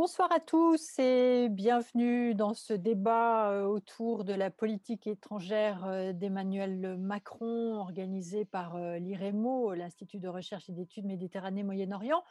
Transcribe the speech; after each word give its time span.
Bonsoir 0.00 0.32
à 0.32 0.40
tous 0.40 0.98
et 0.98 1.50
bienvenue 1.50 2.34
dans 2.34 2.54
ce 2.54 2.72
débat 2.72 3.50
euh, 3.50 3.64
autour 3.64 4.24
de 4.24 4.32
la 4.32 4.50
politique 4.50 5.06
étrangère 5.06 5.84
euh, 5.84 6.14
d'Emmanuel 6.14 6.96
Macron 6.96 7.74
organisé 7.74 8.46
par 8.46 8.76
euh, 8.76 8.96
l'IREMO, 8.96 9.74
l'Institut 9.74 10.18
de 10.18 10.28
recherche 10.28 10.70
et 10.70 10.72
d'études 10.72 11.04
Méditerranée-Moyen-Orient. 11.04 12.24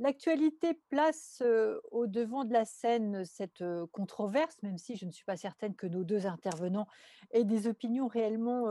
L'actualité 0.00 0.74
place 0.90 1.40
au 1.92 2.08
devant 2.08 2.44
de 2.44 2.52
la 2.52 2.64
scène 2.64 3.24
cette 3.24 3.64
controverse, 3.92 4.56
même 4.64 4.78
si 4.78 4.96
je 4.96 5.06
ne 5.06 5.12
suis 5.12 5.24
pas 5.24 5.36
certaine 5.36 5.76
que 5.76 5.86
nos 5.86 6.02
deux 6.02 6.26
intervenants 6.26 6.88
aient 7.30 7.44
des 7.44 7.68
opinions 7.68 8.06
réellement 8.06 8.66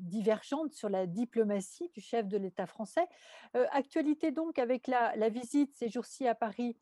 divergentes 0.00 0.72
sur 0.72 0.88
la 0.88 1.06
diplomatie 1.06 1.90
du 1.94 2.00
chef 2.00 2.26
de 2.26 2.36
l'État 2.36 2.66
français. 2.66 3.06
Actualité 3.70 4.32
donc 4.32 4.58
avec 4.58 4.88
la, 4.88 5.14
la 5.14 5.28
visite 5.28 5.76
ces 5.76 5.88
jours-ci 5.88 6.26
à 6.26 6.34
Paris 6.34 6.76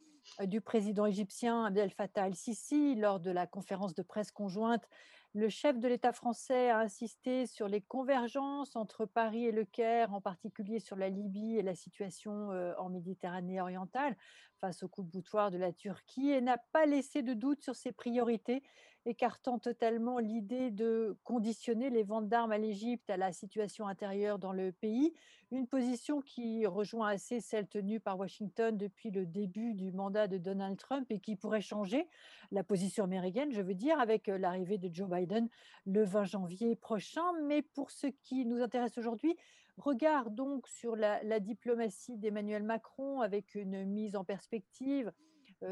du 0.45 0.61
président 0.61 1.07
égyptien 1.07 1.65
Abdel 1.65 1.91
Fattah 1.91 2.27
el-Sisi 2.27 2.95
lors 2.95 3.21
de 3.21 3.31
la 3.31 3.47
conférence 3.47 3.95
de 3.95 4.03
presse 4.03 4.31
conjointe 4.31 4.89
le 5.35 5.49
chef 5.49 5.79
de 5.79 5.89
l'État 5.89 6.13
français 6.13 6.69
a 6.69 6.81
insisté 6.81 7.47
sur 7.47 7.67
les 7.67 7.81
convergences 7.81 8.77
entre 8.77 9.07
Paris 9.07 9.47
et 9.47 9.53
Le 9.53 9.65
Caire, 9.65 10.13
en 10.13 10.21
particulier 10.21 10.79
sur 10.79 10.95
la 10.95 11.09
Libye 11.09 11.57
et 11.57 11.63
la 11.63 11.75
situation 11.75 12.51
euh, 12.51 12.75
en 12.77 12.91
Méditerranée 12.91 13.59
orientale 13.59 14.15
face 14.61 14.83
au 14.83 14.89
coup 14.89 15.03
de 15.03 15.09
boutoir 15.09 15.51
de 15.51 15.57
la 15.57 15.73
Turquie 15.73 16.31
et 16.31 16.43
n'a 16.43 16.59
pas 16.59 16.85
laissé 16.85 17.23
de 17.23 17.33
doute 17.33 17.63
sur 17.63 17.75
ses 17.75 17.93
priorités 17.93 18.63
écartant 19.05 19.59
totalement 19.59 20.19
l'idée 20.19 20.71
de 20.71 21.17
conditionner 21.25 21.91
les 21.91 22.03
ventes 22.03 22.29
d'armes 22.29 22.53
à 22.53 22.59
l'Égypte 22.59 23.11
à 23.11 23.17
la 23.17 23.33
situation 23.33 23.87
intérieure 23.87 24.39
dans 24.39 24.53
le 24.53 24.73
pays, 24.73 25.13
une 25.51 25.67
position 25.67 26.21
qui 26.21 26.67
rejoint 26.67 27.09
assez 27.09 27.41
celle 27.41 27.67
tenue 27.67 28.01
par 28.01 28.19
Washington 28.19 28.77
depuis 28.77 29.11
le 29.11 29.27
début 29.27 29.75
du 29.75 29.93
mandat 29.93 30.27
de 30.29 30.39
Donald 30.39 30.79
Trump 30.79 31.07
et 31.11 31.19
qui 31.19 31.37
pourrait 31.37 31.61
changer 31.61 32.09
la 32.53 32.65
position 32.65 33.05
américaine, 33.05 33.53
je 33.53 33.61
veux 33.61 33.75
dire, 33.75 34.01
avec 34.01 34.29
euh, 34.29 34.39
l'arrivée 34.39 34.79
de 34.79 34.93
Joe 34.93 35.11
Biden 35.11 35.49
le 35.85 36.05
20 36.05 36.25
janvier 36.25 36.77
prochain. 36.77 37.25
Mais 37.47 37.63
pour 37.63 37.91
ce 37.91 38.07
qui 38.07 38.47
nous 38.47 38.63
intéresse 38.63 38.97
aujourd'hui, 38.97 39.37
regard 39.77 40.31
donc 40.31 40.69
sur 40.69 40.97
la, 40.97 41.23
la 41.23 41.41
diplomatie 41.41 42.17
d'Emmanuel 42.17 42.63
Macron 42.63 43.21
avec 43.21 43.55
une 43.55 43.85
mise 43.85 44.17
en 44.17 44.25
perspective 44.25 45.13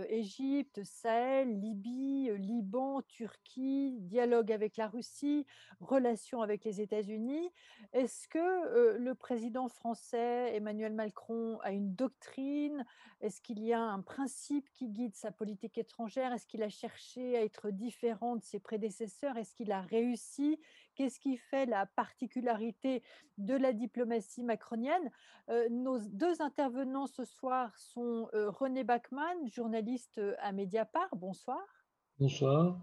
Égypte, 0.08 0.82
Sahel, 0.84 1.60
Libye, 1.60 2.28
euh, 2.30 2.36
Liban, 2.36 3.02
Turquie, 3.02 3.98
dialogue 4.00 4.52
avec 4.52 4.76
la 4.76 4.88
Russie, 4.88 5.46
relations 5.80 6.42
avec 6.42 6.64
les 6.64 6.80
États-Unis. 6.80 7.50
Est-ce 7.92 8.28
que 8.28 8.38
euh, 8.38 8.98
le 8.98 9.14
président 9.14 9.68
français 9.68 10.54
Emmanuel 10.54 10.92
Macron 10.92 11.58
a 11.62 11.72
une 11.72 11.94
doctrine? 11.94 12.84
Est-ce 13.20 13.40
qu'il 13.40 13.62
y 13.62 13.72
a 13.72 13.80
un 13.80 14.00
principe 14.00 14.70
qui 14.72 14.88
guide 14.88 15.14
sa 15.14 15.32
politique 15.32 15.76
étrangère? 15.76 16.32
Est-ce 16.32 16.46
qu'il 16.46 16.62
a 16.62 16.68
cherché 16.68 17.36
à 17.36 17.42
être 17.42 17.70
différent 17.70 18.36
de 18.36 18.42
ses 18.42 18.60
prédécesseurs? 18.60 19.36
Est-ce 19.36 19.54
qu'il 19.54 19.72
a 19.72 19.80
réussi 19.80 20.58
Qu'est-ce 21.00 21.18
qui 21.18 21.38
fait 21.38 21.64
la 21.64 21.86
particularité 21.86 23.02
de 23.38 23.54
la 23.54 23.72
diplomatie 23.72 24.42
macronienne? 24.42 25.10
Nos 25.70 25.98
deux 25.98 26.42
intervenants 26.42 27.06
ce 27.06 27.24
soir 27.24 27.74
sont 27.78 28.28
René 28.34 28.84
Bachmann, 28.84 29.48
journaliste 29.48 30.18
euh, 30.18 30.34
à 30.40 30.52
Mediapart. 30.52 31.08
Bonsoir. 31.16 31.62
Bonsoir. 32.18 32.78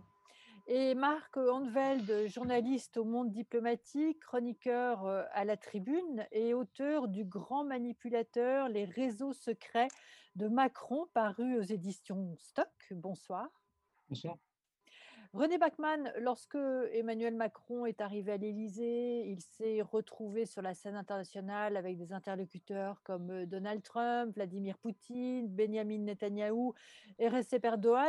Et 0.65 0.95
Marc 0.95 1.37
Anveld, 1.37 2.25
journaliste 2.25 2.97
au 2.97 3.03
Monde 3.05 3.29
diplomatique, 3.29 4.19
chroniqueur 4.21 5.05
euh, 5.05 5.23
à 5.33 5.45
la 5.45 5.55
Tribune 5.55 6.25
et 6.31 6.55
auteur 6.55 7.09
du 7.09 7.23
Grand 7.23 7.65
manipulateur, 7.65 8.67
les 8.67 8.85
réseaux 8.85 9.33
secrets 9.33 9.89
de 10.35 10.47
Macron, 10.47 11.05
paru 11.13 11.59
aux 11.59 11.61
éditions 11.61 12.35
Stock. 12.39 12.67
Bonsoir. 12.89 13.47
Bonsoir. 14.09 14.37
René 15.33 15.57
Bachmann, 15.57 16.11
lorsque 16.19 16.57
Emmanuel 16.93 17.35
Macron 17.35 17.85
est 17.85 18.01
arrivé 18.01 18.31
à 18.31 18.37
l'Élysée, 18.37 19.27
il 19.27 19.41
s'est 19.41 19.81
retrouvé 19.81 20.45
sur 20.45 20.61
la 20.61 20.73
scène 20.73 20.95
internationale 20.95 21.75
avec 21.75 21.97
des 21.97 22.13
interlocuteurs 22.13 23.01
comme 23.03 23.29
euh, 23.31 23.45
Donald 23.45 23.83
Trump, 23.83 24.33
Vladimir 24.35 24.77
Poutine, 24.77 25.47
Benjamin 25.47 25.99
Netanyahou 25.99 26.73
et 27.19 27.27
Recep 27.27 27.67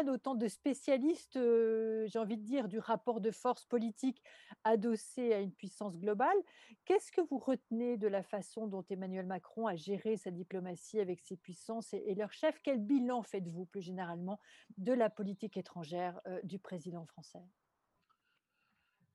autant 0.08 0.34
de 0.34 0.48
spécialistes, 0.48 1.36
euh, 1.36 2.06
j'ai 2.06 2.18
envie 2.18 2.36
de 2.36 2.44
dire, 2.44 2.68
du 2.68 2.78
rapport 2.78 3.20
de 3.20 3.30
force 3.30 3.64
politique 3.64 4.22
adossé 4.64 5.32
à 5.32 5.40
une 5.40 5.52
puissance 5.52 5.98
globale. 5.98 6.36
Qu'est-ce 6.84 7.10
que 7.10 7.20
vous 7.20 7.38
retenez 7.38 7.96
de 7.96 8.06
la 8.06 8.22
façon 8.22 8.66
dont 8.66 8.84
Emmanuel 8.90 9.26
Macron 9.26 9.66
a 9.66 9.76
géré 9.76 10.16
sa 10.16 10.30
diplomatie 10.30 11.00
avec 11.00 11.20
ses 11.20 11.36
puissances 11.36 11.92
et, 11.92 12.14
leurs 12.14 12.32
chefs? 12.32 12.60
Quel 12.62 12.78
bilan 12.78 13.22
faites-vous 13.22 13.66
plus 13.66 13.82
généralement 13.82 14.38
de 14.76 14.92
la 14.92 15.10
politique 15.10 15.56
étrangère 15.56 16.20
euh, 16.26 16.40
du 16.44 16.58
président 16.58 17.07
français 17.08 17.40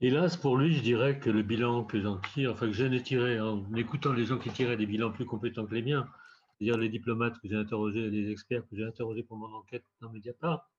Hélas, 0.01 0.35
pour 0.35 0.57
lui, 0.57 0.73
je 0.73 0.81
dirais 0.81 1.17
que 1.17 1.29
le 1.29 1.43
bilan 1.43 1.85
que 1.85 2.01
j'en 2.01 2.19
tire, 2.33 2.51
enfin 2.51 2.67
que 2.67 2.73
j'en 2.73 2.91
ai 2.91 3.01
tiré 3.01 3.39
en 3.39 3.73
écoutant 3.73 4.11
les 4.11 4.25
gens 4.25 4.37
qui 4.37 4.49
tiraient 4.49 4.75
des 4.75 4.85
bilans 4.85 5.11
plus 5.11 5.25
compétents 5.25 5.65
que 5.65 5.73
les 5.73 5.81
miens, 5.81 6.09
c'est-à-dire 6.57 6.77
les 6.77 6.89
diplomates 6.89 7.39
que 7.39 7.47
j'ai 7.47 7.55
interrogés, 7.55 8.09
les 8.09 8.29
experts 8.29 8.67
que 8.67 8.75
j'ai 8.75 8.83
interrogés 8.83 9.23
pour 9.23 9.37
mon 9.37 9.53
enquête 9.53 9.85
dans 10.01 10.11
Mediapart, 10.11 10.69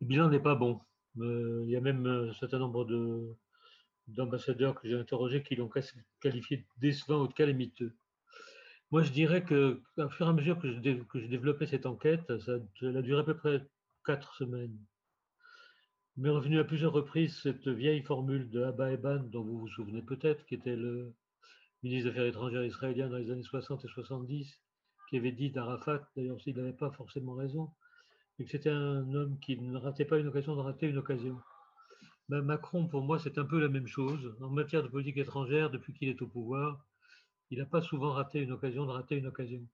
le 0.00 0.08
bilan 0.08 0.28
n'est 0.28 0.40
pas 0.40 0.56
bon. 0.56 0.80
Euh, 1.20 1.62
il 1.66 1.70
y 1.70 1.76
a 1.76 1.80
même 1.80 2.04
un 2.06 2.32
certain 2.34 2.58
nombre 2.58 2.84
de, 2.84 3.36
d'ambassadeurs 4.08 4.74
que 4.74 4.88
j'ai 4.88 4.98
interrogés 4.98 5.42
qui 5.42 5.54
l'ont 5.54 5.70
qualifié 6.20 6.56
de 6.56 6.64
décevant 6.78 7.22
ou 7.22 7.28
de 7.28 7.34
calamiteux. 7.34 7.94
Moi, 8.90 9.02
je 9.02 9.12
dirais 9.12 9.44
que, 9.44 9.80
au 9.98 10.08
fur 10.08 10.26
et 10.26 10.30
à 10.30 10.32
mesure 10.32 10.58
que 10.58 10.72
je, 10.72 11.26
développais 11.28 11.66
cette 11.66 11.86
enquête, 11.86 12.26
ça, 12.40 12.58
ça 12.80 12.86
a 12.86 13.02
duré 13.02 13.20
à 13.20 13.24
peu 13.24 13.36
près 13.36 13.64
quatre 14.04 14.34
semaines 14.34 14.76
m'est 16.18 16.30
revenu 16.30 16.58
à 16.58 16.64
plusieurs 16.64 16.92
reprises 16.92 17.38
cette 17.40 17.68
vieille 17.68 18.02
formule 18.02 18.50
de 18.50 18.64
Abba 18.64 18.92
Eban, 18.92 19.20
dont 19.30 19.44
vous 19.44 19.60
vous 19.60 19.68
souvenez 19.68 20.02
peut-être, 20.02 20.44
qui 20.46 20.56
était 20.56 20.74
le 20.74 21.14
ministre 21.84 22.06
des 22.06 22.10
Affaires 22.10 22.26
étrangères 22.26 22.64
israélien 22.64 23.08
dans 23.08 23.18
les 23.18 23.30
années 23.30 23.44
60 23.44 23.84
et 23.84 23.88
70, 23.88 24.60
qui 25.08 25.16
avait 25.16 25.30
dit 25.30 25.50
d'Arafat, 25.50 26.10
d'ailleurs 26.16 26.40
s'il 26.40 26.56
n'avait 26.56 26.72
pas 26.72 26.90
forcément 26.90 27.34
raison, 27.34 27.70
mais 28.36 28.46
que 28.46 28.50
c'était 28.50 28.70
un 28.70 29.14
homme 29.14 29.38
qui 29.38 29.60
ne 29.60 29.78
ratait 29.78 30.04
pas 30.04 30.18
une 30.18 30.26
occasion 30.26 30.56
de 30.56 30.60
rater 30.60 30.88
une 30.88 30.98
occasion. 30.98 31.38
Ben, 32.28 32.42
Macron, 32.42 32.88
pour 32.88 33.02
moi, 33.02 33.20
c'est 33.20 33.38
un 33.38 33.44
peu 33.44 33.60
la 33.60 33.68
même 33.68 33.86
chose. 33.86 34.36
En 34.40 34.50
matière 34.50 34.82
de 34.82 34.88
politique 34.88 35.18
étrangère, 35.18 35.70
depuis 35.70 35.94
qu'il 35.94 36.08
est 36.08 36.20
au 36.20 36.26
pouvoir, 36.26 36.84
il 37.50 37.58
n'a 37.58 37.64
pas 37.64 37.80
souvent 37.80 38.10
raté 38.10 38.40
une 38.40 38.50
occasion 38.50 38.86
de 38.86 38.90
rater 38.90 39.14
une 39.14 39.26
occasion. 39.26 39.64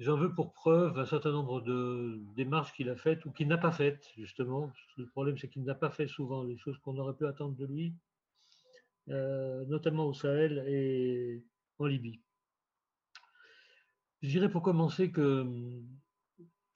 J'en 0.00 0.16
veux 0.16 0.34
pour 0.34 0.54
preuve 0.54 0.98
un 0.98 1.04
certain 1.04 1.30
nombre 1.30 1.60
de 1.60 2.22
démarches 2.34 2.72
qu'il 2.72 2.88
a 2.88 2.96
faites 2.96 3.22
ou 3.26 3.32
qu'il 3.32 3.48
n'a 3.48 3.58
pas 3.58 3.70
faites, 3.70 4.08
justement. 4.16 4.72
Le 4.96 5.06
problème, 5.06 5.36
c'est 5.36 5.48
qu'il 5.48 5.62
n'a 5.62 5.74
pas 5.74 5.90
fait 5.90 6.08
souvent 6.08 6.42
les 6.42 6.56
choses 6.56 6.78
qu'on 6.78 6.96
aurait 6.96 7.12
pu 7.12 7.26
attendre 7.26 7.54
de 7.54 7.66
lui, 7.66 7.92
euh, 9.10 9.62
notamment 9.66 10.06
au 10.06 10.14
Sahel 10.14 10.64
et 10.66 11.44
en 11.78 11.84
Libye. 11.84 12.18
Je 14.22 14.28
dirais 14.28 14.50
pour 14.50 14.62
commencer 14.62 15.12
que 15.12 15.46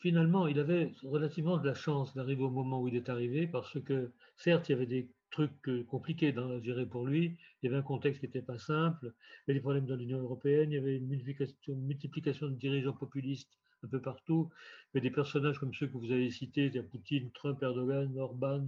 finalement, 0.00 0.46
il 0.46 0.58
avait 0.58 0.92
relativement 1.02 1.56
de 1.56 1.66
la 1.66 1.74
chance 1.74 2.14
d'arriver 2.14 2.42
au 2.42 2.50
moment 2.50 2.82
où 2.82 2.88
il 2.88 2.94
est 2.94 3.08
arrivé, 3.08 3.46
parce 3.46 3.80
que 3.80 4.12
certes, 4.36 4.68
il 4.68 4.72
y 4.72 4.74
avait 4.74 4.84
des 4.84 5.08
truc 5.34 5.86
compliqué 5.88 6.32
à 6.36 6.60
gérer 6.62 6.86
pour 6.86 7.04
lui. 7.04 7.36
Il 7.60 7.66
y 7.66 7.68
avait 7.68 7.78
un 7.78 7.82
contexte 7.82 8.20
qui 8.20 8.26
n'était 8.26 8.42
pas 8.42 8.58
simple. 8.58 9.06
Il 9.06 9.08
y 9.08 9.50
avait 9.50 9.58
des 9.58 9.62
problèmes 9.62 9.86
dans 9.86 9.96
l'Union 9.96 10.20
européenne. 10.20 10.70
Il 10.70 10.74
y 10.74 10.78
avait 10.78 10.96
une 10.96 11.08
multiplication, 11.08 12.48
de 12.48 12.54
dirigeants 12.54 12.92
populistes 12.92 13.50
un 13.82 13.88
peu 13.88 14.00
partout. 14.00 14.50
Il 14.52 14.96
y 14.96 14.98
avait 14.98 15.08
des 15.08 15.14
personnages 15.14 15.58
comme 15.58 15.74
ceux 15.74 15.88
que 15.88 15.98
vous 15.98 16.12
avez 16.12 16.30
cités, 16.30 16.70
Poutine, 16.82 17.32
Trump, 17.32 17.60
Erdogan, 17.62 18.16
Orban, 18.16 18.64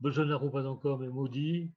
Bolsonaro 0.00 0.50
pas 0.50 0.66
encore, 0.66 0.98
mais 0.98 1.08
Modi. 1.08 1.70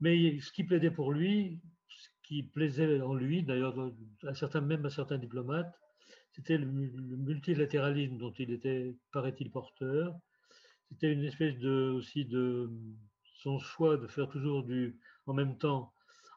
Mais 0.00 0.38
ce 0.38 0.52
qui 0.52 0.62
plaidait 0.62 0.92
pour 0.92 1.12
lui, 1.12 1.60
ce 1.88 2.08
qui 2.22 2.44
plaisait 2.44 3.00
en 3.00 3.14
lui, 3.14 3.42
d'ailleurs 3.42 3.74
à 4.26 4.34
certains, 4.34 4.60
même 4.60 4.86
à 4.86 4.90
certains 4.90 5.18
diplomates, 5.18 5.74
c'était 6.30 6.56
le 6.56 6.66
multilatéralisme 6.66 8.16
dont 8.16 8.32
il 8.38 8.52
était, 8.52 8.94
paraît-il, 9.12 9.50
porteur. 9.50 10.14
C'était 10.88 11.12
une 11.12 11.24
espèce 11.24 11.62
aussi 11.64 12.24
de, 12.24 12.70
son 13.38 13.58
choix 13.58 13.96
de 13.96 14.06
faire 14.06 14.28
toujours 14.28 14.64
du, 14.64 14.98
en 15.26 15.32
même 15.32 15.56
temps, 15.58 15.92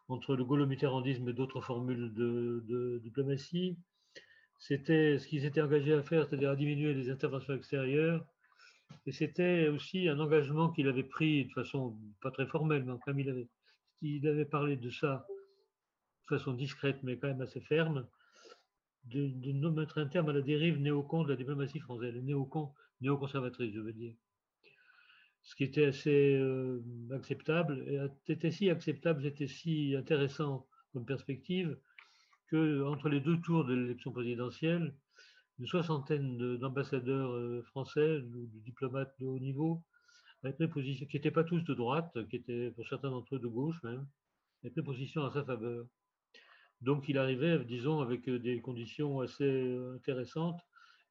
entre 0.08 0.36
le 0.36 0.46
gaulo-mitterrandisme 0.46 1.28
et 1.30 1.34
d'autres 1.34 1.62
formules 1.62 2.14
de, 2.14 3.00
diplomatie, 3.04 3.78
c'était 4.60 5.18
ce 5.18 5.28
qu'ils 5.28 5.46
étaient 5.46 5.62
engagés 5.62 5.94
à 5.94 6.04
faire, 6.04 6.28
c'est-à-dire 6.28 6.52
à 6.52 6.56
diminuer 6.56 6.94
les 6.94 7.10
interventions 7.10 7.56
extérieures. 7.56 8.24
Et 9.08 9.12
c'était 9.12 9.68
aussi 9.70 10.08
un 10.10 10.20
engagement 10.20 10.70
qu'il 10.70 10.88
avait 10.88 11.04
pris 11.04 11.46
de 11.46 11.52
façon 11.54 11.98
pas 12.22 12.30
très 12.30 12.46
formelle, 12.46 12.84
mais 12.84 13.24
il 13.24 13.30
avait, 13.30 13.48
il 14.02 14.28
avait 14.28 14.46
parlé 14.46 14.76
de 14.76 14.90
ça 14.92 15.26
de 16.30 16.38
façon 16.38 16.54
discrète, 16.54 17.02
mais 17.02 17.18
quand 17.18 17.30
même 17.30 17.42
assez 17.42 17.62
ferme, 17.62 18.08
de, 19.06 19.28
de 19.28 19.70
mettre 19.70 19.98
un 19.98 20.06
terme 20.06 20.30
à 20.30 20.34
la 20.34 20.42
dérive 20.42 20.78
néocon 20.80 21.24
de 21.24 21.30
la 21.30 21.36
diplomatie 21.36 21.80
française, 21.80 22.14
néocon, 22.22 22.72
néoconservatrice, 23.00 23.74
je 23.74 23.80
veux 23.80 23.94
dire 23.94 24.14
ce 25.44 25.56
qui 25.56 25.64
était 25.64 25.86
assez 25.86 26.36
euh, 26.36 26.82
acceptable. 27.12 27.84
Et 27.88 28.00
c'était 28.28 28.52
si 28.52 28.70
acceptable, 28.70 29.24
c'était 29.24 29.48
si 29.48 29.96
intéressant 29.98 30.68
comme 30.94 31.06
perspective 31.06 31.78
que 32.48 32.84
entre 32.84 33.10
les 33.10 33.22
deux 33.22 33.40
tours 33.42 33.66
de 33.66 33.74
l'élection 33.74 34.12
présidentielle, 34.12 34.94
une 35.60 35.68
soixantaine 35.68 36.58
d'ambassadeurs 36.58 37.66
français, 37.66 38.22
de, 38.22 38.50
diplomates 38.64 39.14
de 39.20 39.26
haut 39.26 39.40
niveau, 39.40 39.84
avaient 40.44 40.54
pris 40.54 40.68
position, 40.68 41.06
qui 41.06 41.18
n'étaient 41.18 41.32
pas 41.32 41.44
tous 41.44 41.64
de 41.64 41.74
droite, 41.74 42.12
qui 42.30 42.38
étaient 42.38 42.72
pour 42.72 42.88
certains 42.88 43.12
d'entre 43.12 43.36
eux 43.36 43.40
de 43.40 43.48
gauche 43.48 43.82
même, 43.84 44.06
avaient 44.64 44.72
pris 44.72 44.84
position 44.84 45.24
à 45.24 45.32
sa 45.32 45.46
faveur. 45.46 45.86
Donc 46.82 47.08
il 47.08 47.18
arrivait, 47.18 47.64
disons, 47.64 48.02
avec 48.02 48.28
des 48.30 48.60
conditions 48.60 49.22
assez 49.22 49.78
intéressantes. 49.96 50.60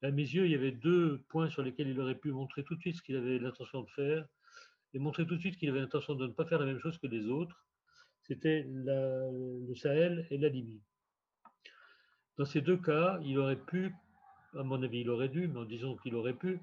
À 0.03 0.11
mes 0.11 0.23
yeux, 0.23 0.47
il 0.47 0.53
y 0.53 0.55
avait 0.55 0.73
deux 0.73 1.23
points 1.29 1.51
sur 1.51 1.63
lesquels 1.63 1.89
il 1.89 2.01
aurait 2.01 2.15
pu 2.15 2.33
montrer 2.33 2.65
tout 2.65 2.75
de 2.75 2.81
suite 2.81 2.97
ce 2.97 3.03
qu'il 3.03 3.17
avait 3.17 3.39
l'intention 3.39 3.83
de 3.83 3.91
faire 3.91 4.27
et 4.95 4.99
montrer 4.99 5.27
tout 5.27 5.37
de 5.37 5.41
suite 5.41 5.57
qu'il 5.57 5.69
avait 5.69 5.81
l'intention 5.81 6.15
de 6.15 6.27
ne 6.27 6.33
pas 6.33 6.47
faire 6.47 6.59
la 6.59 6.67
même 6.67 6.81
chose 6.81 6.99
que 6.99 7.07
les 7.07 7.27
autres. 7.27 7.67
C'était 8.23 8.65
le 8.67 9.75
Sahel 9.75 10.27
et 10.31 10.39
la 10.39 10.49
Libye. 10.49 10.83
Dans 12.39 12.45
ces 12.47 12.61
deux 12.63 12.79
cas, 12.79 13.21
il 13.23 13.39
aurait 13.39 13.61
pu, 13.61 13.95
à 14.57 14.63
mon 14.63 14.83
avis, 14.83 15.01
il 15.01 15.11
aurait 15.11 15.29
dû, 15.29 15.49
mais 15.49 15.61
en 15.61 15.65
disant 15.65 15.97
qu'il 15.97 16.15
aurait 16.15 16.35
pu, 16.35 16.61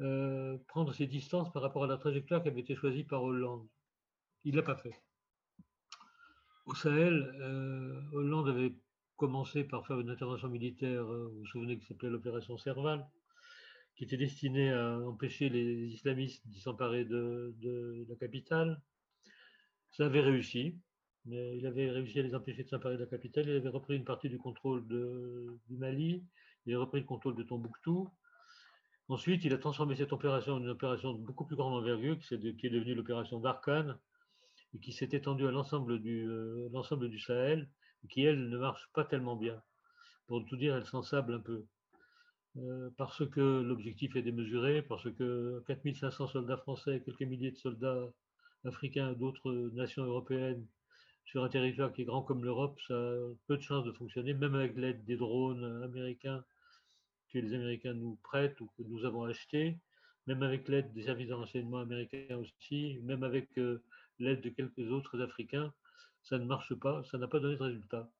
euh, 0.00 0.56
prendre 0.68 0.92
ses 0.92 1.06
distances 1.06 1.52
par 1.52 1.62
rapport 1.62 1.84
à 1.84 1.86
la 1.86 1.96
trajectoire 1.96 2.42
qui 2.42 2.48
avait 2.48 2.60
été 2.60 2.76
choisie 2.76 3.04
par 3.04 3.22
Hollande. 3.22 3.66
Il 4.44 4.52
ne 4.52 4.56
l'a 4.58 4.62
pas 4.62 4.76
fait. 4.76 4.94
Au 6.66 6.74
Sahel, 6.74 7.34
euh, 7.40 8.00
Hollande 8.12 8.48
avait 8.48 8.74
commencé 9.16 9.64
par 9.64 9.86
faire 9.86 10.00
une 10.00 10.10
intervention 10.10 10.48
militaire, 10.48 11.02
euh, 11.02 11.28
vous 11.28 11.40
vous 11.40 11.46
souvenez 11.46 11.78
que 11.78 11.84
s'appelait 11.84 12.10
l'opération 12.10 12.58
Serval, 12.58 13.06
qui 13.96 14.04
était 14.04 14.16
destinée 14.16 14.72
à 14.72 14.98
empêcher 15.00 15.48
les 15.48 15.86
islamistes 15.86 16.46
d'y 16.48 16.60
s'emparer 16.60 17.04
de, 17.04 18.06
la 18.08 18.16
capitale. 18.16 18.80
Ça 19.92 20.06
avait 20.06 20.20
réussi, 20.20 20.78
mais 21.26 21.56
il 21.56 21.66
avait 21.66 21.90
réussi 21.90 22.18
à 22.18 22.22
les 22.22 22.34
empêcher 22.34 22.64
de 22.64 22.68
s'emparer 22.68 22.96
de 22.96 23.02
la 23.02 23.06
capitale. 23.06 23.48
Il 23.48 23.56
avait 23.56 23.68
repris 23.68 23.96
une 23.96 24.04
partie 24.04 24.28
du 24.28 24.38
contrôle 24.38 24.86
du 24.88 25.76
Mali, 25.76 26.24
il 26.66 26.74
a 26.74 26.80
repris 26.80 27.00
le 27.00 27.06
contrôle 27.06 27.36
de 27.36 27.42
Tombouctou. 27.44 28.10
Ensuite, 29.08 29.44
il 29.44 29.52
a 29.52 29.58
transformé 29.58 29.96
cette 29.96 30.12
opération 30.12 30.54
en 30.54 30.60
une 30.60 30.70
opération 30.70 31.12
de 31.12 31.18
beaucoup 31.18 31.44
plus 31.44 31.56
grande 31.56 31.74
envergure, 31.74 32.18
qui 32.18 32.34
est 32.34 32.70
devenue 32.70 32.94
l'opération 32.94 33.38
Barkhane, 33.38 33.98
et 34.74 34.80
qui 34.80 34.92
s'est 34.92 35.10
étendue 35.12 35.46
à 35.46 35.50
l'ensemble 35.50 36.00
du, 36.00 36.26
euh, 36.28 36.68
Sahel, 37.18 37.68
qui, 38.08 38.22
elle, 38.22 38.48
ne 38.48 38.58
marche 38.58 38.88
pas 38.94 39.04
tellement 39.04 39.36
bien. 39.36 39.62
Pour 40.26 40.44
tout 40.44 40.56
dire, 40.56 40.76
elle 40.76 40.86
s'ensable 40.86 41.34
un 41.34 41.40
peu. 41.40 41.64
Euh, 42.56 42.90
parce 42.96 43.28
que 43.28 43.40
l'objectif 43.62 44.14
est 44.16 44.22
démesuré, 44.22 44.82
parce 44.82 45.10
que 45.12 45.62
4500 45.66 46.28
soldats 46.28 46.56
français, 46.56 47.02
quelques 47.04 47.22
milliers 47.22 47.50
de 47.50 47.56
soldats 47.56 48.08
africains 48.64 49.12
d'autres 49.12 49.52
nations 49.74 50.04
européennes 50.04 50.64
sur 51.24 51.42
un 51.42 51.48
territoire 51.48 51.92
qui 51.92 52.02
est 52.02 52.04
grand 52.04 52.22
comme 52.22 52.44
l'Europe, 52.44 52.78
ça 52.86 52.94
a 52.94 53.32
peu 53.46 53.56
de 53.56 53.62
chances 53.62 53.84
de 53.84 53.92
fonctionner, 53.92 54.34
même 54.34 54.54
avec 54.54 54.76
l'aide 54.76 55.04
des 55.04 55.16
drones 55.16 55.82
américains 55.82 56.44
que 57.32 57.38
les 57.38 57.54
Américains 57.54 57.94
nous 57.94 58.16
prêtent 58.22 58.60
ou 58.60 58.70
que 58.78 58.82
nous 58.84 59.04
avons 59.04 59.24
achetés, 59.24 59.76
même 60.26 60.42
avec 60.42 60.68
l'aide 60.68 60.92
des 60.92 61.02
services 61.02 61.28
de 61.28 61.34
renseignement 61.34 61.78
américains 61.78 62.36
aussi, 62.36 63.00
même 63.02 63.24
avec 63.24 63.58
euh, 63.58 63.82
l'aide 64.18 64.40
de 64.40 64.50
quelques 64.50 64.90
autres 64.90 65.20
Africains, 65.20 65.72
ça 66.24 66.38
ne 66.38 66.44
marche 66.44 66.74
pas, 66.74 67.02
ça 67.04 67.18
n'a 67.18 67.28
pas 67.28 67.38
donné 67.38 67.56
de 67.56 67.62
résultat. 67.62 68.10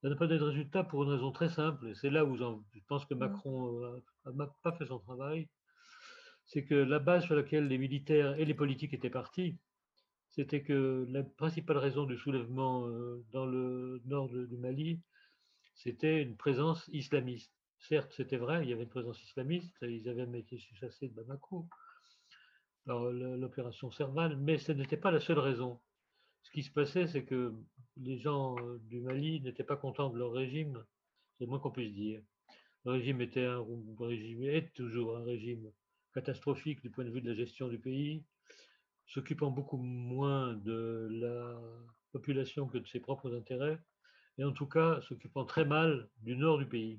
Ça 0.00 0.08
n'a 0.08 0.16
pas 0.16 0.26
donné 0.26 0.40
de 0.40 0.44
résultat 0.44 0.84
pour 0.84 1.02
une 1.02 1.10
raison 1.10 1.32
très 1.32 1.48
simple, 1.48 1.88
et 1.88 1.94
c'est 1.94 2.10
là 2.10 2.24
où 2.24 2.36
je 2.36 2.80
pense 2.86 3.04
que 3.04 3.14
mmh. 3.14 3.18
Macron 3.18 4.00
n'a 4.32 4.46
pas 4.62 4.72
fait 4.72 4.86
son 4.86 5.00
travail, 5.00 5.48
c'est 6.46 6.64
que 6.64 6.74
la 6.74 6.98
base 6.98 7.24
sur 7.24 7.34
laquelle 7.34 7.68
les 7.68 7.78
militaires 7.78 8.38
et 8.38 8.44
les 8.44 8.54
politiques 8.54 8.94
étaient 8.94 9.10
partis, 9.10 9.58
c'était 10.30 10.62
que 10.62 11.06
la 11.10 11.24
principale 11.24 11.78
raison 11.78 12.04
du 12.04 12.16
soulèvement 12.16 12.86
euh, 12.86 13.24
dans 13.32 13.44
le 13.44 14.00
nord 14.04 14.28
du 14.28 14.56
Mali, 14.56 15.00
c'était 15.74 16.22
une 16.22 16.36
présence 16.36 16.88
islamiste. 16.92 17.52
Certes, 17.78 18.12
c'était 18.16 18.36
vrai, 18.36 18.62
il 18.62 18.70
y 18.70 18.72
avait 18.72 18.84
une 18.84 18.88
présence 18.88 19.22
islamiste, 19.22 19.76
ils 19.82 20.08
avaient 20.08 20.26
même 20.26 20.36
été 20.36 20.58
chassés 20.58 21.08
de 21.08 21.14
Bamako 21.14 21.68
par 22.84 23.00
l'opération 23.10 23.90
Serval, 23.90 24.36
mais 24.36 24.58
ce 24.58 24.72
n'était 24.72 24.96
pas 24.96 25.10
la 25.10 25.20
seule 25.20 25.38
raison. 25.38 25.80
Ce 26.48 26.52
qui 26.52 26.62
se 26.62 26.70
passait, 26.70 27.06
c'est 27.06 27.24
que 27.24 27.52
les 27.98 28.18
gens 28.18 28.56
euh, 28.58 28.78
du 28.84 29.00
Mali 29.00 29.42
n'étaient 29.42 29.64
pas 29.64 29.76
contents 29.76 30.08
de 30.08 30.18
leur 30.18 30.32
régime, 30.32 30.82
c'est 31.36 31.44
le 31.44 31.50
moins 31.50 31.58
qu'on 31.58 31.70
puisse 31.70 31.92
dire. 31.92 32.22
Le 32.86 32.92
régime 32.92 33.20
était 33.20 33.44
un 33.44 33.62
régime, 34.00 34.44
est 34.44 34.72
toujours 34.72 35.18
un 35.18 35.24
régime 35.24 35.70
catastrophique 36.14 36.80
du 36.80 36.88
point 36.88 37.04
de 37.04 37.10
vue 37.10 37.20
de 37.20 37.28
la 37.28 37.36
gestion 37.36 37.68
du 37.68 37.78
pays, 37.78 38.24
s'occupant 39.06 39.50
beaucoup 39.50 39.76
moins 39.76 40.54
de 40.54 41.08
la 41.10 41.60
population 42.12 42.66
que 42.66 42.78
de 42.78 42.86
ses 42.86 43.00
propres 43.00 43.36
intérêts, 43.36 43.78
et 44.38 44.44
en 44.44 44.52
tout 44.52 44.66
cas 44.66 45.02
s'occupant 45.02 45.44
très 45.44 45.66
mal 45.66 46.08
du 46.22 46.34
nord 46.34 46.56
du 46.56 46.66
pays. 46.66 46.98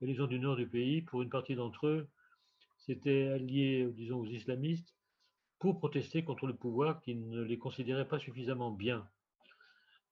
Et 0.00 0.06
les 0.06 0.16
gens 0.16 0.26
du 0.26 0.40
nord 0.40 0.56
du 0.56 0.66
pays, 0.66 1.02
pour 1.02 1.22
une 1.22 1.30
partie 1.30 1.54
d'entre 1.54 1.86
eux, 1.86 2.08
s'étaient 2.76 3.28
alliés, 3.28 3.88
disons, 3.92 4.18
aux 4.18 4.26
islamistes 4.26 4.96
pour 5.60 5.78
protester 5.78 6.24
contre 6.24 6.46
le 6.46 6.54
pouvoir 6.54 7.00
qui 7.02 7.14
ne 7.14 7.42
les 7.42 7.58
considérait 7.58 8.08
pas 8.08 8.18
suffisamment 8.18 8.72
bien. 8.72 9.06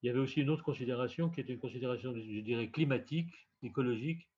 Il 0.02 0.06
y 0.06 0.10
avait 0.10 0.20
aussi 0.20 0.42
une 0.42 0.50
autre 0.50 0.62
considération 0.62 1.28
qui 1.28 1.40
était 1.40 1.54
une 1.54 1.58
considération, 1.58 2.14
je 2.14 2.40
dirais, 2.40 2.68
climatique, 2.68 3.32
écologique, 3.62 4.28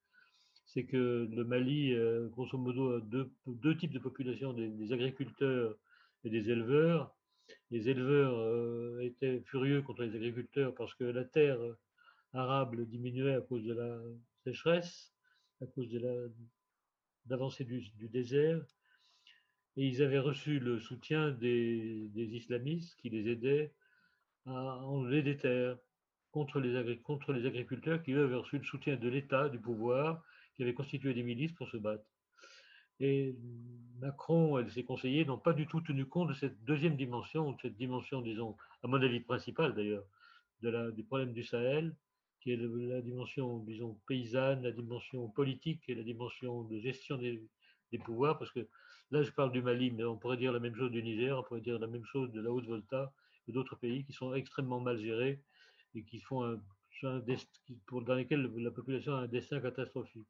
c'est 0.72 0.84
que 0.84 1.28
le 1.30 1.44
Mali, 1.44 1.92
euh, 1.92 2.28
grosso 2.28 2.56
modo, 2.56 2.96
a 2.96 3.00
deux, 3.00 3.76
types 3.76 3.92
de 3.92 3.98
populations, 3.98 4.52
des, 4.52 4.92
agriculteurs 4.92 5.76
et 6.24 6.30
des 6.30 6.48
éleveurs. 6.48 7.12
Les 7.72 7.88
éleveurs 7.88 8.38
euh, 8.38 9.00
étaient 9.00 9.40
furieux 9.46 9.82
contre 9.82 10.02
les 10.02 10.14
agriculteurs 10.14 10.72
parce 10.74 10.94
que 10.94 11.04
la 11.04 11.24
terre 11.24 11.58
arable 12.32 12.86
diminuait 12.86 13.34
à 13.34 13.40
cause 13.40 13.64
de 13.64 13.74
la 13.74 14.00
sécheresse, 14.44 15.12
à 15.60 15.66
cause 15.66 15.88
de 15.88 16.30
l'avancée 17.28 17.64
du, 17.64 18.08
désert. 18.08 18.64
Et 19.76 19.86
ils 19.86 20.02
avaient 20.02 20.18
reçu 20.18 20.58
le 20.58 20.78
soutien 20.80 21.30
des, 21.30 22.10
islamistes 22.14 22.96
qui 23.00 23.08
les 23.08 23.30
aidaient 23.30 23.72
à 24.46 24.84
enlever 24.84 25.22
des 25.22 25.36
terres 25.36 25.78
contre 26.32 26.60
les, 26.60 26.98
contre 26.98 27.32
les 27.32 27.46
agriculteurs 27.46 28.02
qui, 28.02 28.12
eux, 28.12 28.24
avaient 28.24 28.36
reçu 28.36 28.58
le 28.58 28.64
soutien 28.64 28.96
de 28.96 29.08
l'État, 29.08 29.48
du 29.48 29.58
pouvoir, 29.58 30.22
qui 30.56 30.62
avait 30.62 30.74
constitué 30.74 31.14
des 31.14 31.22
milices 31.22 31.52
pour 31.52 31.68
se 31.68 31.76
battre. 31.76 32.04
Et 33.00 33.34
Macron 33.98 34.58
et 34.58 34.68
ses 34.68 34.84
conseillers 34.84 35.24
n'ont 35.24 35.38
pas 35.38 35.54
du 35.54 35.66
tout 35.66 35.80
tenu 35.80 36.04
compte 36.04 36.28
de 36.28 36.34
cette 36.34 36.62
deuxième 36.64 36.96
dimension, 36.96 37.52
de 37.52 37.60
cette 37.60 37.76
dimension, 37.76 38.20
disons, 38.20 38.56
à 38.82 38.88
mon 38.88 39.00
avis 39.00 39.20
principale 39.20 39.74
d'ailleurs, 39.74 40.04
du 40.60 41.04
problème 41.04 41.32
du 41.32 41.42
Sahel, 41.42 41.96
qui 42.40 42.52
est 42.52 42.56
la 42.56 43.00
dimension, 43.00 43.58
disons, 43.60 43.98
paysanne, 44.06 44.62
la 44.62 44.72
dimension 44.72 45.28
politique 45.28 45.82
et 45.88 45.94
la 45.94 46.02
dimension 46.02 46.64
de 46.64 46.78
gestion 46.78 47.16
des, 47.16 47.42
des 47.92 47.98
pouvoirs, 47.98 48.38
parce 48.38 48.50
que 48.50 48.68
là, 49.10 49.22
je 49.22 49.30
parle 49.30 49.52
du 49.52 49.62
Mali, 49.62 49.90
mais 49.90 50.04
on 50.04 50.16
pourrait 50.16 50.36
dire 50.36 50.52
la 50.52 50.60
même 50.60 50.74
chose 50.74 50.90
du 50.90 51.02
Niger, 51.02 51.38
on 51.38 51.42
pourrait 51.42 51.60
dire 51.60 51.78
la 51.78 51.86
même 51.86 52.04
chose 52.04 52.30
de 52.32 52.40
la 52.40 52.50
Haute-Volta 52.50 53.12
et 53.48 53.52
d'autres 53.52 53.76
pays 53.76 54.04
qui 54.04 54.12
sont 54.12 54.34
extrêmement 54.34 54.80
mal 54.80 54.98
gérés 54.98 55.42
et 55.94 56.04
qui 56.04 56.20
font 56.20 56.44
un, 56.44 56.60
pour, 57.86 58.02
dans 58.02 58.14
lesquels 58.14 58.42
la 58.56 58.70
population 58.70 59.14
a 59.14 59.20
un 59.20 59.26
destin 59.28 59.60
catastrophique. 59.60 60.28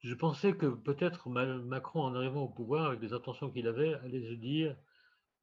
Je 0.00 0.14
pensais 0.14 0.56
que 0.56 0.66
peut-être 0.66 1.28
Macron, 1.28 2.02
en 2.02 2.14
arrivant 2.14 2.42
au 2.42 2.48
pouvoir, 2.48 2.86
avec 2.86 3.00
les 3.00 3.12
intentions 3.12 3.50
qu'il 3.50 3.68
avait, 3.68 3.94
allait 3.94 4.28
se 4.28 4.34
dire 4.34 4.76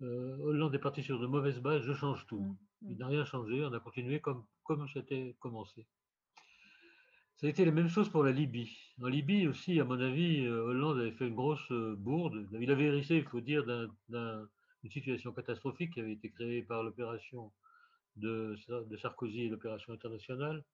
euh, 0.02 0.38
Hollande 0.40 0.76
est 0.76 0.80
parti 0.80 1.02
sur 1.04 1.20
de 1.20 1.28
mauvaises 1.28 1.60
bases, 1.60 1.82
je 1.84 1.94
change 1.94 2.26
tout. 2.28 2.42
Mmh, 2.42 2.58
mmh. 2.82 2.92
Il 2.92 2.98
n'a 2.98 3.08
rien 3.08 3.26
changé, 3.26 3.66
on 3.66 3.74
a 3.74 3.80
continué 3.80 4.20
comme, 4.20 4.46
comme 4.64 4.88
c'était 4.94 5.36
commencé. 5.40 5.88
Ça 7.39 7.48
a 7.48 7.51
été 7.51 7.63
la 7.63 7.72
même 7.72 7.88
chose 7.88 8.10
pour 8.10 8.25
la 8.25 8.34
Libye. 8.34 8.77
En 9.01 9.08
Libye 9.08 9.48
aussi, 9.48 9.79
à 9.79 9.86
mon 9.86 9.98
avis, 10.01 10.46
euh, 10.46 10.62
Hollande 10.62 11.00
avait 11.00 11.13
fait 11.13 11.25
une 11.25 11.36
grosse 11.36 11.72
euh, 11.72 11.96
bourde. 11.98 12.50
Il 12.60 12.69
avait 12.69 12.84
hérissé, 12.84 13.15
il 13.15 13.24
faut 13.24 13.39
dire, 13.39 13.63
d'une 14.10 14.91
situation 14.91 15.31
catastrophique 15.31 15.93
qui 15.93 16.01
avait 16.01 16.12
été 16.12 16.29
créée 16.31 16.63
par 16.63 16.84
l'opération 16.84 17.53
de, 18.17 18.58
Sarkozy 19.01 19.43
et 19.43 19.48
l'opération 19.48 19.93
internationale. 19.93 20.65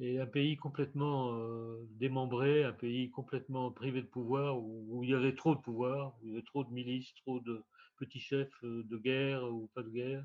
Et 0.00 0.18
un 0.18 0.26
pays 0.26 0.56
complètement 0.56 1.34
euh, 1.34 1.86
démembré, 2.00 2.64
un 2.64 2.72
pays 2.72 3.10
complètement 3.10 3.70
privé 3.70 4.00
de 4.00 4.06
pouvoir, 4.06 4.58
où, 4.58 5.04
il 5.04 5.10
y 5.10 5.14
avait 5.14 5.34
trop 5.34 5.54
de 5.54 5.60
pouvoir, 5.60 6.14
où 6.22 6.28
il 6.28 6.30
y 6.30 6.32
avait 6.32 6.46
trop 6.46 6.64
de 6.64 6.72
milices, 6.72 7.12
trop 7.16 7.40
de 7.40 7.62
petits 7.98 8.20
chefs 8.20 8.64
de 8.64 8.96
guerre 8.96 9.44
ou 9.44 9.68
pas 9.74 9.82
de 9.82 9.90
guerre. 9.90 10.24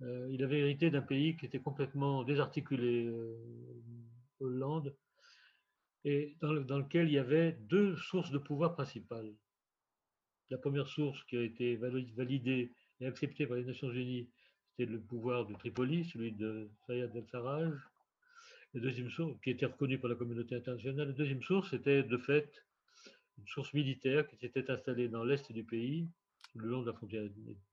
il 0.00 0.42
avait 0.42 0.58
hérité 0.58 0.90
d'un 0.90 1.00
pays 1.00 1.36
qui 1.36 1.46
était 1.46 1.60
complètement 1.60 2.24
désarticulé 2.24 3.08
Hollande, 4.40 4.96
et 6.04 6.36
dans, 6.40 6.52
lequel 6.52 7.08
il 7.08 7.14
y 7.14 7.18
avait 7.18 7.52
deux 7.52 7.96
sources 7.96 8.30
de 8.30 8.38
pouvoir 8.38 8.74
principales. 8.74 9.34
La 10.50 10.58
première 10.58 10.86
source 10.86 11.22
qui 11.24 11.36
a 11.36 11.42
été 11.42 11.76
validée 11.76 12.72
et 13.00 13.06
acceptée 13.06 13.46
par 13.46 13.56
les 13.56 13.64
Nations 13.64 13.90
Unies, 13.90 14.30
c'était 14.70 14.90
le 14.90 15.00
pouvoir 15.00 15.46
de 15.46 15.54
Tripoli, 15.54 16.04
celui 16.04 16.32
de 16.32 16.70
Sayed 16.86 17.14
el-Sarraj. 17.14 17.72
Qui 19.42 19.50
était 19.50 19.66
reconnue 19.66 19.98
par 19.98 20.10
la 20.10 20.16
communauté 20.16 20.54
internationale, 20.54 21.08
la 21.08 21.14
deuxième 21.14 21.42
source 21.42 21.72
était 21.72 22.02
de 22.02 22.18
fait 22.18 22.52
une 23.38 23.46
source 23.46 23.72
militaire 23.72 24.28
qui 24.28 24.36
s'était 24.36 24.70
installée 24.70 25.08
dans 25.08 25.24
l'est 25.24 25.50
du 25.50 25.64
pays, 25.64 26.06
le 26.54 26.68
long 26.68 26.82
de 26.82 26.86
la 26.86 26.92
frontière 26.92 27.24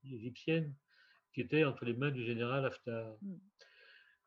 égyptienne, 0.04 0.74
qui 1.32 1.42
était 1.42 1.64
entre 1.64 1.84
les 1.84 1.92
mains 1.92 2.10
du 2.10 2.24
général 2.24 2.64
Haftar. 2.64 3.16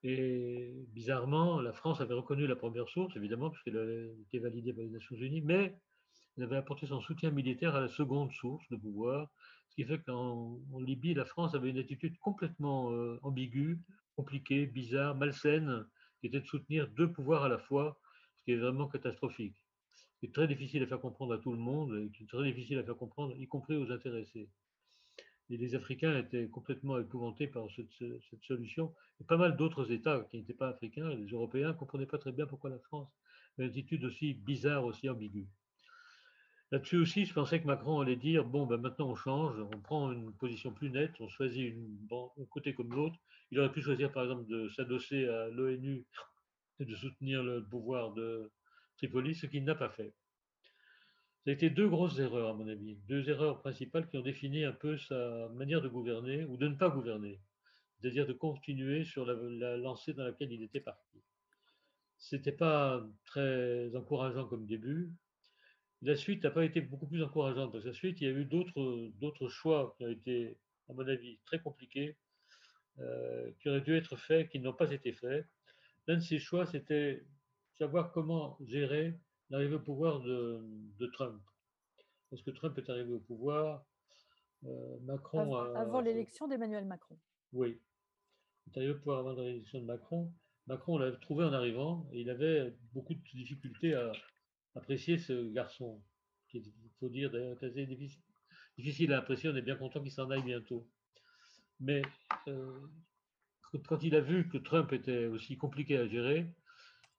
Et 0.10 0.86
bizarrement, 0.94 1.60
la 1.60 1.74
France 1.74 2.00
avait 2.00 2.14
reconnu 2.14 2.48
la 2.48 2.56
première 2.56 2.88
source, 2.88 3.14
évidemment, 3.18 3.50
puisqu'elle 3.50 3.78
avait 3.78 4.14
été 4.22 4.40
validée 4.40 4.72
par 4.72 4.86
les 4.86 4.90
Nations 4.90 5.18
Unies, 5.18 5.42
mais 5.42 5.78
elle 6.38 6.44
avait 6.46 6.56
apporté 6.56 6.88
son 6.88 7.02
soutien 7.02 7.30
militaire 7.30 7.76
à 7.76 7.82
la 7.82 7.90
seconde 7.90 8.32
source 8.32 8.66
de 8.70 8.78
pouvoir, 8.78 9.30
ce 9.68 9.76
qui 9.76 9.84
fait 9.84 10.00
qu'en 10.00 10.62
Libye, 10.80 11.14
la 11.14 11.26
France 11.26 11.56
avait 11.56 11.72
une 11.72 11.80
attitude 11.80 12.18
complètement 12.20 12.94
euh, 12.94 13.20
ambiguë, 13.22 13.82
compliquée, 14.16 14.66
bizarre, 14.66 15.14
malsaine, 15.14 15.86
qui 16.22 16.28
était 16.28 16.40
de 16.40 16.48
soutenir 16.48 16.88
deux 16.88 17.12
pouvoirs 17.12 17.44
à 17.44 17.50
la 17.50 17.58
fois, 17.58 18.00
ce 18.38 18.44
qui 18.46 18.52
est 18.54 18.58
vraiment 18.58 18.88
catastrophique. 18.88 19.58
C'est 20.22 20.32
très 20.32 20.48
difficile 20.48 20.84
à 20.84 20.88
faire 20.88 21.02
comprendre 21.02 21.34
à 21.34 21.38
tout 21.38 21.52
le 21.52 21.60
monde 21.60 22.10
et 22.18 22.26
très 22.28 22.46
difficile 22.46 22.78
à 22.80 22.84
faire 22.86 22.96
comprendre, 22.96 23.36
y 23.38 23.46
compris 23.46 23.76
aux 23.76 23.92
intéressés. 23.92 24.48
Et 25.50 25.58
les 25.58 25.76
Africains 25.76 26.18
étaient 26.18 26.48
complètement 26.48 27.00
épouvantés 27.00 27.48
par 27.48 27.68
cette, 27.76 28.44
solution. 28.44 28.94
Et 29.22 29.24
pas 29.24 29.38
mal 29.38 29.56
d'autres 29.56 29.92
États 29.92 30.20
qui 30.30 30.38
n'étaient 30.38 30.54
pas 30.54 30.70
africains, 30.70 31.10
les 31.10 31.28
Européens, 31.28 31.70
ne 31.70 31.74
comprenaient 31.74 32.06
pas 32.06 32.18
très 32.18 32.32
bien 32.32 32.46
pourquoi 32.46 32.70
la 32.70 32.80
France 32.80 33.10
avait 33.58 33.68
une 33.68 33.72
attitude 33.72 34.04
aussi 34.04 34.34
bizarre, 34.34 34.84
aussi 34.86 35.10
ambiguë. 35.10 35.48
Là-dessus 36.72 36.98
aussi, 36.98 37.26
je 37.26 37.34
pensais 37.34 37.62
que 37.62 37.66
Macron 37.66 38.02
allait 38.02 38.18
dire 38.18 38.44
bon, 38.44 38.66
ben 38.66 38.76
maintenant 38.76 39.10
on 39.10 39.16
change, 39.16 39.58
on 39.58 39.80
prend 39.80 40.12
une 40.12 40.34
position 40.34 40.74
plus 40.74 40.90
nette, 40.90 41.14
on 41.22 41.30
choisit 41.30 41.74
un 42.12 42.46
côté 42.50 42.74
comme 42.74 42.94
l'autre. 42.94 43.18
Il 43.52 43.60
aurait 43.60 43.72
pu 43.72 43.82
choisir 43.82 44.12
par 44.12 44.24
exemple 44.24 44.46
de 44.48 44.68
s'adosser 44.68 45.30
à 45.30 45.48
l'ONU 45.48 46.06
et 46.80 46.86
de 46.86 46.96
soutenir 46.96 47.42
le 47.42 47.64
pouvoir 47.64 48.12
de 48.12 48.52
Tripoli, 48.98 49.34
ce 49.34 49.46
qu'il 49.46 49.64
n'a 49.64 49.76
pas 49.76 49.90
fait. 49.90 50.14
Ça 51.48 51.52
a 51.52 51.54
été 51.54 51.70
deux 51.70 51.88
grosses 51.88 52.20
erreurs, 52.20 52.50
à 52.50 52.54
mon 52.54 52.68
avis, 52.68 52.98
deux 53.08 53.30
erreurs 53.30 53.62
principales 53.62 54.10
qui 54.10 54.18
ont 54.18 54.22
défini 54.22 54.66
un 54.66 54.74
peu 54.74 54.98
sa 54.98 55.48
manière 55.54 55.82
de 55.82 55.88
gouverner 55.88 56.44
ou 56.44 56.58
de 56.58 56.68
ne 56.68 56.76
pas 56.76 56.90
gouverner, 56.90 57.40
c'est-à-dire 57.96 58.28
de 58.28 58.34
continuer 58.34 59.06
sur 59.06 59.26
la, 59.26 59.34
la 59.34 59.78
lancée 59.78 60.12
dans 60.12 60.26
laquelle 60.26 60.52
il 60.52 60.62
était 60.62 60.82
parti. 60.82 61.24
C'était 62.18 62.52
pas 62.52 63.02
très 63.24 63.96
encourageant 63.96 64.46
comme 64.46 64.66
début, 64.66 65.14
la 66.02 66.18
suite 66.18 66.44
n'a 66.44 66.52
pas 66.52 66.66
été 66.66 66.82
beaucoup 66.82 67.08
plus 67.08 67.24
encourageante 67.24 67.72
parce 67.72 67.86
que 67.86 67.90
la 67.92 67.96
suite, 67.96 68.20
il 68.20 68.28
y 68.28 68.30
a 68.30 68.34
eu 68.34 68.44
d'autres 68.44 69.48
choix 69.48 69.96
qui 69.98 70.04
ont 70.04 70.10
été, 70.10 70.58
à 70.90 70.94
mon 70.96 71.08
avis, 71.08 71.40
très 71.46 71.60
compliqués, 71.60 72.18
euh, 73.00 73.52
qui 73.62 73.70
auraient 73.70 73.80
dû 73.80 73.96
être 73.96 74.18
faits, 74.18 74.50
qui 74.50 74.60
n'ont 74.60 74.74
pas 74.74 74.92
été 74.92 75.14
faits. 75.14 75.48
L'un 76.08 76.16
de 76.16 76.22
ces 76.22 76.40
choix, 76.40 76.66
c'était 76.66 77.24
savoir 77.78 78.12
comment 78.12 78.58
gérer 78.66 79.18
l'arrivée 79.50 79.76
au 79.76 79.80
pouvoir 79.80 80.22
de, 80.22 81.08
Trump. 81.14 81.42
Parce 82.30 82.42
que 82.42 82.52
Trump 82.52 82.78
est 82.78 82.90
arrivé 82.90 83.14
au 83.14 83.20
pouvoir, 83.20 83.86
euh, 84.66 85.00
Macron 85.02 85.40
avant, 85.40 85.76
avant 85.76 86.02
l'élection 86.02 86.48
d'Emmanuel 86.48 86.86
Macron. 86.86 87.18
Oui, 87.54 87.80
il 88.66 88.74
est 88.74 88.78
arrivé 88.78 88.94
au 88.94 88.98
pouvoir 88.98 89.20
avant 89.20 89.34
l'élection 89.34 89.80
de 89.80 89.86
Macron. 89.86 90.34
Macron, 90.68 90.96
on 90.96 90.98
l'a 90.98 91.12
trouvé 91.14 91.46
en 91.46 91.54
arrivant 91.54 92.08
et 92.12 92.22
il 92.22 92.30
avait 92.30 92.76
beaucoup 92.94 93.14
de 93.14 93.22
difficultés 93.34 93.94
à, 93.94 94.12
apprécier 94.76 95.18
ce 95.18 95.52
garçon, 95.52 96.02
qui 96.50 96.60
il 96.60 96.92
faut 97.00 97.10
dire 97.10 97.32
d'ailleurs 97.32 97.58
assez 97.62 97.86
difficile, 97.86 98.22
difficile 98.78 99.14
à 99.14 99.20
apprécier. 99.20 99.50
On 99.50 99.56
est 99.56 99.62
bien 99.62 99.76
content 99.76 100.02
qu'il 100.02 100.12
s'en 100.12 100.30
aille 100.30 100.44
bientôt. 100.44 100.88
Mais 101.80 102.02
euh, 102.48 102.80
quand 103.88 104.04
il 104.04 104.16
a 104.16 104.22
vu 104.22 104.48
que 104.50 104.58
Trump 104.58 104.94
était 104.94 105.26
aussi 105.26 105.58
compliqué 105.58 105.98
à 105.98 106.08
gérer, 106.08 106.54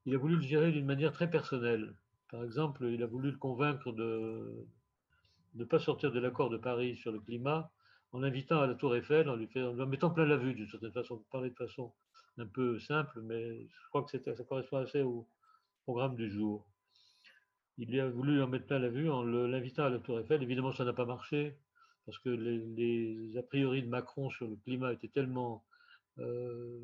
il 0.05 0.15
a 0.15 0.19
voulu 0.19 0.37
le 0.37 0.43
gérer 0.43 0.73
d'une 0.73 0.87
manière 0.87 1.13
très 1.13 1.31
personnelle. 1.31 1.95
Par 2.31 2.45
exemple, 2.45 2.87
il 2.87 3.03
a 3.03 3.07
voulu 3.07 3.31
le 3.31 3.39
convaincre 3.39 3.93
de 3.93 4.67
ne 5.55 5.65
pas 5.65 5.79
sortir 5.79 6.13
de 6.13 6.21
l'accord 6.21 6.51
de 6.51 6.59
Paris 6.59 6.97
sur 6.97 7.13
le 7.13 7.21
climat 7.21 7.71
en 8.13 8.21
l'invitant 8.21 8.61
à 8.61 8.67
la 8.67 8.75
Tour 8.75 8.97
Eiffel, 8.97 9.29
en 9.29 9.37
lui, 9.37 9.47
fait, 9.49 9.63
en 9.63 9.75
mettant 9.87 10.11
plein 10.11 10.25
la 10.25 10.37
vue 10.37 10.55
d'une 10.55 10.69
certaine 10.69 10.93
façon, 10.93 11.17
pour 11.17 11.27
parler 11.27 11.51
de 11.51 11.57
façon 11.57 11.93
un 12.39 12.47
peu 12.47 12.79
simple, 12.79 13.21
mais 13.23 13.67
je 13.67 13.89
crois 13.89 14.05
que 14.05 14.19
ça 14.19 14.45
correspond 14.45 14.79
assez 14.79 15.03
au 15.03 15.29
programme 15.85 16.17
du 16.17 16.31
jour 16.31 16.67
il 17.79 17.99
a 18.01 18.09
voulu 18.09 18.43
en 18.43 18.49
mettre 18.49 18.67
plein 18.67 18.79
la 18.79 18.89
vue 18.89 19.09
en 19.09 19.23
l'invitant 19.23 19.85
à 19.85 19.89
la 19.89 19.99
Tour 19.99 20.21
Eiffel. 20.21 20.43
Évidemment, 20.43 20.73
ça 20.73 20.85
n'a 20.85 20.93
pas 20.93 21.07
marché 21.07 21.57
parce 22.05 22.19
que 22.19 22.31
les, 22.31 23.37
a 23.37 23.43
priori 23.43 23.83
de 23.83 23.89
Macron 23.89 24.31
sur 24.31 24.49
le 24.49 24.57
climat 24.57 24.93
étaient 24.93 25.09
tellement 25.09 25.65
euh, 26.19 26.81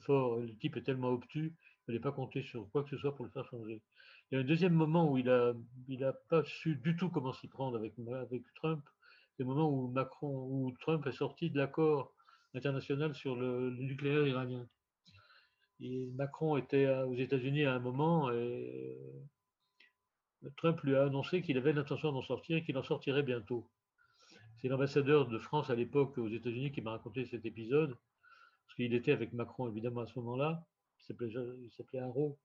forts, 0.00 0.38
le 0.38 0.54
type 0.56 0.76
est 0.76 0.82
tellement 0.82 1.10
obtus, 1.10 1.54
il 1.54 1.84
fallait 1.86 2.00
pas 2.00 2.12
compter 2.12 2.42
sur 2.42 2.68
quoi 2.70 2.82
que 2.82 2.90
ce 2.90 2.96
soit 2.96 3.14
pour 3.14 3.26
le 3.26 3.30
faire 3.30 3.44
changer. 3.46 3.80
Il 4.30 4.34
y 4.34 4.38
a 4.38 4.40
un 4.40 4.46
deuxième 4.46 4.74
moment 4.74 5.10
où 5.10 5.16
il 5.16 5.24
n'a 5.24 6.08
a 6.08 6.12
pas 6.28 6.44
su 6.44 6.76
du 6.76 6.96
tout 6.96 7.08
comment 7.08 7.32
s'y 7.32 7.48
prendre 7.48 7.76
avec, 7.76 7.94
Trump, 8.56 8.84
c'est 9.36 9.42
le 9.42 9.48
moment 9.48 9.70
où 9.70 9.88
Macron, 9.88 10.46
où 10.50 10.70
Trump 10.80 11.06
est 11.06 11.12
sorti 11.12 11.48
de 11.48 11.56
l'accord 11.56 12.12
international 12.54 13.14
sur 13.14 13.36
le, 13.36 13.70
nucléaire 13.70 14.26
iranien. 14.26 14.68
Macron 15.80 16.56
était 16.58 16.88
aux 16.88 17.14
États-Unis 17.14 17.64
à 17.64 17.74
un 17.74 17.78
moment 17.78 18.30
et 18.32 18.98
Trump 20.56 20.80
lui 20.82 20.94
a 20.94 21.04
annoncé 21.04 21.40
qu'il 21.40 21.56
avait 21.56 21.72
l'intention 21.72 22.12
d'en 22.12 22.22
sortir 22.22 22.58
et 22.58 22.64
qu'il 22.64 22.76
en 22.76 22.82
sortirait 22.82 23.22
bientôt. 23.22 23.70
C'est 24.60 24.68
l'ambassadeur 24.68 25.26
de 25.26 25.38
France 25.38 25.70
à 25.70 25.74
l'époque 25.74 26.18
aux 26.18 26.28
États-Unis 26.28 26.72
qui 26.72 26.82
m'a 26.82 26.90
raconté 26.90 27.24
cet 27.26 27.46
épisode, 27.46 27.96
parce 28.66 28.74
qu'il 28.76 28.92
était 28.92 29.12
avec 29.12 29.32
Macron 29.32 29.68
évidemment 29.68 30.00
à 30.00 30.06
ce 30.06 30.18
moment-là. 30.18 30.66
Il 31.08 31.70
s'appelait 31.70 32.00
Haro. 32.00 32.38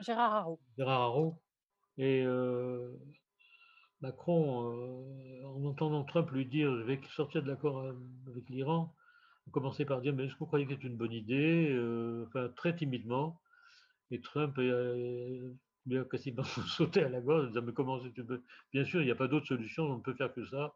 Gérard 0.00 0.34
Haro. 0.34 0.60
Gérard 0.76 1.00
Haro. 1.02 1.42
Et 1.98 2.22
euh, 2.24 2.92
Macron, 4.00 4.72
euh, 4.72 5.44
en 5.44 5.64
entendant 5.64 6.04
Trump 6.04 6.30
lui 6.30 6.46
dire 6.46 6.74
je 6.76 6.82
vais 6.82 7.00
sortir 7.16 7.42
de 7.42 7.48
l'accord 7.48 7.80
euh, 7.80 7.92
avec 8.28 8.48
l'Iran, 8.48 8.94
a 9.48 9.50
commencé 9.50 9.84
par 9.84 10.00
dire 10.00 10.14
mais 10.14 10.24
est-ce 10.24 10.34
que 10.34 10.38
vous 10.38 10.46
croyez 10.46 10.66
que 10.66 10.74
c'est 10.74 10.84
une 10.84 10.96
bonne 10.96 11.12
idée 11.12 11.76
Enfin, 12.26 12.48
très 12.56 12.76
timidement. 12.76 13.40
Et 14.10 14.20
Trump 14.20 14.58
bien 15.86 16.04
quasiment 16.04 16.44
sauter 16.68 17.02
à 17.02 17.08
la 17.08 17.20
gorge 17.20 17.44
en 17.44 17.48
disant 17.48 17.62
Mais 17.62 17.72
comment 17.72 17.98
peux 17.98 18.42
Bien 18.72 18.84
sûr, 18.84 19.00
il 19.00 19.06
n'y 19.06 19.10
a 19.10 19.16
pas 19.16 19.28
d'autre 19.28 19.46
solution, 19.46 19.84
on 19.84 19.96
ne 19.96 20.02
peut 20.02 20.14
faire 20.14 20.32
que 20.32 20.46
ça. 20.46 20.74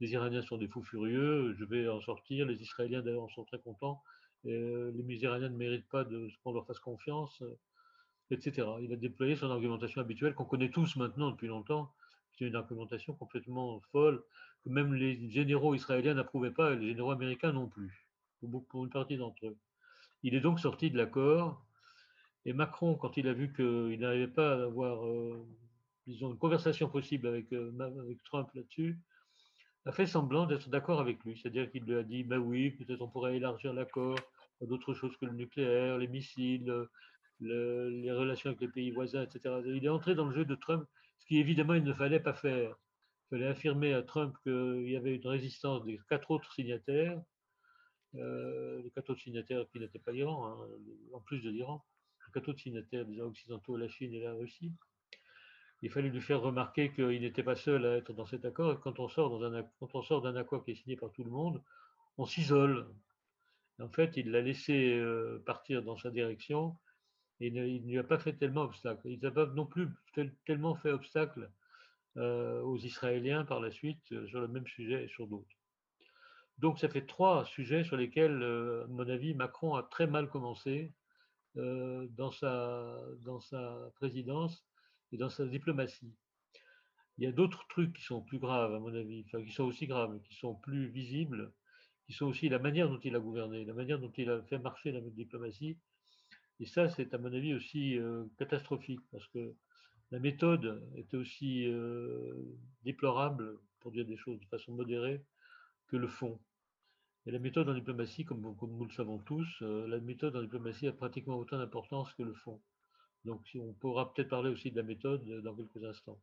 Les 0.00 0.12
Iraniens 0.12 0.42
sont 0.42 0.56
des 0.56 0.68
fous 0.68 0.82
furieux, 0.82 1.54
je 1.58 1.64
vais 1.64 1.88
en 1.88 2.00
sortir. 2.00 2.46
Les 2.46 2.60
Israéliens, 2.60 3.02
d'ailleurs, 3.02 3.22
en 3.22 3.28
sont 3.28 3.44
très 3.44 3.58
contents. 3.58 4.02
Les 4.44 5.22
Iraniens 5.22 5.48
ne 5.48 5.56
méritent 5.56 5.88
pas 5.88 6.04
de, 6.04 6.28
qu'on 6.42 6.52
leur 6.52 6.66
fasse 6.66 6.80
confiance, 6.80 7.42
etc. 8.32 8.66
Il 8.80 8.92
a 8.92 8.96
déployé 8.96 9.36
son 9.36 9.50
argumentation 9.50 10.00
habituelle 10.00 10.34
qu'on 10.34 10.44
connaît 10.44 10.70
tous 10.70 10.96
maintenant 10.96 11.30
depuis 11.30 11.48
longtemps. 11.48 11.92
C'est 12.32 12.46
une 12.46 12.56
argumentation 12.56 13.14
complètement 13.14 13.80
folle 13.92 14.22
que 14.64 14.70
même 14.70 14.94
les 14.94 15.30
généraux 15.30 15.74
israéliens 15.74 16.14
n'approuvaient 16.14 16.50
pas 16.50 16.72
et 16.72 16.76
les 16.76 16.88
généraux 16.88 17.10
américains 17.10 17.52
non 17.52 17.68
plus, 17.68 18.06
pour 18.68 18.84
une 18.84 18.90
partie 18.90 19.16
d'entre 19.16 19.46
eux. 19.46 19.56
Il 20.22 20.34
est 20.34 20.40
donc 20.40 20.60
sorti 20.60 20.90
de 20.90 20.96
l'accord 20.96 21.62
et 22.44 22.52
Macron, 22.52 22.96
quand 22.96 23.16
il 23.16 23.28
a 23.28 23.32
vu 23.32 23.52
qu'il 23.52 24.00
n'arrivait 24.00 24.26
pas 24.26 24.54
à 24.54 24.62
avoir, 24.64 25.06
euh, 25.06 25.46
une 26.06 26.36
conversation 26.38 26.88
possible 26.88 27.44
euh, 27.52 27.72
avec 27.78 28.22
Trump 28.24 28.48
là-dessus, 28.54 28.98
a 29.84 29.92
fait 29.92 30.06
semblant 30.06 30.46
d'être 30.46 30.68
d'accord 30.68 31.00
avec 31.00 31.22
lui. 31.24 31.38
C'est-à-dire 31.38 31.70
qu'il 31.70 31.84
lui 31.84 31.96
a 31.96 32.02
dit, 32.02 32.24
ben 32.24 32.38
oui, 32.38 32.70
peut-être 32.70 33.00
on 33.02 33.08
pourrait 33.08 33.36
élargir 33.36 33.72
l'accord 33.72 34.18
à 34.60 34.66
d'autres 34.66 34.94
choses 34.94 35.16
que 35.16 35.26
le 35.26 35.32
nucléaire, 35.32 35.98
les 35.98 36.08
missiles, 36.08 36.72
les 37.42 38.12
relations 38.12 38.50
avec 38.50 38.60
les 38.60 38.68
pays 38.68 38.90
voisins, 38.90 39.22
etc. 39.22 39.56
Il 39.66 39.84
est 39.84 39.88
entré 39.88 40.14
dans 40.14 40.26
le 40.26 40.34
jeu 40.34 40.44
de 40.44 40.54
Trump, 40.54 40.86
ce 41.18 41.26
qui 41.26 41.38
évidemment 41.38 41.74
il 41.74 41.84
ne 41.84 41.92
fallait 41.92 42.20
pas 42.20 42.34
faire. 42.34 42.76
Il 43.26 43.36
fallait 43.36 43.48
affirmer 43.48 43.94
à 43.94 44.02
Trump 44.02 44.36
qu'il 44.42 44.88
y 44.88 44.96
avait 44.96 45.16
une 45.16 45.26
résistance 45.26 45.84
des 45.84 45.98
quatre 46.08 46.30
autres 46.30 46.52
signataires, 46.52 47.20
euh, 48.16 48.82
les 48.82 48.90
quatre 48.90 49.10
autres 49.10 49.22
signataires 49.22 49.64
qui 49.72 49.80
n'étaient 49.80 49.98
pas 49.98 50.12
l'Iran, 50.12 50.46
hein, 50.46 50.68
en 51.12 51.20
plus 51.20 51.40
de 51.40 51.50
l'Iran, 51.50 51.84
quatre 52.32 52.58
signataires 52.58 53.04
déjà 53.06 53.24
occidentaux, 53.24 53.76
la 53.76 53.88
Chine 53.88 54.14
et 54.14 54.20
la 54.20 54.32
Russie. 54.32 54.72
Il 55.82 55.90
fallait 55.90 56.08
lui 56.08 56.20
faire 56.20 56.40
remarquer 56.40 56.92
qu'il 56.92 57.20
n'était 57.20 57.42
pas 57.42 57.56
seul 57.56 57.84
à 57.84 57.96
être 57.96 58.12
dans 58.12 58.26
cet 58.26 58.44
accord. 58.44 58.72
Et 58.72 58.76
quand 58.82 59.00
on 59.00 59.08
sort 59.08 59.40
quand 59.80 59.94
on 59.94 60.02
sort 60.02 60.22
d'un 60.22 60.36
accord 60.36 60.64
qui 60.64 60.72
est 60.72 60.76
signé 60.76 60.96
par 60.96 61.10
tout 61.10 61.24
le 61.24 61.30
monde, 61.30 61.62
on 62.18 62.26
s'isole. 62.26 62.88
En 63.80 63.88
fait, 63.88 64.16
il 64.16 64.30
l'a 64.30 64.42
laissé 64.42 64.94
euh, 64.94 65.42
partir 65.44 65.82
dans 65.82 65.96
sa 65.96 66.10
direction 66.10 66.76
il 67.48 67.86
ne 67.86 68.00
a 68.00 68.04
pas 68.04 68.18
fait 68.18 68.34
tellement 68.34 68.62
obstacle. 68.62 69.08
Il 69.08 69.20
n'a 69.20 69.30
pas 69.30 69.46
non 69.46 69.66
plus 69.66 69.88
tellement 70.44 70.74
fait 70.76 70.90
obstacle 70.90 71.50
euh, 72.16 72.60
aux 72.62 72.78
Israéliens 72.78 73.44
par 73.44 73.60
la 73.60 73.70
suite 73.70 74.12
euh, 74.12 74.26
sur 74.28 74.40
le 74.40 74.48
même 74.48 74.66
sujet 74.66 75.04
et 75.04 75.08
sur 75.08 75.26
d'autres. 75.26 75.56
Donc 76.58 76.78
ça 76.78 76.88
fait 76.88 77.06
trois 77.06 77.44
sujets 77.46 77.84
sur 77.84 77.96
lesquels, 77.96 78.42
à 78.42 78.86
mon 78.88 79.08
avis, 79.08 79.34
Macron 79.34 79.74
a 79.74 79.82
très 79.82 80.06
mal 80.06 80.28
commencé 80.28 80.92
euh, 81.56 82.06
dans, 82.10 82.30
sa, 82.30 82.98
présidence 83.96 84.64
et 85.12 85.18
dans 85.18 85.28
sa 85.28 85.44
diplomatie. 85.44 86.14
Il 87.18 87.24
y 87.24 87.26
a 87.26 87.32
d'autres 87.32 87.66
trucs 87.68 87.92
qui 87.94 88.02
sont 88.02 88.22
plus 88.22 88.38
graves, 88.38 88.74
à 88.74 88.78
mon 88.78 88.94
avis, 88.94 89.24
qui 89.24 89.52
sont 89.52 89.64
aussi 89.64 89.86
graves, 89.86 90.18
qui 90.22 90.34
sont 90.34 90.54
plus 90.54 90.88
visibles, 90.88 91.52
qui 92.06 92.14
sont 92.14 92.26
aussi 92.26 92.48
la 92.48 92.58
manière 92.58 92.88
dont 92.88 93.00
il 93.00 93.14
a 93.16 93.20
gouverné, 93.20 93.64
la 93.64 93.74
manière 93.74 93.98
dont 93.98 94.12
il 94.16 94.30
a 94.30 94.42
fait 94.42 94.58
marcher 94.58 94.92
la 94.92 95.00
diplomatie. 95.00 95.78
Et 96.62 96.66
ça, 96.66 96.88
c'est 96.88 97.12
à 97.12 97.18
mon 97.18 97.32
avis 97.32 97.54
aussi 97.54 97.98
euh, 97.98 98.24
catastrophique, 98.38 99.00
parce 99.10 99.26
que 99.26 99.52
la 100.12 100.20
méthode 100.20 100.88
était 100.94 101.16
aussi 101.16 101.66
euh, 101.66 102.56
déplorable, 102.84 103.58
pour 103.80 103.90
dire 103.90 104.06
des 104.06 104.16
choses 104.16 104.38
de 104.38 104.46
façon 104.46 104.72
modérée, 104.72 105.24
que 105.88 105.96
le 105.96 106.06
fond. 106.06 106.38
Et 107.26 107.32
la 107.32 107.40
méthode 107.40 107.68
en 107.68 107.74
diplomatie, 107.74 108.24
comme, 108.24 108.42
nous 108.42 108.84
le 108.84 108.92
savons 108.92 109.18
tous, 109.18 109.48
euh, 109.62 109.88
la 109.88 109.98
méthode 109.98 110.36
en 110.36 110.42
diplomatie 110.42 110.86
a 110.86 110.92
pratiquement 110.92 111.36
autant 111.36 111.58
d'importance 111.58 112.14
que 112.14 112.22
le 112.22 112.34
fond. 112.34 112.62
Donc 113.24 113.40
on 113.56 113.72
pourra 113.72 114.14
peut-être 114.14 114.28
parler 114.28 114.50
aussi 114.50 114.70
de 114.70 114.76
la 114.76 114.84
méthode 114.84 115.24
dans 115.42 115.56
quelques 115.56 115.82
instants. 115.82 116.20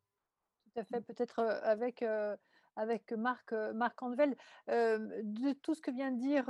Tout 0.64 0.80
à 0.80 0.86
fait, 0.86 1.02
peut-être 1.02 1.40
avec 1.40 2.02
avec 2.80 3.12
Marc, 3.12 3.54
Marc 3.74 4.02
Andevel. 4.02 4.36
de 4.68 5.54
tout 5.54 5.74
ce 5.74 5.82
que 5.82 5.92
vient 5.92 6.12
de 6.12 6.20
dire 6.20 6.46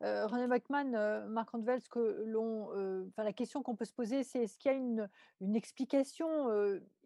René 0.00 0.46
Bachmann, 0.46 1.26
Marc 1.28 1.54
Andevel, 1.54 1.80
ce 1.80 1.88
que 1.88 2.24
l'on, 2.26 2.68
la 3.16 3.32
question 3.32 3.62
qu'on 3.62 3.76
peut 3.76 3.84
se 3.84 3.94
poser, 3.94 4.22
c'est 4.22 4.42
est-ce 4.44 4.58
qu'il 4.58 4.70
y 4.70 4.74
a 4.74 4.78
une, 4.78 5.08
une 5.40 5.56
explication 5.56 6.48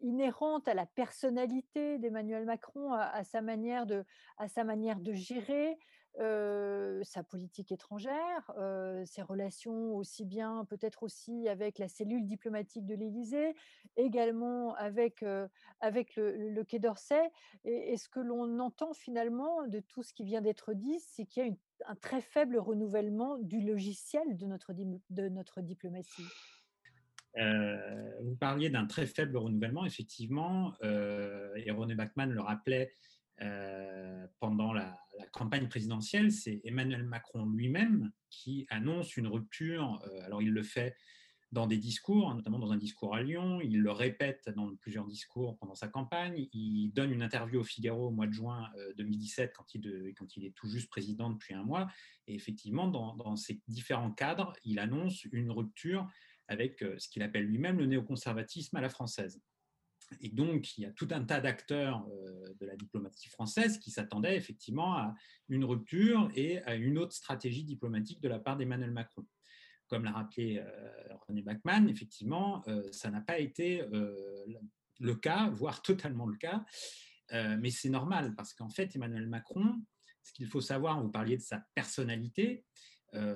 inhérente 0.01 0.67
à 0.67 0.73
la 0.73 0.85
personnalité 0.85 1.97
d'Emmanuel 1.99 2.45
Macron, 2.45 2.93
à, 2.93 3.23
sa 3.23 3.41
manière 3.41 3.85
de, 3.85 4.03
à 4.37 4.47
sa 4.47 4.63
manière 4.63 4.99
de 4.99 5.13
gérer 5.13 5.77
sa 6.17 7.23
politique 7.23 7.71
étrangère, 7.71 8.51
ses 9.05 9.21
relations 9.21 9.95
aussi 9.95 10.25
bien, 10.25 10.65
peut-être 10.65 11.03
aussi 11.03 11.47
avec 11.47 11.77
la 11.77 11.87
cellule 11.87 12.25
diplomatique 12.25 12.85
de 12.85 12.95
l'Élysée, 12.95 13.55
également 13.97 14.75
avec, 14.75 15.23
avec 15.81 16.15
le, 16.15 16.63
Quai 16.63 16.79
d'Orsay. 16.79 17.29
Et, 17.65 17.97
ce 17.97 18.09
que 18.09 18.19
l'on 18.19 18.59
entend 18.59 18.93
finalement 18.93 19.67
de 19.67 19.79
tout 19.79 20.03
ce 20.03 20.13
qui 20.13 20.23
vient 20.23 20.41
d'être 20.41 20.73
dit, 20.73 20.99
c'est 20.99 21.25
qu'il 21.25 21.47
y 21.47 21.49
a 21.49 21.89
un 21.89 21.95
très 21.95 22.21
faible 22.21 22.57
renouvellement 22.57 23.37
du 23.39 23.61
logiciel 23.61 24.37
de 24.37 24.45
notre, 24.45 24.73
de 24.73 25.29
notre 25.29 25.61
diplomatie. 25.61 26.25
vous 27.35 28.35
parliez 28.35 28.69
d'un 28.69 28.85
très 28.85 29.05
faible 29.05 29.37
renouvellement, 29.37 29.85
effectivement, 29.85 30.73
et 30.81 31.71
René 31.71 31.95
Bachmann 31.95 32.31
le 32.31 32.41
rappelait 32.41 32.93
euh, 33.41 34.27
pendant 34.39 34.73
la, 34.73 34.97
campagne 35.31 35.67
présidentielle, 35.67 36.31
c'est 36.31 36.61
Emmanuel 36.65 37.03
Macron 37.03 37.45
lui-même 37.45 38.11
qui 38.29 38.65
annonce 38.69 39.15
une 39.15 39.27
rupture. 39.27 40.01
Euh, 40.05 40.25
alors 40.25 40.41
il 40.41 40.51
le 40.51 40.63
fait 40.63 40.95
dans 41.53 41.67
des 41.67 41.77
discours, 41.77 42.33
notamment 42.33 42.59
dans 42.59 42.73
un 42.73 42.77
discours 42.77 43.15
à 43.15 43.21
Lyon, 43.21 43.61
il 43.61 43.79
le 43.79 43.91
répète 43.91 44.49
dans 44.55 44.75
plusieurs 44.75 45.05
discours 45.05 45.57
pendant 45.57 45.75
sa 45.75 45.87
campagne, 45.87 46.47
il 46.51 46.91
donne 46.91 47.11
une 47.11 47.21
interview 47.21 47.61
au 47.61 47.63
Figaro 47.63 48.07
au 48.07 48.11
mois 48.11 48.27
de 48.27 48.33
juin 48.33 48.69
2017 48.97 49.51
euh, 49.51 50.11
quand 50.17 50.35
il, 50.35 50.45
est 50.45 50.51
tout 50.51 50.67
juste 50.67 50.89
président 50.89 51.29
depuis 51.29 51.53
un 51.53 51.63
mois, 51.63 51.87
et 52.27 52.35
effectivement, 52.35 52.87
dans 52.87 53.35
ces 53.37 53.61
différents 53.69 54.11
cadres, 54.11 54.53
il 54.65 54.79
annonce 54.79 55.23
une 55.31 55.51
rupture 55.51 56.09
avec 56.47 56.83
ce 56.97 57.07
qu'il 57.07 57.23
appelle 57.23 57.45
lui-même 57.45 57.77
le 57.77 57.85
néoconservatisme 57.85 58.75
à 58.75 58.81
la 58.81 58.89
française. 58.89 59.41
Et 60.21 60.29
donc, 60.29 60.77
il 60.77 60.81
y 60.81 60.85
a 60.85 60.91
tout 60.91 61.07
un 61.11 61.23
tas 61.23 61.41
d'acteurs 61.41 62.07
euh, 62.09 62.53
de 62.59 62.65
la 62.65 62.75
diplomatie 62.75 63.29
française 63.29 63.79
qui 63.79 63.91
s'attendaient 63.91 64.37
effectivement 64.37 64.95
à 64.95 65.15
une 65.49 65.65
rupture 65.65 66.29
et 66.35 66.59
à 66.63 66.75
une 66.75 66.97
autre 66.97 67.13
stratégie 67.13 67.63
diplomatique 67.63 68.21
de 68.21 68.29
la 68.29 68.39
part 68.39 68.57
d'Emmanuel 68.57 68.91
Macron. 68.91 69.25
Comme 69.87 70.03
l'a 70.03 70.11
rappelé 70.11 70.59
euh, 70.59 71.15
René 71.27 71.41
Bachmann, 71.41 71.89
effectivement, 71.89 72.63
euh, 72.67 72.83
ça 72.91 73.09
n'a 73.11 73.21
pas 73.21 73.39
été 73.39 73.83
le 74.99 75.15
cas, 75.15 75.49
voire 75.49 75.81
totalement 75.83 76.25
le 76.25 76.37
cas, 76.37 76.63
mais 77.31 77.71
c'est 77.71 77.89
normal 77.89 78.35
parce 78.35 78.53
qu'en 78.53 78.69
fait, 78.69 78.95
Emmanuel 78.95 79.27
Macron, 79.27 79.81
ce 80.23 80.33
qu'il 80.33 80.47
faut 80.47 80.61
savoir, 80.61 81.01
vous 81.01 81.09
parliez 81.09 81.37
de 81.37 81.41
sa 81.41 81.63
personnalité, 81.73 82.65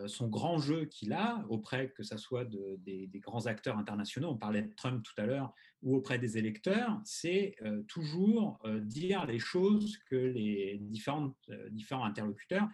son 0.08 0.28
grand 0.28 0.60
jeu 0.60 0.86
qu'il 0.86 1.14
a 1.14 1.46
auprès, 1.50 1.90
que 1.90 2.04
ce 2.04 2.18
soit 2.18 2.46
des, 2.46 3.10
grands 3.16 3.46
acteurs 3.46 3.78
internationaux, 3.78 4.30
on 4.30 4.38
parlait 4.38 4.64
de 4.64 4.74
Trump 4.74 5.04
tout 5.04 5.22
à 5.22 5.26
l'heure, 5.26 5.54
ou 5.82 5.96
auprès 5.96 6.20
des 6.20 6.38
électeurs, 6.38 7.00
c'est 7.06 7.56
euh, 7.62 7.84
toujours 7.84 8.60
euh, 8.66 8.80
dire 8.82 9.26
les 9.26 9.40
choses 9.40 9.98
que 10.10 10.16
les 10.16 10.78
différents 10.80 11.34
interlocuteurs 12.04 12.68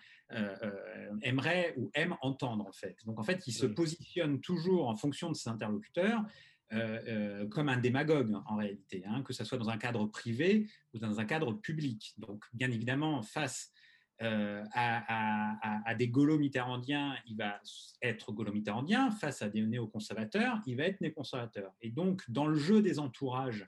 aimeraient 1.22 1.76
ou 1.78 1.92
aiment 1.94 2.18
entendre 2.22 2.66
en 2.66 2.72
fait. 2.72 2.98
Donc 3.06 3.20
en 3.20 3.24
fait, 3.24 3.46
il 3.46 3.54
se 3.54 3.68
positionne 3.68 4.42
toujours 4.42 4.90
en 4.90 4.96
fonction 4.96 5.30
de 5.30 5.36
ses 5.36 5.50
interlocuteurs. 5.50 6.24
comme 7.52 7.70
un 7.70 7.78
démagogue 7.78 8.34
en 8.48 8.56
réalité, 8.56 9.04
hein, 9.06 9.22
que 9.22 9.34
ce 9.34 9.44
soit 9.44 9.60
dans 9.60 9.70
un 9.70 9.78
cadre 9.78 10.08
privé 10.08 10.68
ou 10.94 11.00
dans 11.00 11.20
un 11.20 11.26
cadre 11.26 11.54
public. 11.54 12.16
Donc, 12.18 12.44
bien 12.54 12.72
évidemment, 12.72 13.22
face 13.22 13.72
euh, 14.22 14.64
à, 14.74 15.94
des 15.96 16.08
gaulo-mitterrandiens, 16.08 17.18
il 17.28 17.36
va 17.36 17.60
être 18.02 18.32
gaulo-mitterrandien. 18.32 19.12
Face 19.12 19.42
à 19.42 19.50
des 19.50 19.62
néoconservateurs, 19.62 20.62
il 20.66 20.78
va 20.78 20.84
être 20.84 21.02
néoconservateur. 21.02 21.74
Et 21.82 21.90
donc, 21.90 22.24
dans 22.30 22.48
le 22.48 22.56
jeu 22.56 22.82
des 22.82 23.00
entourages 23.00 23.68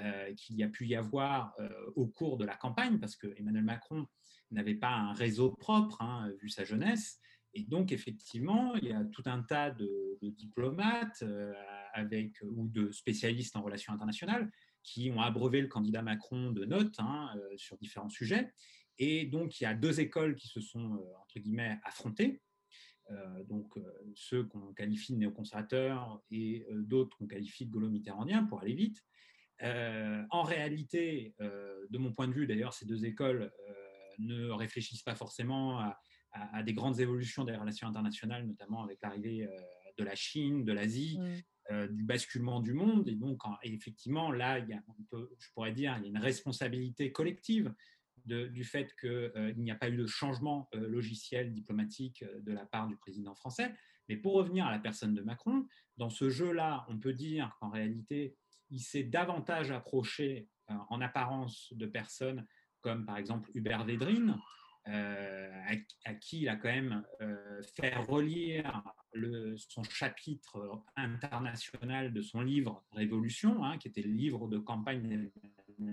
euh, 0.00 0.34
qu'il 0.34 0.56
y 0.56 0.62
a 0.62 0.68
pu 0.68 0.86
y 0.86 0.94
avoir 0.94 1.54
euh, 1.60 1.68
au 1.96 2.06
cours 2.06 2.36
de 2.38 2.44
la 2.44 2.56
campagne, 2.56 2.98
parce 2.98 3.16
que 3.16 3.28
Emmanuel 3.36 3.64
Macron 3.64 4.06
n'avait 4.50 4.74
pas 4.74 4.90
un 4.90 5.12
réseau 5.12 5.50
propre, 5.50 6.00
hein, 6.02 6.30
vu 6.40 6.48
sa 6.48 6.64
jeunesse, 6.64 7.20
et 7.54 7.62
donc, 7.62 7.92
effectivement, 7.92 8.74
il 8.76 8.88
y 8.88 8.92
a 8.92 9.04
tout 9.04 9.22
un 9.26 9.42
tas 9.42 9.70
de, 9.70 10.18
diplomates 10.22 11.24
avec, 11.94 12.36
ou 12.42 12.68
de 12.68 12.90
spécialistes 12.90 13.56
en 13.56 13.62
relations 13.62 13.92
internationales 13.92 14.50
qui 14.82 15.10
ont 15.10 15.20
abreuvé 15.20 15.60
le 15.60 15.66
candidat 15.66 16.02
Macron 16.02 16.52
de 16.52 16.64
notes 16.66 16.94
hein, 16.98 17.34
sur 17.56 17.78
différents 17.78 18.10
sujets. 18.10 18.52
Et 18.98 19.26
donc, 19.26 19.60
il 19.60 19.64
y 19.64 19.66
a 19.66 19.74
deux 19.74 20.00
écoles 20.00 20.34
qui 20.34 20.48
se 20.48 20.60
sont, 20.60 20.94
euh, 20.94 21.16
entre 21.20 21.38
guillemets, 21.38 21.78
affrontées. 21.84 22.42
Euh, 23.10 23.44
donc, 23.44 23.76
euh, 23.76 23.82
ceux 24.14 24.44
qu'on 24.44 24.72
qualifie 24.74 25.12
de 25.12 25.18
néoconservateurs 25.18 26.20
et 26.30 26.66
d'autres 26.70 27.16
qu'on 27.16 27.26
qualifie 27.26 27.66
de 27.66 27.70
gaulo-mitterrandiens, 27.70 28.44
pour 28.44 28.60
aller 28.60 28.74
vite. 28.74 29.02
en 30.30 30.42
réalité, 30.42 31.34
de 31.40 31.98
mon 31.98 32.12
point 32.12 32.28
de 32.28 32.32
vue, 32.32 32.46
d'ailleurs, 32.46 32.74
ces 32.74 32.86
deux 32.86 33.04
écoles 33.04 33.50
ne 34.18 34.50
réfléchissent 34.50 35.02
pas 35.02 35.16
forcément 35.16 35.80
à, 36.32 36.62
des 36.62 36.74
grandes 36.74 37.00
évolutions 37.00 37.44
des 37.44 37.56
relations 37.56 37.88
internationales, 37.88 38.46
notamment 38.46 38.84
avec 38.84 38.98
l'arrivée 39.02 39.48
de 39.96 40.04
la 40.04 40.14
Chine, 40.14 40.64
de 40.64 40.72
l'Asie, 40.72 41.18
mmh. 41.18 41.86
du 41.88 42.04
basculement 42.04 42.60
du 42.60 42.72
monde. 42.72 43.08
Et 43.08 43.16
donc, 43.16 43.40
effectivement, 43.64 44.30
là, 44.30 44.60
il 44.60 44.68
y 44.68 44.74
a, 44.74 44.82
je 45.12 45.48
pourrais 45.54 45.72
dire, 45.72 45.96
il 45.98 46.04
y 46.04 46.06
a 46.06 46.10
une 46.10 46.18
responsabilité 46.18 47.10
collective 47.10 47.74
du 48.28 48.64
fait 48.64 48.94
qu'il 49.00 49.08
euh, 49.10 49.52
n'y 49.56 49.70
a 49.70 49.74
pas 49.74 49.88
eu 49.88 49.96
de 49.96 50.06
changement 50.06 50.68
euh, 50.74 50.88
logiciel 50.88 51.52
diplomatique 51.52 52.22
euh, 52.22 52.40
de 52.40 52.52
la 52.52 52.66
part 52.66 52.86
du 52.86 52.96
président 52.96 53.34
français. 53.34 53.74
Mais 54.08 54.16
pour 54.16 54.34
revenir 54.34 54.66
à 54.66 54.70
la 54.70 54.78
personne 54.78 55.14
de 55.14 55.22
Macron, 55.22 55.66
dans 55.96 56.10
ce 56.10 56.30
jeu-là, 56.30 56.86
on 56.88 56.98
peut 56.98 57.12
dire 57.12 57.56
qu'en 57.60 57.70
réalité, 57.70 58.36
il 58.70 58.80
s'est 58.80 59.02
davantage 59.02 59.70
approché 59.70 60.48
en 60.90 61.00
apparence 61.00 61.72
de 61.72 61.86
personnes 61.86 62.46
comme 62.80 63.04
par 63.04 63.16
exemple 63.16 63.50
Hubert 63.54 63.84
Védrine, 63.84 64.38
à, 64.84 66.14
qui 66.14 66.42
il 66.42 66.48
a 66.48 66.56
quand 66.56 66.68
même 66.68 67.04
fait 67.76 67.94
relire 67.96 68.82
le, 69.12 69.56
son 69.58 69.82
chapitre 69.82 70.82
international 70.96 72.12
de 72.12 72.22
son 72.22 72.40
livre 72.40 72.84
Révolution, 72.92 73.64
hein, 73.64 73.76
qui 73.78 73.88
était 73.88 74.02
le 74.02 74.12
livre 74.12 74.48
de 74.48 74.58
campagne 74.58 75.30
de 75.78 75.92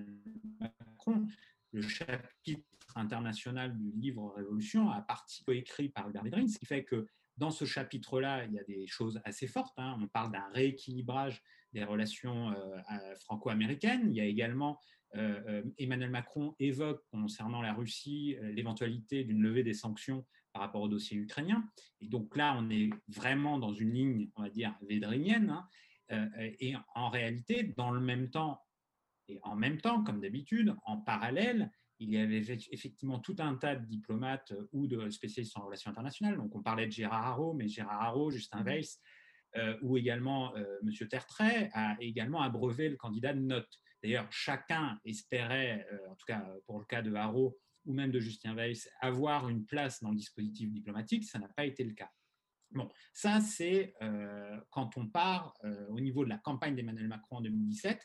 Macron, 0.59 1.27
le 1.75 1.81
chapitre 1.81 2.63
international 2.95 3.77
du 3.77 3.91
livre 3.91 4.33
Révolution 4.35 4.89
a 4.89 5.01
partie 5.01 5.43
coécrit 5.43 5.89
par 5.89 6.09
Hubert 6.09 6.23
Védrine, 6.23 6.47
ce 6.47 6.57
qui 6.57 6.65
fait 6.65 6.85
que 6.85 7.05
dans 7.37 7.51
ce 7.51 7.65
chapitre-là, 7.65 8.45
il 8.45 8.53
y 8.53 8.59
a 8.59 8.63
des 8.63 8.87
choses 8.87 9.19
assez 9.25 9.47
fortes. 9.47 9.77
Hein. 9.77 9.97
On 10.01 10.07
parle 10.07 10.31
d'un 10.31 10.47
rééquilibrage 10.53 11.43
des 11.73 11.83
relations 11.83 12.51
euh, 12.51 13.15
franco-américaines. 13.19 14.07
Il 14.09 14.15
y 14.15 14.21
a 14.21 14.25
également, 14.25 14.79
euh, 15.15 15.41
euh, 15.47 15.63
Emmanuel 15.77 16.11
Macron 16.11 16.55
évoque 16.59 17.03
concernant 17.11 17.61
la 17.61 17.73
Russie 17.73 18.37
l'éventualité 18.41 19.25
d'une 19.25 19.41
levée 19.41 19.63
des 19.63 19.73
sanctions 19.73 20.25
par 20.53 20.61
rapport 20.61 20.81
au 20.81 20.87
dossier 20.87 21.17
ukrainien. 21.17 21.65
Et 21.99 22.07
donc 22.07 22.37
là, 22.37 22.55
on 22.57 22.69
est 22.69 22.89
vraiment 23.09 23.59
dans 23.59 23.73
une 23.73 23.93
ligne, 23.93 24.29
on 24.37 24.43
va 24.43 24.49
dire, 24.49 24.73
védrinienne. 24.87 25.49
Hein. 26.09 26.29
et 26.59 26.75
en 26.93 27.09
réalité, 27.09 27.73
dans 27.75 27.91
le 27.91 27.99
même 27.99 28.29
temps, 28.29 28.64
et 29.27 29.39
en 29.43 29.55
même 29.55 29.79
temps, 29.79 30.03
comme 30.03 30.21
d'habitude, 30.21 30.75
en 30.85 30.97
parallèle, 30.97 31.71
il 31.99 32.11
y 32.11 32.17
avait 32.17 32.43
effectivement 32.71 33.19
tout 33.19 33.35
un 33.39 33.55
tas 33.55 33.75
de 33.75 33.85
diplomates 33.85 34.51
euh, 34.51 34.67
ou 34.73 34.87
de 34.87 35.09
spécialistes 35.09 35.57
en 35.57 35.65
relations 35.65 35.91
internationales. 35.91 36.37
Donc, 36.37 36.53
on 36.55 36.61
parlait 36.61 36.87
de 36.87 36.91
Gérard 36.91 37.25
Haro, 37.25 37.53
mais 37.53 37.67
Gérard 37.67 38.01
Haro, 38.01 38.31
Justin 38.31 38.61
mmh. 38.61 38.65
Weiss, 38.65 39.01
euh, 39.55 39.77
ou 39.81 39.97
également 39.97 40.55
euh, 40.57 40.79
M. 40.83 41.07
Tertrais, 41.07 41.69
a 41.73 41.95
également 42.01 42.41
abreuvé 42.41 42.89
le 42.89 42.97
candidat 42.97 43.33
de 43.33 43.39
notes. 43.39 43.79
D'ailleurs, 44.03 44.27
chacun 44.29 44.99
espérait, 45.05 45.87
en 46.11 46.15
tout 46.15 46.25
cas 46.27 46.45
pour 46.67 46.77
le 46.77 46.85
cas 46.85 47.01
de 47.01 47.11
Haro 47.15 47.57
ou 47.85 47.93
même 47.93 48.11
de 48.11 48.19
Justin 48.19 48.53
Weiss, 48.53 48.87
avoir 49.01 49.49
une 49.49 49.65
place 49.65 49.99
dans 50.03 50.11
le 50.11 50.15
dispositif 50.15 50.69
diplomatique. 50.69 51.23
Ça 51.23 51.39
n'a 51.39 51.47
pas 51.47 51.65
été 51.65 51.83
le 51.83 51.93
cas. 51.93 52.11
Bon, 52.69 52.91
ça, 53.13 53.41
c'est 53.41 53.95
quand 54.69 54.95
on 54.97 55.07
part 55.07 55.55
au 55.89 55.99
niveau 55.99 56.23
de 56.23 56.29
la 56.29 56.37
campagne 56.37 56.75
d'Emmanuel 56.75 57.07
Macron 57.07 57.37
en 57.37 57.41
2017. 57.41 57.99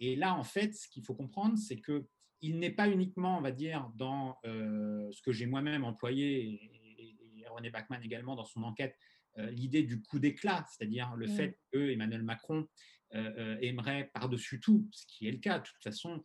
Et 0.00 0.16
là, 0.16 0.34
en 0.34 0.44
fait, 0.44 0.74
ce 0.74 0.88
qu'il 0.88 1.04
faut 1.04 1.14
comprendre, 1.14 1.56
c'est 1.58 1.80
que 1.80 2.06
il 2.40 2.58
n'est 2.58 2.70
pas 2.70 2.88
uniquement, 2.88 3.36
on 3.38 3.40
va 3.40 3.50
dire, 3.50 3.90
dans 3.96 4.36
euh, 4.44 5.10
ce 5.10 5.22
que 5.22 5.32
j'ai 5.32 5.46
moi-même 5.46 5.84
employé, 5.84 6.62
et, 6.62 7.44
René 7.48 7.70
Bachmann 7.70 8.02
également 8.02 8.36
dans 8.36 8.44
son 8.44 8.62
enquête, 8.62 8.94
l'idée 9.36 9.82
du 9.82 10.02
coup 10.02 10.18
d'éclat, 10.18 10.66
c'est-à-dire 10.68 11.14
le 11.16 11.26
mmh. 11.26 11.30
fait 11.30 11.58
que 11.72 11.90
Emmanuel 11.90 12.22
Macron 12.22 12.68
aimerait 13.10 14.10
par-dessus 14.12 14.60
tout, 14.60 14.86
ce 14.92 15.06
qui 15.06 15.26
est 15.26 15.30
le 15.30 15.38
cas 15.38 15.60
de 15.60 15.64
toute 15.64 15.82
façon, 15.82 16.22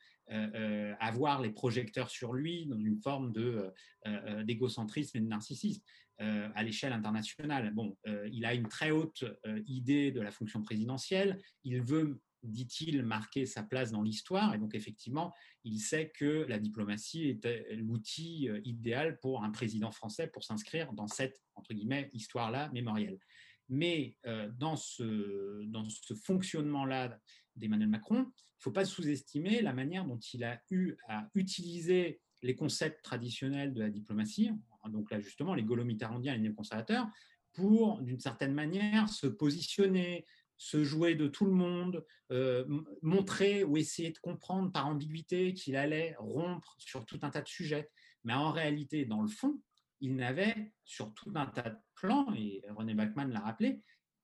avoir 0.99 1.41
les 1.41 1.51
projecteurs 1.51 2.09
sur 2.09 2.33
lui 2.33 2.65
dans 2.65 2.77
une 2.77 2.99
forme 3.01 3.31
d'égocentrisme 4.43 5.17
et 5.17 5.21
de 5.21 5.27
narcissisme 5.27 5.81
à 6.17 6.62
l'échelle 6.62 6.91
internationale. 6.91 7.73
Bon, 7.73 7.97
il 8.29 8.45
a 8.45 8.53
une 8.53 8.67
très 8.67 8.91
haute 8.91 9.23
idée 9.65 10.12
de 10.12 10.19
la 10.19 10.31
fonction 10.31 10.62
présidentielle, 10.62 11.39
il 11.63 11.81
veut 11.81 12.19
dit-il, 12.43 13.03
marquer 13.03 13.45
sa 13.45 13.63
place 13.63 13.91
dans 13.91 14.01
l'histoire. 14.01 14.53
Et 14.53 14.58
donc, 14.58 14.75
effectivement, 14.75 15.34
il 15.63 15.79
sait 15.79 16.12
que 16.15 16.45
la 16.47 16.60
diplomatie 16.60 17.29
est 17.29 17.75
l'outil 17.75 18.49
idéal 18.65 19.19
pour 19.19 19.43
un 19.43 19.49
président 19.49 19.91
français 19.91 20.27
pour 20.27 20.43
s'inscrire 20.43 20.93
dans 20.93 21.08
cette, 21.08 21.41
entre 21.56 21.73
guillemets, 21.73 22.10
histoire-là 22.13 22.69
mémorielle. 22.73 23.19
Mais 23.69 24.17
dans 24.58 24.75
ce, 24.75 25.63
dans 25.65 25.88
ce 25.89 26.13
fonctionnement-là 26.13 27.17
d'Emmanuel 27.56 27.89
Macron, 27.89 28.17
il 28.17 28.67
ne 28.67 28.71
faut 28.71 28.71
pas 28.71 28.86
sous-estimer 28.86 29.62
la 29.62 29.73
manière 29.73 30.06
dont 30.06 30.19
il 30.19 30.43
a 30.43 30.62
eu 30.69 30.95
à 31.08 31.29
utiliser 31.36 32.21
les 32.41 32.56
concepts 32.56 33.03
traditionnels 33.03 33.73
de 33.73 33.79
la 33.79 33.89
diplomatie, 33.89 34.51
donc 34.89 35.12
là 35.12 35.19
justement 35.19 35.53
les 35.53 35.63
gaulo-mitterrandiens 35.63 36.34
et 36.34 36.38
les 36.38 36.43
néoconservateurs, 36.43 37.08
pour 37.53 38.01
d'une 38.01 38.19
certaine 38.19 38.53
manière 38.53 39.08
se 39.10 39.27
positionner, 39.27 40.25
se 40.63 40.86
jouer 40.86 41.13
de 41.15 41.28
tout 41.28 41.43
le 41.45 41.52
monde, 41.52 42.06
montrer 43.02 43.65
ou 43.65 43.76
essayer 43.76 44.12
de 44.12 44.17
comprendre 44.19 44.71
par 44.71 44.88
ambiguïté 44.88 45.54
qu'il 45.54 45.76
allait 45.76 46.15
rompre 46.17 46.73
sur 46.78 47.06
tout 47.06 47.19
un 47.21 47.30
tas 47.30 47.41
de 47.41 47.49
sujets. 47.49 47.89
Mais 48.23 48.34
en 48.34 48.52
réalité, 48.52 49.04
dans 49.04 49.21
le 49.21 49.28
fond, 49.28 49.62
il 49.99 50.15
n'avait 50.15 50.71
sur 50.86 51.13
tout 51.13 51.34
un 51.36 51.47
tas 51.47 51.69
de 51.69 51.78
plans, 51.95 52.34
et 52.34 52.63
René 52.69 52.93
Bachmann 52.93 53.30
l'a 53.32 53.41
rappelé, 53.41 53.82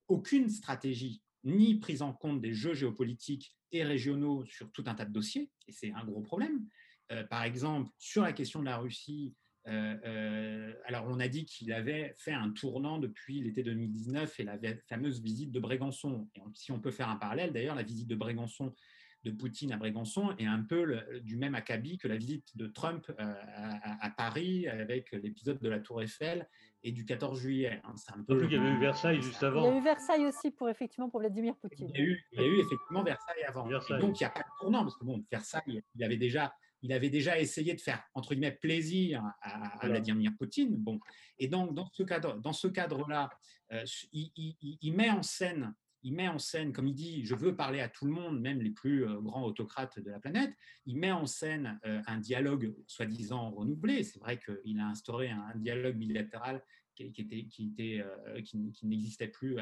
aucune 0.08 0.50
stratégie 0.50 1.22
ni 1.44 1.78
prise 1.78 2.02
en 2.02 2.14
compte 2.14 2.40
des 2.40 2.54
jeux 2.54 2.74
géopolitiques 2.74 3.58
et 3.74 3.84
régionaux 3.84 4.46
sur 4.46 4.72
tout 4.72 4.84
un 4.88 4.96
tas 4.96 5.06
de 5.06 5.12
dossiers, 5.12 5.52
et 5.68 5.74
c'est 5.74 5.92
un 5.92 6.06
gros 6.06 6.22
problème. 6.22 6.66
Euh, 7.12 7.26
par 7.26 7.44
exemple, 7.44 7.92
sur 7.98 8.22
la 8.24 8.32
question 8.32 8.62
de 8.62 8.66
la 8.66 8.78
Russie, 8.78 9.36
euh, 9.70 9.96
euh, 10.06 10.74
alors 10.86 11.06
on 11.08 11.20
a 11.20 11.28
dit 11.28 11.46
qu'il 11.46 11.72
avait 11.72 12.14
fait 12.18 12.34
un 12.34 12.50
tournant 12.52 12.98
depuis 12.98 13.42
l'été 13.42 13.64
2019 13.64 14.40
et 14.40 14.44
la 14.44 14.58
fameuse 14.88 15.22
visite 15.22 15.52
de 15.52 15.60
Brégançon. 15.60 16.28
Et 16.36 16.42
si 16.54 16.72
on 16.72 16.80
peut 16.80 16.92
faire 16.92 17.10
un 17.10 17.16
parallèle, 17.16 17.54
d'ailleurs, 17.54 17.76
la 17.76 17.84
visite 17.84 18.08
de 18.08 18.16
Brégançon 18.16 18.74
de 19.26 19.32
Poutine 19.32 19.74
à 19.74 19.78
Brégançon 19.78 20.34
est 20.38 20.46
un 20.46 20.62
peu 20.62 20.98
du 21.24 21.36
même 21.36 21.54
acabit 21.54 21.98
que 21.98 22.08
la 22.08 22.16
visite 22.16 22.56
de 22.56 22.68
Trump 22.68 23.06
euh, 23.20 23.34
à, 24.02 24.10
Paris 24.12 24.66
avec 24.68 25.12
l'épisode 25.12 25.60
de 25.60 25.68
la 25.68 25.80
Tour 25.80 26.02
Eiffel 26.02 26.48
et 26.84 26.94
du 26.94 27.06
14 27.06 27.38
juillet. 27.38 27.82
Hein. 27.84 27.94
C'est 27.98 28.14
un 28.14 28.24
peu. 28.24 28.46
Il 28.46 28.54
y 28.54 28.56
avait 28.56 28.70
eu 28.70 28.80
Versailles 28.80 29.22
juste 29.22 29.44
avant. 29.44 29.66
Il 29.66 29.74
y 29.74 29.76
a 29.76 29.78
eu 29.78 29.84
Versailles 29.84 30.26
aussi 30.26 30.52
pour 30.52 30.70
effectivement 30.70 31.10
pour 31.10 31.20
Vladimir 31.20 31.54
Poutine. 31.58 31.92
Il 31.94 32.00
y 32.00 32.02
a 32.02 32.06
eu, 32.06 32.26
il 32.32 32.42
y 32.42 32.44
a 32.44 32.48
eu 32.48 32.60
effectivement 32.60 33.04
Versailles 33.04 33.44
avant. 33.46 33.68
donc 33.68 34.20
il 34.20 34.24
n'y 34.24 34.28
a 34.28 34.30
pas 34.30 34.40
de 34.40 34.60
tournant 34.62 34.84
parce 34.84 34.98
que 34.98 35.04
bon, 35.04 35.22
Versailles, 35.30 35.84
il 35.96 36.04
avait 36.04 36.18
déjà 36.18 36.54
il 36.82 36.94
avait 36.94 37.10
déjà 37.10 37.40
essayé 37.40 37.74
de 37.74 37.82
faire 37.82 38.04
entre 38.14 38.34
guillemets 38.34 38.52
plaisir 38.52 39.24
à, 39.42 39.86
Vladimir 39.88 40.32
Poutine. 40.38 40.76
Bon, 40.76 41.00
et 41.38 41.48
donc 41.48 41.74
dans 41.74 41.90
ce 41.92 42.04
cadre, 42.04 42.40
dans 42.40 42.54
ce 42.54 42.68
cadre-là, 42.68 43.30
euh, 43.72 43.84
il, 44.12 44.56
il, 44.62 44.94
met 44.94 45.10
en 45.10 45.24
scène 45.24 45.74
il 46.04 46.14
met 46.14 46.28
en 46.28 46.40
scène, 46.40 46.72
comme 46.72 46.88
il 46.88 46.96
dit, 46.96 47.26
je 47.26 47.36
veux 47.36 47.56
parler 47.56 47.82
à 47.82 47.90
tout 47.90 48.06
le 48.06 48.12
monde, 48.12 48.40
même 48.40 48.62
les 48.62 48.72
plus 48.72 49.06
euh, 49.06 49.20
grands 49.20 49.44
autocrates 49.44 50.00
de 50.00 50.10
la 50.10 50.20
planète, 50.20 50.54
il 50.86 50.98
met 50.98 51.12
en 51.12 51.26
scène 51.26 51.80
euh, 51.86 52.02
un 52.08 52.18
dialogue 52.18 52.74
soi-disant 52.88 53.52
renouvelé. 53.52 54.04
C'est 54.04 54.20
vrai 54.20 54.40
qu'il 54.40 54.80
a 54.80 54.88
instauré 54.88 55.30
un 55.30 55.56
dialogue 55.56 55.98
bilatéral 55.98 56.64
qui, 56.96 57.12
qui, 57.12 58.02
euh, 58.02 58.42
qui, 58.42 58.88
n'existait 58.88 59.28
plus 59.28 59.58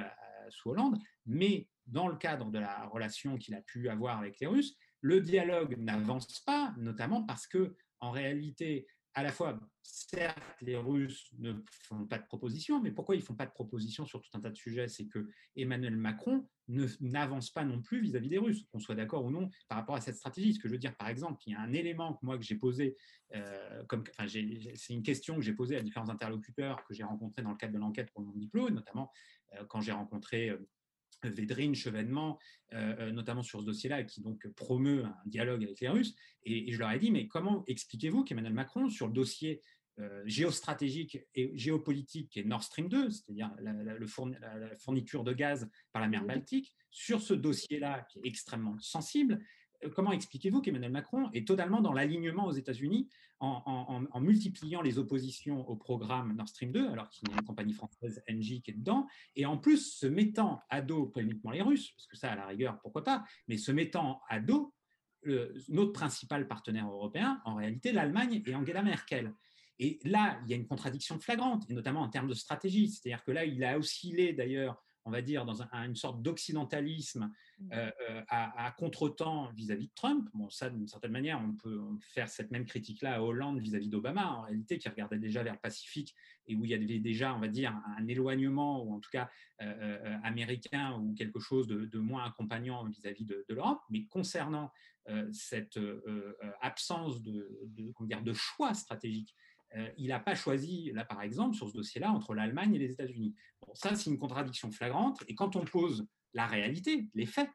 sous 0.50 0.72
Hollande, 0.72 0.98
mais 1.26 1.68
dans 1.86 2.08
le 2.08 2.16
cadre 2.16 2.50
de 2.50 2.58
la 2.58 2.88
relation 2.88 3.38
qu'il 3.38 3.54
a 3.54 3.62
pu 3.62 3.90
avoir 3.90 4.18
avec 4.18 4.40
les 4.40 4.48
Russes, 4.48 4.76
le 5.02 5.22
dialogue 5.22 5.78
n'avance 5.78 6.40
pas, 6.42 6.74
notamment 6.78 7.24
parce 7.24 7.48
que, 7.48 7.76
en 8.00 8.12
réalité, 8.12 8.88
à 9.18 9.24
la 9.24 9.32
fois, 9.32 9.60
certes, 9.82 10.38
les 10.62 10.76
Russes 10.76 11.34
ne 11.40 11.54
font 11.72 12.06
pas 12.06 12.20
de 12.20 12.26
propositions, 12.28 12.80
mais 12.80 12.92
pourquoi 12.92 13.16
ils 13.16 13.20
ne 13.20 13.24
font 13.24 13.34
pas 13.34 13.48
de 13.48 13.52
propositions 13.52 14.06
sur 14.06 14.22
tout 14.22 14.30
un 14.36 14.40
tas 14.40 14.52
de 14.52 14.56
sujets? 14.56 14.88
C'est 14.88 15.08
que 15.08 15.28
Emmanuel 15.56 15.98
Macron 15.98 16.48
n'avance 16.68 17.50
pas 17.50 17.64
non 17.64 17.82
plus 17.82 18.00
vis-à-vis 18.00 18.30
des 18.30 18.38
Russes, 18.38 18.68
qu'on 18.72 18.78
soit 18.78 18.94
d'accord 18.94 19.26
ou 19.26 19.32
non 19.32 19.50
par 19.70 19.80
rapport 19.80 19.96
à 19.96 20.02
cette 20.02 20.18
stratégie. 20.18 20.54
Ce 20.54 20.60
que 20.60 20.68
je 20.68 20.74
veux 20.74 20.80
dire, 20.80 20.96
par 20.98 21.08
exemple, 21.08 21.42
il 21.48 21.54
y 21.54 21.56
a 21.56 21.60
un 21.62 21.74
élément 21.74 22.14
que 22.14 22.24
moi 22.24 22.38
que 22.38 22.44
j'ai 22.44 22.58
posé, 22.58 22.96
euh, 23.34 23.84
comme, 23.86 24.04
enfin, 24.12 24.28
c'est 24.28 24.94
une 24.94 25.02
question 25.02 25.36
que 25.36 25.42
j'ai 25.42 25.54
posée 25.54 25.78
à 25.78 25.82
différents 25.82 26.10
interlocuteurs 26.10 26.84
que 26.86 26.94
j'ai 26.94 27.04
rencontrés 27.04 27.42
dans 27.42 27.52
le 27.52 27.58
cadre 27.58 27.74
de 27.74 27.80
l'enquête 27.80 28.12
pour 28.12 28.22
mon 28.22 28.34
diplôme, 28.34 28.76
notamment 28.76 29.12
euh, 29.56 29.66
quand 29.66 29.82
j'ai 29.82 29.94
rencontré 29.94 30.50
euh, 30.50 30.70
Védrine, 31.24 31.76
Chevènement, 31.76 32.40
euh, 32.74 32.96
euh, 33.00 33.12
notamment 33.12 33.44
sur 33.44 33.62
ce 33.62 33.66
dossier-là, 33.66 34.04
qui 34.04 34.22
donc 34.22 34.48
promeut 34.56 35.06
un 35.06 35.16
dialogue 35.26 35.64
avec 35.64 35.80
les 35.80 35.90
Russes. 35.90 36.16
Et, 36.44 36.72
je 36.72 36.80
leur 36.80 36.92
ai 36.92 37.00
dit, 37.00 37.12
mais 37.12 37.28
comment 37.28 37.64
expliquez-vous 37.68 38.24
qu'Emmanuel 38.24 38.54
Macron, 38.54 38.90
sur 38.90 39.08
le 39.08 39.14
dossier 39.14 39.62
euh, 40.00 40.22
géostratégique 40.26 41.20
et 41.34 41.58
géopolitique 41.58 42.30
qui 42.30 42.40
est 42.40 42.44
Nord 42.44 42.64
Stream 42.64 42.88
2, 42.88 43.10
c'est-à-dire 43.10 43.52
la, 43.60 43.74
la, 43.74 44.78
fourniture 44.78 45.24
de 45.24 45.34
gaz 45.34 45.68
par 45.92 46.02
la 46.02 46.08
mer 46.08 46.24
Baltique, 46.24 46.76
sur 46.92 47.22
ce 47.22 47.34
dossier-là 47.34 48.06
qui 48.12 48.20
est 48.20 48.28
extrêmement 48.28 48.78
sensible, 48.80 49.40
comment 49.94 50.12
expliquez-vous 50.12 50.62
qu'Emmanuel 50.62 50.92
Macron 50.92 51.30
est 51.34 51.48
totalement 51.48 51.82
dans 51.82 51.94
l'alignement 51.94 52.46
aux 52.46 52.52
États-Unis 52.52 53.10
en, 53.40 54.20
multipliant 54.20 54.82
les 54.82 54.98
oppositions 54.98 55.68
au 55.70 55.76
programme 55.76 56.36
Nord 56.36 56.48
Stream 56.48 56.72
2, 56.72 56.90
alors 56.90 57.10
qu'il 57.10 57.30
y 57.30 57.32
a 57.32 57.36
une 57.36 57.46
compagnie 57.46 57.74
française 57.74 58.24
Engie 58.30 58.62
qui 58.62 58.72
est 58.72 58.74
dedans, 58.76 59.08
et 59.36 59.46
en 59.46 59.58
plus 59.58 59.94
se 59.94 60.08
mettant 60.08 60.62
à 60.70 60.82
dos, 60.82 61.06
pas 61.06 61.22
les 61.22 61.62
Russes, 61.62 61.92
parce 61.92 62.08
que 62.08 62.18
ça, 62.18 62.32
à 62.32 62.36
la 62.36 62.48
rigueur, 62.48 62.80
pourquoi 62.82 63.04
pas, 63.04 63.24
mais 63.48 63.58
se 63.58 63.72
mettant 63.72 64.22
à 64.30 64.40
dos 64.40 64.74
notre 65.68 65.92
principal 65.92 66.48
partenaire 66.48 66.90
européen, 66.90 67.42
en 67.46 67.56
réalité 67.56 67.92
l'Allemagne 67.92 68.42
et 68.46 68.56
Angela 68.56 68.82
Merkel. 68.82 69.34
Et 69.80 70.00
là, 70.04 70.40
il 70.44 70.50
y 70.50 70.54
a 70.54 70.56
une 70.56 70.68
contradiction 70.68 71.20
flagrante, 71.20 71.70
et 71.70 71.74
notamment 71.74 72.02
en 72.02 72.10
termes 72.10 72.28
de 72.28 72.34
stratégie. 72.34 72.90
C'est-à-dire 72.90 73.24
que 73.24 73.32
là, 73.32 73.46
il 73.46 73.64
a 73.64 73.78
oscillé 73.78 74.34
d'ailleurs 74.34 74.82
on 75.08 75.10
va 75.10 75.22
dire, 75.22 75.46
dans 75.46 75.62
une 75.74 75.96
sorte 75.96 76.22
d'occidentalisme 76.22 77.32
mmh. 77.60 77.70
euh, 77.72 77.92
euh, 78.10 78.22
à, 78.28 78.72
contre-temps 78.78 79.50
vis-à-vis 79.54 79.88
de 79.88 79.94
Trump. 79.96 80.30
Bon, 80.34 80.50
ça, 80.50 80.70
d'une 80.70 80.88
certaine 80.88 81.14
manière, 81.14 81.40
on 81.42 81.54
peut 81.54 81.82
faire 82.02 82.28
cette 82.28 82.52
même 82.52 82.66
critique-là 82.66 83.16
à 83.16 83.22
Hollande 83.22 83.62
vis-à-vis 83.62 83.88
d'Obama, 83.88 84.28
en 84.28 84.42
réalité, 84.42 84.78
qui 84.78 84.90
regardait 84.90 85.18
déjà 85.18 85.44
vers 85.44 85.54
le 85.54 85.60
Pacifique 85.60 86.14
et 86.46 86.56
où 86.56 86.66
il 86.66 86.72
y 86.72 86.74
avait 86.74 87.00
déjà, 87.00 87.34
on 87.34 87.40
va 87.40 87.48
dire, 87.48 87.74
un 87.98 88.06
éloignement, 88.08 88.84
ou 88.84 88.94
en 88.94 89.00
tout 89.00 89.10
cas 89.10 89.30
euh, 89.62 90.18
américain, 90.24 90.98
ou 91.00 91.14
quelque 91.14 91.40
chose 91.40 91.68
de, 91.68 92.00
moins 92.00 92.26
accompagnant 92.26 92.84
vis-à-vis 92.86 93.26
de, 93.26 93.46
l'Europe. 93.48 93.80
Mais 93.90 94.06
concernant 94.06 94.72
cette 95.32 95.80
absence 96.60 97.22
de, 97.22 97.50
dire, 98.02 98.22
de 98.22 98.34
choix 98.34 98.74
stratégique 98.74 99.34
euh, 99.78 99.90
il 99.98 100.08
n'a 100.08 100.20
pas 100.20 100.36
choisi, 100.36 100.92
là 100.94 101.06
par 101.06 101.22
exemple, 101.22 101.56
sur 101.56 101.70
ce 101.70 101.74
dossier-là, 101.74 102.12
entre 102.12 102.34
l'Allemagne 102.34 102.76
et 102.76 102.80
les 102.80 102.92
États-Unis. 102.92 103.36
Bon, 103.66 103.74
ça, 103.76 103.96
c'est 103.96 104.10
une 104.10 104.18
contradiction 104.18 104.72
flagrante. 104.72 105.24
Et 105.28 105.36
quand 105.36 105.56
on 105.56 105.66
pose 105.66 106.08
la 106.34 106.48
réalité, 106.48 107.08
les 107.14 107.26
faits, 107.26 107.50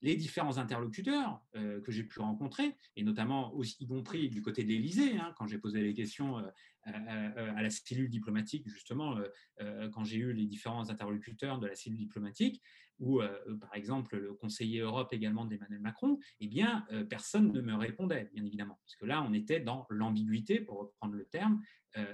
les 0.00 0.16
différents 0.16 0.58
interlocuteurs 0.58 1.40
euh, 1.56 1.80
que 1.80 1.90
j'ai 1.90 2.04
pu 2.04 2.20
rencontrer, 2.20 2.76
et 2.96 3.02
notamment 3.02 3.54
aussi, 3.54 3.76
y 3.80 3.86
compris 3.86 4.28
du 4.28 4.42
côté 4.42 4.62
de 4.62 4.68
l'Élysée, 4.68 5.16
hein, 5.16 5.34
quand 5.36 5.46
j'ai 5.46 5.58
posé 5.58 5.80
les 5.82 5.94
questions 5.94 6.38
euh, 6.38 6.50
à 6.86 7.62
la 7.62 7.70
cellule 7.70 8.08
diplomatique, 8.08 8.66
justement, 8.66 9.18
quand 9.92 10.04
j'ai 10.04 10.16
eu 10.16 10.32
les 10.32 10.46
différents 10.46 10.88
interlocuteurs 10.88 11.58
de 11.58 11.66
la 11.66 11.74
cellule 11.74 11.98
diplomatique, 11.98 12.62
ou 12.98 13.20
par 13.60 13.74
exemple 13.74 14.16
le 14.16 14.32
conseiller 14.32 14.80
Europe 14.80 15.12
également 15.12 15.44
d'Emmanuel 15.44 15.80
Macron, 15.80 16.18
eh 16.40 16.46
bien, 16.46 16.86
personne 17.10 17.52
ne 17.52 17.60
me 17.60 17.74
répondait, 17.74 18.30
bien 18.32 18.42
évidemment, 18.42 18.78
parce 18.82 18.96
que 18.96 19.04
là, 19.04 19.22
on 19.22 19.34
était 19.34 19.60
dans 19.60 19.86
l'ambiguïté, 19.90 20.60
pour 20.60 20.78
reprendre 20.78 21.14
le 21.14 21.26
terme, 21.26 21.60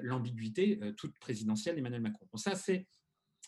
l'ambiguïté 0.00 0.80
toute 0.96 1.16
présidentielle 1.20 1.76
d'Emmanuel 1.76 2.02
Macron. 2.02 2.26
Bon, 2.32 2.38
ça, 2.38 2.56
c'est 2.56 2.88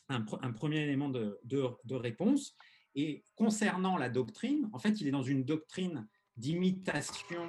un, 0.08 0.52
premier 0.52 0.82
élément 0.82 1.08
de, 1.08 1.94
réponse. 1.94 2.56
Et 2.96 3.22
concernant 3.36 3.96
la 3.96 4.08
doctrine, 4.08 4.68
en 4.72 4.78
fait, 4.78 5.00
il 5.00 5.06
est 5.06 5.12
dans 5.12 5.22
une 5.22 5.44
doctrine 5.44 6.08
d'imitation 6.36 7.46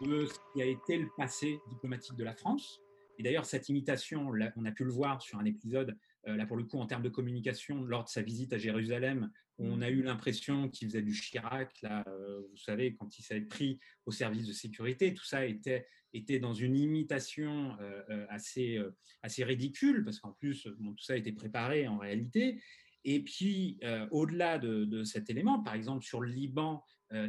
de 0.00 0.26
ce 0.26 0.34
qui 0.52 0.62
a 0.62 0.64
été 0.64 0.96
le 0.96 1.08
passé 1.16 1.58
diplomatique 1.68 2.16
de 2.16 2.24
la 2.24 2.34
France. 2.34 2.80
Et 3.18 3.22
d'ailleurs, 3.22 3.44
cette 3.44 3.68
imitation, 3.68 4.32
on 4.56 4.64
a 4.64 4.72
pu 4.72 4.84
le 4.84 4.92
voir 4.92 5.20
sur 5.20 5.38
un 5.38 5.44
épisode 5.44 5.96
euh, 6.26 6.36
là 6.36 6.46
pour 6.46 6.56
le 6.56 6.64
coup 6.64 6.78
en 6.78 6.86
termes 6.86 7.02
de 7.02 7.08
communication, 7.08 7.82
lors 7.82 8.04
de 8.04 8.08
sa 8.08 8.22
visite 8.22 8.52
à 8.52 8.58
Jérusalem, 8.58 9.30
on 9.62 9.82
a 9.82 9.90
eu 9.90 10.02
l'impression 10.02 10.70
qu'il 10.70 10.88
faisait 10.88 11.02
du 11.02 11.12
Chirac, 11.12 11.82
là, 11.82 12.02
euh, 12.08 12.40
vous 12.50 12.56
savez, 12.56 12.94
quand 12.94 13.18
il 13.18 13.22
s'est 13.22 13.42
pris 13.42 13.78
au 14.06 14.10
service 14.10 14.46
de 14.46 14.54
sécurité, 14.54 15.12
tout 15.12 15.24
ça 15.24 15.44
était, 15.44 15.86
était 16.14 16.38
dans 16.38 16.54
une 16.54 16.76
imitation 16.76 17.76
euh, 17.80 18.24
assez, 18.30 18.78
assez 19.22 19.44
ridicule, 19.44 20.02
parce 20.02 20.18
qu'en 20.18 20.32
plus, 20.32 20.62
tout 20.62 21.02
ça 21.02 21.12
a 21.12 21.16
été 21.16 21.32
préparé 21.32 21.86
en 21.88 21.98
réalité. 21.98 22.58
Et 23.04 23.22
puis, 23.22 23.80
au-delà 24.10 24.58
de, 24.58 25.04
cet 25.04 25.30
élément, 25.30 25.62
par 25.62 25.74
exemple 25.74 26.04
sur 26.04 26.20
le 26.20 26.28
Liban, 26.28 26.84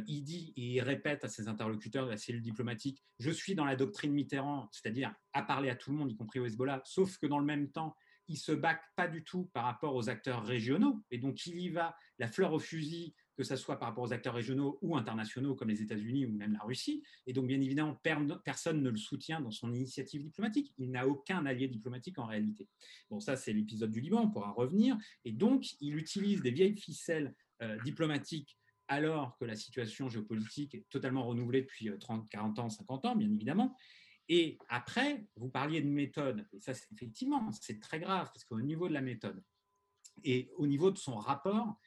il 0.06 0.22
dit 0.22 0.52
et 0.56 0.74
il 0.74 0.80
répète 0.80 1.24
à 1.24 1.28
ses 1.28 1.48
interlocuteurs 1.48 2.06
de 2.06 2.10
la 2.10 2.16
cellule 2.16 2.42
diplomatique, 2.42 3.02
je 3.18 3.30
suis 3.30 3.54
dans 3.54 3.64
la 3.64 3.76
doctrine 3.76 4.12
Mitterrand, 4.12 4.68
c'est-à-dire 4.70 5.14
à 5.32 5.42
parler 5.42 5.70
à 5.70 5.76
tout 5.76 5.90
le 5.90 5.96
monde, 5.96 6.10
y 6.10 6.16
compris 6.16 6.40
au 6.40 6.46
Hezbollah, 6.46 6.82
sauf 6.84 7.18
que 7.18 7.26
dans 7.26 7.38
le 7.38 7.44
même 7.44 7.70
temps, 7.70 7.96
il 8.28 8.36
se 8.36 8.52
back 8.52 8.80
pas 8.96 9.08
du 9.08 9.24
tout 9.24 9.50
par 9.52 9.64
rapport 9.64 9.94
aux 9.94 10.08
acteurs 10.08 10.44
régionaux, 10.44 11.02
et 11.10 11.18
donc 11.18 11.46
il 11.46 11.58
y 11.58 11.68
va 11.68 11.96
la 12.18 12.28
fleur 12.28 12.52
au 12.52 12.58
fusil, 12.58 13.14
que 13.36 13.44
ce 13.44 13.56
soit 13.56 13.78
par 13.78 13.88
rapport 13.88 14.04
aux 14.04 14.12
acteurs 14.12 14.34
régionaux 14.34 14.78
ou 14.82 14.96
internationaux 14.96 15.54
comme 15.54 15.68
les 15.68 15.82
États-Unis 15.82 16.26
ou 16.26 16.32
même 16.32 16.52
la 16.52 16.64
Russie. 16.64 17.02
Et 17.26 17.32
donc, 17.32 17.46
bien 17.46 17.60
évidemment, 17.60 17.98
personne 18.44 18.82
ne 18.82 18.90
le 18.90 18.96
soutient 18.96 19.40
dans 19.40 19.50
son 19.50 19.72
initiative 19.72 20.22
diplomatique. 20.22 20.72
Il 20.78 20.90
n'a 20.90 21.06
aucun 21.06 21.46
allié 21.46 21.68
diplomatique 21.68 22.18
en 22.18 22.26
réalité. 22.26 22.68
Bon, 23.10 23.20
ça, 23.20 23.36
c'est 23.36 23.52
l'épisode 23.52 23.90
du 23.90 24.00
Liban, 24.00 24.22
on 24.22 24.30
pourra 24.30 24.50
revenir. 24.50 24.96
Et 25.24 25.32
donc, 25.32 25.66
il 25.80 25.96
utilise 25.96 26.42
des 26.42 26.50
vieilles 26.50 26.76
ficelles 26.76 27.34
euh, 27.62 27.78
diplomatiques 27.84 28.58
alors 28.88 29.36
que 29.38 29.44
la 29.44 29.56
situation 29.56 30.08
géopolitique 30.08 30.74
est 30.74 30.86
totalement 30.90 31.24
renouvelée 31.24 31.62
depuis 31.62 31.90
30, 31.98 32.24
euh, 32.24 32.28
40 32.30 32.58
ans, 32.58 32.68
50 32.68 33.06
ans, 33.06 33.16
bien 33.16 33.30
évidemment. 33.30 33.74
Et 34.28 34.58
après, 34.68 35.26
vous 35.36 35.48
parliez 35.48 35.80
de 35.80 35.88
méthode, 35.88 36.46
et 36.52 36.60
ça, 36.60 36.72
effectivement, 36.92 37.50
c'est 37.52 37.80
très 37.80 38.00
grave, 38.00 38.30
parce 38.32 38.44
qu'au 38.44 38.60
niveau 38.60 38.88
de 38.88 38.92
la 38.92 39.00
méthode 39.00 39.42
et 40.24 40.50
au 40.56 40.66
niveau 40.66 40.90
de 40.90 40.98
son 40.98 41.16
rapport 41.16 41.80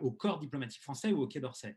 au 0.00 0.10
corps 0.10 0.38
diplomatique 0.38 0.82
français 0.82 1.12
ou 1.12 1.22
au 1.22 1.26
Quai 1.26 1.40
d'Orsay, 1.40 1.76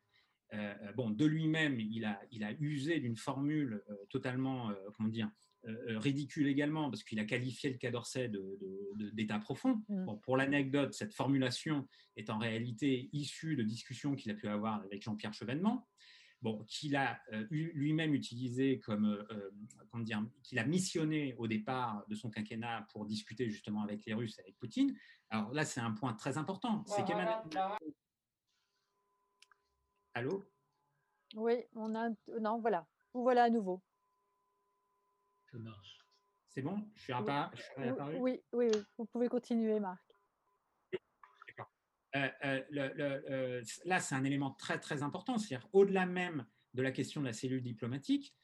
euh, 0.53 0.73
bon, 0.95 1.09
de 1.11 1.25
lui-même, 1.25 1.79
il 1.79 2.05
a, 2.05 2.19
il 2.31 2.43
a 2.43 2.51
usé 2.59 2.99
d'une 2.99 3.15
formule 3.15 3.83
euh, 3.89 3.95
totalement, 4.09 4.71
comment 4.95 5.09
dire, 5.09 5.29
euh, 5.67 5.99
ridicule 5.99 6.47
également 6.47 6.89
parce 6.89 7.03
qu'il 7.03 7.19
a 7.19 7.25
qualifié 7.25 7.69
le 7.69 7.77
Quai 7.77 7.91
d'Orsay 7.91 8.31
d'état 9.13 9.39
profond. 9.39 9.83
Mm. 9.89 10.05
Bon, 10.05 10.17
pour 10.17 10.37
l'anecdote, 10.37 10.93
cette 10.93 11.13
formulation 11.13 11.87
est 12.15 12.29
en 12.29 12.37
réalité 12.37 13.09
issue 13.13 13.55
de 13.55 13.63
discussions 13.63 14.15
qu'il 14.15 14.31
a 14.31 14.35
pu 14.35 14.47
avoir 14.47 14.81
avec 14.81 15.03
Jean-Pierre 15.03 15.33
Chevènement. 15.33 15.87
Bon, 16.41 16.63
qu'il 16.69 16.95
a 16.95 17.19
euh, 17.33 17.45
lui-même 17.51 18.13
utilisé 18.13 18.79
comme, 18.79 19.05
euh, 19.05 19.51
comment 19.91 20.03
dire, 20.03 20.23
qu'il 20.41 20.57
a 20.57 20.65
missionné 20.65 21.35
au 21.37 21.47
départ 21.47 22.05
de 22.07 22.15
son 22.15 22.29
quinquennat 22.29 22.87
pour 22.93 23.05
discuter 23.05 23.49
justement 23.49 23.83
avec 23.83 24.05
les 24.05 24.13
Russes, 24.13 24.39
avec 24.39 24.57
Poutine. 24.57 24.95
Alors 25.29 25.53
là, 25.53 25.65
c'est 25.65 25.81
un 25.81 25.91
point 25.91 26.13
très 26.13 26.37
important. 26.37 26.85
C'est 26.87 27.03
Allô? 30.13 30.43
Oui, 31.35 31.53
on 31.75 31.93
a. 31.95 32.09
Non, 32.39 32.59
voilà. 32.59 32.87
Vous 33.13 33.23
voilà 33.23 33.43
à 33.43 33.49
nouveau. 33.49 33.81
C'est 36.47 36.61
bon? 36.61 36.89
Je 36.95 37.01
suis, 37.01 37.13
apparu, 37.13 37.55
oui, 37.77 38.41
oui, 38.53 38.67
oui, 38.73 38.81
vous 38.97 39.05
pouvez 39.05 39.27
continuer, 39.27 39.79
Marc. 39.79 40.08
Euh, 42.15 42.27
euh, 42.43 42.61
euh, 43.29 43.61
là, 43.85 43.99
c'est 43.99 44.15
un 44.15 44.23
élément 44.23 44.51
très, 44.51 44.79
très 44.79 45.03
important. 45.03 45.37
C'est-à-dire, 45.37 45.67
au-delà 45.73 46.05
même 46.05 46.45
de 46.73 46.81
la 46.81 46.91
question 46.91 47.21
de 47.21 47.25
la 47.25 47.33
cellule 47.33 47.61
diplomatique, 47.61 48.35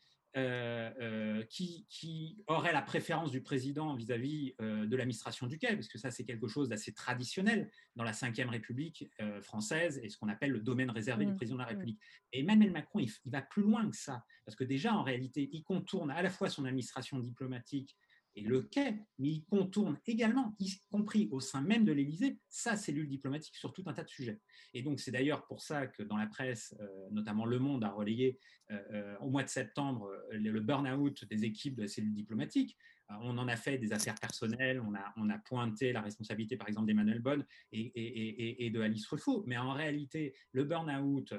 qui, 1.49 1.87
qui, 1.89 2.43
aurait 2.47 2.73
la 2.73 2.81
préférence 2.81 3.31
du 3.31 3.41
président 3.41 3.95
vis-à-vis 3.95 4.53
de 4.59 4.93
l'administration 4.97 5.47
du 5.47 5.57
quai, 5.57 5.73
parce 5.75 5.87
que 5.87 5.97
ça 5.97 6.11
c'est 6.11 6.25
quelque 6.25 6.49
chose 6.49 6.67
d'assez 6.67 6.91
traditionnel 6.93 7.71
dans 7.95 8.03
la 8.03 8.11
Ve 8.11 8.49
République 8.49 9.09
française 9.39 9.97
et 10.03 10.09
ce 10.09 10.17
qu'on 10.17 10.27
appelle 10.27 10.51
le 10.51 10.59
domaine 10.59 10.91
réservé 10.91 11.23
du 11.23 11.31
mmh. 11.31 11.35
président 11.37 11.55
de 11.55 11.61
la 11.61 11.67
mmh. 11.67 11.69
République. 11.69 11.99
Et 12.33 12.41
Emmanuel 12.41 12.71
Macron, 12.71 12.99
il, 12.99 13.09
il, 13.23 13.31
va 13.31 13.43
plus 13.43 13.61
loin 13.63 13.89
que 13.89 13.95
ça, 13.95 14.25
parce 14.43 14.57
que 14.57 14.65
déjà 14.65 14.93
en 14.93 15.03
réalité, 15.03 15.49
il 15.53 15.63
contourne 15.63 16.11
à 16.11 16.21
la 16.21 16.29
fois 16.29 16.49
son 16.49 16.65
administration 16.65 17.17
diplomatique 17.19 17.95
et 18.35 18.41
le 18.41 18.61
quai, 18.63 18.95
mais 19.17 19.29
il 19.29 19.45
contourne 19.45 19.99
également, 20.05 20.55
y 20.59 20.71
compris 20.89 21.29
au 21.31 21.39
sein 21.39 21.61
même 21.61 21.85
de 21.85 21.91
l'Élysée, 21.91 22.37
sa 22.49 22.75
cellule 22.75 23.07
diplomatique 23.07 23.55
sur 23.55 23.71
tout 23.71 23.83
un 23.85 23.93
tas 23.93 24.03
de 24.03 24.09
sujets. 24.09 24.41
Et 24.73 24.81
donc 24.81 24.99
c'est 24.99 25.11
d'ailleurs 25.11 25.45
pour 25.45 25.61
ça 25.61 25.87
que 25.87 26.03
dans 26.03 26.17
la 26.17 26.27
presse, 26.27 26.75
euh, 26.79 26.87
notamment 27.11 27.45
Le 27.45 27.59
Monde 27.59 27.83
a 27.83 27.89
relayé 27.89 28.39
euh, 28.71 28.79
euh, 28.91 29.17
au 29.19 29.29
mois 29.29 29.43
de 29.43 29.49
septembre 29.49 30.11
le 30.31 30.59
burn-out 30.59 31.25
des 31.25 31.45
équipes 31.45 31.75
de 31.75 31.83
la 31.83 31.87
cellule 31.87 32.13
diplomatique. 32.13 32.77
on 33.09 33.37
en 33.37 33.47
a 33.47 33.55
fait 33.55 33.77
des 33.77 33.93
affaires 33.93 34.15
personnelles, 34.15 34.81
on 34.81 34.93
a, 35.29 35.37
pointé 35.39 35.93
la 35.93 36.01
responsabilité 36.01 36.57
par 36.57 36.67
exemple 36.67 36.87
d'Emmanuel 36.87 37.19
Bonne 37.19 37.45
et, 37.71 38.69
de 38.73 38.81
Alice 38.81 39.07
Ruffo, 39.07 39.43
mais 39.45 39.57
en 39.57 39.73
réalité, 39.73 40.33
le 40.51 40.63
burn-out 40.63 41.33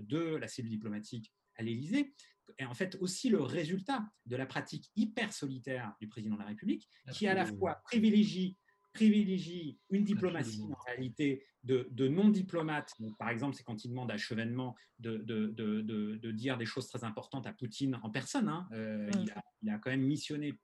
de 0.00 0.36
la 0.36 0.48
cellule 0.48 0.70
diplomatique 0.70 1.32
à 1.56 1.62
l'Élysée, 1.62 2.14
est 2.58 2.64
en 2.64 2.74
fait 2.74 2.96
aussi 3.00 3.28
le 3.28 3.40
résultat 3.40 4.04
de 4.26 4.36
la 4.36 4.46
pratique 4.46 4.90
hyper 4.96 5.32
solitaire 5.32 5.94
du 6.00 6.08
président 6.08 6.34
de 6.34 6.40
la 6.40 6.46
République, 6.46 6.88
qui 7.12 7.26
à 7.26 7.34
la 7.34 7.46
fois 7.46 7.80
privilégie, 7.84 8.56
privilégie 8.92 9.78
une 9.90 10.04
diplomatie 10.04 10.62
en 10.70 10.78
réalité 10.86 11.44
de, 11.64 12.08
non-diplomates. 12.08 12.92
Par 13.18 13.30
exemple, 13.30 13.56
c'est 13.56 13.62
quand 13.62 13.84
il 13.84 13.88
demande 13.88 14.10
à 14.10 14.16
Chevènement 14.16 14.74
de, 14.98 15.16
de, 15.16 16.30
dire 16.32 16.58
des 16.58 16.66
choses 16.66 16.88
très 16.88 17.04
importantes 17.04 17.46
à 17.46 17.52
Poutine 17.52 17.98
en 18.02 18.10
personne. 18.10 18.48
Hein. 18.48 18.68
Euh, 18.72 19.08
mm. 19.08 19.22
il, 19.22 19.30
a, 19.30 19.44
il, 19.62 19.70
a, 19.70 19.78
quand 19.78 19.90
même 19.90 20.02
missionné 20.02 20.54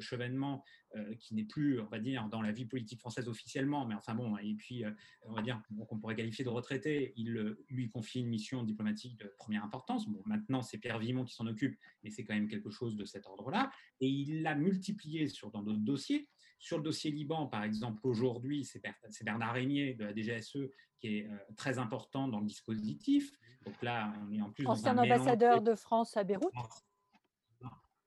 Chevènement, 0.00 0.64
euh, 0.96 1.14
qui 1.16 1.34
n'est 1.34 1.44
plus, 1.44 1.80
on 1.80 1.86
va 1.86 1.98
dire, 1.98 2.28
dans 2.28 2.40
la 2.40 2.52
vie 2.52 2.66
politique 2.66 3.00
française 3.00 3.28
officiellement, 3.28 3.84
mais 3.84 3.94
enfin 3.94 4.14
bon, 4.14 4.36
et 4.38 4.54
puis, 4.54 4.84
euh, 4.84 4.90
on 5.22 5.32
va 5.32 5.42
dire, 5.42 5.60
qu'on 5.88 5.98
pourrait 5.98 6.14
qualifier 6.14 6.44
de 6.44 6.50
retraité, 6.50 7.12
il 7.16 7.56
lui 7.68 7.90
confie 7.90 8.20
une 8.20 8.28
mission 8.28 8.62
diplomatique 8.62 9.18
de 9.18 9.32
première 9.38 9.64
importance. 9.64 10.08
Bon, 10.08 10.22
maintenant, 10.24 10.62
c'est 10.62 10.78
Pierre 10.78 10.98
Vimon 10.98 11.24
qui 11.24 11.34
s'en 11.34 11.46
occupe, 11.46 11.76
mais 12.02 12.10
c'est 12.10 12.24
quand 12.24 12.34
même 12.34 12.48
quelque 12.48 12.70
chose 12.70 12.96
de 12.96 13.04
cet 13.04 13.26
ordre-là. 13.26 13.70
Et 14.00 14.06
il 14.06 14.42
l'a 14.42 14.54
multiplié 14.54 15.28
sur, 15.28 15.50
dans 15.50 15.62
d'autres 15.62 15.78
dossiers. 15.80 16.28
Sur 16.60 16.78
le 16.78 16.84
dossier 16.84 17.10
Liban, 17.10 17.46
par 17.46 17.64
exemple, 17.64 18.00
aujourd'hui, 18.04 18.64
c'est 18.64 18.80
Bernard 19.24 19.54
Régnier 19.54 19.94
de 19.94 20.04
la 20.04 20.14
DGSE 20.14 20.58
qui 20.98 21.08
est 21.08 21.28
très 21.56 21.78
important 21.78 22.28
dans 22.28 22.40
le 22.40 22.46
dispositif. 22.46 23.32
Donc 23.66 23.82
là, 23.82 24.14
on 24.26 24.32
est 24.32 24.40
en 24.40 24.50
plus. 24.50 24.66
Ancien 24.66 24.96
ambassadeur 24.96 25.60
de 25.60 25.74
France 25.74 26.16
à 26.16 26.24
Beyrouth. 26.24 26.54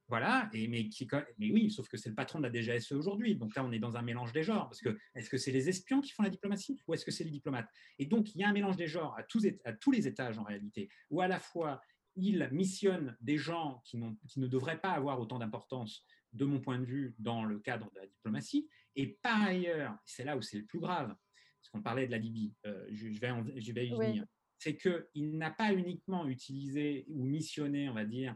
Voilà, 0.10 0.50
et, 0.54 0.70
mais, 0.70 0.88
qui, 0.88 1.06
mais 1.38 1.52
oui, 1.52 1.70
sauf 1.70 1.90
que 1.90 1.98
c'est 1.98 2.08
le 2.08 2.16
patron 2.16 2.40
de 2.40 2.48
la 2.48 2.54
DGSE 2.54 2.94
aujourd'hui. 2.94 3.36
Donc 3.36 3.56
là, 3.56 3.66
on 3.66 3.72
est 3.74 3.80
dans 3.80 3.98
un 3.98 4.02
mélange 4.02 4.32
des 4.32 4.44
genres. 4.44 4.70
Parce 4.70 4.80
que 4.80 4.98
est-ce 5.16 5.30
que 5.30 5.38
c'est 5.38 5.52
les 5.52 5.68
espions 5.68 6.00
qui 6.00 6.12
font 6.12 6.24
la 6.24 6.30
diplomatie 6.30 6.82
ou 6.88 6.94
est-ce 6.94 7.04
que 7.04 7.12
c'est 7.12 7.26
les 7.26 7.32
diplomates? 7.32 7.70
Et 8.00 8.06
donc, 8.06 8.34
il 8.34 8.40
y 8.40 8.44
a 8.44 8.48
un 8.50 8.54
mélange 8.54 8.78
des 8.78 8.88
genres 8.88 9.18
à 9.18 9.24
tous, 9.24 9.46
à 9.66 9.74
tous 9.74 9.92
les 9.92 10.08
étages 10.08 10.38
en 10.38 10.44
réalité, 10.44 10.90
où 11.10 11.20
à 11.20 11.28
la 11.28 11.40
fois, 11.40 11.82
il 12.16 12.48
missionne 12.52 13.18
des 13.20 13.38
gens 13.38 13.82
qui, 13.84 14.00
qui 14.28 14.40
ne 14.40 14.48
devraient 14.48 14.80
pas 14.80 14.92
avoir 14.92 15.20
autant 15.20 15.40
d'importance, 15.40 16.06
de 16.32 16.46
mon 16.46 16.62
point 16.62 16.80
de 16.80 16.86
vue, 16.86 17.14
dans 17.20 17.44
le 17.44 17.60
cadre 17.60 17.92
de 17.92 18.00
la 18.00 18.08
diplomatie. 18.08 18.70
Et 18.96 19.20
par 19.22 19.42
ailleurs, 19.44 19.98
c'est 20.06 20.24
là 20.24 20.38
où 20.38 20.42
c'est 20.42 20.58
le 20.58 20.66
plus 20.66 20.80
grave, 20.80 21.08
parce 21.08 21.70
qu'on 21.72 21.82
parlait 21.82 22.06
de 22.06 22.12
la 22.12 22.18
Libye, 22.18 22.56
euh, 22.66 22.88
je, 22.92 23.08
vais 23.20 23.34
je 23.58 23.72
vais 23.74 23.88
y 23.88 23.92
venir 23.92 24.26
c'est 24.58 24.76
qu'il 24.76 25.38
n'a 25.38 25.52
pas 25.52 25.74
uniquement 25.74 26.28
utilisé 26.28 27.06
ou 27.10 27.24
missionné, 27.24 27.90
on 27.90 27.94
va 27.94 28.06
dire, 28.06 28.36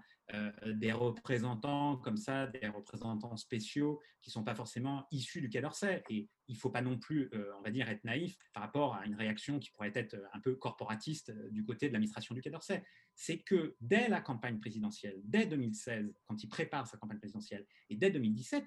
des 0.65 0.91
représentants 0.91 1.97
comme 1.97 2.17
ça, 2.17 2.47
des 2.47 2.67
représentants 2.67 3.37
spéciaux 3.37 3.99
qui 4.21 4.29
ne 4.29 4.33
sont 4.33 4.43
pas 4.43 4.55
forcément 4.55 5.07
issus 5.11 5.41
du 5.41 5.49
Quai 5.49 5.61
d'Orsay. 5.61 6.03
Et 6.09 6.29
il 6.47 6.53
ne 6.53 6.59
faut 6.59 6.69
pas 6.69 6.81
non 6.81 6.97
plus, 6.97 7.29
euh, 7.33 7.51
on 7.57 7.61
va 7.61 7.71
dire, 7.71 7.89
être 7.89 8.03
naïf 8.03 8.37
par 8.53 8.63
rapport 8.63 8.95
à 8.95 9.05
une 9.05 9.15
réaction 9.15 9.59
qui 9.59 9.71
pourrait 9.71 9.91
être 9.95 10.15
un 10.33 10.39
peu 10.39 10.55
corporatiste 10.55 11.29
euh, 11.29 11.49
du 11.49 11.63
côté 11.63 11.87
de 11.87 11.93
l'administration 11.93 12.35
du 12.35 12.41
Quai 12.41 12.51
d'Orsay. 12.51 12.83
C'est 13.15 13.39
que 13.39 13.75
dès 13.81 14.09
la 14.09 14.21
campagne 14.21 14.59
présidentielle, 14.59 15.19
dès 15.23 15.45
2016, 15.45 16.13
quand 16.27 16.43
il 16.43 16.47
prépare 16.47 16.87
sa 16.87 16.97
campagne 16.97 17.19
présidentielle, 17.19 17.65
et 17.89 17.95
dès 17.95 18.11
2017, 18.11 18.65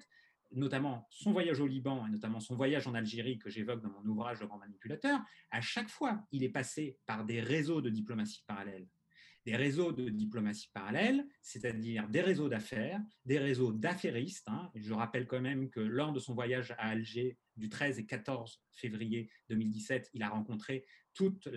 notamment 0.51 1.07
son 1.09 1.31
voyage 1.31 1.59
au 1.59 1.67
Liban 1.67 2.05
et 2.05 2.09
notamment 2.09 2.39
son 2.39 2.55
voyage 2.55 2.87
en 2.87 2.93
Algérie 2.93 3.39
que 3.39 3.49
j'évoque 3.49 3.81
dans 3.81 3.89
mon 3.89 4.05
ouvrage 4.05 4.39
Le 4.39 4.47
grand 4.47 4.57
manipulateur, 4.57 5.19
à 5.51 5.61
chaque 5.61 5.89
fois, 5.89 6.23
il 6.31 6.43
est 6.43 6.49
passé 6.49 6.97
par 7.05 7.25
des 7.25 7.41
réseaux 7.41 7.81
de 7.81 7.89
diplomatie 7.89 8.43
parallèle. 8.45 8.87
Des 9.45 9.55
réseaux 9.55 9.91
de 9.91 10.09
diplomatie 10.09 10.69
parallèle, 10.73 11.25
c'est-à-dire 11.41 12.07
des 12.09 12.21
réseaux 12.21 12.49
d'affaires, 12.49 13.01
des 13.25 13.37
réseaux 13.37 13.71
d'affairistes. 13.71 14.47
Hein. 14.47 14.71
Je 14.73 14.93
rappelle 14.93 15.27
quand 15.27 15.41
même 15.41 15.69
que 15.69 15.79
lors 15.79 16.13
de 16.13 16.19
son 16.19 16.33
voyage 16.33 16.71
à 16.71 16.89
Alger 16.89 17.37
du 17.55 17.69
13 17.69 17.99
et 17.99 18.05
14 18.05 18.61
février 18.71 19.29
2017, 19.49 20.09
il 20.13 20.23
a 20.23 20.29
rencontré 20.29 20.85
toute 21.13 21.47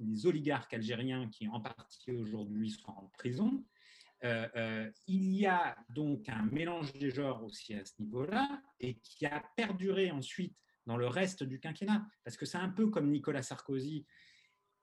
les 0.00 0.26
oligarques 0.26 0.72
algériens 0.72 1.28
qui 1.28 1.48
en 1.48 1.60
partie 1.60 2.12
aujourd'hui 2.12 2.70
sont 2.70 2.90
en 2.90 3.10
prison. 3.18 3.64
Euh, 4.24 4.48
euh, 4.56 4.90
il 5.06 5.32
y 5.32 5.46
a 5.46 5.76
donc 5.90 6.28
un 6.28 6.42
mélange 6.46 6.92
des 6.94 7.10
genres 7.10 7.44
aussi 7.44 7.74
à 7.74 7.84
ce 7.84 7.92
niveau-là 8.00 8.60
et 8.80 8.98
qui 8.98 9.26
a 9.26 9.44
perduré 9.56 10.10
ensuite 10.10 10.56
dans 10.86 10.96
le 10.96 11.06
reste 11.06 11.44
du 11.44 11.60
quinquennat, 11.60 12.04
parce 12.24 12.36
que 12.36 12.46
c'est 12.46 12.58
un 12.58 12.70
peu 12.70 12.88
comme 12.88 13.10
Nicolas 13.10 13.42
Sarkozy 13.42 14.06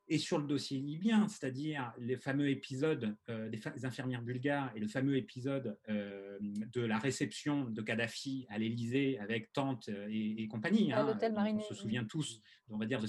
et 0.07 0.17
sur 0.17 0.37
le 0.37 0.45
dossier 0.45 0.79
libyen, 0.79 1.27
c'est-à-dire 1.27 1.93
les 1.97 2.17
fameux 2.17 2.49
épisodes 2.49 3.17
euh, 3.29 3.49
des, 3.49 3.85
infirmières 3.85 4.21
bulgares 4.21 4.71
et 4.75 4.79
le 4.79 4.87
fameux 4.87 5.17
épisode 5.17 5.77
de 5.87 6.81
la 6.81 6.97
réception 6.99 7.65
de 7.65 7.81
Kadhafi 7.81 8.45
à 8.49 8.57
l'Élysée 8.57 9.17
avec 9.19 9.51
tante 9.53 9.89
et, 10.09 10.47
compagnie. 10.47 10.93
Hein, 10.93 11.17
on 11.37 11.59
se 11.61 11.73
souvient 11.73 12.05
tous, 12.05 12.41
on 12.69 12.77
va 12.77 12.85
dire, 12.85 13.01
de 13.01 13.07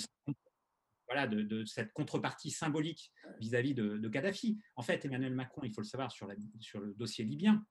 voilà, 1.07 1.27
de, 1.27 1.65
cette 1.65 1.93
contrepartie 1.93 2.51
symbolique 2.51 3.13
vis-à-vis 3.41 3.75
de, 3.75 4.09
Kadhafi. 4.09 4.59
En 4.75 4.83
fait, 4.83 5.05
Emmanuel 5.05 5.35
Macron, 5.35 5.63
il 5.65 5.73
faut 5.73 5.81
le 5.81 5.87
savoir 5.87 6.11
sur, 6.11 6.27
le 6.27 6.95
dossier 6.95 7.25
libyen, 7.25 7.65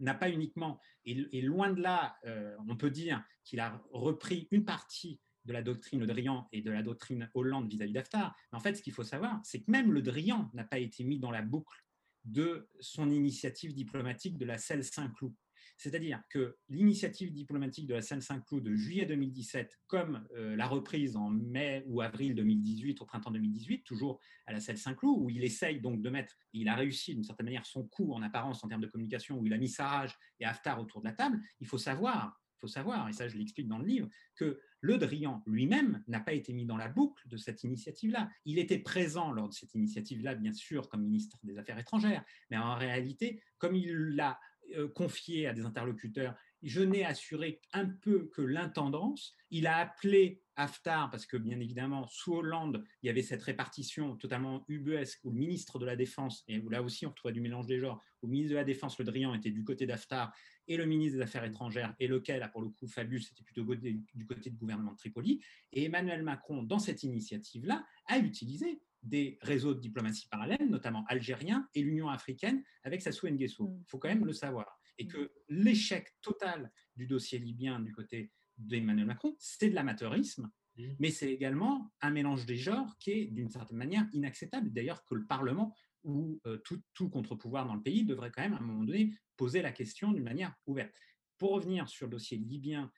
n'a 0.00 0.14
pas 0.14 0.30
uniquement, 0.30 0.80
et, 1.04 1.42
loin 1.42 1.72
de 1.72 1.80
là, 1.80 2.16
euh, 2.26 2.56
on 2.68 2.76
peut 2.76 2.90
dire 2.90 3.24
qu'il 3.44 3.60
a 3.60 3.82
repris 3.92 4.48
une 4.50 4.64
partie 4.64 5.20
de 5.44 5.52
la 5.52 5.62
doctrine 5.62 6.00
Le 6.00 6.06
Drian 6.06 6.48
et 6.52 6.62
de 6.62 6.70
la 6.70 6.82
doctrine 6.82 7.30
Hollande 7.34 7.70
vis-à-vis 7.70 7.92
d'Aftar. 7.92 8.36
Mais 8.52 8.58
en 8.58 8.60
fait, 8.60 8.74
ce 8.74 8.82
qu'il 8.82 8.92
faut 8.92 9.04
savoir, 9.04 9.40
c'est 9.44 9.60
que 9.60 9.70
même 9.70 9.92
Le 9.92 10.02
Drian 10.02 10.50
n'a 10.54 10.64
pas 10.64 10.78
été 10.78 11.04
mis 11.04 11.18
dans 11.18 11.30
la 11.30 11.42
boucle 11.42 11.84
de 12.24 12.68
son 12.80 13.10
initiative 13.10 13.74
diplomatique 13.74 14.38
de 14.38 14.44
la 14.44 14.58
selle 14.58 14.84
Saint-Cloud. 14.84 15.34
C'est-à-dire 15.76 16.22
que 16.28 16.56
l'initiative 16.68 17.32
diplomatique 17.32 17.86
de 17.86 17.94
la 17.94 18.02
Seine-Saint-Cloud 18.02 18.62
de 18.62 18.74
juillet 18.74 19.04
2017, 19.04 19.80
comme 19.86 20.24
euh, 20.36 20.54
la 20.54 20.68
reprise 20.68 21.16
en 21.16 21.30
mai 21.30 21.82
ou 21.86 22.00
avril 22.00 22.34
2018, 22.34 23.00
au 23.00 23.04
printemps 23.04 23.30
2018, 23.30 23.82
toujours 23.82 24.20
à 24.46 24.52
la 24.52 24.60
Seine-Saint-Cloud, 24.60 25.18
où 25.18 25.30
il 25.30 25.42
essaye 25.42 25.80
donc 25.80 26.00
de 26.00 26.10
mettre, 26.10 26.36
il 26.52 26.68
a 26.68 26.76
réussi 26.76 27.14
d'une 27.14 27.24
certaine 27.24 27.46
manière 27.46 27.66
son 27.66 27.84
coup 27.88 28.12
en 28.12 28.22
apparence 28.22 28.62
en 28.62 28.68
termes 28.68 28.80
de 28.80 28.86
communication, 28.86 29.38
où 29.38 29.46
il 29.46 29.52
a 29.52 29.58
mis 29.58 29.68
Sarraj 29.68 30.16
et 30.38 30.44
Haftar 30.44 30.80
autour 30.80 31.00
de 31.00 31.06
la 31.06 31.14
table, 31.14 31.40
il 31.60 31.66
faut 31.66 31.78
savoir 31.78 32.40
faut 32.62 32.68
savoir, 32.68 33.08
et 33.08 33.12
ça 33.12 33.28
je 33.28 33.36
l'explique 33.36 33.66
dans 33.66 33.78
le 33.78 33.86
livre, 33.86 34.08
que 34.36 34.60
Le 34.80 34.96
Drian 34.96 35.42
lui-même 35.46 36.02
n'a 36.06 36.20
pas 36.20 36.32
été 36.32 36.52
mis 36.52 36.64
dans 36.64 36.76
la 36.76 36.88
boucle 36.88 37.28
de 37.28 37.36
cette 37.36 37.64
initiative-là. 37.64 38.30
Il 38.44 38.58
était 38.58 38.78
présent 38.78 39.32
lors 39.32 39.48
de 39.48 39.54
cette 39.54 39.74
initiative-là, 39.74 40.36
bien 40.36 40.52
sûr, 40.52 40.88
comme 40.88 41.02
ministre 41.02 41.36
des 41.42 41.58
Affaires 41.58 41.78
étrangères, 41.78 42.24
mais 42.50 42.56
en 42.56 42.76
réalité, 42.76 43.42
comme 43.58 43.74
il 43.74 43.92
l'a 44.14 44.38
euh, 44.76 44.88
confié 44.88 45.48
à 45.48 45.52
des 45.52 45.64
interlocuteurs, 45.64 46.36
je 46.62 46.80
n'ai 46.80 47.04
assuré 47.04 47.60
un 47.72 47.86
peu 47.86 48.28
que 48.28 48.42
l'intendance. 48.42 49.34
Il 49.50 49.66
a 49.66 49.76
appelé 49.78 50.41
Haftar, 50.56 51.10
parce 51.10 51.26
que 51.26 51.36
bien 51.36 51.60
évidemment, 51.60 52.06
sous 52.08 52.34
Hollande, 52.34 52.84
il 53.02 53.06
y 53.06 53.10
avait 53.10 53.22
cette 53.22 53.42
répartition 53.42 54.16
totalement 54.16 54.64
ubuesque 54.68 55.20
où 55.24 55.30
le 55.30 55.38
ministre 55.38 55.78
de 55.78 55.86
la 55.86 55.96
Défense, 55.96 56.44
et 56.48 56.58
où 56.58 56.68
là 56.68 56.82
aussi 56.82 57.06
on 57.06 57.10
retrouvait 57.10 57.32
du 57.32 57.40
mélange 57.40 57.66
des 57.66 57.78
genres, 57.78 58.02
où 58.22 58.26
le 58.26 58.32
ministre 58.32 58.50
de 58.52 58.56
la 58.56 58.64
Défense, 58.64 58.98
Le 58.98 59.04
Drian, 59.04 59.34
était 59.34 59.50
du 59.50 59.64
côté 59.64 59.86
d'Haftar, 59.86 60.32
et 60.68 60.76
le 60.76 60.86
ministre 60.86 61.16
des 61.16 61.22
Affaires 61.22 61.44
étrangères, 61.44 61.94
et 61.98 62.06
lequel, 62.06 62.40
là 62.40 62.48
pour 62.48 62.62
le 62.62 62.68
coup, 62.68 62.86
Fabius, 62.86 63.30
était 63.32 63.42
plutôt 63.42 63.64
du 63.74 64.26
côté 64.26 64.50
du 64.50 64.56
gouvernement 64.56 64.92
de 64.92 64.96
Tripoli. 64.96 65.40
Et 65.72 65.84
Emmanuel 65.84 66.22
Macron, 66.22 66.62
dans 66.62 66.78
cette 66.78 67.02
initiative-là, 67.02 67.84
a 68.06 68.18
utilisé 68.18 68.80
des 69.02 69.38
réseaux 69.42 69.74
de 69.74 69.80
diplomatie 69.80 70.28
parallèles, 70.28 70.68
notamment 70.68 71.04
algériens 71.08 71.68
et 71.74 71.82
l'Union 71.82 72.08
africaine 72.08 72.62
avec 72.84 73.02
Sassou 73.02 73.28
Nguesso. 73.28 73.66
Mm. 73.66 73.78
Il 73.80 73.90
faut 73.90 73.98
quand 73.98 74.08
même 74.08 74.24
le 74.24 74.32
savoir. 74.32 74.78
Et 74.98 75.06
que 75.06 75.32
l'échec 75.48 76.14
total 76.20 76.70
du 76.96 77.06
dossier 77.06 77.38
libyen 77.38 77.80
du 77.80 77.92
côté 77.92 78.30
d'Emmanuel 78.58 79.06
Macron, 79.06 79.34
c'est 79.38 79.70
de 79.70 79.74
l'amateurisme, 79.74 80.50
mm. 80.76 80.84
mais 80.98 81.10
c'est 81.10 81.32
également 81.32 81.92
un 82.00 82.10
mélange 82.10 82.46
des 82.46 82.56
genres 82.56 82.96
qui 82.98 83.10
est 83.12 83.24
d'une 83.26 83.50
certaine 83.50 83.78
manière 83.78 84.06
inacceptable. 84.12 84.72
D'ailleurs, 84.72 85.04
que 85.04 85.14
le 85.14 85.26
Parlement 85.26 85.74
ou 86.04 86.40
euh, 86.46 86.56
tout, 86.58 86.80
tout 86.94 87.08
contre-pouvoir 87.08 87.66
dans 87.66 87.74
le 87.74 87.82
pays 87.82 88.04
devrait 88.04 88.30
quand 88.30 88.42
même 88.42 88.54
à 88.54 88.58
un 88.58 88.62
moment 88.62 88.84
donné 88.84 89.14
poser 89.36 89.62
la 89.62 89.72
question 89.72 90.12
d'une 90.12 90.24
manière 90.24 90.54
ouverte. 90.66 90.92
Pour 91.38 91.52
revenir 91.52 91.88
sur 91.88 92.06
le 92.06 92.12
dossier 92.12 92.38
libyen 92.38 92.90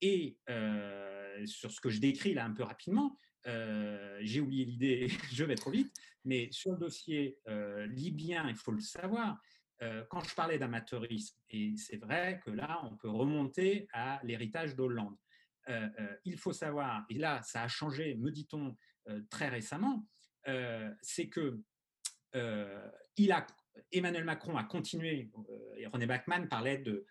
et 0.00 0.38
euh, 0.48 1.44
sur 1.46 1.70
ce 1.70 1.80
que 1.80 1.90
je 1.90 2.00
décris 2.00 2.34
là 2.34 2.44
un 2.44 2.52
peu 2.52 2.62
rapidement, 2.62 3.16
euh, 3.46 4.18
j'ai 4.22 4.40
oublié 4.40 4.64
l'idée, 4.64 5.08
je 5.32 5.44
vais 5.44 5.54
trop 5.54 5.70
vite, 5.70 5.92
mais 6.24 6.48
sur 6.50 6.72
le 6.72 6.78
dossier 6.78 7.38
libyen, 7.88 8.48
il 8.48 8.56
faut 8.56 8.72
le 8.72 8.80
savoir, 8.80 9.40
quand 10.08 10.20
je 10.20 10.34
parlais 10.34 10.58
d'amateurisme, 10.58 11.36
et 11.50 11.76
c'est 11.76 11.98
vrai 11.98 12.40
que 12.44 12.50
là, 12.50 12.80
on 12.84 12.96
peut 12.96 13.10
remonter 13.10 13.88
à 13.92 14.20
l'héritage 14.24 14.74
d'Hollande. 14.74 15.16
il 16.24 16.38
faut 16.38 16.52
savoir, 16.52 17.04
et 17.10 17.18
là, 17.18 17.42
ça 17.42 17.62
a 17.62 17.68
changé, 17.68 18.14
me 18.14 18.30
dit-on, 18.30 18.76
très 19.28 19.48
récemment, 19.48 20.06
c'est 21.02 21.28
que 21.28 21.60
il 23.16 23.32
a, 23.32 23.46
Emmanuel 23.92 24.24
Macron 24.24 24.56
a 24.56 24.64
continué, 24.64 25.30
et 25.76 25.86
René 25.86 26.06
Bachmann 26.06 26.48
parlait 26.48 26.78
de 26.78 27.06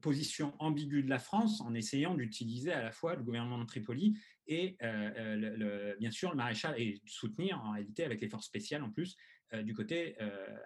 position 0.00 0.54
ambiguë 0.58 1.02
de 1.02 1.08
la 1.08 1.18
France 1.18 1.60
en 1.60 1.74
essayant 1.74 2.14
d'utiliser 2.14 2.72
à 2.72 2.82
la 2.82 2.90
fois 2.90 3.14
le 3.14 3.22
gouvernement 3.22 3.58
de 3.58 3.66
Tripoli 3.66 4.18
et 4.46 4.76
euh, 4.82 5.10
euh, 5.16 5.96
bien 5.98 6.10
sûr 6.10 6.30
le 6.30 6.36
maréchal 6.36 6.74
et 6.78 7.00
soutenir 7.06 7.62
en 7.62 7.72
réalité 7.72 8.04
avec 8.04 8.20
les 8.20 8.28
forces 8.28 8.46
spéciales 8.46 8.82
en 8.82 8.90
plus 8.90 9.16
euh, 9.16 9.18
du 9.62 9.74
côté 9.74 10.16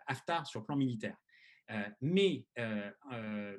Haftar 0.07 0.47
sur 0.47 0.61
le 0.61 0.67
plan 0.67 0.77
militaire. 0.77 1.17
mais 2.01 2.47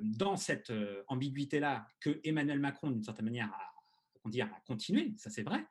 dans 0.00 0.36
cette 0.36 0.72
ambiguïté-là 1.08 1.86
que 2.00 2.20
Emmanuel 2.24 2.58
Macron, 2.58 2.90
d'une 2.90 3.02
certaine 3.02 3.26
manière, 3.26 3.52
a, 3.52 4.44
a 4.44 4.60
continué, 4.66 5.14
ça 5.16 5.30
c'est 5.30 5.42
vrai, 5.42 5.64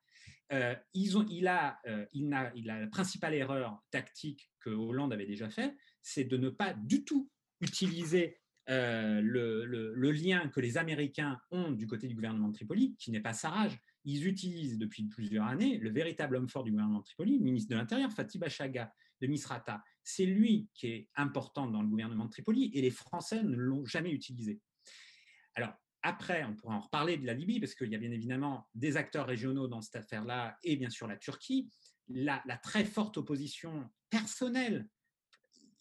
ils 0.94 1.18
ont, 1.18 1.26
il, 1.30 1.48
a, 1.48 1.80
il, 2.14 2.34
a, 2.34 2.52
il 2.56 2.70
a 2.70 2.80
la 2.80 2.88
principale 2.88 3.34
erreur 3.36 3.82
tactique 3.92 4.52
que 4.60 4.70
Hollande 4.70 5.14
avait 5.14 5.28
déjà 5.28 5.50
fait, 5.50 5.76
c'est 6.02 6.24
de 6.24 6.38
ne 6.38 6.50
pas 6.50 6.74
du 6.74 7.04
tout 7.04 7.30
utiliser 7.62 8.40
le, 8.68 10.12
lien 10.12 10.48
que 10.50 10.60
les 10.60 10.78
Américains 10.78 11.40
ont 11.52 11.72
du 11.72 11.88
côté 11.88 12.08
du 12.08 12.16
gouvernement 12.16 12.50
de 12.50 12.54
Tripoli, 12.54 12.96
qui 12.98 13.12
n'est 13.12 13.22
pas 13.22 13.34
Sarraj, 13.34 13.78
ils 14.06 14.28
utilisent 14.28 14.78
depuis 14.78 15.04
plusieurs 15.04 15.46
années 15.46 15.78
le 15.78 15.90
véritable 15.90 16.36
homme 16.36 16.50
fort 16.50 16.64
du 16.64 16.72
gouvernement 16.72 17.00
de 17.00 17.06
Tripoli, 17.06 17.38
le 17.38 17.44
ministre 17.44 17.72
de 17.72 17.76
l'Intérieur, 17.76 18.12
Fatih 18.12 18.38
Bachaga 18.38 18.94
de 19.22 19.28
Misrata. 19.28 19.84
C'est 20.04 20.26
lui 20.26 20.70
qui 20.74 20.88
est 20.88 21.10
important 21.16 21.68
dans 21.68 21.82
le 21.82 21.88
gouvernement 21.88 22.26
de 22.26 22.30
Tripoli 22.30 22.72
et 22.74 22.82
les 22.82 22.92
Français 22.92 23.44
ne 23.44 23.56
l'ont 23.56 23.86
jamais 23.86 24.12
utilisé. 24.12 24.60
Alors, 25.56 25.74
après, 26.02 26.46
on 26.46 26.56
pourra 26.56 26.76
en 26.76 26.82
reparler 26.82 27.18
de 27.18 27.26
la 27.26 27.34
Libye, 27.34 27.60
parce 27.60 27.76
qu'il 27.76 27.90
y 27.90 27.96
a 27.96 28.00
bien 28.00 28.12
évidemment 28.12 28.68
des 28.74 28.96
acteurs 28.96 29.28
régionaux 29.28 29.68
dans 29.68 29.82
cette 29.82 29.98
affaire-là, 29.98 30.58
et 30.64 30.78
bien 30.78 30.90
sûr 30.90 31.08
la 31.08 31.18
Turquie. 31.18 31.70
La, 32.08 32.42
la, 32.46 32.58
très 32.58 32.86
forte 32.86 33.18
opposition 33.18 33.88
personnelle, 34.10 34.88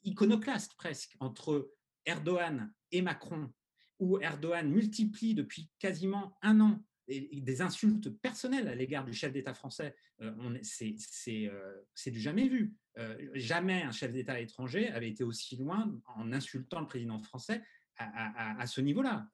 iconoclaste 0.03 0.75
presque, 0.77 1.17
entre 1.21 1.73
Erdogan 2.05 2.73
et 2.91 3.01
Macron, 3.01 3.53
où 3.99 4.19
Erdogan 4.19 4.69
multiplie 4.69 5.35
depuis 5.35 5.71
quasiment 5.79 6.37
un 6.43 6.61
an 6.61 6.85
des 7.09 7.63
insultes 7.63 8.11
personnelles 8.21 8.69
à 8.69 8.75
l'égard 8.75 9.05
du 9.05 9.13
chef 9.13 9.33
d'État 9.33 9.55
français, 9.55 9.95
euh, 10.21 10.33
euh, 10.41 11.83
c'est 11.95 12.11
du 12.11 12.21
jamais 12.21 12.49
vu. 12.49 12.75
Euh, 12.99 13.17
jamais 13.35 13.83
un 13.83 13.93
chef 13.93 14.13
d'État 14.13 14.39
étranger 14.41 14.89
avait 14.89 15.09
été 15.09 15.25
aussi 15.25 15.57
loin 15.57 15.91
en 16.17 16.33
insultant 16.33 16.81
le 16.81 16.87
président 16.87 17.19
français 17.19 17.63
à, 18.01 18.65
ce 18.69 18.81
niveau-là. 18.81 19.29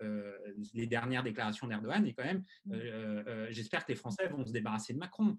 les 0.72 0.86
dernières 0.86 1.22
déclarations 1.22 1.66
d'Erdogan, 1.66 2.06
et 2.06 2.14
quand 2.14 2.24
même, 2.24 2.42
mmh. 2.64 3.50
j'espère 3.50 3.84
que 3.84 3.92
les 3.92 3.98
Français 3.98 4.26
vont 4.28 4.46
se 4.46 4.52
débarrasser 4.52 4.94
de 4.94 4.98
Macron. 4.98 5.36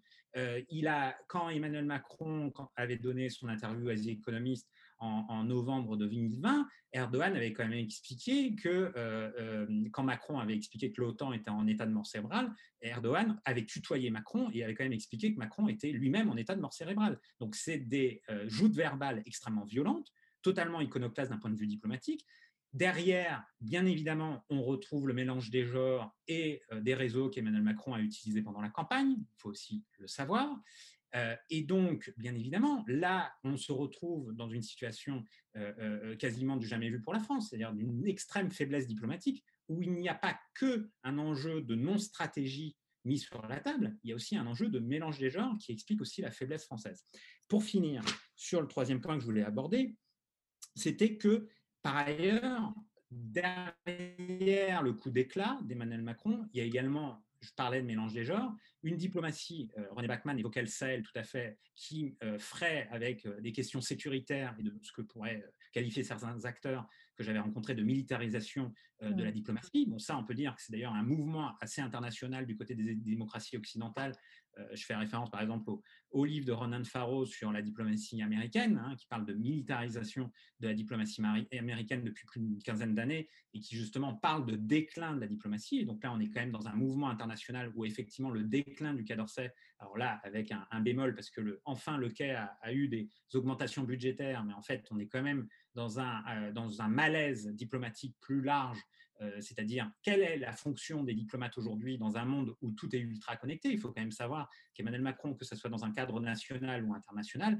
il 0.69 0.87
a, 0.87 1.17
quand 1.27 1.49
Emmanuel 1.49 1.85
Macron 1.85 2.53
avait 2.75 2.97
donné 2.97 3.31
son 3.31 3.47
interview 3.47 3.89
à 3.89 3.95
The 3.95 4.09
Economist 4.09 4.69
en, 5.05 5.43
novembre 5.43 5.97
de 5.97 6.07
2020, 6.07 6.67
Erdogan 6.93 7.35
avait 7.35 7.53
quand 7.53 7.67
même 7.67 7.77
expliqué 7.77 8.55
que 8.55 8.69
euh, 8.69 8.91
euh, 9.39 9.67
quand 9.91 10.03
Macron 10.03 10.39
avait 10.39 10.55
expliqué 10.55 10.91
que 10.91 11.01
l'OTAN 11.01 11.33
était 11.33 11.49
en 11.49 11.67
état 11.67 11.85
de 11.85 11.91
mort 11.91 12.07
cérébrale, 12.07 12.53
Erdogan 12.81 13.39
avait 13.45 13.65
tutoyé 13.65 14.09
Macron 14.09 14.49
et 14.53 14.63
avait 14.63 14.73
quand 14.73 14.83
même 14.83 14.93
expliqué 14.93 15.33
que 15.33 15.39
Macron 15.39 15.67
était 15.67 15.91
lui-même 15.91 16.29
en 16.29 16.37
état 16.37 16.55
de 16.55 16.61
mort 16.61 16.73
cérébrale. 16.73 17.19
Donc 17.39 17.55
c'est 17.55 17.77
des 17.77 18.21
euh, 18.29 18.47
joutes 18.47 18.75
verbales 18.75 19.21
extrêmement 19.25 19.65
violentes, 19.65 20.11
totalement 20.41 20.81
iconoclastes 20.81 21.31
d'un 21.31 21.37
point 21.37 21.51
de 21.51 21.57
vue 21.57 21.67
diplomatique. 21.67 22.25
Derrière, 22.73 23.45
bien 23.61 23.85
évidemment, 23.85 24.43
on 24.49 24.61
retrouve 24.61 25.07
le 25.07 25.13
mélange 25.13 25.49
des 25.49 25.63
genres 25.63 26.13
et 26.27 26.61
des 26.81 26.93
réseaux 26.93 27.29
qu'Emmanuel 27.29 27.63
Macron 27.63 27.93
a 27.93 28.01
utilisés 28.01 28.41
pendant 28.41 28.59
la 28.59 28.69
campagne, 28.69 29.15
il 29.17 29.25
faut 29.37 29.49
aussi 29.49 29.85
le 29.97 30.07
savoir. 30.07 30.59
Euh, 31.15 31.35
et 31.49 31.63
donc, 31.63 32.13
bien 32.17 32.35
évidemment, 32.35 32.83
là, 32.87 33.33
on 33.43 33.57
se 33.57 33.71
retrouve 33.71 34.33
dans 34.33 34.49
une 34.49 34.61
situation 34.61 35.23
euh, 35.55 35.73
euh, 35.79 36.15
quasiment 36.17 36.57
du 36.57 36.67
jamais 36.67 36.89
vu 36.89 37.01
pour 37.01 37.13
la 37.13 37.19
France, 37.19 37.49
c'est-à-dire 37.49 37.73
d'une 37.73 38.05
extrême 38.05 38.51
faiblesse 38.51 38.87
diplomatique, 38.87 39.43
où 39.69 39.81
il 39.81 39.93
n'y 39.93 40.09
a 40.09 40.15
pas 40.15 40.37
que 40.53 40.89
un 41.03 41.17
enjeu 41.17 41.61
de 41.61 41.75
non-stratégie 41.75 42.75
mis 43.05 43.19
sur 43.19 43.45
la 43.47 43.59
table, 43.59 43.95
il 44.03 44.09
y 44.09 44.13
a 44.13 44.15
aussi 44.15 44.35
un 44.35 44.47
enjeu 44.47 44.67
de 44.67 44.79
mélange 44.79 45.19
des 45.19 45.29
genres 45.29 45.57
qui 45.59 45.71
explique 45.71 46.01
aussi 46.01 46.21
la 46.21 46.31
faiblesse 46.31 46.65
française. 46.65 47.05
Pour 47.47 47.63
finir, 47.63 48.03
sur 48.35 48.61
le 48.61 48.67
troisième 48.67 48.99
point 48.99 49.15
que 49.15 49.21
je 49.21 49.25
voulais 49.25 49.43
aborder, 49.43 49.95
c'était 50.75 51.15
que, 51.15 51.47
par 51.83 51.95
ailleurs, 51.95 52.73
derrière 53.11 54.81
le 54.81 54.93
coup 54.93 55.11
d'éclat 55.11 55.59
d'Emmanuel 55.63 56.01
Macron, 56.01 56.47
il 56.51 56.57
y 56.57 56.61
a 56.61 56.65
également 56.65 57.24
je 57.45 57.53
parlais 57.53 57.81
de 57.81 57.85
mélange 57.85 58.13
des 58.13 58.25
genres, 58.25 58.53
une 58.83 58.97
diplomatie, 58.97 59.71
euh, 59.77 59.85
René 59.91 60.07
Bachmann 60.07 60.37
évoquait 60.37 60.61
le 60.61 60.67
Sahel 60.67 61.01
tout 61.01 61.17
à 61.17 61.23
fait, 61.23 61.57
qui 61.75 62.15
euh, 62.23 62.37
ferait 62.39 62.87
avec 62.91 63.25
euh, 63.25 63.39
des 63.41 63.51
questions 63.51 63.81
sécuritaires 63.81 64.55
et 64.59 64.63
de 64.63 64.73
ce 64.81 64.91
que 64.91 65.01
pourraient 65.01 65.43
qualifier 65.71 66.03
certains 66.03 66.45
acteurs 66.45 66.87
que 67.15 67.23
j'avais 67.23 67.39
rencontrés 67.39 67.75
de 67.75 67.83
militarisation 67.83 68.73
de 69.01 69.23
la 69.23 69.31
diplomatie. 69.31 69.85
Bon, 69.87 69.99
ça, 69.99 70.17
on 70.17 70.23
peut 70.23 70.33
dire 70.33 70.55
que 70.55 70.61
c'est 70.61 70.71
d'ailleurs 70.71 70.93
un 70.93 71.03
mouvement 71.03 71.53
assez 71.59 71.81
international 71.81 72.45
du 72.45 72.55
côté 72.55 72.75
des 72.75 72.95
démocraties 72.95 73.57
occidentales 73.57 74.13
je 74.73 74.85
fais 74.85 74.95
référence 74.95 75.29
par 75.29 75.41
exemple 75.41 75.69
au, 76.11 76.25
livre 76.25 76.45
de 76.45 76.51
Ronan 76.51 76.83
Farrow 76.83 77.25
sur 77.25 77.51
la 77.51 77.61
diplomatie 77.61 78.21
américaine, 78.21 78.81
hein, 78.83 78.95
qui 78.95 79.05
parle 79.07 79.25
de 79.25 79.33
militarisation 79.33 80.31
de 80.59 80.67
la 80.67 80.73
diplomatie 80.73 81.21
américaine 81.57 82.03
depuis 82.03 82.25
plus 82.25 82.39
d'une 82.39 82.61
quinzaine 82.61 82.95
d'années 82.95 83.27
et 83.53 83.59
qui 83.59 83.75
justement 83.75 84.13
parle 84.15 84.45
de 84.45 84.55
déclin 84.55 85.13
de 85.15 85.19
la 85.19 85.27
diplomatie. 85.27 85.79
Et 85.79 85.85
donc 85.85 86.03
là, 86.03 86.13
on 86.13 86.19
est 86.19 86.29
quand 86.29 86.39
même 86.39 86.51
dans 86.51 86.67
un 86.67 86.73
mouvement 86.73 87.09
international 87.09 87.71
où 87.75 87.85
effectivement 87.85 88.29
le 88.29 88.43
déclin 88.43 88.93
du 88.93 89.03
Quai 89.03 89.15
d'Orsay, 89.15 89.53
alors 89.79 89.97
là, 89.97 90.21
avec 90.23 90.51
un, 90.51 90.81
bémol, 90.81 91.15
parce 91.15 91.29
que 91.29 91.41
le, 91.41 91.61
enfin 91.65 91.97
le 91.97 92.09
Quai 92.09 92.31
a, 92.31 92.73
eu 92.73 92.87
des 92.87 93.09
augmentations 93.33 93.83
budgétaires, 93.83 94.43
mais 94.45 94.53
en 94.53 94.61
fait, 94.61 94.87
on 94.91 94.99
est 94.99 95.07
quand 95.07 95.23
même 95.23 95.47
dans 95.73 95.99
un, 95.99 96.23
euh, 96.29 96.51
dans 96.53 96.81
un 96.81 96.87
malaise 96.87 97.47
diplomatique 97.47 98.15
plus 98.21 98.41
large 98.41 98.79
euh, 99.21 99.39
c'est-à-dire 99.39 99.89
quelle 100.03 100.21
est 100.21 100.37
la 100.37 100.51
fonction 100.51 101.03
des 101.03 101.13
diplomates 101.13 101.57
aujourd'hui 101.57 101.97
dans 101.97 102.17
un 102.17 102.25
monde 102.25 102.55
où 102.61 102.71
tout 102.71 102.93
est 102.95 102.99
ultra 102.99 103.37
connecté? 103.37 103.69
Il 103.69 103.79
faut 103.79 103.91
quand 103.91 104.01
même 104.01 104.11
savoir 104.11 104.49
qu'Emmanuel 104.73 105.01
Macron, 105.01 105.33
que 105.33 105.45
ce 105.45 105.55
soit 105.55 105.69
dans 105.69 105.85
un 105.85 105.91
cadre 105.91 106.19
national 106.19 106.83
ou 106.85 106.93
international, 106.93 107.57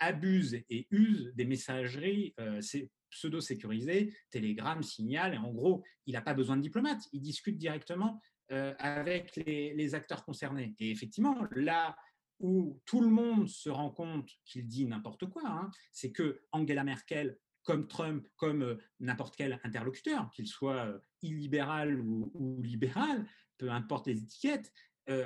abuse 0.00 0.54
et 0.68 0.86
use 0.90 1.32
des 1.34 1.44
messageries, 1.44 2.34
euh, 2.38 2.60
c'est 2.60 2.90
pseudo-sécurisé, 3.10 4.14
Telegram, 4.30 4.82
Signal, 4.82 5.34
et 5.34 5.38
en 5.38 5.50
gros, 5.50 5.82
il 6.06 6.12
n'a 6.12 6.20
pas 6.20 6.34
besoin 6.34 6.56
de 6.56 6.62
diplomate, 6.62 7.02
il 7.12 7.22
discute 7.22 7.56
directement 7.56 8.20
euh, 8.52 8.74
avec 8.78 9.36
les, 9.36 9.94
acteurs 9.94 10.24
concernés. 10.24 10.74
Et 10.78 10.90
effectivement, 10.90 11.46
là 11.52 11.96
où 12.38 12.80
tout 12.84 13.00
le 13.00 13.08
monde 13.08 13.48
se 13.48 13.68
rend 13.68 13.90
compte 13.90 14.30
qu'il 14.44 14.66
dit 14.66 14.86
n'importe 14.86 15.26
quoi, 15.26 15.42
hein, 15.46 15.70
c'est 15.92 16.12
que 16.12 16.42
Angela 16.52 16.84
Merkel, 16.84 17.38
comme 17.68 17.86
Trump, 17.86 18.26
comme 18.38 18.62
euh, 18.62 18.76
n'importe 18.98 19.36
quel 19.36 19.60
interlocuteur, 19.62 20.30
qu'il 20.30 20.46
soit 20.46 20.86
euh, 20.86 20.98
illibéral 21.20 22.00
ou, 22.00 22.58
libéral, 22.62 23.26
peu 23.58 23.70
importe 23.70 24.06
les 24.06 24.22
étiquettes, 24.22 24.72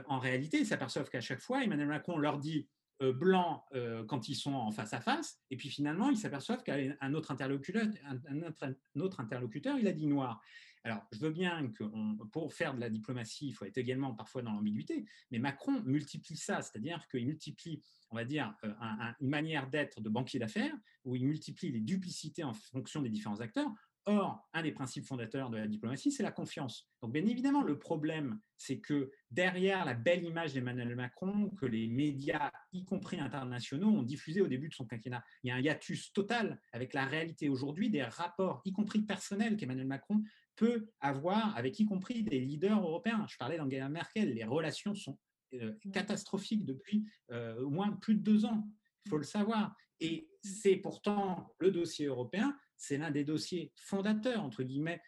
en 0.07 0.21
réalité, 0.21 0.59
ils 0.61 0.67
s'aperçoivent 0.67 1.11
qu'à 1.11 1.21
chaque 1.21 1.41
fois, 1.41 1.65
Emmanuel 1.65 1.89
Macron 1.89 2.17
leur 2.17 2.39
dit 2.39 2.69
blanc 3.11 3.65
quand 4.07 4.29
ils 4.29 4.35
sont 4.35 4.55
en 4.55 4.71
face 4.71 4.93
à 4.93 5.01
face, 5.01 5.41
et 5.51 5.57
puis 5.57 5.69
finalement, 5.69 6.11
ils 6.11 6.17
s'aperçoivent 6.17 6.63
qu'un 6.63 7.15
autre 7.15 7.31
interlocuteur, 7.31 7.87
un 8.05 9.01
autre 9.01 9.21
interlocuteur, 9.21 9.79
il 9.79 9.89
a 9.89 9.93
dit 9.93 10.07
noir. 10.07 10.41
Alors, 10.85 11.07
je 11.13 11.19
veux 11.21 11.31
bien 11.31 11.69
que 11.71 11.85
pour 12.33 12.53
faire 12.53 12.75
de 12.75 12.81
la 12.81 12.91
diplomatie, 12.91 13.49
il 13.49 13.53
faut 13.53 13.65
être 13.65 13.79
également 13.79 14.15
parfois 14.15 14.43
dans 14.43 14.53
l'ambiguïté, 14.53 15.05
mais 15.31 15.39
Macron 15.39 15.81
multiplie 15.85 16.37
ça, 16.37 16.61
c'est-à-dire 16.61 17.07
qu'il 17.09 17.25
multiplie, 17.27 17.83
on 18.11 18.17
va 18.17 18.25
dire, 18.25 18.53
euh, 18.65 18.73
une 19.21 19.29
manière 19.29 19.71
d'être 19.71 20.01
de 20.01 20.09
banquier 20.09 20.41
d'affaires, 20.41 20.75
où 21.05 21.15
il 21.15 21.25
multiplie 21.25 21.71
les 21.71 21.81
duplicités 21.81 22.43
en 22.43 22.53
fonction 22.53 23.01
des 23.01 23.11
différents 23.11 23.41
acteurs. 23.41 23.71
Or, 24.07 24.49
un 24.53 24.63
des 24.63 24.73
principes 24.73 25.05
fondateurs 25.05 25.49
de 25.49 25.59
la 25.59 25.69
diplomatie, 25.69 26.11
c'est 26.11 26.25
la 26.25 26.33
confiance. 26.33 26.89
Donc, 27.03 27.13
bien 27.13 27.25
évidemment, 27.25 27.63
le 27.63 27.79
problème, 27.79 28.41
c'est 28.57 28.81
que 28.81 29.13
derrière 29.31 29.85
la 29.85 29.95
belle 29.95 30.25
image 30.25 30.55
d'Emmanuel 30.55 30.97
Macron, 30.97 31.51
que 31.51 31.67
les 31.67 31.87
médias, 31.87 32.51
y 32.73 32.85
compris 32.85 33.21
internationaux, 33.21 33.89
ont 33.89 34.03
diffusé 34.03 34.41
au 34.41 34.49
début 34.49 34.69
de 34.69 34.75
son 34.75 34.87
quinquennat, 34.87 35.23
il 35.45 35.49
y 35.49 35.51
a 35.53 35.55
un 35.55 35.61
hiatus 35.61 36.13
total 36.13 36.61
avec 36.73 36.95
la 36.95 37.05
réalité 37.05 37.49
aujourd'hui 37.49 37.91
des 37.91 38.03
rapports, 38.03 38.61
y 38.65 38.73
compris 38.73 39.03
personnels, 39.03 39.57
qu'Emmanuel 39.57 39.87
Macron 39.87 40.23
peut 40.57 40.91
avoir 41.01 41.57
avec 41.57 41.79
y 41.79 41.87
compris 41.87 42.25
des 42.25 42.41
leaders 42.41 42.81
européens. 42.81 43.25
Je 43.29 43.37
parlais 43.37 43.57
d'Angela 43.57 43.89
Merkel, 43.89 44.35
les 44.35 44.45
relations 44.45 44.97
sont 44.97 45.19
euh, 45.55 45.75
catastrophiques 45.93 46.65
depuis 46.65 47.05
euh, 47.31 47.61
au 47.63 47.71
moins 47.71 47.93
plus 47.93 48.17
de 48.17 48.21
deux 48.21 48.45
ans, 48.47 48.69
il 49.05 49.11
faut 49.11 49.19
le 49.19 49.25
savoir. 49.25 49.77
Et 50.01 50.29
c'est 50.43 50.77
pourtant 50.77 51.55
le 51.59 51.71
dossier 51.71 52.07
européen, 52.07 52.57
c'est 52.83 52.99
l'un 52.99 53.11
des 53.11 53.25
dossiers 53.25 53.73
fondateurs, 53.77 54.43
entre 54.43 54.63
guillemets, 54.63 55.01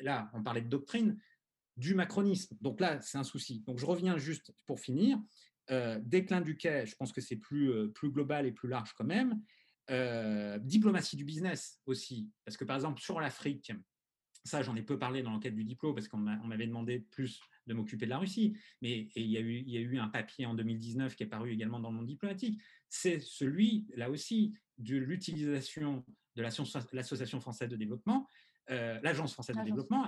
là 0.00 0.30
on 0.34 0.42
parlait 0.42 0.60
de 0.60 0.68
doctrine, 0.68 1.18
du 1.76 1.94
macronisme. 1.94 2.56
Donc 2.60 2.80
là, 2.80 3.00
c'est 3.00 3.16
un 3.16 3.24
souci. 3.24 3.62
Donc 3.66 3.78
je 3.78 3.86
reviens 3.86 4.18
juste 4.18 4.52
pour 4.66 4.78
finir. 4.78 5.18
Euh, 5.70 5.98
déclin 6.04 6.42
du 6.42 6.56
quai, 6.56 6.84
je 6.86 6.94
pense 6.96 7.12
que 7.12 7.22
c'est 7.22 7.36
plus, 7.36 7.90
plus 7.92 8.10
global 8.10 8.46
et 8.46 8.52
plus 8.52 8.68
large 8.68 8.92
quand 8.92 9.06
même. 9.06 9.40
diplomatie 10.60 11.16
du 11.16 11.24
business 11.24 11.80
aussi, 11.86 12.30
parce 12.44 12.56
que 12.56 12.64
par 12.64 12.76
exemple 12.76 13.00
sur 13.00 13.20
l'Afrique, 13.20 13.72
ça, 14.44 14.62
j'en 14.62 14.74
ai 14.74 14.82
peu 14.82 14.98
parlé 14.98 15.22
dans 15.22 15.30
l'enquête 15.30 15.54
du 15.54 15.64
diplôme 15.64 15.94
parce 15.94 16.08
qu'on 16.08 16.18
m'avait 16.18 16.66
demandé 16.66 17.00
plus 17.00 17.40
de 17.66 17.74
m'occuper 17.74 18.06
de 18.06 18.10
la 18.10 18.18
Russie. 18.18 18.56
Mais 18.80 19.08
il 19.14 19.26
y 19.26 19.36
a 19.36 19.80
eu 19.80 19.98
un 19.98 20.08
papier 20.08 20.46
en 20.46 20.54
2019 20.54 21.14
qui 21.14 21.22
est 21.22 21.28
paru 21.28 21.52
également 21.52 21.78
dans 21.78 21.90
le 21.90 21.96
monde 21.96 22.06
diplomatique. 22.06 22.60
C'est 22.88 23.20
celui, 23.20 23.86
là 23.94 24.10
aussi, 24.10 24.52
de 24.78 24.96
l'utilisation 24.96 26.04
de 26.36 26.42
l'Association 26.92 27.40
française 27.40 27.68
de 27.68 27.76
développement, 27.76 28.26
euh, 28.70 28.98
l'Agence 29.02 29.32
française 29.32 29.56
de 29.56 29.62
développement, 29.62 30.06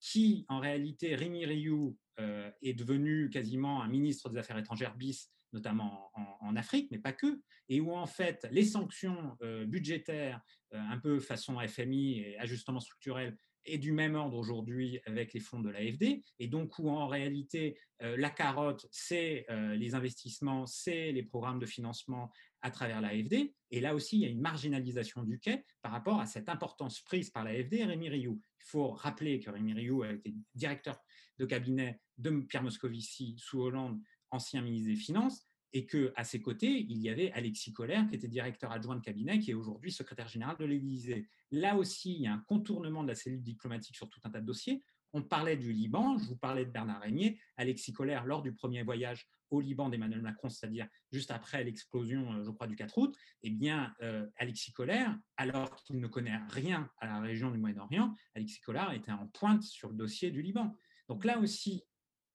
qui, 0.00 0.44
en 0.48 0.60
réalité, 0.60 1.14
Rémi 1.14 1.46
Rioux 1.46 1.96
euh, 2.20 2.50
est 2.62 2.74
devenu 2.74 3.30
quasiment 3.30 3.82
un 3.82 3.88
ministre 3.88 4.28
des 4.28 4.38
Affaires 4.38 4.58
étrangères 4.58 4.96
bis 4.96 5.30
notamment 5.52 6.10
en, 6.40 6.56
Afrique, 6.56 6.88
mais 6.90 6.98
pas 6.98 7.12
que, 7.12 7.40
et 7.68 7.80
où 7.80 7.94
en 7.94 8.06
fait 8.06 8.44
les 8.50 8.64
sanctions 8.64 9.36
euh, 9.40 9.64
budgétaires, 9.64 10.40
un 10.72 10.98
peu 10.98 11.20
façon 11.20 11.60
FMI 11.60 12.18
et 12.18 12.38
ajustement 12.40 12.80
structurel, 12.80 13.38
est 13.64 13.78
du 13.78 13.92
même 13.92 14.14
ordre 14.14 14.36
aujourd'hui 14.36 15.00
avec 15.06 15.32
les 15.32 15.40
fonds 15.40 15.60
de 15.60 15.70
l'AFD, 15.70 16.22
et 16.38 16.48
donc 16.48 16.78
où 16.78 16.90
en 16.90 17.06
réalité 17.06 17.78
euh, 18.02 18.16
la 18.16 18.30
carotte, 18.30 18.86
c'est 18.90 19.46
les 19.76 19.94
investissements, 19.94 20.66
c'est 20.66 21.12
les 21.12 21.22
programmes 21.22 21.58
de 21.58 21.66
financement 21.66 22.30
à 22.62 22.70
travers 22.70 23.00
l'AFD, 23.00 23.54
et 23.70 23.80
là 23.80 23.94
aussi 23.94 24.16
il 24.16 24.22
y 24.22 24.26
a 24.26 24.28
une 24.28 24.40
marginalisation 24.40 25.22
du 25.22 25.38
quai 25.38 25.64
par 25.82 25.92
rapport 25.92 26.20
à 26.20 26.26
cette 26.26 26.48
importance 26.48 27.00
prise 27.00 27.30
par 27.30 27.44
l'AFD 27.44 27.74
et 27.74 27.84
Rémi 27.84 28.08
Rioux. 28.08 28.40
Il 28.60 28.64
faut 28.66 28.90
rappeler 28.92 29.40
que 29.40 29.50
Rémi 29.50 29.74
Rioux 29.74 30.02
a 30.02 30.12
été 30.12 30.34
directeur 30.54 30.98
de 31.38 31.44
cabinet 31.44 32.00
de 32.18 32.30
Pierre 32.40 32.62
Moscovici 32.62 33.34
sous 33.38 33.60
Hollande 33.60 34.00
ancien 34.30 34.62
ministre 34.62 34.88
des 34.88 34.96
Finances, 34.96 35.46
et 35.74 35.86
que 35.86 36.12
à 36.14 36.22
ses 36.24 36.40
côtés, 36.40 36.86
il 36.88 36.98
y 36.98 37.10
avait 37.10 37.32
Alexis 37.32 37.72
Collère, 37.72 38.06
qui 38.08 38.14
était 38.14 38.28
directeur 38.28 38.70
adjoint 38.70 38.94
de 38.94 39.02
cabinet, 39.02 39.40
qui 39.40 39.50
est 39.50 39.54
aujourd'hui 39.54 39.90
secrétaire 39.90 40.28
général 40.28 40.56
de 40.56 40.64
l'Élysée. 40.64 41.28
Là 41.50 41.76
aussi, 41.76 42.14
il 42.14 42.22
y 42.22 42.26
a 42.28 42.32
un 42.32 42.44
contournement 42.46 43.02
de 43.02 43.08
la 43.08 43.16
cellule 43.16 43.42
diplomatique 43.42 43.96
sur 43.96 44.08
tout 44.08 44.20
un 44.22 44.30
tas 44.30 44.40
de 44.40 44.46
dossiers. 44.46 44.82
On 45.12 45.22
parlait 45.22 45.56
du 45.56 45.72
Liban, 45.72 46.16
je 46.16 46.26
vous 46.26 46.36
parlais 46.36 46.64
de 46.64 46.70
Bernard 46.70 47.00
Régnier, 47.00 47.40
Alexis 47.56 47.92
Collère, 47.92 48.24
lors 48.24 48.42
du 48.42 48.52
premier 48.52 48.84
voyage 48.84 49.28
au 49.50 49.60
Liban 49.60 49.88
d'Emmanuel 49.88 50.22
Macron, 50.22 50.48
c'est-à-dire 50.48 50.88
juste 51.10 51.32
après 51.32 51.64
l'explosion, 51.64 52.32
euh, 52.34 52.44
je 52.44 52.50
crois, 52.50 52.66
du 52.68 52.76
4 52.76 52.96
août, 52.98 53.16
eh 53.42 53.50
bien, 53.50 53.92
euh, 54.00 54.26
Alexis 54.36 54.72
Collère, 54.72 55.16
alors 55.36 55.74
qu'il 55.82 56.00
ne 56.00 56.06
connaît 56.06 56.38
rien 56.50 56.88
à 56.98 57.06
la 57.06 57.20
région 57.20 57.50
du 57.50 57.58
Moyen-Orient, 57.58 58.14
Alexis 58.36 58.60
Collère 58.60 58.92
était 58.92 59.12
en 59.12 59.26
pointe 59.26 59.62
sur 59.62 59.88
le 59.88 59.96
dossier 59.96 60.30
du 60.30 60.40
Liban. 60.40 60.76
Donc 61.08 61.24
là 61.24 61.38
aussi, 61.38 61.84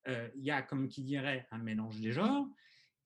euh, 0.08 0.30
il 0.36 0.44
y 0.44 0.52
a, 0.52 0.62
comme 0.62 0.88
qui 0.88 1.04
dirait, 1.04 1.48
un 1.52 1.58
mélange 1.58 2.00
des 2.00 2.12
genres. 2.12 2.48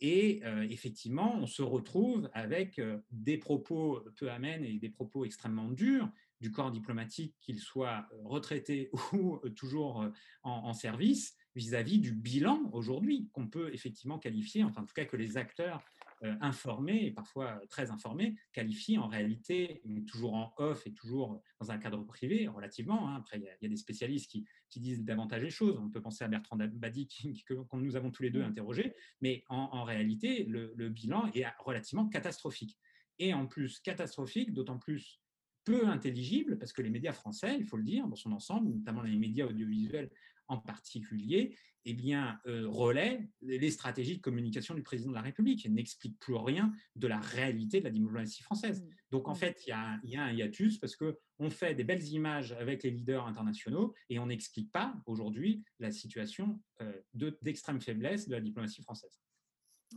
Et 0.02 0.42
euh, 0.44 0.68
effectivement, 0.70 1.36
on 1.38 1.48
se 1.48 1.62
retrouve 1.62 2.30
avec 2.34 2.80
euh, 2.80 2.98
des 3.12 3.38
propos 3.38 4.02
peu 4.16 4.30
amènes 4.30 4.66
et 4.66 4.80
des 4.80 4.90
propos 4.90 5.26
extrêmement 5.26 5.70
durs 5.70 6.10
du 6.42 6.52
corps 6.52 6.72
diplomatique, 6.72 7.36
qu'il 7.40 7.60
soit 7.60 8.06
retraité 8.26 8.90
ou 9.14 9.40
toujours 9.56 10.06
en 10.44 10.74
service, 10.74 11.38
vis-à-vis 11.56 12.00
du 12.00 12.12
bilan 12.12 12.70
aujourd'hui 12.74 13.30
qu'on 13.32 13.48
peut 13.48 13.74
effectivement 13.74 14.20
qualifier, 14.20 14.64
enfin 14.64 14.82
en 14.82 14.86
tout 14.86 14.94
cas 14.94 15.06
que 15.06 15.18
les 15.18 15.38
acteurs 15.38 15.80
euh, 15.80 16.03
informés 16.42 17.06
et 17.06 17.12
parfois 17.12 17.62
très 17.70 17.92
informés 17.92 18.36
qualifient 18.52 18.98
en 18.98 19.08
réalité, 19.08 19.82
mais 19.86 20.02
toujours 20.04 20.34
en 20.34 20.54
off 20.58 20.88
et 20.88 20.94
toujours 20.94 21.42
dans 21.60 21.72
un 21.72 21.78
cadre 21.78 22.04
privé 22.04 22.48
relativement. 22.48 23.10
Hein. 23.10 23.18
Après, 23.18 23.38
il 23.38 23.44
y, 23.62 23.66
a 23.66 23.70
des 23.70 23.76
spécialistes 23.76 24.30
qui, 24.30 24.46
disent 24.80 25.04
davantage 25.04 25.44
les 25.44 25.50
choses. 25.50 25.78
On 25.80 25.90
peut 25.90 26.02
penser 26.02 26.24
à 26.24 26.28
Bertrand 26.28 26.58
Badi 26.58 27.08
que, 27.48 27.54
nous 27.74 27.96
avons 27.96 28.12
tous 28.12 28.24
les 28.24 28.32
deux 28.32 28.42
mmh. 28.42 28.50
interrogé, 28.50 28.94
mais 29.22 29.44
en, 29.50 29.84
réalité, 29.84 30.46
le, 30.46 30.74
le 30.76 30.90
bilan 30.90 31.30
est 31.34 31.46
relativement 31.60 32.08
catastrophique. 32.10 32.78
Et 33.20 33.34
en 33.34 33.46
plus 33.46 33.80
catastrophique, 33.80 34.54
d'autant 34.54 34.80
plus 34.80 35.22
peu 35.64 35.88
intelligible, 35.88 36.58
parce 36.58 36.74
que 36.74 36.82
les 36.82 36.90
médias 36.90 37.14
français, 37.14 37.56
il 37.58 37.66
faut 37.66 37.78
le 37.78 37.84
dire, 37.84 38.08
dans 38.08 38.16
son 38.16 38.32
ensemble, 38.32 38.70
notamment 38.70 39.02
les 39.02 39.16
médias 39.18 39.46
audiovisuels 39.46 40.10
en 40.54 40.58
particulier, 40.60 41.56
eh 41.86 41.94
bien, 41.94 42.40
euh, 42.48 42.68
relaie 42.68 43.28
les 43.42 43.72
stratégies 43.72 44.18
de 44.18 44.22
communication 44.22 44.74
du 44.74 44.84
président 44.84 45.10
de 45.10 45.16
la 45.16 45.22
République 45.22 45.66
et 45.66 45.70
n'explique 45.70 46.18
plus 46.20 46.36
rien 46.36 46.72
de 46.96 47.08
la 47.08 47.20
réalité 47.20 47.80
de 47.80 47.86
la 47.86 47.90
diplomatie 47.90 48.42
française. 48.42 48.82
Mmh. 48.82 48.90
Donc, 49.12 49.28
en 49.28 49.34
mmh. 49.34 49.36
fait, 49.36 49.64
il 49.68 49.70
y, 49.70 50.16
a 50.16 50.24
un 50.24 50.32
hiatus 50.32 50.78
parce 50.80 50.96
qu'on 50.96 51.50
fait 51.50 51.76
des 51.76 51.84
belles 51.84 52.08
images 52.08 52.54
avec 52.54 52.84
les 52.84 52.92
leaders 52.92 53.26
internationaux 53.28 53.94
et 54.10 54.20
on 54.20 54.28
n'explique 54.28 54.72
pas 54.72 54.96
aujourd'hui 55.06 55.64
la 55.80 55.92
situation 55.92 56.60
euh, 56.82 56.94
d'extrême 57.42 57.82
faiblesse 57.82 58.28
de 58.28 58.36
la 58.36 58.42
diplomatie 58.42 58.82
française. 58.82 59.20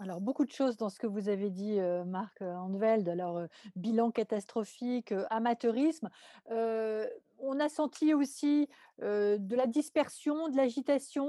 Alors, 0.00 0.20
beaucoup 0.20 0.44
de 0.44 0.50
choses 0.50 0.76
dans 0.76 0.90
ce 0.90 0.98
que 0.98 1.06
vous 1.06 1.28
avez 1.28 1.50
dit, 1.50 1.78
euh, 1.78 2.04
Marc 2.04 2.42
Andeveld. 2.42 3.08
Alors, 3.08 3.46
bilan 3.76 4.10
catastrophique, 4.10 5.14
amateurisme 5.30 6.10
on 7.38 7.60
a 7.60 7.68
senti 7.68 8.14
aussi 8.14 8.68
de 9.02 9.54
la 9.54 9.66
dispersion, 9.66 10.48
de 10.48 10.56
l'agitation 10.56 11.26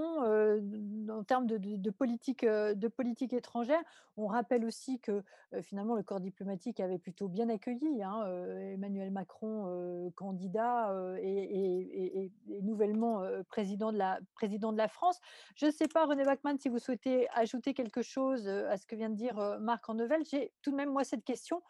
en 1.09 1.23
termes 1.23 1.47
de, 1.47 1.89
politique, 1.89 3.33
étrangère. 3.33 3.81
On 4.15 4.27
rappelle 4.27 4.63
aussi 4.63 4.99
que 4.99 5.21
finalement 5.61 5.95
le 5.95 6.03
corps 6.03 6.21
diplomatique 6.21 6.79
avait 6.79 6.97
plutôt 6.97 7.27
bien 7.27 7.49
accueilli 7.49 8.01
hein, 8.03 8.25
Emmanuel 8.73 9.11
Macron, 9.11 10.11
candidat 10.15 10.93
et, 11.21 12.31
nouvellement 12.61 13.23
président, 13.49 13.91
de 13.91 13.97
la, 13.97 14.87
France. 14.87 15.19
Je 15.55 15.65
ne 15.65 15.71
sais 15.71 15.87
pas, 15.87 16.05
René 16.05 16.23
Bachmann, 16.23 16.57
si 16.57 16.69
vous 16.69 16.79
souhaitez 16.79 17.27
ajouter 17.33 17.73
quelque 17.73 18.01
chose 18.01 18.47
à 18.47 18.77
ce 18.77 18.85
que 18.85 18.95
vient 18.95 19.09
de 19.09 19.15
dire 19.15 19.57
Marc 19.59 19.89
Ennevel. 19.89 20.23
J'ai 20.25 20.53
tout 20.61 20.71
de 20.71 20.75
même, 20.77 20.91
moi, 20.91 21.03
cette 21.03 21.25
question 21.25 21.61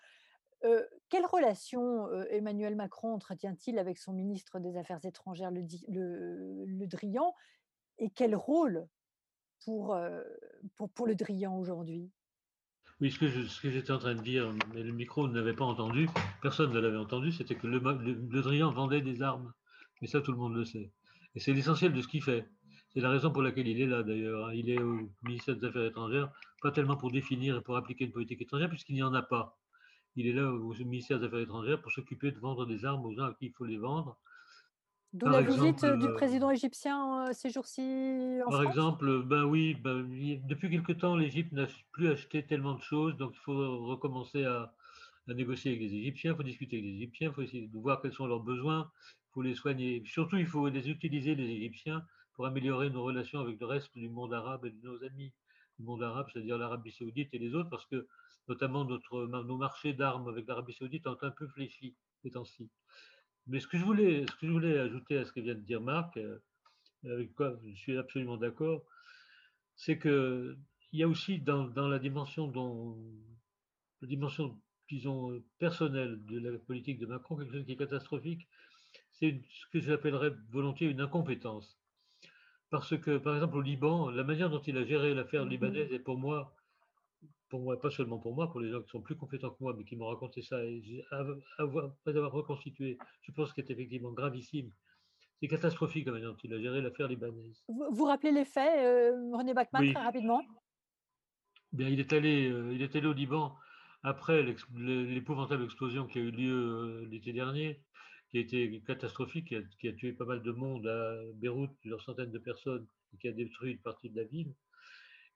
quelle 1.09 1.25
relation 1.25 2.11
Emmanuel 2.29 2.75
Macron 2.75 3.13
entretient-il 3.13 3.79
avec 3.79 3.97
son 3.97 4.13
ministre 4.13 4.59
des 4.59 4.77
Affaires 4.77 5.03
étrangères, 5.03 5.51
le, 5.51 5.63
le, 6.65 6.87
Drian, 6.87 7.33
et 7.99 8.09
quel 8.09 8.35
rôle 8.35 8.87
pour, 9.63 9.97
pour, 10.75 10.89
pour 10.89 11.07
le 11.07 11.15
Drian 11.15 11.57
aujourd'hui? 11.57 12.11
Oui, 12.99 13.11
ce 13.11 13.19
que, 13.19 13.69
j'étais 13.69 13.91
en 13.91 13.99
train 13.99 14.15
de 14.15 14.23
dire, 14.23 14.51
mais 14.73 14.81
le 14.81 14.91
micro 14.91 15.27
ne 15.27 15.35
l'avait 15.35 15.53
pas 15.53 15.65
entendu, 15.65 16.09
personne 16.41 16.71
ne 16.71 16.79
l'avait 16.79 16.97
entendu, 16.97 17.31
c'était 17.31 17.53
que 17.53 17.67
le, 17.67 17.77
le, 17.77 18.41
Drian 18.41 18.71
vendait 18.71 19.01
des 19.01 19.21
armes. 19.21 19.53
Mais 20.01 20.07
ça, 20.07 20.19
tout 20.19 20.31
le 20.31 20.37
monde 20.39 20.55
le 20.55 20.65
sait. 20.65 20.91
Et 21.35 21.39
c'est 21.39 21.53
l'essentiel 21.53 21.93
de 21.93 22.01
ce 22.01 22.07
qu'il 22.07 22.23
fait. 22.23 22.49
C'est 22.89 22.99
la 22.99 23.11
raison 23.11 23.31
pour 23.31 23.43
laquelle 23.43 23.67
il 23.67 23.79
est 23.79 23.85
là, 23.85 24.01
d'ailleurs. 24.01 24.47
Hein. 24.47 24.53
Il 24.55 24.71
est 24.71 24.81
au 24.81 25.11
ministère 25.21 25.55
des 25.55 25.67
Affaires 25.67 25.85
étrangères, 25.85 26.31
pas 26.63 26.71
tellement 26.71 26.97
pour 26.97 27.11
définir 27.11 27.57
et 27.57 27.61
pour 27.61 27.77
appliquer 27.77 28.05
une 28.05 28.11
politique 28.11 28.41
étrangère, 28.41 28.69
puisqu'il 28.69 28.95
n'y 28.95 29.03
en 29.03 29.13
a 29.13 29.21
pas. 29.21 29.55
Il 30.17 30.27
est 30.27 30.33
là 30.33 30.51
au 30.51 30.73
ministère 30.73 31.19
des 31.19 31.27
Affaires 31.27 31.39
étrangères 31.39 31.81
pour 31.81 31.91
s'occuper 31.91 32.31
de 32.31 32.39
vendre 32.39 32.65
des 32.65 32.85
armes 32.85 33.05
aux 33.05 33.13
gens 33.13 33.25
à 33.25 33.33
qui 33.33 33.45
il 33.45 33.53
faut 33.53 33.65
les 33.65 33.77
vendre. 33.77 34.17
D'où 35.13 35.27
la 35.29 35.41
visite 35.41 35.85
du 35.85 36.11
président 36.13 36.51
égyptien 36.51 37.31
ces 37.33 37.49
jours-ci 37.49 38.39
en 38.45 38.49
Par 38.49 38.63
exemple, 38.63 39.23
ben 39.23 39.45
oui, 39.45 39.75
ben, 39.75 40.05
depuis 40.45 40.69
quelque 40.69 40.91
temps, 40.91 41.15
l'Égypte 41.15 41.53
n'a 41.53 41.67
plus 41.91 42.09
acheté 42.09 42.45
tellement 42.45 42.73
de 42.73 42.81
choses, 42.81 43.15
donc 43.15 43.31
il 43.33 43.39
faut 43.39 43.85
recommencer 43.85 44.43
à, 44.43 44.73
à 45.27 45.33
négocier 45.33 45.71
avec 45.71 45.83
les 45.83 45.95
Égyptiens, 45.95 46.31
il 46.31 46.37
faut 46.37 46.43
discuter 46.43 46.77
avec 46.77 46.85
les 46.89 46.95
Égyptiens, 46.95 47.29
il 47.29 47.33
faut 47.33 47.41
essayer 47.41 47.67
de 47.67 47.77
voir 47.77 48.01
quels 48.01 48.13
sont 48.13 48.27
leurs 48.27 48.41
besoins, 48.41 48.91
il 49.13 49.33
faut 49.33 49.41
les 49.43 49.55
soigner. 49.55 50.03
Surtout, 50.05 50.37
il 50.37 50.47
faut 50.47 50.67
les 50.67 50.89
utiliser, 50.89 51.35
les 51.35 51.49
Égyptiens, 51.49 52.03
pour 52.33 52.45
améliorer 52.45 52.89
nos 52.89 53.03
relations 53.03 53.39
avec 53.39 53.59
le 53.59 53.65
reste 53.65 53.89
du 53.95 54.09
monde 54.09 54.33
arabe 54.33 54.65
et 54.65 54.71
de 54.71 54.81
nos 54.83 55.03
amis 55.03 55.31
du 55.79 55.85
monde 55.85 56.03
arabe, 56.03 56.27
c'est-à-dire 56.33 56.57
l'Arabie 56.57 56.91
saoudite 56.91 57.29
et 57.33 57.39
les 57.39 57.53
autres, 57.55 57.69
parce 57.69 57.85
que 57.85 58.07
notamment 58.47 58.85
notre, 58.85 59.25
nos 59.25 59.57
marchés 59.57 59.93
d'armes 59.93 60.27
avec 60.27 60.47
l'Arabie 60.47 60.73
saoudite 60.73 61.07
ont 61.07 61.17
un 61.21 61.31
peu 61.31 61.47
fléchi 61.47 61.95
ces 62.21 62.31
temps-ci. 62.31 62.69
Mais 63.47 63.59
ce 63.59 63.67
que, 63.67 63.77
je 63.77 63.85
voulais, 63.85 64.25
ce 64.27 64.35
que 64.35 64.47
je 64.47 64.51
voulais 64.51 64.77
ajouter 64.77 65.17
à 65.17 65.25
ce 65.25 65.31
que 65.31 65.39
vient 65.39 65.55
de 65.55 65.61
dire 65.61 65.81
Marc, 65.81 66.17
euh, 66.17 66.39
avec 67.05 67.33
quoi 67.33 67.57
je 67.65 67.73
suis 67.75 67.97
absolument 67.97 68.37
d'accord, 68.37 68.83
c'est 69.75 69.99
qu'il 69.99 70.57
y 70.93 71.03
a 71.03 71.07
aussi 71.07 71.39
dans, 71.39 71.65
dans 71.65 71.87
la 71.87 71.99
dimension 71.99 72.47
dont, 72.47 72.97
la 74.01 74.07
dimension 74.07 74.59
disons, 74.89 75.31
euh, 75.31 75.43
personnel 75.59 76.23
de 76.25 76.39
la 76.39 76.57
politique 76.59 76.99
de 76.99 77.05
Macron, 77.05 77.35
quelque 77.35 77.53
chose 77.53 77.65
qui 77.65 77.73
est 77.73 77.77
catastrophique, 77.77 78.47
c'est 79.11 79.41
ce 79.49 79.65
que 79.71 79.79
j'appellerais 79.79 80.33
volontiers 80.49 80.87
une 80.87 81.01
incompétence. 81.01 81.79
Parce 82.69 82.97
que, 82.97 83.17
par 83.17 83.35
exemple, 83.35 83.57
au 83.57 83.61
Liban, 83.61 84.09
la 84.09 84.23
manière 84.23 84.49
dont 84.49 84.61
il 84.61 84.77
a 84.77 84.85
géré 84.85 85.13
l'affaire 85.13 85.45
mm-hmm. 85.45 85.49
libanaise 85.49 85.93
est 85.93 85.99
pour 85.99 86.17
moi, 86.17 86.53
pour 87.49 87.61
moi, 87.61 87.79
pas 87.79 87.91
seulement 87.91 88.19
pour 88.19 88.35
moi, 88.35 88.51
pour 88.51 88.59
les 88.59 88.71
gens 88.71 88.81
qui 88.81 88.89
sont 88.89 89.01
plus 89.01 89.15
compétents 89.15 89.51
que 89.51 89.61
moi, 89.61 89.73
mais 89.77 89.83
qui 89.83 89.95
m'ont 89.95 90.07
raconté 90.07 90.41
ça, 90.41 90.63
et 90.63 91.03
avoir, 91.57 91.85
après 91.85 92.17
avoir 92.17 92.31
reconstitué, 92.31 92.97
je 93.21 93.31
pense 93.31 93.53
qu'il 93.53 93.63
est 93.63 93.71
effectivement 93.71 94.11
gravissime. 94.11 94.71
C'est 95.39 95.47
catastrophique 95.47 96.07
la 96.07 96.13
manière 96.13 96.31
dont 96.31 96.37
il 96.43 96.53
a 96.53 96.59
géré 96.59 96.81
l'affaire 96.81 97.07
libanaise. 97.07 97.63
Vous, 97.67 97.85
vous 97.91 98.05
rappelez 98.05 98.31
les 98.31 98.45
faits, 98.45 98.79
euh, 98.79 99.35
René 99.35 99.53
Bachmann, 99.53 99.93
très 99.93 100.03
rapidement? 100.03 100.41
Bien, 101.73 101.89
il 101.89 101.99
est 101.99 102.11
allé, 102.11 102.49
euh, 102.49 102.73
il 102.73 102.81
est 102.81 102.95
allé 102.95 103.07
au 103.07 103.13
Liban 103.13 103.55
après 104.03 104.43
l'épouvantable 104.43 105.63
explosion 105.63 106.07
qui 106.07 106.19
a 106.19 106.21
eu 106.21 106.31
lieu 106.31 106.53
euh, 106.53 107.07
l'été 107.09 107.33
dernier, 107.33 107.81
qui 108.29 108.37
a 108.37 108.41
été 108.41 108.81
catastrophique, 108.85 109.53
qui 109.79 109.87
a, 109.87 109.93
tué 109.93 110.13
pas 110.13 110.25
mal 110.25 110.41
de 110.41 110.51
monde 110.51 110.87
à 110.87 111.15
Beyrouth, 111.35 111.71
plusieurs 111.81 112.01
centaines 112.01 112.31
de 112.31 112.39
personnes, 112.39 112.87
et 113.13 113.17
qui 113.17 113.27
a 113.27 113.31
détruit 113.31 113.73
une 113.73 113.79
partie 113.79 114.09
de 114.09 114.15
la 114.15 114.23
ville, 114.23 114.53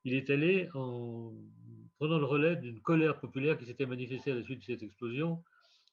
il 0.04 0.14
est 0.14 0.30
allé 0.30 0.70
en 0.74 1.34
prenant 1.98 2.18
le 2.18 2.26
relais 2.26 2.56
d'une 2.56 2.80
colère 2.80 3.20
populaire 3.20 3.58
qui 3.58 3.66
s'était 3.66 3.86
manifestée 3.86 4.32
à 4.32 4.36
la 4.36 4.44
suite 4.44 4.60
de 4.60 4.66
cette 4.66 4.84
explosion, 4.84 5.44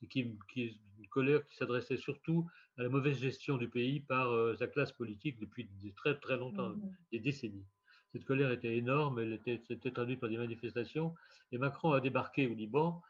et 0.02 0.06
qui, 0.06 0.20
est 0.56 0.74
une 0.98 1.08
colère 1.10 1.44
qui 1.46 1.56
s'adressait 1.56 1.96
surtout 1.96 2.48
à 2.76 2.82
la 2.82 2.88
mauvaise 2.88 3.18
gestion 3.18 3.56
du 3.56 3.68
pays 3.68 4.00
par 4.00 4.30
euh, 4.30 4.54
sa 4.56 4.68
classe 4.68 4.92
politique 4.92 5.38
depuis 5.40 5.68
très 5.96 6.18
très 6.18 6.36
longtemps, 6.36 6.70
mmh 6.70 6.92
des 7.12 7.18
décennies. 7.18 7.66
Cette 8.12 8.24
colère 8.24 8.50
était 8.50 8.76
énorme, 8.76 9.18
elle 9.18 9.34
était, 9.34 9.60
était 9.68 9.90
traduite 9.90 10.20
par 10.20 10.30
des 10.30 10.38
manifestations. 10.38 11.14
Et 11.52 11.58
Macron 11.58 11.92
a 11.92 12.00
débarqué 12.00 12.46
au 12.46 12.54
Liban 12.54 13.02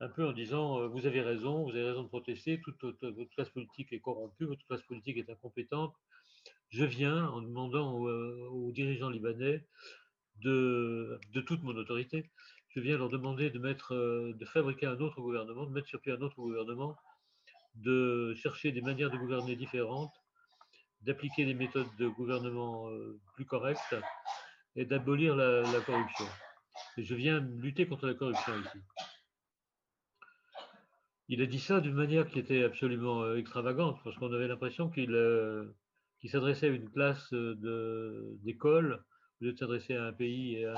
un 0.00 0.08
peu 0.08 0.26
en 0.26 0.32
disant 0.32 0.80
euh, 0.80 0.88
Vous 0.88 1.06
avez 1.06 1.20
raison, 1.20 1.64
vous 1.64 1.70
avez 1.70 1.84
raison 1.84 2.02
de 2.02 2.08
protester, 2.08 2.60
toute, 2.60 2.82
votre 3.02 3.30
classe 3.30 3.50
politique 3.50 3.92
est 3.92 4.00
corrompue, 4.00 4.44
votre 4.44 4.64
classe 4.66 4.82
politique 4.82 5.16
est 5.16 5.30
incompétente. 5.30 5.94
Je 6.68 6.84
viens 6.84 7.28
en 7.28 7.42
demandant 7.42 8.06
euh, 8.06 8.48
aux, 8.50 8.72
dirigeants 8.72 9.10
libanais 9.10 9.64
de, 10.42 11.20
toute 11.46 11.62
mon 11.62 11.76
autorité, 11.76 12.30
je 12.68 12.80
viens 12.80 12.98
leur 12.98 13.08
demander 13.08 13.50
de, 13.50 13.58
mettre, 13.58 13.94
euh, 13.94 14.32
de 14.34 14.44
fabriquer 14.44 14.86
un 14.86 15.00
autre 15.00 15.20
gouvernement, 15.20 15.66
de 15.66 15.72
mettre 15.72 15.88
sur 15.88 16.00
pied 16.00 16.12
un 16.12 16.20
autre 16.20 16.36
gouvernement, 16.36 16.96
de 17.74 18.34
chercher 18.34 18.72
des 18.72 18.80
manières 18.80 19.10
de 19.10 19.16
gouverner 19.16 19.56
différentes, 19.56 20.12
d'appliquer 21.02 21.44
des 21.44 21.54
méthodes 21.54 21.94
de 21.98 22.08
gouvernement 22.08 22.88
plus 23.34 23.44
correctes 23.44 23.94
et 24.76 24.84
d'abolir 24.84 25.34
la, 25.34 25.80
corruption. 25.80 26.26
Et 26.98 27.04
je 27.04 27.14
viens 27.14 27.40
lutter 27.40 27.86
contre 27.86 28.06
la 28.06 28.14
corruption 28.14 28.52
ici. 28.60 28.78
Il 31.28 31.42
a 31.42 31.46
dit 31.46 31.58
ça 31.58 31.80
d'une 31.80 31.94
manière 31.94 32.28
qui 32.28 32.38
était 32.38 32.62
absolument 32.62 33.22
euh, 33.24 33.36
extravagante, 33.36 33.98
parce 34.04 34.16
qu'on 34.16 34.32
avait 34.32 34.46
l'impression 34.46 34.90
qu'il 34.90 35.12
euh, 35.12 35.64
s'adressait 36.24 36.66
à 36.66 36.70
une 36.70 36.88
classe 36.90 37.32
d'école, 38.42 39.02
lieu 39.40 39.52
de 39.52 39.58
s'adresser 39.58 39.94
à 39.94 40.06
un 40.06 40.12
pays 40.12 40.56
et 40.56 40.66
à 40.66 40.76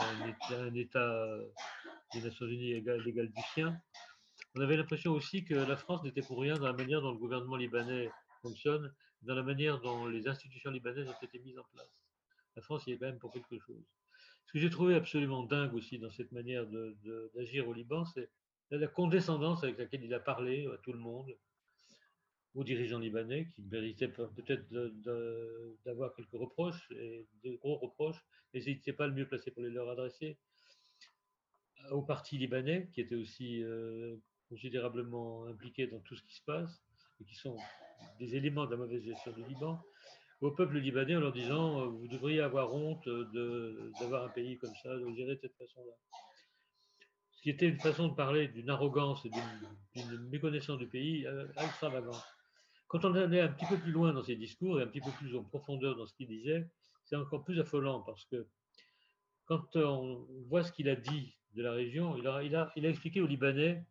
un 0.59 0.75
État, 0.75 1.39
des 2.15 2.23
Nations 2.23 2.47
Unies 2.47 2.73
égal, 2.73 3.07
égal 3.07 3.29
du 3.29 3.43
sien. 3.55 3.81
On 4.55 4.61
avait 4.61 4.77
l'impression 4.77 5.13
aussi 5.13 5.45
que 5.45 5.55
la 5.55 5.77
France 5.77 6.03
n'était 6.03 6.23
pour 6.23 6.41
rien 6.41 6.55
dans 6.55 6.67
la 6.67 6.73
manière 6.73 7.01
dont 7.01 7.13
le 7.13 7.19
gouvernement 7.19 7.57
libanais 7.57 8.11
fonctionne, 8.43 8.93
dans 9.23 9.35
la 9.35 9.43
manière 9.43 9.81
dont 9.81 10.07
les 10.07 10.27
institutions 10.29 10.71
libanaises 10.71 11.09
ont 11.09 11.25
été 11.25 11.39
mises 11.41 11.59
en 11.59 11.65
place 11.75 11.91
la 12.59 12.63
France 12.63 12.89
y 12.89 12.93
est 12.93 12.99
quand 12.99 13.07
même 13.07 13.21
pour 13.21 13.33
quelque 13.33 13.57
chose. 13.61 13.85
Ce 14.47 14.53
que 14.53 14.59
j'ai 14.59 14.69
trouvé 14.69 14.97
absolument 14.97 15.45
dingue 15.45 15.75
aussi 15.75 16.01
dans 16.01 16.11
cette 16.11 16.33
manière 16.33 16.67
d'agir 17.37 17.69
au 17.69 17.73
Liban, 17.73 18.05
c'est 18.05 18.29
la 18.71 18.89
condescendance 18.89 19.63
avec 19.63 19.79
laquelle 19.79 20.03
il 20.03 20.13
a 20.13 20.19
parlé 20.19 20.67
à 20.67 20.77
tout 20.79 20.93
le 20.93 20.99
monde, 20.99 21.33
aux 22.55 22.65
dirigeants 22.65 22.99
libanais, 22.99 23.49
qui 23.55 23.63
méritaient 23.63 24.09
peut-être 24.09 24.69
d'avoir 25.85 26.15
quelques 26.15 26.33
reproches, 26.33 26.91
et 26.93 27.27
des 27.43 27.57
gros 27.57 27.77
reproches, 27.77 28.25
mais 28.53 28.63
il 28.63 28.75
n'était 28.75 28.93
pas 28.93 29.07
le 29.07 29.15
mieux 29.15 29.29
placé 29.29 29.51
pour 29.51 29.63
les 29.63 29.71
leur 29.71 29.89
adresser, 29.91 30.39
au 31.91 32.03
parti 32.03 32.39
libanais, 32.39 32.89
qui 32.93 33.01
était 33.01 33.15
aussi 33.15 33.63
euh, 33.63 34.17
considérablement 34.49 35.47
impliqué 35.47 35.87
dans 35.87 36.01
tout 36.01 36.17
ce 36.17 36.23
qui 36.23 36.35
se 36.35 36.43
passe, 36.45 36.83
et 37.21 37.25
qui 37.25 37.35
sont 37.35 37.57
des 38.19 38.37
éléments 38.37 38.67
de 38.67 38.73
la 38.73 38.77
mauvaise 38.77 39.03
gestion 39.03 39.33
du 39.33 39.45
Liban, 39.45 39.81
au 40.41 40.53
peuple 40.53 40.79
libanais 40.79 41.17
en 41.17 41.21
leur 41.21 41.33
disant 41.33 41.81
euh, 41.81 41.87
vous 41.87 42.09
devriez 42.09 42.41
avoir 42.41 42.73
honte 42.73 43.09
d'avoir 44.01 44.25
un 44.25 44.29
pays 44.29 44.57
comme 44.59 44.75
ça, 44.83 44.97
de 44.97 45.13
gérer 45.15 45.35
de 45.35 45.41
cette 45.41 45.57
façon-là. 45.57 45.93
Ce 47.33 47.43
qui 47.43 47.51
était 47.51 47.69
une 47.69 47.79
façon 47.81 48.09
de 48.09 48.15
parler 48.15 48.49
d'une 48.49 48.71
arrogance 48.71 49.25
et 49.25 49.31
d'une 49.95 50.29
méconnaissance 50.29 50.79
du 50.79 50.89
pays 50.89 51.27
euh, 51.27 51.47
extravagante. 51.57 52.25
Quand 52.89 53.05
on 53.05 53.15
allait 53.15 53.41
un 53.41 53.49
petit 53.49 53.67
peu 53.67 53.79
plus 53.79 53.93
loin 53.93 54.13
dans 54.13 54.23
ses 54.23 54.37
discours 54.37 54.81
et 54.81 54.83
un 54.83 54.87
petit 54.87 55.01
peu 55.01 55.11
plus 55.13 55.37
en 55.37 55.45
profondeur 55.45 55.97
dans 55.97 56.07
ce 56.07 56.15
qu'il 56.15 56.29
disait, 56.29 56.67
c'est 57.05 57.17
encore 57.17 57.45
plus 57.45 57.61
affolant 57.61 58.01
parce 58.01 58.25
que 58.25 58.47
quand 59.47 59.77
on 59.77 60.27
voit 60.49 60.65
ce 60.65 60.73
qu'il 60.73 60.89
a 60.89 60.97
dit 60.97 61.37
de 61.55 61.63
la 61.63 61.73
région, 61.73 62.17
il 62.17 62.55
a, 62.57 62.73
expliqué 62.77 63.21
aux 63.21 63.27
Libanais 63.27 63.85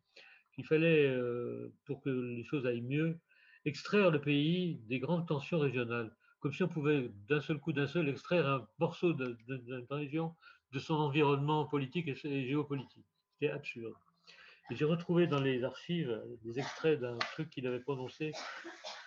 qu'il 0.54 0.66
fallait, 0.66 1.08
euh, 1.08 1.74
pour 1.86 2.02
que 2.02 2.10
les 2.10 2.44
choses 2.44 2.66
aillent 2.66 2.82
mieux, 2.82 3.20
extraire 3.66 4.12
le 4.12 4.22
pays 4.22 4.80
des 4.88 5.00
grandes 5.00 5.28
tensions 5.28 5.60
régionales 5.60 6.12
comme 6.40 6.54
si 6.54 6.64
on 6.64 6.68
pouvait 6.68 7.12
d'un 7.28 7.42
seul 7.42 7.60
coup, 7.60 7.74
d'un 7.74 7.88
seul, 7.88 8.10
extraire 8.10 8.48
un 8.48 8.68
morceau 8.80 9.14
d'une 9.14 9.86
région 9.90 10.36
de 10.72 10.80
son 10.80 10.96
environnement 10.96 11.66
politique 11.66 12.08
et 12.08 12.48
géopolitique. 12.48 13.06
C'était 13.34 13.52
absurde. 13.52 13.96
J'ai 14.70 14.86
retrouvé 14.86 15.28
dans 15.28 15.40
les 15.40 15.64
archives 15.64 16.22
des 16.44 16.60
extraits 16.60 17.00
d'un 17.00 17.18
truc 17.18 17.50
qu'il 17.50 17.66
avait 17.68 17.80
prononcé 17.80 18.34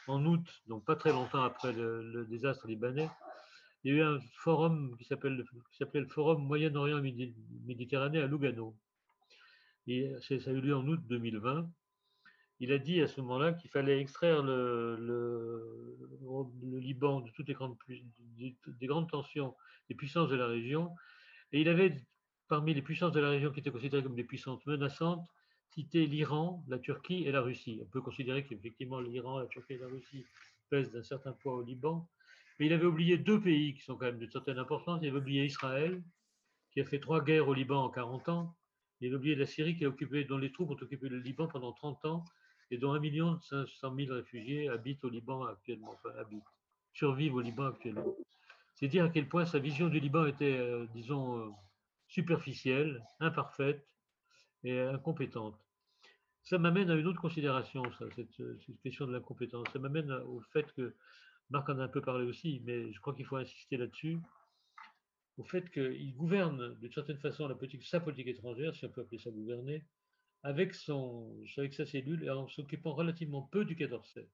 en 0.07 0.25
août, 0.25 0.63
donc 0.67 0.85
pas 0.85 0.97
très 0.97 1.13
longtemps 1.13 1.43
après 1.43 1.73
le, 1.73 2.27
désastre 2.29 2.67
libanais. 2.67 3.11
Il 3.85 3.93
y 3.93 3.95
a 3.95 3.99
eu 3.99 4.03
un 4.03 4.19
forum 4.37 4.97
qui 4.99 5.05
s'appelait 5.05 5.31
le 5.31 6.07
Forum 6.07 6.47
Moyen-Orient 6.47 7.01
Méditerranée 7.67 8.21
à 8.21 8.27
Lugano. 8.27 8.75
Et 9.87 10.13
ça 10.21 10.35
a 10.35 10.53
eu 10.53 10.61
lieu 10.61 10.77
en 10.77 10.87
août 10.87 11.01
2020 11.09 11.69
il 12.61 12.73
a 12.73 12.79
dit 12.79 13.01
à 13.01 13.09
ce 13.09 13.21
moment-là 13.23 13.55
qu'il 13.55 13.71
fallait 13.71 14.01
extraire 14.01 14.43
le, 14.43 14.97
le, 15.01 16.79
Liban 16.79 17.21
de 17.21 17.31
toutes 17.31 17.49
les 17.49 17.55
grandes, 17.55 17.77
des 18.39 18.87
grandes 18.87 19.11
tensions, 19.11 19.57
des 19.89 19.95
puissances 19.95 20.29
de 20.29 20.37
la 20.37 20.47
région. 20.47 20.95
Et 21.53 21.63
il 21.63 21.69
avait, 21.69 21.97
parmi 22.49 22.75
les 22.75 22.83
puissances 22.83 23.13
de 23.13 23.21
la 23.21 23.31
région 23.31 23.51
qui 23.51 23.61
étaient 23.61 23.71
considérées 23.71 24.03
comme 24.03 24.15
des 24.15 24.25
puissances 24.25 24.65
menaçantes, 24.67 25.27
cité 25.71 26.07
l'Iran, 26.07 26.65
la 26.69 26.79
Turquie 26.79 27.25
et 27.25 27.33
la 27.33 27.41
Russie. 27.41 27.81
On 27.83 27.87
peut 27.87 28.01
considérer 28.01 28.45
qu'effectivement 28.45 29.01
l'Iran, 29.01 29.39
la 29.39 29.47
Turquie 29.47 29.75
et 29.75 29.79
la 29.79 29.87
Russie 29.87 30.25
pèsent 30.69 30.91
d'un 30.91 31.03
certain 31.03 31.33
poids 31.33 31.55
au 31.55 31.63
Liban. 31.63 32.09
Mais 32.59 32.67
il 32.67 32.73
avait 32.73 32.87
oublié 32.87 33.19
deux 33.19 33.41
pays 33.41 33.75
qui 33.75 33.83
sont 33.83 33.97
quand 33.97 34.07
même 34.07 34.19
d'une 34.19 34.31
certaine 34.31 34.59
importance. 34.59 35.01
Il 35.03 35.09
avait 35.09 35.19
oublié 35.19 35.45
Israël, 35.45 36.03
qui 36.73 36.81
a 36.81 36.85
fait 36.85 37.01
trois 37.01 37.23
guerres 37.23 37.49
au 37.49 37.55
Liban 37.55 37.85
en 37.85 37.91
40 37.91 38.29
ans. 38.29 38.57
Il 39.01 39.09
avait 39.09 39.17
oublié 39.17 39.35
la 39.35 39.47
Syrie, 39.47 39.77
qui 39.77 39.85
a 39.85 39.89
occupé, 39.89 40.25
dont 40.25 40.39
les 40.39 40.53
troupes 40.53 40.71
ont 40.71 40.83
occupé 40.83 41.09
le 41.09 41.19
Liban 41.19 41.47
pendant 41.47 41.73
30 41.73 42.05
ans 42.05 42.25
et 42.71 42.79
dont 42.79 42.95
1 42.95 43.41
500 43.41 43.95
000 43.97 44.15
réfugiés 44.15 44.69
habitent 44.69 45.05
au 45.05 45.09
Liban 45.09 45.45
actuellement, 45.45 45.95
habitent, 46.19 46.45
survivent 46.93 47.35
au 47.35 47.41
Liban 47.41 47.67
actuellement. 47.67 48.15
C'est 48.75 48.89
dire 48.89 49.05
à 49.05 49.09
quel 49.09 49.29
point 49.29 49.45
sa 49.45 49.59
vision 49.59 49.89
du 49.89 49.99
Liban 50.01 50.27
était, 50.27 50.57
euh, 50.59 50.87
disons, 50.95 51.39
euh, 51.39 51.51
superficielle, 52.09 53.03
imparfaite 53.19 53.90
et 54.65 54.81
incompétente. 54.81 55.59
Ça 56.43 56.59
m'amène 56.59 56.91
à 56.91 56.95
une 56.95 57.07
autre 57.07 57.21
considération, 57.21 57.83
ça, 57.99 58.07
cette, 58.17 58.35
cette, 58.37 58.81
question 58.83 59.07
de 59.07 59.13
l'incompétence. 59.13 59.67
Ça 59.73 59.79
m'amène 59.79 60.11
au 60.11 60.41
fait 60.53 60.73
que, 60.75 60.95
Marc 61.51 61.69
en 61.69 61.79
a 61.79 61.85
un 61.85 61.89
peu 61.89 62.01
parlé 62.01 62.27
aussi, 62.27 62.63
mais 62.65 62.93
je 62.93 63.01
crois 63.01 63.15
qu'il 63.15 63.27
faut 63.27 63.37
insister 63.37 63.77
là-dessus, 63.77 64.19
au 65.37 65.45
fait 65.45 65.71
qu'il 65.71 66.15
gouverne 66.15 66.79
d'une 66.81 66.93
certaine 66.93 67.19
façon 67.19 67.49
la 67.49 67.55
politique, 67.55 67.85
sa 67.85 68.01
politique 68.01 68.29
étrangère, 68.29 68.75
si 68.75 68.85
on 68.85 68.89
peut 68.89 69.01
appeler 69.01 69.19
ça 69.19 69.31
gouverner, 69.31 69.85
avec, 70.43 70.75
son, 70.75 71.37
avec 71.57 71.75
sa 71.75 71.87
cellule 71.87 72.25
et 72.25 72.31
en 72.31 72.49
s'occupant 72.49 72.93
relativement 72.93 73.43
peu 73.43 73.65
du 73.65 73.77
Quai 73.77 73.89
d'Orsay. 73.89 74.29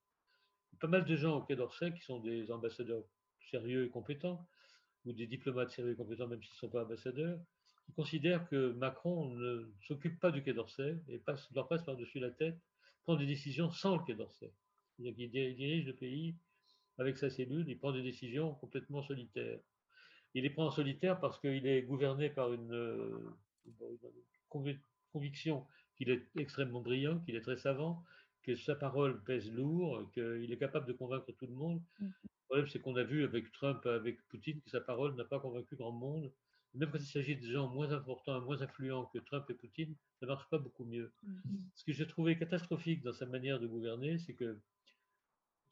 Pas 0.80 0.88
mal 0.88 1.04
de 1.04 1.16
gens 1.16 1.38
au 1.38 1.42
Quai 1.42 1.56
d'Orsay 1.56 1.92
qui 1.92 2.02
sont 2.02 2.20
des 2.20 2.50
ambassadeurs 2.50 3.04
sérieux 3.50 3.84
et 3.84 3.90
compétents, 3.90 4.46
ou 5.04 5.12
des 5.12 5.26
diplomates 5.26 5.70
sérieux 5.70 5.92
et 5.92 5.96
compétents, 5.96 6.26
même 6.26 6.42
s'ils 6.42 6.54
ne 6.54 6.58
sont 6.58 6.68
pas 6.68 6.84
ambassadeurs, 6.84 7.38
qui 7.87 7.93
considèrent 7.93 8.49
que 8.49 8.72
Macron 8.72 9.30
ne 9.30 9.70
s'occupe 9.80 10.18
pas 10.20 10.30
du 10.30 10.43
Quai 10.43 10.53
d'Orsay 10.53 10.97
et 11.09 11.18
passe, 11.18 11.49
leur 11.55 11.68
passe 11.68 11.84
par-dessus 11.84 12.18
la 12.18 12.30
tête, 12.30 12.59
prend 13.05 13.16
des 13.16 13.26
décisions 13.26 13.70
sans 13.70 13.97
le 13.97 14.05
Quai 14.05 14.14
d'Orsay. 14.14 14.53
C'est-à-dire 14.97 15.14
qu'il 15.14 15.30
dirige 15.30 15.87
le 15.87 15.95
pays 15.95 16.37
avec 16.99 17.18
sa 17.18 17.30
cellule, 17.30 17.64
il 17.68 17.78
prend 17.78 17.93
des 17.93 18.03
décisions 18.03 18.55
complètement 18.55 19.03
solitaires. 19.03 19.61
Il 20.34 20.43
les 20.43 20.51
prend 20.51 20.66
en 20.66 20.70
solitaire 20.70 21.20
parce 21.20 21.39
qu'il 21.39 21.66
est 21.66 21.82
gouverné 21.82 22.28
par 22.30 22.53
une, 22.53 23.34
une 23.66 24.78
conviction 25.12 25.66
qu'il 25.97 26.11
est 26.11 26.26
extrêmement 26.37 26.80
brillant, 26.80 27.20
qu'il 27.20 27.37
est 27.37 27.41
très 27.41 27.57
savant, 27.57 28.05
que 28.43 28.55
sa 28.55 28.74
parole 28.74 29.22
pèse 29.24 29.51
lourd, 29.53 30.11
qu'il 30.12 30.51
est 30.51 30.59
capable 30.59 30.87
de 30.87 30.93
convaincre 30.93 31.32
tout 31.32 31.47
le 31.47 31.55
monde. 31.55 31.82
Mmh. 31.99 32.07
Le 32.07 32.45
problème, 32.47 32.68
c'est 32.68 32.80
qu'on 32.80 32.97
a 32.97 33.03
vu 33.03 33.24
avec 33.24 33.51
Trump, 33.53 33.84
avec 33.87 34.22
Poutine, 34.28 34.61
que 34.61 34.70
sa 34.70 34.80
parole 34.80 35.16
n'a 35.16 35.24
pas 35.24 35.41
convaincu 35.41 35.74
grand 35.74 35.93
monde. 35.93 36.32
Même 36.76 36.90
quand 36.90 36.98
il 36.98 37.06
s'agit 37.06 37.36
de 37.36 37.50
gens 37.50 37.68
moins 37.68 37.90
importants, 37.92 38.40
moins 38.40 38.60
influents 38.62 39.06
que 39.06 39.18
Trump 39.18 39.48
et 39.50 39.54
Poutine, 39.54 39.94
ça 40.20 40.26
ne 40.26 40.30
marche 40.30 40.48
pas 40.50 40.58
beaucoup 40.58 40.84
mieux. 40.84 41.12
Mmh. 41.22 41.36
Ce 41.74 41.84
que 41.84 41.92
j'ai 41.92 42.06
trouvé 42.06 42.38
catastrophique 42.38 43.02
dans 43.02 43.12
sa 43.12 43.26
manière 43.26 43.58
de 43.60 43.66
gouverner, 43.66 44.18
c'est 44.18 44.34
que 44.34 44.58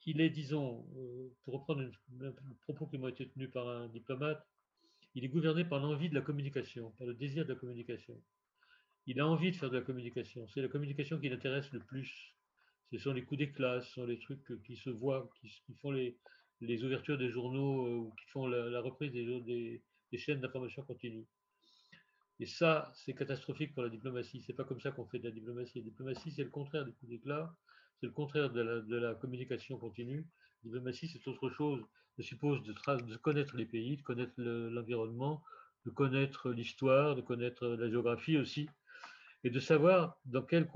il 0.07 0.21
est, 0.21 0.29
disons, 0.29 0.87
euh, 0.97 1.29
pour 1.45 1.55
reprendre 1.55 1.83
un 2.21 2.33
propos 2.65 2.87
qui 2.87 2.99
m'a 2.99 3.09
été 3.09 3.27
tenu 3.27 3.49
par 3.49 3.67
un 3.69 3.89
diplomate, 3.89 4.47
il 5.15 5.25
est 5.25 5.29
gouverné 5.29 5.65
par 5.65 5.81
l'envie 5.81 6.11
de 6.11 6.15
la 6.15 6.21
communication, 6.21 6.91
par 6.99 7.07
le 7.07 7.15
désir 7.15 7.47
de 7.47 7.55
la 7.55 7.59
communication 7.59 8.21
il 9.07 9.21
a 9.21 9.27
envie 9.27 9.51
de 9.51 9.57
faire 9.57 9.71
de 9.71 9.77
la 9.77 9.85
communication. 9.85 10.47
C'est 10.49 10.63
la 10.63 10.69
communication 10.69 11.19
qui 11.19 11.29
l'intéresse 11.29 11.71
le 11.73 11.81
plus. 11.81 12.35
Ce 12.93 12.99
sont 12.99 13.13
les 13.13 13.25
coups 13.25 13.39
d'éclat, 13.39 13.81
ce 13.83 13.93
sont 13.93 14.07
les 14.07 14.19
trucs 14.19 14.63
qui 14.65 14.77
se 14.77 14.91
voient, 14.91 15.29
qui, 15.41 15.51
font 15.81 15.91
les, 15.91 16.17
ouvertures 16.85 17.19
des 17.19 17.29
journaux 17.29 17.87
euh, 17.87 17.97
ou 17.97 18.15
qui 18.15 18.27
font 18.29 18.47
la, 18.47 18.81
reprise 18.81 19.13
des, 19.13 19.83
chaînes 20.19 20.41
d'information 20.41 20.83
continue. 20.83 21.27
Et 22.41 22.47
ça, 22.47 22.91
c'est 22.95 23.15
catastrophique 23.15 23.75
pour 23.75 23.83
la 23.83 23.89
diplomatie. 23.89 24.43
C'est 24.47 24.55
pas 24.55 24.65
comme 24.65 24.81
ça 24.81 24.91
qu'on 24.91 25.07
fait 25.07 25.19
de 25.19 25.25
la 25.25 25.31
diplomatie. 25.31 25.79
La 25.79 25.85
diplomatie, 25.85 26.33
c'est 26.33 26.43
le 26.43 26.51
contraire 26.51 26.85
des 26.85 26.93
coups 26.93 27.11
d'éclat, 27.11 27.55
c'est 28.01 28.07
le 28.07 28.13
contraire 28.13 28.51
de 28.51 28.97
la, 28.97 29.15
communication 29.15 29.79
continue. 29.79 30.27
La 30.65 30.71
diplomatie, 30.71 31.09
c'est 31.09 31.27
autre 31.29 31.49
chose. 31.51 31.81
Elle 32.19 32.25
suppose 32.25 32.63
de, 32.63 33.17
connaître 33.17 33.57
les 33.57 33.67
pays, 33.67 33.97
de 33.97 34.03
connaître 34.03 34.35
l'environnement, 34.37 35.43
de 35.87 35.91
connaître 35.91 36.51
l'histoire, 36.51 37.15
de 37.15 37.23
connaître 37.23 37.67
la 37.67 37.89
géographie 37.89 38.39
aussi 38.39 38.69
et 39.45 39.51
de 39.51 39.61
savoir 39.61 40.17
dans, 40.25 40.43
quelle 40.43 40.67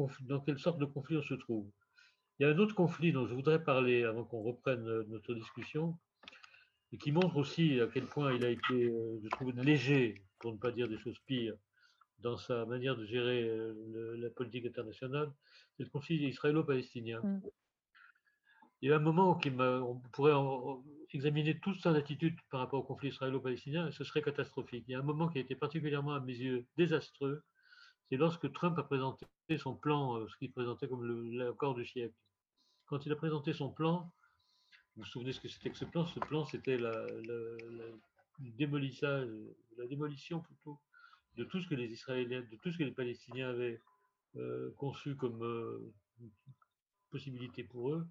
sorte 0.58 0.78
de 0.78 0.84
conflit 0.84 1.16
on 1.16 1.22
se 1.22 1.34
trouve. 1.34 1.70
Il 2.38 2.44
y 2.44 2.46
a 2.46 2.52
un 2.52 2.58
autre 2.58 2.74
conflit 2.74 3.12
dont 3.12 3.26
je 3.26 3.34
voudrais 3.34 3.64
parler 3.64 4.04
avant 4.04 4.24
qu'on 4.24 4.42
reprenne 4.42 4.84
notre 5.08 5.34
discussion, 5.34 5.98
et 6.92 6.98
qui 6.98 7.12
montre 7.12 7.36
aussi 7.36 7.80
à 7.80 7.86
quel 7.86 8.06
point 8.06 8.32
il 8.32 8.44
a 8.44 8.50
été, 8.50 8.74
euh, 8.74 9.20
je 9.22 9.28
trouve, 9.28 9.52
léger, 9.52 10.22
pour 10.38 10.52
ne 10.52 10.58
pas 10.58 10.70
dire 10.70 10.88
des 10.88 10.98
choses 10.98 11.18
pires, 11.26 11.54
dans 12.20 12.36
sa 12.36 12.64
manière 12.66 12.96
de 12.96 13.04
gérer 13.04 13.44
euh, 13.44 14.16
la 14.18 14.30
politique 14.30 14.66
internationale, 14.66 15.32
c'est 15.76 15.84
le 15.84 15.90
conflit 15.90 16.16
israélo-palestinien. 16.16 17.20
Mm. 17.22 17.40
Il 18.80 18.90
y 18.90 18.92
a 18.92 18.96
un 18.96 19.00
moment 19.00 19.32
où 19.32 19.60
on 19.60 20.00
pourrait 20.12 20.34
examiner 21.12 21.58
toute 21.58 21.80
son 21.80 21.94
attitude 21.94 22.36
par 22.50 22.60
rapport 22.60 22.80
au 22.80 22.84
conflit 22.84 23.08
israélo-palestinien 23.08 23.88
et 23.88 23.92
ce 23.92 24.04
serait 24.04 24.22
catastrophique. 24.22 24.84
Il 24.86 24.92
y 24.92 24.94
a 24.94 25.00
un 25.00 25.02
moment 25.02 25.28
qui 25.28 25.38
a 25.38 25.40
été 25.40 25.56
particulièrement, 25.56 26.14
à 26.14 26.20
mes 26.20 26.36
yeux, 26.36 26.64
désastreux, 26.76 27.42
c'est 28.08 28.16
lorsque 28.16 28.50
Trump 28.52 28.78
a 28.78 28.84
présenté 28.84 29.26
son 29.58 29.74
plan, 29.74 30.16
euh, 30.16 30.28
ce 30.28 30.36
qu'il 30.36 30.52
présentait 30.52 30.88
comme 30.88 31.04
l'accord 31.32 31.74
du 31.74 31.84
siècle. 31.84 32.14
Quand 32.86 33.04
il 33.04 33.12
a 33.12 33.16
présenté 33.16 33.52
son 33.52 33.70
plan, 33.70 34.10
vous 34.98 35.04
vous 35.04 35.10
souvenez 35.10 35.32
ce 35.32 35.38
que 35.38 35.46
c'était 35.46 35.70
que 35.70 35.76
ce 35.76 35.84
plan? 35.84 36.04
Ce 36.06 36.18
plan, 36.18 36.44
c'était 36.44 36.76
la, 36.76 37.06
démolissage, 38.40 39.28
la 39.76 39.86
démolition 39.86 40.40
plutôt 40.40 40.80
de 41.36 41.44
tout 41.44 41.60
ce 41.60 41.68
que 41.68 41.76
les 41.76 41.86
Israéliens, 41.86 42.40
de 42.40 42.56
tout 42.56 42.72
ce 42.72 42.78
que 42.78 42.82
les 42.82 42.90
Palestiniens 42.90 43.50
avaient 43.50 43.80
euh, 44.34 44.72
conçu 44.76 45.14
comme 45.14 45.40
euh, 45.44 45.94
possibilité 47.10 47.62
pour 47.62 47.92
eux. 47.92 48.08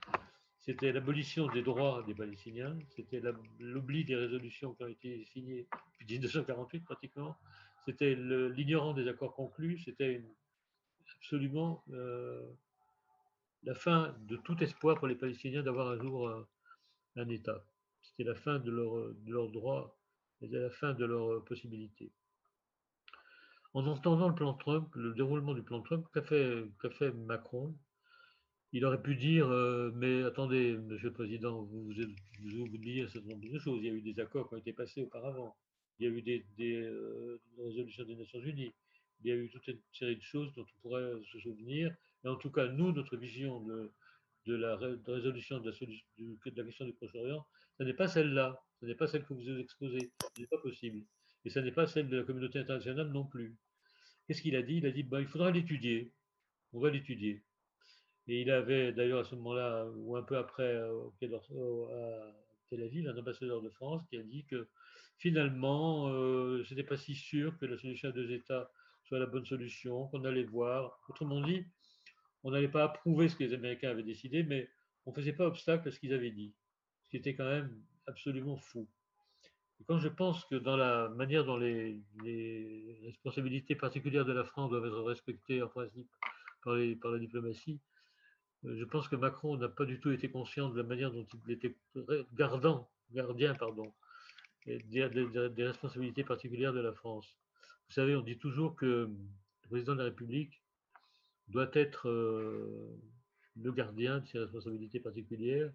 C'était 0.59 0.93
l'abolition 0.93 1.47
des 1.47 1.61
droits 1.61 2.03
des 2.07 2.15
Palestiniens, 2.15 2.79
c'était 2.95 3.21
l'oubli 3.59 4.05
des 4.05 4.15
résolutions 4.15 4.73
qui 4.73 4.83
ont 4.83 4.87
été 4.87 5.25
signées 5.25 5.67
depuis 5.99 6.05
1948 6.05 6.85
pratiquement, 6.85 7.35
c'était 7.85 8.15
l'ignorant 8.15 8.93
des 8.93 9.09
accords 9.09 9.35
conclus, 9.35 9.79
c'était 9.79 10.23
absolument 11.17 11.83
euh, 11.91 12.41
la 13.63 13.75
fin 13.75 14.15
de 14.21 14.37
tout 14.37 14.61
espoir 14.63 14.97
pour 14.97 15.07
les 15.07 15.15
Palestiniens 15.15 15.63
d'avoir 15.63 15.89
un 15.89 15.99
jour 15.99 16.47
un, 17.17 17.29
État. 17.29 17.63
C'était 18.01 18.23
la 18.23 18.35
fin 18.35 18.59
de 18.59 18.71
leur, 18.71 19.13
de 19.13 19.31
leur 19.31 19.49
droit, 19.49 19.97
c'était 20.39 20.59
la 20.59 20.69
fin 20.69 20.93
de 20.93 21.05
leurs 21.05 21.43
possibilités. 21.45 22.11
En 23.73 23.85
entendant 23.85 24.29
le 24.29 24.35
plan 24.35 24.53
Trump, 24.53 24.93
le 24.95 25.13
déroulement 25.13 25.53
du 25.53 25.61
plan 25.61 25.81
Trump, 25.81 26.07
qu'a 26.13 26.21
fait, 26.21 26.63
fait, 26.91 27.11
Macron? 27.11 27.75
Il 28.73 28.85
aurait 28.85 29.01
pu 29.01 29.15
dire 29.15 29.47
euh, 29.49 29.91
Mais 29.95 30.23
attendez, 30.23 30.77
Monsieur 30.77 31.09
le 31.09 31.13
Président, 31.13 31.61
vous, 31.63 31.93
vous 32.39 32.59
oubliez 32.59 33.03
un 33.03 33.07
certain 33.07 33.29
nombre 33.29 33.49
de 33.49 33.59
choses. 33.59 33.79
Il 33.81 33.85
y 33.85 33.89
a 33.89 33.93
eu 33.93 34.01
des 34.01 34.19
accords 34.19 34.49
qui 34.49 34.55
ont 34.55 34.57
été 34.57 34.73
passés 34.73 35.01
auparavant 35.01 35.55
il 35.99 36.05
y 36.05 36.09
a 36.09 36.11
eu 36.11 36.21
des, 36.21 36.75
euh, 36.75 37.41
résolutions 37.57 38.03
des 38.03 38.15
Nations 38.15 38.39
Unies, 38.39 38.73
il 39.23 39.29
y 39.29 39.31
a 39.31 39.35
eu 39.35 39.49
toute 39.49 39.67
une 39.67 39.79
série 39.93 40.15
de 40.15 40.21
choses 40.21 40.53
dont 40.53 40.61
on 40.61 40.81
pourrait 40.81 41.11
se 41.31 41.39
souvenir. 41.39 41.93
Et 42.23 42.27
en 42.27 42.35
tout 42.35 42.51
cas, 42.51 42.67
nous, 42.67 42.91
notre 42.91 43.17
vision 43.17 43.61
de, 43.61 43.91
de 44.47 44.55
la 44.55 44.77
résolution 44.77 45.59
de 45.59 45.69
la, 45.69 46.63
question 46.63 46.85
du 46.85 46.93
Proche-Orient, 46.93 47.45
ce 47.77 47.83
n'est 47.83 47.93
pas 47.93 48.07
celle-là, 48.07 48.57
ce 48.79 48.85
n'est 48.85 48.95
pas 48.95 49.07
celle 49.07 49.25
que 49.25 49.33
vous 49.33 49.59
exposée, 49.59 50.11
ce 50.35 50.41
n'est 50.41 50.47
pas 50.47 50.57
possible. 50.57 51.05
Et 51.45 51.49
ce 51.49 51.59
n'est 51.59 51.71
pas 51.71 51.85
celle 51.85 52.07
de 52.07 52.17
la 52.17 52.23
communauté 52.23 52.59
internationale 52.59 53.09
non 53.09 53.25
plus. 53.25 53.55
Qu'est-ce 54.25 54.41
qu'il 54.41 54.55
a 54.55 54.61
dit? 54.61 54.77
Il 54.77 54.85
a 54.85 54.91
dit 54.91 55.03
bah, 55.03 55.21
il 55.21 55.27
faudra 55.27 55.51
l'étudier, 55.51 56.13
on 56.73 56.79
va 56.79 56.89
l'étudier. 56.89 57.43
Et 58.27 58.41
il 58.41 58.51
avait 58.51 58.93
d'ailleurs 58.93 59.19
à 59.19 59.23
ce 59.25 59.35
moment-là, 59.35 59.85
ou 59.95 60.15
un 60.15 60.23
peu 60.23 60.37
après, 60.37 60.75
à 60.75 60.89
Tel 62.69 62.83
Aviv, 62.83 63.07
un 63.07 63.17
ambassadeur 63.17 63.61
de 63.61 63.69
France 63.69 64.01
qui 64.09 64.17
a 64.17 64.23
dit 64.23 64.45
que 64.45 64.67
finalement, 65.17 66.09
euh, 66.09 66.63
ce 66.65 66.73
n'était 66.73 66.87
pas 66.87 66.97
si 66.97 67.15
sûr 67.15 67.57
que 67.57 67.65
la 67.65 67.77
solution 67.77 68.09
à 68.09 68.11
deux 68.11 68.31
États 68.31 68.69
soit 69.03 69.19
la 69.19 69.25
bonne 69.25 69.45
solution, 69.45 70.07
qu'on 70.07 70.25
allait 70.25 70.43
voir. 70.43 70.99
Autrement 71.07 71.41
dit, 71.41 71.65
on 72.43 72.51
n'allait 72.51 72.67
pas 72.67 72.83
approuver 72.83 73.29
ce 73.29 73.35
que 73.35 73.43
les 73.43 73.53
Américains 73.53 73.89
avaient 73.89 74.03
décidé, 74.03 74.43
mais 74.43 74.69
on 75.05 75.11
ne 75.11 75.15
faisait 75.15 75.33
pas 75.33 75.47
obstacle 75.47 75.87
à 75.87 75.91
ce 75.91 75.99
qu'ils 75.99 76.13
avaient 76.13 76.31
dit, 76.31 76.53
ce 77.03 77.09
qui 77.09 77.17
était 77.17 77.35
quand 77.35 77.49
même 77.49 77.81
absolument 78.07 78.57
fou. 78.57 78.87
Et 79.79 79.83
quand 79.83 79.99
je 79.99 80.07
pense 80.07 80.45
que 80.45 80.55
dans 80.55 80.77
la 80.77 81.09
manière 81.09 81.45
dont 81.45 81.57
les, 81.57 82.01
responsabilités 83.05 83.75
particulières 83.75 84.25
de 84.25 84.33
la 84.33 84.43
France 84.43 84.69
doivent 84.69 84.85
être 84.85 85.01
respectées 85.01 85.61
en 85.61 85.67
principe 85.67 86.09
par, 86.63 86.75
la 86.75 87.19
diplomatie, 87.19 87.79
euh, 88.65 88.75
je 88.77 88.83
pense 88.85 89.07
que 89.07 89.15
Macron 89.15 89.55
n'a 89.57 89.69
pas 89.69 89.85
du 89.85 89.99
tout 89.99 90.11
été 90.11 90.29
conscient 90.29 90.69
de 90.69 90.77
la 90.77 90.87
manière 90.87 91.11
dont 91.11 91.27
il 91.45 91.53
était 91.53 91.75
gardant, 92.33 92.89
gardien 93.11 93.53
pardon, 93.53 93.93
des, 94.65 95.63
responsabilités 95.63 96.23
particulières 96.23 96.73
de 96.73 96.81
la 96.81 96.91
France. 96.91 97.37
Vous 97.87 97.93
savez, 97.93 98.15
on 98.15 98.21
dit 98.21 98.37
toujours 98.37 98.75
que 98.75 98.85
le 99.63 99.69
président 99.69 99.93
de 99.93 99.99
la 99.99 100.05
République 100.05 100.61
doit 101.47 101.69
être 101.73 102.09
euh, 102.09 102.99
le 103.55 103.71
gardien 103.71 104.19
de 104.19 104.25
ses 104.27 104.39
responsabilités 104.39 104.99
particulières 104.99 105.71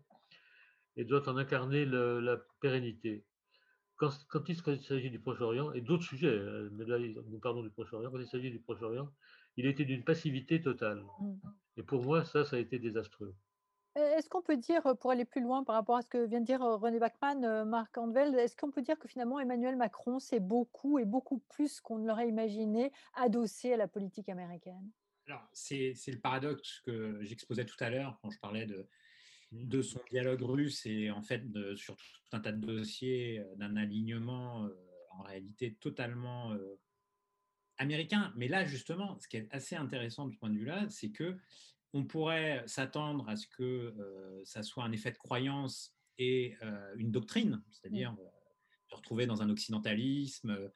et 0.96 1.04
doit 1.04 1.28
en 1.28 1.36
incarner 1.36 1.84
la 1.84 2.36
pérennité. 2.60 3.24
Quand, 3.96 4.10
quand 4.28 4.48
il 4.48 4.82
s'agit 4.82 5.10
du 5.10 5.20
Proche-Orient, 5.20 5.72
et 5.72 5.80
d'autres 5.80 6.04
sujets, 6.04 6.38
hein, 6.38 6.68
mais 6.72 6.84
là 6.84 6.98
nous 6.98 7.38
parlons 7.38 7.62
du 7.62 7.70
Proche-Orient, 7.70 8.10
quand 8.10 8.18
il 8.18 8.26
s'agit 8.26 8.50
du 8.50 8.60
Proche-Orient, 8.60 9.08
il 9.56 9.66
était 9.66 9.84
d'une 9.84 10.04
passivité 10.04 10.60
totale. 10.60 11.04
Mmh. 11.20 11.34
Et 11.76 11.82
pour 11.82 12.02
moi, 12.02 12.24
ça, 12.24 12.44
ça 12.44 12.56
a 12.56 12.58
été 12.58 12.78
désastreux. 12.78 13.34
Est-ce 13.94 14.28
qu'on 14.30 14.40
peut 14.40 14.56
dire, 14.56 14.82
pour 14.98 15.10
aller 15.10 15.26
plus 15.26 15.42
loin 15.42 15.64
par 15.64 15.74
rapport 15.74 15.96
à 15.96 16.02
ce 16.02 16.08
que 16.08 16.24
vient 16.26 16.40
de 16.40 16.46
dire 16.46 16.60
René 16.60 16.98
Bachmann, 16.98 17.68
Marc 17.68 17.96
Andvel, 17.98 18.34
est-ce 18.38 18.56
qu'on 18.56 18.70
peut 18.70 18.80
dire 18.80 18.98
que 18.98 19.06
finalement 19.06 19.38
Emmanuel 19.38 19.76
Macron 19.76 20.18
s'est 20.18 20.40
beaucoup 20.40 20.98
et 20.98 21.04
beaucoup 21.04 21.38
plus 21.50 21.80
qu'on 21.80 21.98
ne 21.98 22.08
l'aurait 22.08 22.28
imaginé 22.28 22.90
adossé 23.14 23.74
à 23.74 23.76
la 23.76 23.88
politique 23.88 24.30
américaine? 24.30 24.90
Alors, 25.26 25.48
c'est 25.52 25.94
le 26.08 26.20
paradoxe 26.20 26.80
que 26.84 27.22
j'exposais 27.22 27.64
tout 27.64 27.76
à 27.80 27.90
l'heure 27.90 28.18
quand 28.22 28.30
je 28.30 28.38
parlais 28.38 28.66
de, 28.66 28.88
mmh. 29.52 29.68
de 29.68 29.82
son 29.82 30.00
dialogue 30.10 30.42
russe 30.42 30.84
et 30.86 31.10
en 31.10 31.22
fait 31.22 31.50
de, 31.50 31.74
sur 31.74 31.96
tout 31.96 32.36
un 32.36 32.40
tas 32.40 32.52
de 32.52 32.64
dossiers 32.64 33.42
d'un 33.56 33.76
alignement 33.76 34.68
en 35.10 35.22
réalité 35.22 35.74
totalement 35.74 36.56
américain. 37.78 38.32
Mais 38.36 38.48
là, 38.48 38.64
justement, 38.64 39.18
ce 39.20 39.28
qui 39.28 39.36
est 39.36 39.48
assez 39.52 39.76
intéressant 39.76 40.26
de 40.26 40.32
ce 40.32 40.38
point 40.38 40.50
de 40.50 40.56
vue-là, 40.56 40.88
c'est 40.88 41.10
que 41.10 41.36
on 41.94 42.04
pourrait 42.04 42.62
s'attendre 42.66 43.28
à 43.28 43.36
ce 43.36 43.46
que 43.46 43.62
euh, 43.62 44.42
ça 44.44 44.62
soit 44.62 44.84
un 44.84 44.92
effet 44.92 45.10
de 45.10 45.18
croyance 45.18 45.94
et 46.18 46.56
euh, 46.62 46.94
une 46.96 47.10
doctrine, 47.10 47.62
c'est-à-dire 47.70 48.16
euh, 48.18 48.24
se 48.88 48.94
retrouver 48.94 49.26
dans 49.26 49.42
un 49.42 49.50
occidentalisme 49.50 50.70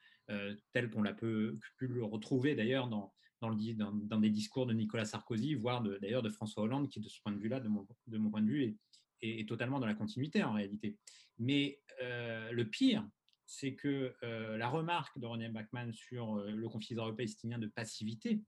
tel 0.73 0.89
qu'on 0.89 1.03
l'a 1.03 1.13
pu 1.13 1.57
le 1.79 2.03
retrouver 2.03 2.53
d'ailleurs 2.53 2.89
dans, 2.89 3.13
dans, 3.41 4.19
des 4.19 4.29
discours 4.29 4.65
de 4.65 4.73
Nicolas 4.73 5.05
Sarkozy, 5.05 5.55
voire 5.55 5.81
d'ailleurs 5.81 6.21
de, 6.21 6.29
François 6.29 6.63
Hollande, 6.63 6.89
qui 6.89 6.99
de 6.99 7.09
ce 7.09 7.21
point 7.21 7.31
de 7.31 7.39
vue-là, 7.39 7.59
de 7.59 7.67
mon, 7.67 7.85
point 8.29 8.41
de 8.41 8.49
vue, 8.49 8.77
est, 9.21 9.47
totalement 9.47 9.79
dans 9.79 9.85
la 9.85 9.93
continuité 9.93 10.43
en 10.43 10.53
réalité. 10.53 10.97
Mais 11.37 11.79
le 11.99 12.63
pire, 12.63 13.07
c'est 13.45 13.75
que 13.75 14.15
la 14.21 14.69
remarque 14.69 15.19
de 15.19 15.25
René 15.25 15.49
Bachmann 15.49 15.93
sur 15.93 16.35
le 16.35 16.69
conflit 16.69 16.93
israélo-palestinien 16.93 17.59
de 17.59 17.67
passivité 17.67 18.41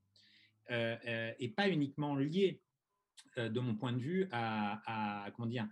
n'est 0.68 1.54
pas 1.56 1.68
uniquement 1.68 2.16
liée, 2.16 2.60
de 3.36 3.60
mon 3.60 3.74
point 3.74 3.92
de 3.92 4.00
vue, 4.00 4.28
à, 4.32 5.30
comment 5.34 5.48
dire, 5.48 5.68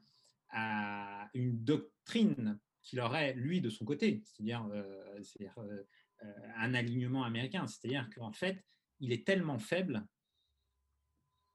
à 0.50 1.28
une 1.34 1.64
doctrine 1.64 2.58
qu'il 2.82 3.00
aurait, 3.00 3.34
lui, 3.34 3.60
de 3.60 3.70
son 3.70 3.84
côté, 3.84 4.22
c'est-à-dire 4.24 4.66
euh, 4.72 5.20
euh, 5.40 5.84
euh, 6.22 6.32
un 6.56 6.74
alignement 6.74 7.24
américain. 7.24 7.66
C'est-à-dire 7.66 8.08
qu'en 8.14 8.32
fait, 8.32 8.64
il 9.00 9.12
est 9.12 9.26
tellement 9.26 9.58
faible 9.58 10.06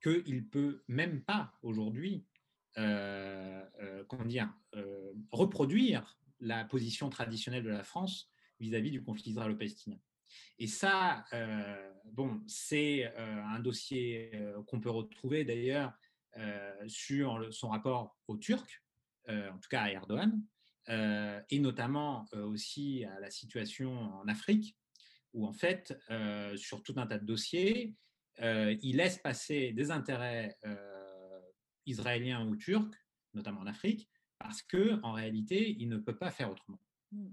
qu'il 0.02 0.36
ne 0.36 0.42
peut 0.42 0.84
même 0.88 1.24
pas 1.24 1.54
aujourd'hui 1.62 2.26
comment 2.76 4.26
dire, 4.26 4.52
reproduire 5.32 6.18
la 6.40 6.66
position 6.66 7.08
traditionnelle 7.10 7.64
de 7.64 7.70
la 7.70 7.84
France 7.84 8.32
vis-à-vis 8.60 8.90
du 8.90 9.04
conflit 9.04 9.30
israélo-palestinien. 9.30 10.00
Et 10.58 10.66
ça, 10.66 11.24
bon, 12.06 12.42
c'est 12.48 13.16
un 13.16 13.60
dossier 13.60 14.32
qu'on 14.66 14.80
peut 14.80 14.90
retrouver 14.90 15.46
d'ailleurs 15.46 15.94
sur 16.88 17.54
son 17.54 17.70
rapport 17.70 18.18
aux 18.28 18.38
Turcs, 18.38 18.82
en 19.30 19.60
tout 19.60 19.70
cas 19.70 19.84
à 19.84 19.92
Erdogan, 19.92 20.42
euh, 20.90 21.42
et 21.50 21.60
notamment 21.60 22.26
euh, 22.34 22.46
aussi 22.46 23.06
à 23.06 23.20
la 23.20 23.32
situation 23.32 23.98
en 23.98 24.28
Afrique, 24.28 24.76
où 25.34 25.46
en 25.48 25.54
fait, 25.54 25.98
euh, 26.10 26.56
sur 26.56 26.84
tout 26.84 26.94
un 26.98 27.08
tas 27.08 27.18
de 27.18 27.26
dossiers, 27.26 27.96
il 28.40 28.98
laisse 28.98 29.20
passer 29.20 29.74
des 29.74 29.92
intérêts 29.92 30.58
israéliens 31.86 32.48
ou 32.48 32.56
turcs, 32.56 32.96
notamment 33.36 33.62
en 33.62 33.68
Afrique, 33.68 34.10
parce 34.40 34.64
que 34.64 35.00
en 35.04 35.12
réalité, 35.12 35.76
il 35.80 35.88
ne 35.88 35.98
peut 35.98 36.18
pas 36.18 36.32
faire 36.32 36.52
autrement. 36.52 36.82
Hmm. 37.12 37.30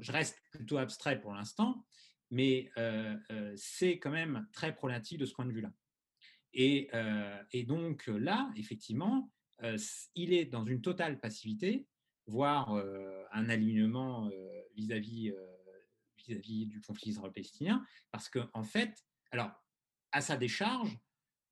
Je 0.00 0.10
reste 0.10 0.40
plutôt 0.50 0.78
abstrait 0.78 1.20
pour 1.20 1.32
l'instant, 1.32 1.86
mais 2.30 2.72
c'est 3.54 4.00
quand 4.00 4.10
même 4.10 4.48
très 4.52 4.74
problématique 4.74 5.18
de 5.18 5.26
ce 5.26 5.32
point 5.34 5.46
de 5.46 5.52
vue-là. 5.52 5.72
Et, 6.54 6.90
et, 7.52 7.62
donc 7.62 8.08
là, 8.08 8.52
effectivement, 8.56 9.30
il 10.16 10.32
est 10.32 10.46
dans 10.46 10.64
une 10.64 10.82
totale 10.82 11.20
passivité 11.20 11.86
voire 12.26 12.72
un 13.32 13.48
alignement 13.48 14.28
vis-à-vis 14.74 15.32
vis-à-vis 16.26 16.66
du 16.66 16.80
conflit 16.80 17.10
israélo-palestinien, 17.10 17.84
parce 18.10 18.28
qu'en 18.28 18.48
en 18.54 18.62
fait, 18.62 19.04
alors, 19.30 19.50
à 20.12 20.20
sa 20.20 20.36
décharge, 20.36 20.98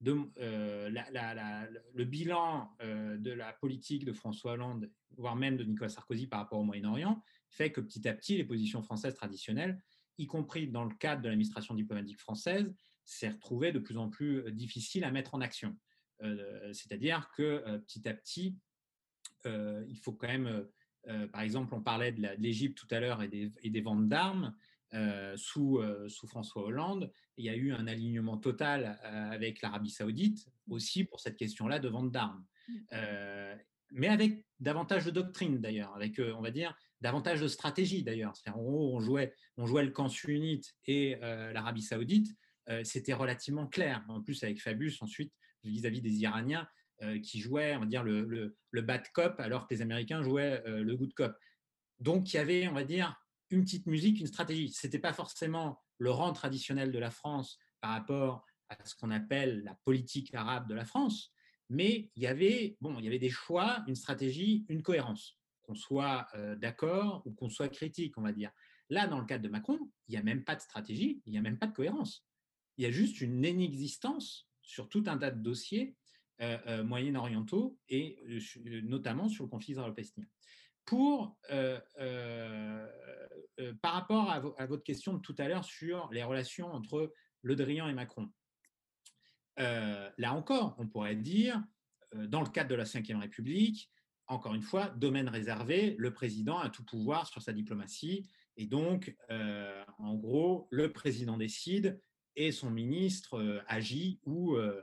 de, 0.00 0.14
le 0.38 2.04
bilan 2.04 2.70
de 2.80 3.30
la 3.32 3.52
politique 3.52 4.04
de 4.04 4.12
François 4.12 4.52
Hollande, 4.52 4.90
voire 5.16 5.36
même 5.36 5.58
de 5.58 5.64
Nicolas 5.64 5.90
Sarkozy 5.90 6.26
par 6.26 6.40
rapport 6.40 6.58
au 6.58 6.64
Moyen-Orient, 6.64 7.22
fait 7.50 7.70
que 7.70 7.82
petit 7.82 8.08
à 8.08 8.14
petit, 8.14 8.36
les 8.36 8.44
positions 8.44 8.82
françaises 8.82 9.14
traditionnelles, 9.14 9.78
y 10.16 10.26
compris 10.26 10.68
dans 10.68 10.84
le 10.84 10.94
cadre 10.94 11.22
de 11.22 11.28
l'administration 11.28 11.74
diplomatique 11.74 12.18
française, 12.18 12.74
s'est 13.04 13.28
retrouvées 13.28 13.72
de 13.72 13.78
plus 13.78 13.98
en 13.98 14.08
plus 14.08 14.50
difficiles 14.52 15.04
à 15.04 15.10
mettre 15.10 15.34
en 15.34 15.40
action. 15.40 15.76
C'est-à-dire 16.72 17.30
que 17.36 17.78
petit 17.78 18.08
à 18.08 18.14
petit, 18.14 18.56
euh, 19.46 19.84
il 19.88 19.98
faut 19.98 20.12
quand 20.12 20.28
même, 20.28 20.66
euh, 21.09 21.12
euh, 21.12 21.26
par 21.28 21.42
exemple, 21.42 21.74
on 21.74 21.80
parlait 21.80 22.12
de 22.12 22.26
l'Égypte 22.38 22.78
tout 22.78 22.92
à 22.94 23.01
l'heure 23.01 23.22
et 23.22 23.28
des, 23.28 23.80
ventes 23.80 24.09
d'armes. 24.09 24.55
sous, 25.36 25.80
sous, 26.09 26.26
François 26.26 26.64
Hollande, 26.64 27.12
il 27.36 27.44
y 27.44 27.48
a 27.48 27.55
eu 27.55 27.72
un 27.72 27.86
alignement 27.86 28.36
total 28.36 28.98
avec 29.03 29.62
l'Arabie 29.62 29.90
saoudite 29.90 30.46
aussi 30.68 31.05
pour 31.05 31.20
cette 31.20 31.36
question-là 31.36 31.78
de 31.78 31.88
vente 31.88 32.11
d'armes. 32.11 32.44
Mmh. 32.68 32.96
mais 33.92 34.07
avec 34.07 34.44
davantage 34.61 35.05
de 35.05 35.11
doctrine 35.11 35.61
d'ailleurs, 35.61 35.92
avec, 35.96 36.20
on 36.20 36.40
va 36.40 36.53
dire, 36.53 36.76
davantage 37.01 37.40
de 37.40 37.48
stratégie 37.48 38.05
d'ailleurs. 38.05 38.34
En 38.46 38.62
gros, 38.62 38.96
on 38.96 39.01
jouait, 39.01 39.34
on 39.57 39.66
jouait 39.66 39.84
le 39.84 39.90
camp 39.90 40.09
sunnite 40.09 40.74
et 40.86 41.16
l'Arabie 41.20 41.82
saoudite, 41.82 42.36
c'était 42.84 43.14
relativement 43.14 43.66
clair. 43.66 44.05
En 44.09 44.20
plus, 44.20 44.42
avec 44.42 44.61
Fabius, 44.61 45.01
ensuite, 45.03 45.32
vis-à-vis 45.64 46.01
des 46.01 46.22
Iraniens, 46.22 46.62
euh, 46.62 46.66
qui 47.22 47.40
jouaient, 47.40 47.76
on 47.76 47.80
va 47.80 47.86
dire, 47.86 48.03
le, 48.03 48.55
le, 48.70 48.82
bad 48.82 49.03
cop, 49.12 49.38
alors 49.40 49.66
que 49.66 49.74
les 49.74 49.82
Américains 49.82 50.22
jouaient 50.22 50.62
euh, 50.66 50.82
le 50.82 50.96
good 50.96 51.12
cop. 51.14 51.36
Donc, 51.98 52.32
il 52.32 52.36
y 52.36 52.40
avait, 52.40 52.68
on 52.68 52.72
va 52.72 52.84
dire, 52.84 53.16
une 53.51 53.64
petite 53.64 53.86
musique, 53.86 54.20
une 54.20 54.26
stratégie. 54.26 54.70
Ce 54.70 54.86
n'était 54.86 54.98
pas 54.98 55.12
forcément 55.12 55.80
le 55.98 56.11
rang 56.11 56.32
traditionnel 56.32 56.92
de 56.92 56.98
la 56.98 57.11
France 57.11 57.59
par 57.80 57.92
rapport 57.92 58.44
à 58.68 58.76
ce 58.84 58.94
qu'on 58.94 59.11
appelle 59.11 59.62
la 59.64 59.74
politique 59.84 60.34
arabe 60.34 60.68
de 60.68 60.74
la 60.74 60.84
France, 60.84 61.32
mais 61.68 62.11
il 62.16 62.22
y 62.22 62.26
avait, 62.26 62.76
bon, 62.80 62.98
il 62.98 63.05
y 63.05 63.09
avait 63.09 63.18
des 63.18 63.30
choix, 63.30 63.82
une 63.86 63.94
stratégie, 63.94 64.64
une 64.68 64.82
cohérence, 64.82 65.38
qu'on 65.62 65.74
soit 65.74 66.26
euh, 66.34 66.57
d'accord 66.57 67.22
ou 67.26 67.32
qu'on 67.32 67.48
soit 67.48 67.68
critique, 67.68 68.16
on 68.18 68.22
va 68.22 68.32
dire. 68.32 68.51
Là, 68.88 69.07
dans 69.07 69.20
le 69.20 69.26
cadre 69.26 69.44
de 69.44 69.48
Macron, 69.48 69.78
il 70.09 70.12
n'y 70.12 70.16
a 70.16 70.22
même 70.22 70.44
pas 70.44 70.57
de 70.57 70.61
stratégie, 70.61 71.22
il 71.26 71.32
n'y 71.32 71.38
a 71.38 71.42
même 71.42 71.59
pas 71.59 71.66
de 71.66 71.72
cohérence. 71.72 72.26
Il 72.76 72.84
y 72.84 72.86
a 72.86 72.90
juste 72.90 73.20
une 73.20 73.44
inexistence 73.44 74.48
sur 74.62 74.88
tout 74.88 75.05
un 75.07 75.16
tas 75.18 75.30
de 75.30 75.40
dossiers 75.40 75.82
euh, 75.82 75.86
euh, 75.86 75.99
moyen-orientaux 76.82 77.78
et 77.88 78.18
euh, 78.28 78.80
notamment 78.82 79.28
sur 79.28 79.45
le 79.45 79.51
conflit 79.51 79.72
israélo-palestinien. 79.72 80.26
Pour, 80.84 81.36
par 83.80 83.93
rapport 83.93 84.30
à, 84.30 84.66
votre 84.66 84.82
question 84.82 85.14
de 85.14 85.20
tout 85.20 85.34
à 85.38 85.47
l'heure 85.47 85.64
sur 85.64 86.09
les 86.11 86.24
relations 86.24 86.72
entre 86.72 87.12
Le 87.43 87.55
Drian 87.55 87.86
et 87.86 87.93
Macron, 87.93 88.28
là 89.57 90.32
encore, 90.32 90.74
on 90.78 90.88
pourrait 90.88 91.14
dire, 91.14 91.62
dans 92.16 92.41
le 92.41 92.49
cadre 92.49 92.70
de 92.70 92.74
la 92.74 92.84
Ve 92.84 93.20
République, 93.20 93.88
encore 94.26 94.55
une 94.55 94.62
fois, 94.62 94.88
domaine 94.88 95.28
réservé, 95.28 95.95
le 95.97 96.12
président 96.12 96.59
a 96.59 96.70
tout 96.70 96.84
pouvoir 96.84 97.28
sur 97.28 97.43
sa 97.43 97.53
diplomatie, 97.53 98.28
et 98.57 98.66
donc, 98.66 99.14
en 99.99 100.14
gros, 100.16 100.66
le 100.70 100.93
président 100.93 101.36
décide 101.36 102.01
et 102.36 102.53
son 102.53 102.70
ministre 102.70 103.62
agit 103.66 104.20
ou 104.24 104.57
euh, 104.57 104.82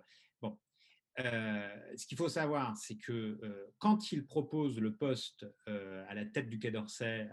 ce 1.17 2.05
qu'il 2.05 2.17
faut 2.17 2.29
savoir, 2.29 2.77
c'est 2.77 2.97
que 2.97 3.11
euh, 3.11 3.73
quand 3.79 4.11
il 4.11 4.25
propose 4.25 4.79
le 4.79 4.95
poste 4.95 5.45
euh, 5.67 6.05
à 6.07 6.13
la 6.13 6.25
tête 6.25 6.49
du 6.49 6.59
Quai 6.59 6.71
d'Orsay 6.71 7.27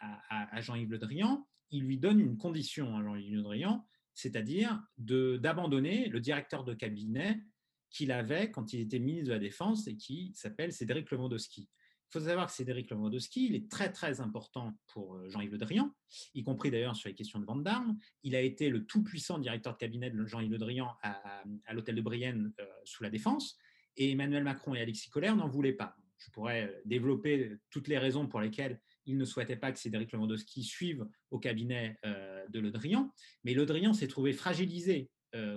à, 0.00 0.60
Jean-Yves 0.60 0.90
Le 0.90 0.98
Drian, 0.98 1.48
il 1.70 1.82
lui 1.82 1.98
donne 1.98 2.20
une 2.20 2.36
condition 2.36 2.96
à 2.96 3.02
Jean-Yves 3.02 3.36
Le 3.36 3.42
Drian, 3.42 3.86
c'est-à-dire 4.14 4.80
d'abandonner 4.96 6.08
le 6.08 6.20
directeur 6.20 6.64
de 6.64 6.74
cabinet 6.74 7.40
qu'il 7.90 8.12
avait 8.12 8.50
quand 8.50 8.72
il 8.72 8.80
était 8.80 8.98
ministre 8.98 9.28
de 9.28 9.32
la 9.32 9.38
Défense 9.38 9.88
et 9.88 9.96
qui 9.96 10.32
s'appelle 10.34 10.72
Cédric 10.72 11.10
Lewandowski. 11.10 11.68
Il 12.08 12.20
faut 12.20 12.24
savoir 12.24 12.46
que 12.46 12.52
Cédric 12.52 12.90
Lewandowski, 12.90 13.48
il 13.48 13.54
est 13.54 13.70
très 13.70 13.92
très 13.92 14.22
important 14.22 14.72
pour 14.86 15.16
euh, 15.16 15.28
Jean-Yves 15.28 15.52
Le 15.52 15.58
Drian, 15.58 15.94
y 16.34 16.42
compris 16.42 16.70
d'ailleurs 16.70 16.96
sur 16.96 17.10
les 17.10 17.14
questions 17.14 17.38
de 17.38 17.44
vente 17.44 17.62
d'armes. 17.62 17.98
Il 18.22 18.34
a 18.34 18.40
été 18.40 18.70
le 18.70 18.86
tout-puissant 18.86 19.38
directeur 19.38 19.74
de 19.74 19.78
cabinet 19.78 20.10
de 20.10 20.24
Jean-Yves 20.24 20.52
Le 20.52 20.58
Drian 20.58 20.96
à, 21.02 21.42
l'hôtel 21.74 21.96
de 21.96 22.00
Brienne 22.00 22.54
euh, 22.60 22.64
sous 22.84 23.02
la 23.02 23.10
Défense. 23.10 23.58
Et 23.98 24.12
Emmanuel 24.12 24.42
Macron 24.42 24.74
et 24.74 24.80
Alexis 24.80 25.10
Collère 25.10 25.36
n'en 25.36 25.48
voulaient 25.48 25.74
pas. 25.74 25.96
Je 26.16 26.30
pourrais 26.30 26.64
euh, 26.64 26.80
développer 26.86 27.52
toutes 27.68 27.88
les 27.88 27.98
raisons 27.98 28.26
pour 28.26 28.40
lesquelles 28.40 28.80
il 29.04 29.18
ne 29.18 29.26
souhaitait 29.26 29.56
pas 29.56 29.70
que 29.70 29.78
Cédric 29.78 30.10
Lewandowski 30.12 30.64
suive 30.64 31.06
au 31.30 31.38
cabinet 31.38 31.98
de 32.04 32.60
Le 32.60 32.70
Drian. 32.70 33.10
Mais 33.42 33.54
Le 33.54 33.64
Drian 33.64 33.94
s'est 33.94 34.06
trouvé 34.06 34.34
fragilisé 34.34 35.08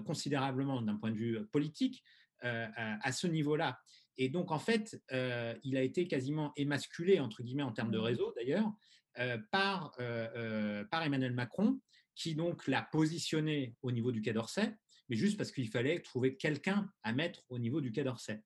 considérablement 0.05 0.81
d'un 0.81 0.95
point 0.95 1.11
de 1.11 1.17
vue 1.17 1.45
politique 1.47 2.01
à 2.39 3.11
ce 3.11 3.27
niveau-là. 3.27 3.77
Et 4.17 4.29
donc, 4.29 4.51
en 4.51 4.59
fait, 4.59 5.01
euh, 5.11 5.55
il 5.63 5.77
a 5.77 5.81
été 5.81 6.07
quasiment 6.07 6.53
émasculé, 6.55 7.19
entre 7.19 7.43
guillemets, 7.43 7.63
en 7.63 7.71
termes 7.71 7.91
de 7.91 7.97
mmh. 7.97 8.03
réseau 8.03 8.33
d'ailleurs, 8.35 8.71
euh, 9.19 9.37
par, 9.51 9.93
euh, 9.99 10.83
par 10.85 11.03
Emmanuel 11.03 11.33
Macron, 11.33 11.79
qui 12.15 12.35
donc 12.35 12.67
l'a 12.67 12.81
positionné 12.81 13.75
au 13.81 13.91
niveau 13.91 14.11
du 14.11 14.21
Quai 14.21 14.33
d'Orsay, 14.33 14.75
mais 15.09 15.15
juste 15.15 15.37
parce 15.37 15.51
qu'il 15.51 15.69
fallait 15.69 15.99
trouver 16.01 16.37
quelqu'un 16.37 16.91
à 17.03 17.13
mettre 17.13 17.43
au 17.49 17.57
niveau 17.57 17.81
du 17.81 17.91
Quai 17.91 18.03
d'Orsay. 18.03 18.43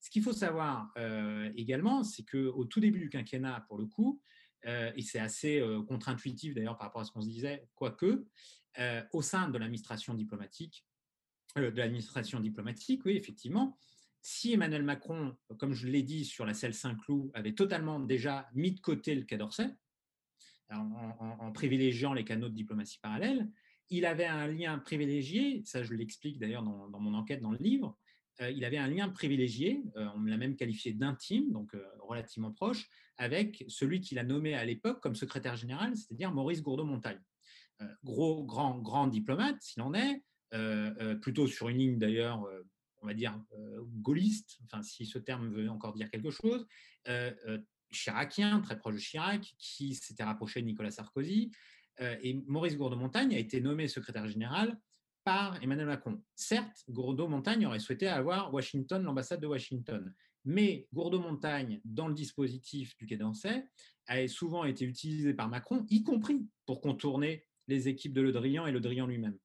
Ce 0.00 0.10
qu'il 0.10 0.22
faut 0.22 0.32
savoir 0.32 0.92
également, 1.56 2.04
c'est 2.04 2.22
qu'au 2.22 2.64
tout 2.66 2.78
début 2.78 3.00
du 3.00 3.08
quinquennat, 3.08 3.64
pour 3.66 3.78
le 3.78 3.86
coup, 3.86 4.20
et 4.64 5.02
c'est 5.02 5.18
assez 5.18 5.60
contre-intuitif 5.88 6.54
d'ailleurs 6.54 6.76
par 6.76 6.88
rapport 6.88 7.00
à 7.00 7.04
ce 7.04 7.10
qu'on 7.10 7.22
se 7.22 7.28
disait, 7.28 7.66
quoique, 7.74 8.24
au 9.12 9.22
sein 9.22 9.48
de 9.48 9.58
l'administration 9.58 10.14
diplomatique, 10.14 10.86
de 11.56 11.76
l'administration 11.76 12.38
diplomatique, 12.38 13.04
oui, 13.04 13.16
effectivement, 13.16 13.76
si 14.28 14.54
Emmanuel 14.54 14.82
Macron, 14.82 15.36
comme 15.56 15.72
je 15.72 15.86
l'ai 15.86 16.02
dit 16.02 16.24
sur 16.24 16.44
la 16.44 16.52
selle 16.52 16.74
Saint-Cloud, 16.74 17.30
avait 17.32 17.52
totalement 17.52 18.00
déjà 18.00 18.50
mis 18.54 18.72
de 18.72 18.80
côté 18.80 19.14
le 19.14 19.22
Quai 19.22 19.36
d'Orsay, 19.36 19.70
en, 20.68 21.52
privilégiant 21.52 22.12
les 22.12 22.24
canaux 22.24 22.48
de 22.48 22.54
diplomatie 22.54 22.98
parallèle, 23.00 23.48
il 23.88 24.04
avait 24.04 24.26
un 24.26 24.48
lien 24.48 24.80
privilégié, 24.80 25.62
ça 25.64 25.84
je 25.84 25.94
l'explique 25.94 26.40
d'ailleurs 26.40 26.64
dans, 26.64 26.98
mon 26.98 27.14
enquête 27.14 27.40
dans 27.40 27.52
le 27.52 27.58
livre, 27.58 27.96
euh, 28.40 28.50
il 28.50 28.64
avait 28.64 28.78
un 28.78 28.88
lien 28.88 29.08
privilégié, 29.10 29.84
euh, 29.96 30.08
on 30.16 30.22
l'a 30.24 30.36
même 30.36 30.56
qualifié 30.56 30.92
d'intime, 30.92 31.52
donc 31.52 31.72
euh, 31.76 31.86
relativement 32.00 32.50
proche, 32.50 32.88
avec 33.18 33.64
celui 33.68 34.00
qu'il 34.00 34.18
a 34.18 34.24
nommé 34.24 34.54
à 34.54 34.64
l'époque 34.64 35.00
comme 35.00 35.14
secrétaire 35.14 35.54
général, 35.54 35.96
c'est-à-dire 35.96 36.32
Maurice 36.32 36.64
Gourdeau-Montagne. 36.64 37.22
gros, 38.02 38.42
grand, 38.42 38.76
grand 38.80 39.06
diplomate, 39.06 39.62
s'il 39.62 39.82
en 39.82 39.94
est, 39.94 40.20
plutôt 41.22 41.46
sur 41.46 41.68
une 41.68 41.78
ligne 41.78 41.98
d'ailleurs, 41.98 42.44
on 43.06 43.08
va 43.08 43.14
dire, 43.14 43.40
gaulliste, 44.02 44.58
enfin, 44.64 44.82
si 44.82 45.06
ce 45.06 45.20
terme 45.20 45.54
veut 45.54 45.70
encore 45.70 45.92
dire 45.92 46.10
quelque 46.10 46.30
chose, 46.30 46.66
chiracien, 47.92 48.60
très 48.60 48.76
proche 48.76 48.96
de 48.96 49.00
Chirac, 49.00 49.54
qui 49.58 49.94
s'était 49.94 50.24
rapproché 50.24 50.60
de 50.60 50.66
Nicolas 50.66 50.90
Sarkozy. 50.90 51.52
et 52.00 52.34
Maurice 52.48 52.76
Gourdeau-Montagne 52.76 53.32
a 53.34 53.38
été 53.38 53.60
nommé 53.60 53.86
secrétaire 53.86 54.26
général 54.26 54.76
par 55.24 55.62
Emmanuel 55.62 55.86
Macron. 55.86 56.20
Certes, 56.34 56.84
Gourdeau-Montagne 56.88 57.64
aurait 57.66 57.78
souhaité 57.78 58.08
avoir 58.08 58.52
Washington, 58.52 59.04
l'ambassade 59.04 59.40
de 59.40 59.46
Washington, 59.46 60.12
mais 60.44 60.88
Gourdeau-Montagne, 60.92 61.80
dans 61.84 62.08
le 62.08 62.14
dispositif 62.14 62.96
du 62.96 63.06
Quai 63.06 63.16
d'Orsay, 63.16 63.68
a 64.06 64.26
souvent 64.28 64.64
été 64.64 64.84
utilisé 64.84 65.32
par 65.32 65.48
Macron, 65.48 65.86
y 65.90 66.02
compris 66.02 66.48
pour 66.64 66.80
contourner 66.80 67.44
les 67.68 67.88
équipes 67.88 68.12
de 68.12 68.20
Le 68.20 68.32
Drian 68.32 68.66
et 68.66 68.72
Le 68.72 68.80
Drian 68.80 69.06
lui-même. 69.06 69.38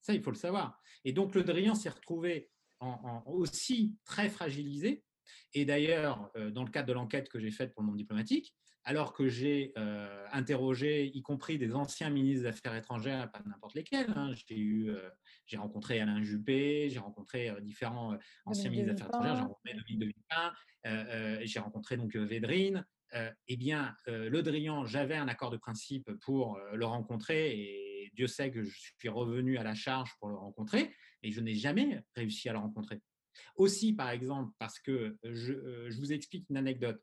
Ça, 0.00 0.14
il 0.14 0.22
faut 0.22 0.30
le 0.30 0.36
savoir. 0.36 0.80
Et 1.04 1.12
donc, 1.12 1.34
Le 1.34 1.42
Drian 1.42 1.74
s'est 1.74 1.88
retrouvé 1.88 2.50
en, 2.84 3.24
aussi 3.26 3.96
très 4.04 4.28
fragilisé. 4.28 5.02
Et 5.52 5.64
d'ailleurs, 5.64 6.30
euh, 6.36 6.50
dans 6.50 6.64
le 6.64 6.70
cadre 6.70 6.88
de 6.88 6.92
l'enquête 6.92 7.28
que 7.28 7.38
j'ai 7.38 7.50
faite 7.50 7.72
pour 7.72 7.82
le 7.82 7.88
monde 7.88 7.96
diplomatique, 7.96 8.54
alors 8.84 9.14
que 9.14 9.28
j'ai 9.28 9.72
euh, 9.78 10.26
interrogé, 10.32 11.06
y 11.06 11.22
compris 11.22 11.58
des 11.58 11.74
anciens 11.74 12.10
ministres 12.10 12.42
des 12.42 12.48
Affaires 12.48 12.74
étrangères, 12.74 13.30
pas 13.30 13.40
n'importe 13.46 13.74
lesquels. 13.74 14.12
Hein. 14.14 14.32
J'ai 14.34 14.58
eu, 14.58 14.90
euh, 14.90 15.08
j'ai 15.46 15.56
rencontré 15.56 16.00
Alain 16.00 16.22
Juppé, 16.22 16.90
j'ai 16.90 16.98
rencontré 16.98 17.48
euh, 17.48 17.60
différents 17.60 18.16
anciens 18.44 18.70
ministres 18.70 18.94
des 18.94 19.00
Affaires 19.00 19.08
étrangères, 19.08 19.36
j'ai 19.36 19.42
rencontré 19.42 19.72
Dominique 19.72 19.98
de 19.98 20.06
Villepin, 20.06 21.44
j'ai 21.46 21.60
rencontré 21.60 21.96
donc 21.96 22.14
Védrine. 22.14 22.84
eh 23.48 23.56
bien, 23.56 23.96
Le 24.06 24.42
Drian, 24.42 24.84
j'avais 24.84 25.16
un 25.16 25.28
accord 25.28 25.50
de 25.50 25.56
principe 25.56 26.10
pour 26.20 26.60
le 26.72 26.84
rencontrer 26.84 27.58
et 27.58 28.10
Dieu 28.14 28.26
sait 28.26 28.50
que 28.50 28.62
je 28.62 28.92
suis 28.98 29.08
revenu 29.08 29.56
à 29.56 29.62
la 29.62 29.74
charge 29.74 30.10
pour 30.18 30.28
le 30.28 30.36
rencontrer, 30.36 30.94
et 31.24 31.32
je 31.32 31.40
n'ai 31.40 31.54
jamais 31.54 32.04
réussi 32.14 32.48
à 32.48 32.52
le 32.52 32.58
rencontrer. 32.60 33.00
Aussi, 33.56 33.92
par 33.92 34.10
exemple, 34.10 34.52
parce 34.58 34.78
que 34.78 35.16
je, 35.24 35.88
je 35.90 35.98
vous 35.98 36.12
explique 36.12 36.48
une 36.50 36.56
anecdote 36.56 37.02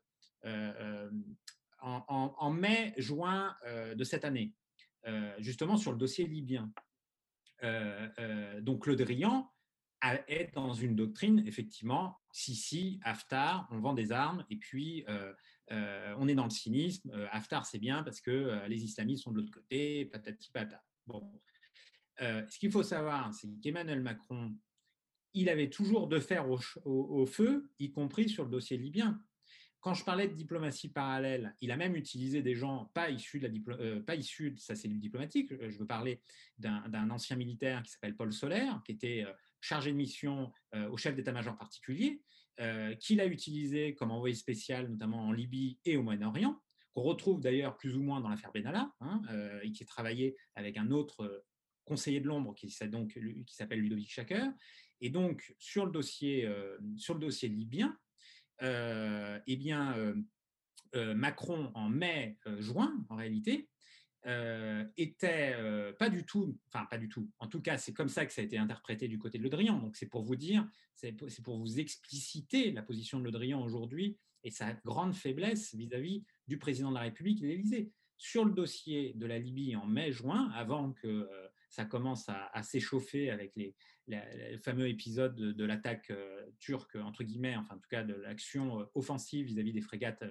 en, 1.82 2.50
mai-juin 2.50 3.56
euh, 3.66 3.94
de 3.94 4.04
cette 4.04 4.24
année, 4.24 4.52
euh, 5.06 5.34
justement 5.38 5.76
sur 5.76 5.92
le 5.92 5.98
dossier 5.98 6.26
libyen. 6.26 6.72
Euh, 7.62 8.60
donc 8.60 8.86
Le 8.86 8.96
Drian 8.96 9.52
est 10.26 10.52
dans 10.54 10.72
une 10.72 10.96
doctrine, 10.96 11.44
effectivement, 11.46 12.18
si, 12.32 12.56
si, 12.56 12.98
Haftar, 13.04 13.68
on 13.70 13.78
vend 13.78 13.92
des 13.94 14.10
armes, 14.10 14.44
et 14.50 14.56
puis 14.56 15.04
on 15.70 16.26
est 16.26 16.34
dans 16.34 16.44
le 16.44 16.50
cynisme. 16.50 17.12
Haftar, 17.30 17.66
c'est 17.66 17.78
bien 17.78 18.02
parce 18.02 18.20
que 18.20 18.66
les 18.66 18.82
islamistes 18.82 19.22
sont 19.22 19.30
de 19.30 19.36
l'autre 19.36 19.52
côté, 19.52 20.06
patati 20.06 20.50
patata. 20.50 20.82
Bon. 21.06 21.40
Ce 22.18 22.58
qu'il 22.58 22.70
faut 22.70 22.82
savoir, 22.82 23.32
c'est 23.34 23.48
qu'Emmanuel 23.60 24.00
Macron, 24.00 24.54
il 25.34 25.48
avait 25.48 25.70
toujours 25.70 26.08
de 26.08 26.20
fer 26.20 26.46
au, 26.84 27.26
feu, 27.26 27.70
y 27.78 27.90
compris 27.90 28.28
sur 28.28 28.44
le 28.44 28.50
dossier 28.50 28.76
libyen 28.76 29.20
quand 29.82 29.94
je 29.94 30.04
parlais 30.04 30.28
de 30.28 30.34
diplomatie 30.34 30.88
parallèle, 30.88 31.56
il 31.60 31.72
a 31.72 31.76
même 31.76 31.96
utilisé 31.96 32.40
des 32.40 32.54
gens 32.54 32.90
pas 32.94 33.10
issus 33.10 33.40
de, 33.40 33.48
la 33.48 33.76
euh, 33.80 34.00
pas 34.00 34.14
issus 34.14 34.52
de 34.52 34.58
sa 34.60 34.76
cellule 34.76 35.00
diplomatique. 35.00 35.52
Je 35.60 35.76
veux 35.76 35.86
parler 35.86 36.22
d'un 36.56 37.10
ancien 37.10 37.34
militaire 37.34 37.82
qui 37.82 37.90
s'appelle 37.90 38.16
Paul 38.16 38.32
Solaire, 38.32 38.80
qui 38.86 38.92
était 38.92 39.24
euh, 39.26 39.32
chargé 39.60 39.90
de 39.90 39.96
mission 39.96 40.52
euh, 40.76 40.88
au 40.88 40.96
chef 40.96 41.16
d'état-major 41.16 41.58
particulier, 41.58 42.22
qu'il 43.00 43.20
a 43.20 43.26
utilisé 43.26 43.96
comme 43.96 44.12
envoyé 44.12 44.36
spécial, 44.36 44.88
notamment 44.88 45.26
en 45.26 45.32
Libye 45.32 45.80
et 45.84 45.96
au 45.96 46.02
Moyen-Orient, 46.04 46.62
qu'on 46.94 47.02
retrouve 47.02 47.40
d'ailleurs 47.40 47.76
plus 47.76 47.96
ou 47.96 48.02
moins 48.02 48.20
dans 48.20 48.28
l'affaire 48.28 48.52
Benalla, 48.52 48.92
hein, 49.00 49.20
et 49.64 49.72
qui 49.72 49.82
a 49.82 49.86
travaillé 49.86 50.36
avec 50.54 50.76
un 50.76 50.92
autre 50.92 51.44
conseiller 51.84 52.20
de 52.20 52.28
l'ombre 52.28 52.54
qui, 52.54 52.70
s'appelle 52.70 53.80
Ludovic 53.80 54.10
Chaker. 54.10 54.52
Et 55.00 55.10
donc, 55.10 55.54
sur 55.58 55.84
le 55.84 55.92
dossier, 55.92 56.48
sur 56.96 57.14
le 57.14 57.20
dossier 57.20 57.48
libyen, 57.48 57.98
euh, 58.62 59.40
eh 59.46 59.56
bien, 59.56 59.96
euh, 59.96 60.14
euh, 60.94 61.14
Macron, 61.14 61.72
en 61.74 61.88
mai-juin, 61.88 62.94
en 63.08 63.16
réalité, 63.16 63.68
était 64.96 65.56
pas 65.98 66.08
du 66.08 66.24
tout, 66.24 66.56
enfin 66.68 66.86
pas 66.86 66.96
du 66.96 67.08
tout, 67.08 67.28
en 67.40 67.48
tout 67.48 67.60
cas 67.60 67.76
c'est 67.76 67.92
comme 67.92 68.08
ça 68.08 68.24
que 68.24 68.32
ça 68.32 68.40
a 68.40 68.44
été 68.44 68.56
interprété 68.56 69.08
du 69.08 69.18
côté 69.18 69.36
de 69.36 69.42
Le 69.42 69.48
Drian, 69.48 69.80
donc 69.80 69.96
c'est 69.96 70.06
pour 70.06 70.22
vous 70.22 70.36
dire, 70.36 70.64
c'est 70.94 71.12
pour 71.42 71.58
vous 71.58 71.80
expliciter 71.80 72.70
la 72.70 72.82
position 72.82 73.18
de 73.18 73.24
Le 73.24 73.32
Drian 73.32 73.60
aujourd'hui 73.60 74.16
et 74.44 74.52
sa 74.52 74.74
grande 74.84 75.16
faiblesse 75.16 75.74
vis-à-vis 75.74 76.22
du 76.46 76.56
président 76.56 76.90
de 76.90 76.94
la 76.94 77.00
République 77.00 77.42
et 77.42 77.48
l'Élysée. 77.48 77.90
Sur 78.16 78.44
le 78.44 78.52
dossier 78.52 79.12
de 79.14 79.26
la 79.26 79.40
Libye 79.40 79.74
en 79.74 79.86
mai-juin, 79.86 80.52
avant 80.54 80.92
que 80.92 81.28
ça 81.72 81.86
commence 81.86 82.28
à, 82.28 82.62
s'échauffer 82.62 83.30
avec 83.30 83.56
les, 83.56 83.74
le 84.06 84.58
fameux 84.58 84.88
épisode 84.88 85.34
de, 85.34 85.64
l'attaque 85.64 86.10
euh, 86.10 86.44
turque, 86.60 86.96
entre 86.96 87.24
guillemets, 87.24 87.56
enfin 87.56 87.76
en 87.76 87.78
tout 87.78 87.88
cas 87.88 88.02
de 88.02 88.12
l'action 88.12 88.80
euh, 88.80 88.84
offensive 88.94 89.46
vis-à-vis 89.46 89.72
des 89.72 89.80
frégates 89.80 90.22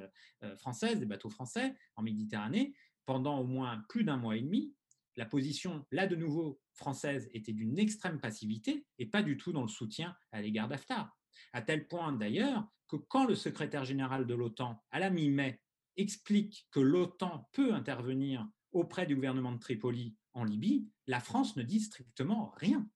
euh, 0.43 0.55
françaises, 0.57 0.99
des 0.99 1.07
bateaux 1.07 1.31
français 1.31 1.75
en 1.95 2.03
Méditerranée, 2.03 2.75
pendant 3.07 3.39
au 3.39 3.43
moins 3.43 3.83
plus 3.89 4.03
d'un 4.03 4.17
mois 4.17 4.37
et 4.37 4.41
demi, 4.41 4.75
la 5.15 5.25
position, 5.25 5.83
là 5.89 6.05
de 6.05 6.15
nouveau, 6.15 6.61
française 6.73 7.27
était 7.33 7.53
d'une 7.53 7.79
extrême 7.79 8.19
passivité 8.19 8.85
et 8.99 9.07
pas 9.07 9.23
du 9.23 9.35
tout 9.35 9.51
dans 9.51 9.63
le 9.63 9.67
soutien 9.67 10.15
à 10.31 10.41
l'égard 10.41 10.67
d'Haftar. 10.67 11.17
À 11.53 11.63
tel 11.63 11.87
point 11.87 12.13
d'ailleurs 12.13 12.67
que 12.87 12.97
quand 12.97 13.25
le 13.25 13.33
secrétaire 13.33 13.83
général 13.83 14.27
de 14.27 14.35
l'OTAN, 14.35 14.79
à 14.91 14.99
la 14.99 15.09
mi-mai, 15.09 15.59
explique 15.97 16.67
que 16.69 16.79
l'OTAN 16.79 17.49
peut 17.51 17.73
intervenir 17.73 18.47
auprès 18.73 19.07
du 19.07 19.15
gouvernement 19.15 19.51
de 19.51 19.59
Tripoli 19.59 20.15
en 20.33 20.43
Libye, 20.43 20.87
la 21.07 21.19
France 21.19 21.55
ne 21.55 21.63
dit 21.63 21.79
strictement 21.79 22.53
rien. 22.57 22.87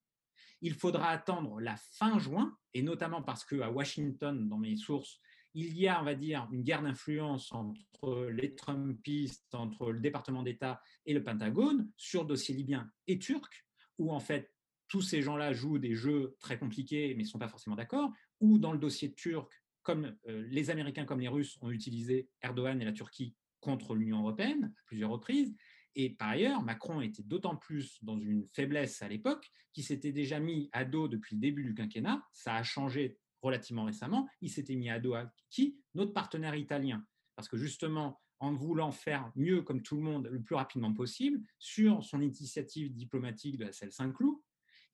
Il 0.61 0.73
faudra 0.73 1.09
attendre 1.09 1.59
la 1.59 1.75
fin 1.75 2.17
juin, 2.17 2.57
et 2.73 2.81
notamment 2.81 3.21
parce 3.21 3.45
qu'à 3.45 3.69
Washington, 3.69 4.47
dans 4.47 4.57
mes 4.57 4.77
sources, 4.77 5.19
il 5.53 5.77
y 5.77 5.87
a, 5.87 6.01
on 6.01 6.03
va 6.03 6.15
dire, 6.15 6.47
une 6.51 6.63
guerre 6.63 6.83
d'influence 6.83 7.51
entre 7.53 8.25
les 8.29 8.55
Trumpistes, 8.55 9.55
entre 9.55 9.91
le 9.91 9.99
département 9.99 10.43
d'État 10.43 10.81
et 11.05 11.13
le 11.13 11.23
Pentagone 11.23 11.89
sur 11.95 12.23
le 12.23 12.27
dossier 12.27 12.53
libyen 12.53 12.91
et 13.07 13.19
turc, 13.19 13.65
où 13.97 14.11
en 14.11 14.19
fait 14.19 14.51
tous 14.87 15.01
ces 15.01 15.21
gens-là 15.21 15.53
jouent 15.53 15.79
des 15.79 15.95
jeux 15.95 16.35
très 16.39 16.59
compliqués 16.59 17.13
mais 17.15 17.23
ne 17.23 17.27
sont 17.27 17.39
pas 17.39 17.47
forcément 17.47 17.77
d'accord, 17.77 18.11
ou 18.41 18.59
dans 18.59 18.73
le 18.73 18.77
dossier 18.77 19.13
turc, 19.13 19.49
comme 19.81 20.15
euh, 20.27 20.45
les 20.49 20.69
Américains 20.69 21.05
comme 21.05 21.21
les 21.21 21.29
Russes 21.29 21.57
ont 21.61 21.71
utilisé 21.71 22.27
Erdogan 22.41 22.81
et 22.81 22.85
la 22.85 22.91
Turquie 22.91 23.33
contre 23.61 23.95
l'Union 23.95 24.19
européenne 24.19 24.73
à 24.77 24.81
plusieurs 24.85 25.09
reprises, 25.09 25.55
et 25.95 26.09
par 26.09 26.29
ailleurs, 26.29 26.61
Macron 26.61 27.01
était 27.01 27.23
d'autant 27.23 27.55
plus 27.55 28.03
dans 28.03 28.19
une 28.19 28.47
faiblesse 28.53 29.01
à 29.01 29.07
l'époque 29.07 29.49
qu'il 29.73 29.83
s'était 29.83 30.11
déjà 30.11 30.39
mis 30.39 30.69
à 30.73 30.83
dos 30.83 31.07
depuis 31.07 31.35
le 31.35 31.41
début 31.41 31.63
du 31.63 31.73
quinquennat. 31.73 32.23
Ça 32.31 32.55
a 32.55 32.63
changé 32.63 33.17
relativement 33.41 33.85
récemment. 33.85 34.27
Il 34.41 34.49
s'était 34.49 34.75
mis 34.75 34.89
à 34.89 34.99
dos 34.99 35.13
à 35.13 35.31
qui? 35.49 35.77
Notre 35.93 36.13
partenaire 36.13 36.55
italien. 36.55 37.05
Parce 37.35 37.47
que 37.47 37.57
justement, 37.57 38.21
en 38.39 38.53
voulant 38.53 38.91
faire 38.91 39.31
mieux 39.35 39.61
comme 39.61 39.81
tout 39.81 39.95
le 39.95 40.01
monde 40.01 40.27
le 40.31 40.41
plus 40.41 40.55
rapidement 40.55 40.93
possible 40.93 41.41
sur 41.59 42.03
son 42.03 42.21
initiative 42.21 42.93
diplomatique 42.93 43.57
de 43.57 43.65
la 43.65 43.71
selle 43.71 43.91
Saint-Cloud, 43.91 44.37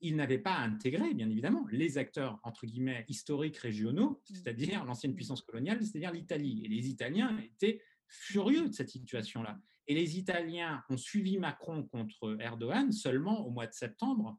il 0.00 0.16
n'avait 0.16 0.38
pas 0.38 0.56
intégré, 0.56 1.14
bien 1.14 1.30
évidemment, 1.30 1.64
les 1.70 1.96
acteurs, 1.96 2.40
entre 2.42 2.66
guillemets, 2.66 3.04
historiques 3.08 3.56
régionaux, 3.56 4.10
mmh. 4.10 4.34
c'est-à-dire 4.34 4.84
l'ancienne 4.84 5.14
puissance 5.14 5.42
coloniale, 5.42 5.84
c'est-à-dire 5.84 6.12
l'Italie. 6.12 6.62
Et 6.64 6.68
les 6.68 6.88
Italiens 6.88 7.38
étaient 7.38 7.80
furieux 8.08 8.68
de 8.68 8.72
cette 8.72 8.90
situation-là. 8.90 9.60
Et 9.86 9.94
les 9.94 10.18
Italiens 10.18 10.82
ont 10.88 10.96
suivi 10.96 11.38
Macron 11.38 11.84
contre 11.84 12.36
Erdogan 12.40 12.92
seulement 12.92 13.46
au 13.46 13.50
mois 13.50 13.66
de 13.66 13.72
septembre. 13.72 14.38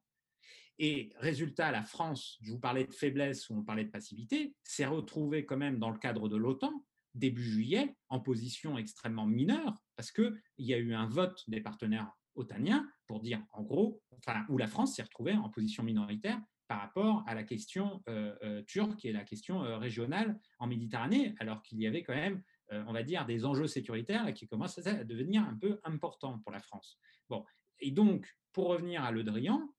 Et 0.79 1.11
résultat, 1.17 1.71
la 1.71 1.83
France, 1.83 2.37
je 2.41 2.51
vous 2.51 2.59
parlais 2.59 2.85
de 2.85 2.93
faiblesse 2.93 3.49
ou 3.49 3.57
on 3.57 3.63
parlait 3.63 3.85
de 3.85 3.91
passivité, 3.91 4.55
s'est 4.63 4.85
retrouvée 4.85 5.45
quand 5.45 5.57
même 5.57 5.79
dans 5.79 5.91
le 5.91 5.99
cadre 5.99 6.27
de 6.27 6.37
l'OTAN 6.37 6.83
début 7.13 7.43
juillet 7.43 7.95
en 8.09 8.19
position 8.19 8.77
extrêmement 8.77 9.25
mineure 9.25 9.77
parce 9.95 10.11
qu'il 10.11 10.41
y 10.57 10.73
a 10.73 10.77
eu 10.77 10.93
un 10.93 11.07
vote 11.07 11.43
des 11.47 11.61
partenaires 11.61 12.11
otaniens 12.35 12.89
pour 13.07 13.21
dire 13.21 13.43
en 13.51 13.61
gros, 13.61 14.01
enfin, 14.17 14.45
où 14.49 14.57
la 14.57 14.67
France 14.67 14.95
s'est 14.95 15.03
retrouvée 15.03 15.33
en 15.33 15.49
position 15.49 15.83
minoritaire 15.83 16.41
par 16.67 16.79
rapport 16.79 17.23
à 17.27 17.35
la 17.35 17.43
question 17.43 18.01
euh, 18.09 18.35
euh, 18.43 18.63
turque 18.63 19.05
et 19.05 19.11
la 19.11 19.23
question 19.23 19.63
euh, 19.63 19.77
régionale 19.77 20.39
en 20.59 20.67
Méditerranée, 20.67 21.35
alors 21.39 21.61
qu'il 21.61 21.79
y 21.79 21.85
avait 21.85 22.03
quand 22.03 22.15
même 22.15 22.41
on 22.71 22.93
va 22.93 23.03
dire, 23.03 23.25
des 23.25 23.45
enjeux 23.45 23.67
sécuritaires 23.67 24.33
qui 24.33 24.47
commencent 24.47 24.79
à 24.79 25.03
devenir 25.03 25.43
un 25.43 25.55
peu 25.55 25.79
importants 25.83 26.39
pour 26.39 26.51
la 26.51 26.59
France. 26.59 26.97
Bon, 27.29 27.45
et 27.79 27.91
donc, 27.91 28.27
pour 28.51 28.67
revenir 28.67 29.03
à 29.03 29.11
Le 29.11 29.23
Drian, 29.23 29.73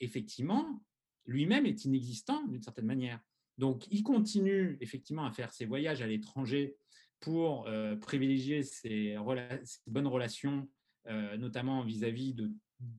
effectivement, 0.00 0.82
lui-même 1.26 1.66
est 1.66 1.84
inexistant 1.84 2.46
d'une 2.46 2.62
certaine 2.62 2.86
manière. 2.86 3.20
Donc, 3.58 3.86
il 3.90 4.02
continue 4.02 4.78
effectivement 4.80 5.26
à 5.26 5.32
faire 5.32 5.52
ses 5.52 5.66
voyages 5.66 6.00
à 6.00 6.06
l'étranger 6.06 6.76
pour 7.20 7.66
euh, 7.68 7.96
privilégier 7.96 8.62
ses, 8.62 9.16
bonnes 9.86 10.06
relations, 10.06 10.68
euh, 11.06 11.36
notamment 11.36 11.84
vis-à-vis 11.84 12.34
de 12.34 12.50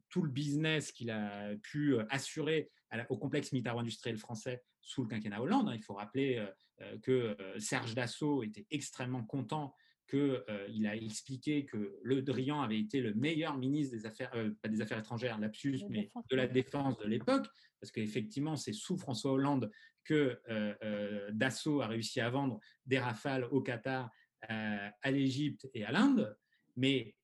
tout 0.09 0.21
le 0.21 0.29
business 0.29 0.91
qu'il 0.91 1.09
a 1.09 1.55
pu 1.63 1.97
assurer 2.09 2.69
au 3.09 3.17
complexe 3.17 3.51
militaro-industriel 3.51 4.17
français 4.17 4.63
sous 4.81 5.03
le 5.03 5.09
quinquennat 5.09 5.41
Hollande. 5.41 5.69
Hein. 5.69 5.75
Il 5.75 5.83
faut 5.83 5.93
rappeler 5.93 6.37
euh, 6.81 6.97
que 6.99 7.35
euh, 7.39 7.59
Serge 7.59 7.95
Dassault 7.95 8.43
était 8.43 8.65
extrêmement 8.71 9.23
content 9.23 9.73
qu'il 10.09 10.87
a 10.87 10.95
expliqué 10.95 11.65
que 11.65 11.97
Le 12.03 12.21
Drian 12.21 12.61
avait 12.61 12.79
été 12.79 12.99
le 12.99 13.13
meilleur 13.13 13.57
ministre 13.57 13.95
des 13.95 14.05
Affaires, 14.05 14.31
pas 14.61 14.67
des 14.67 14.81
Affaires 14.81 14.99
étrangères, 14.99 15.39
lapsus, 15.39 15.79
mais 15.89 16.09
de 16.29 16.35
la 16.35 16.47
défense 16.47 16.97
de 16.97 17.07
l'époque, 17.07 17.47
parce 17.79 17.91
qu'effectivement, 17.91 18.57
c'est 18.57 18.73
sous 18.73 18.97
François 18.97 19.31
Hollande 19.31 19.71
que 20.03 20.37
Dassault 21.31 21.79
a 21.79 21.87
réussi 21.87 22.19
à 22.19 22.29
vendre 22.29 22.59
des 22.85 22.99
rafales 22.99 23.45
au 23.51 23.61
Qatar, 23.61 24.09
à 24.41 25.11
l'Égypte 25.11 25.69
et 25.73 25.85
à 25.85 25.93
l'Inde. 25.93 26.35
Mais 26.75 26.99
euh, 27.03 27.07
euh, 27.07 27.13
euh, 27.13 27.20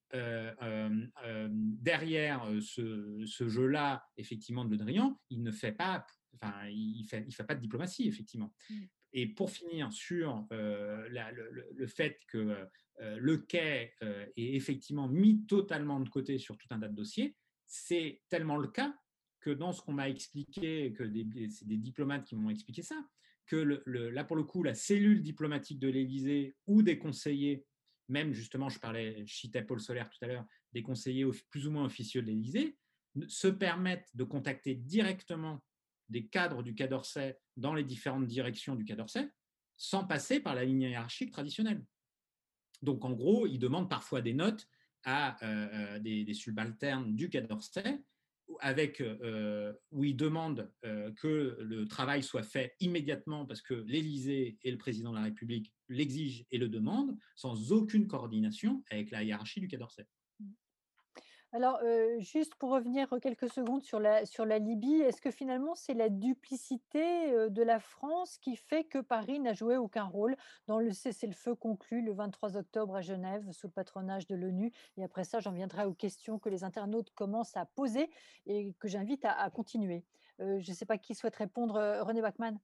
derrière 1.81 2.49
ce, 2.61 3.47
jeu-là, 3.47 4.05
effectivement, 4.17 4.65
de 4.65 4.71
Le 4.71 4.77
Drian, 4.77 5.19
il 5.29 5.43
ne 5.43 5.51
fait 5.51 5.71
pas, 5.71 6.05
enfin, 6.35 6.67
il 6.69 7.05
fait, 7.05 7.25
il 7.27 7.33
fait 7.33 7.43
pas 7.43 7.55
de 7.55 7.61
diplomatie, 7.61 8.07
effectivement. 8.07 8.53
Mm. 8.69 8.75
Et 9.13 9.27
pour 9.27 9.49
finir 9.49 9.91
sur 9.91 10.45
le, 10.51 11.87
fait 11.87 12.19
que 12.27 12.67
le 12.99 13.37
quai 13.37 13.93
est 14.01 14.55
effectivement 14.55 15.07
mis 15.07 15.45
totalement 15.45 15.99
de 15.99 16.09
côté 16.09 16.37
sur 16.37 16.57
tout 16.57 16.67
un 16.71 16.79
tas 16.79 16.87
de 16.87 16.95
dossiers, 16.95 17.35
c'est 17.65 18.21
tellement 18.29 18.57
le 18.57 18.67
cas 18.67 18.95
que 19.39 19.49
dans 19.49 19.71
ce 19.71 19.81
qu'on 19.81 19.93
m'a 19.93 20.09
expliqué, 20.09 20.93
que 20.93 21.03
c'est 21.49 21.67
des 21.67 21.77
diplomates 21.77 22.25
qui 22.25 22.35
m'ont 22.35 22.49
expliqué 22.49 22.81
ça, 22.81 23.01
que 23.45 23.81
là, 23.85 24.23
pour 24.23 24.35
le 24.35 24.43
coup, 24.43 24.61
la 24.63 24.75
cellule 24.75 25.21
diplomatique 25.21 25.79
de 25.79 25.87
l'Élysée 25.87 26.55
ou 26.65 26.81
des 26.81 26.97
conseillers 26.97 27.65
même 28.09 28.33
justement, 28.33 28.69
je 28.69 28.79
parlais, 28.79 29.23
citais 29.27 29.61
Paul 29.61 29.79
Solaire 29.79 30.09
tout 30.09 30.23
à 30.23 30.27
l'heure, 30.27 30.45
des 30.73 30.81
conseillers 30.81 31.25
plus 31.49 31.67
ou 31.67 31.71
moins 31.71 31.85
officieux 31.85 32.21
de 32.21 32.27
l'Élysée, 32.27 32.77
se 33.27 33.47
permettent 33.47 34.09
de 34.15 34.23
contacter 34.23 34.75
directement 34.75 35.63
des 36.09 36.27
cadres 36.27 36.63
du 36.63 36.73
Quai 36.73 36.89
dans 37.57 37.73
les 37.73 37.83
différentes 37.83 38.27
directions 38.27 38.75
du 38.75 38.85
Quai 38.85 38.95
sans 39.75 40.05
passer 40.05 40.39
par 40.39 40.55
la 40.55 40.65
ligne 40.65 40.83
hiérarchique 40.83 41.31
traditionnelle. 41.31 41.83
Donc, 42.81 43.03
en 43.05 43.11
gros, 43.11 43.47
ils 43.47 43.59
demandent 43.59 43.89
parfois 43.89 44.21
des 44.21 44.33
notes 44.33 44.67
à 45.03 45.43
euh, 45.43 45.95
euh, 45.95 45.99
des, 45.99 46.33
subalternes 46.33 47.15
du 47.15 47.29
Quai 47.29 47.47
avec, 48.59 49.01
euh, 49.01 49.73
où 49.91 50.03
il 50.03 50.15
demande 50.15 50.71
euh, 50.85 51.11
que 51.13 51.57
le 51.59 51.87
travail 51.87 52.23
soit 52.23 52.43
fait 52.43 52.73
immédiatement 52.79 53.45
parce 53.45 53.61
que 53.61 53.73
l'Élysée 53.73 54.57
et 54.63 54.71
le 54.71 54.77
président 54.77 55.11
de 55.11 55.17
la 55.17 55.23
République 55.23 55.73
l'exigent 55.89 56.43
et 56.51 56.57
le 56.57 56.69
demandent, 56.69 57.17
sans 57.35 57.71
aucune 57.71 58.07
coordination 58.07 58.83
avec 58.89 59.11
la 59.11 59.23
hiérarchie 59.23 59.59
du 59.59 59.67
Quai. 59.67 59.77
Alors, 61.53 61.79
juste 62.19 62.55
pour 62.55 62.71
revenir 62.71 63.07
quelques 63.21 63.49
secondes 63.49 63.81
sur 63.81 63.99
la, 63.99 64.25
sur 64.25 64.45
la 64.45 64.59
Libye, 64.59 65.01
est-ce 65.01 65.21
que 65.21 65.31
finalement 65.31 65.75
c'est 65.75 65.93
la 65.93 66.09
duplicité 66.09 67.49
de 67.49 67.63
la 67.63 67.79
France 67.79 68.37
qui 68.37 68.57
fait 68.57 68.83
que 68.83 68.99
Paris 68.99 69.39
n'a 69.39 69.53
joué 69.53 69.77
aucun 69.77 70.03
rôle 70.03 70.35
dans 70.67 70.79
le 70.79 70.91
cessez-le-feu 70.91 71.55
conclu 71.55 72.01
le 72.01 72.13
23 72.13 72.57
octobre 72.57 72.95
à 72.95 73.01
Genève 73.01 73.49
sous 73.51 73.67
le 73.67 73.71
patronage 73.71 74.27
de 74.27 74.35
l'ONU? 74.35 74.73
Et 74.97 75.03
après 75.03 75.23
ça, 75.23 75.39
j'en 75.39 75.53
viendrai 75.53 75.85
aux 75.85 75.93
questions 75.93 76.37
que 76.37 76.49
les 76.49 76.63
internautes 76.63 77.11
commencent 77.11 77.55
à 77.55 77.65
poser 77.65 78.09
et 78.45 78.73
que 78.79 78.87
j'invite 78.87 79.23
à, 79.25 79.49
continuer. 79.49 80.03
Je 80.39 80.69
ne 80.69 80.75
sais 80.75 80.85
pas 80.85 80.97
qui 80.97 81.15
souhaite 81.15 81.35
répondre, 81.35 81.73
René 82.01 82.21
Bachmann. 82.21 82.59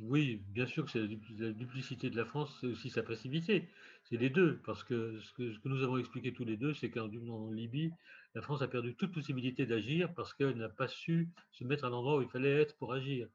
oui, 0.00 0.42
bien 0.48 0.66
sûr 0.66 0.84
que 0.84 0.90
c'est 0.90 1.06
la, 1.38 1.52
duplicité 1.52 2.10
de 2.10 2.16
la 2.16 2.24
France, 2.24 2.56
c'est 2.60 2.66
aussi 2.66 2.90
sa 2.90 3.02
passivité. 3.02 3.68
C'est 4.04 4.16
les 4.16 4.30
deux, 4.30 4.60
parce 4.64 4.84
que 4.84 5.18
ce, 5.20 5.32
que 5.32 5.68
nous 5.68 5.82
avons 5.82 5.98
expliqué 5.98 6.32
tous 6.32 6.44
les 6.44 6.56
deux, 6.56 6.74
c'est 6.74 6.90
qu'en 6.90 7.08
Libye, 7.50 7.92
la 8.34 8.42
France 8.42 8.60
a 8.62 8.68
perdu 8.68 8.94
toute 8.94 9.12
possibilité 9.12 9.64
d'agir 9.64 10.12
parce 10.14 10.34
qu'elle 10.34 10.56
n'a 10.56 10.68
pas 10.68 10.88
su 10.88 11.30
se 11.52 11.64
mettre 11.64 11.84
à 11.84 11.88
l'endroit 11.88 12.18
où 12.18 12.22
il 12.22 12.28
fallait 12.28 12.60
être 12.60 12.76
pour 12.76 12.92
agir. 12.92 13.28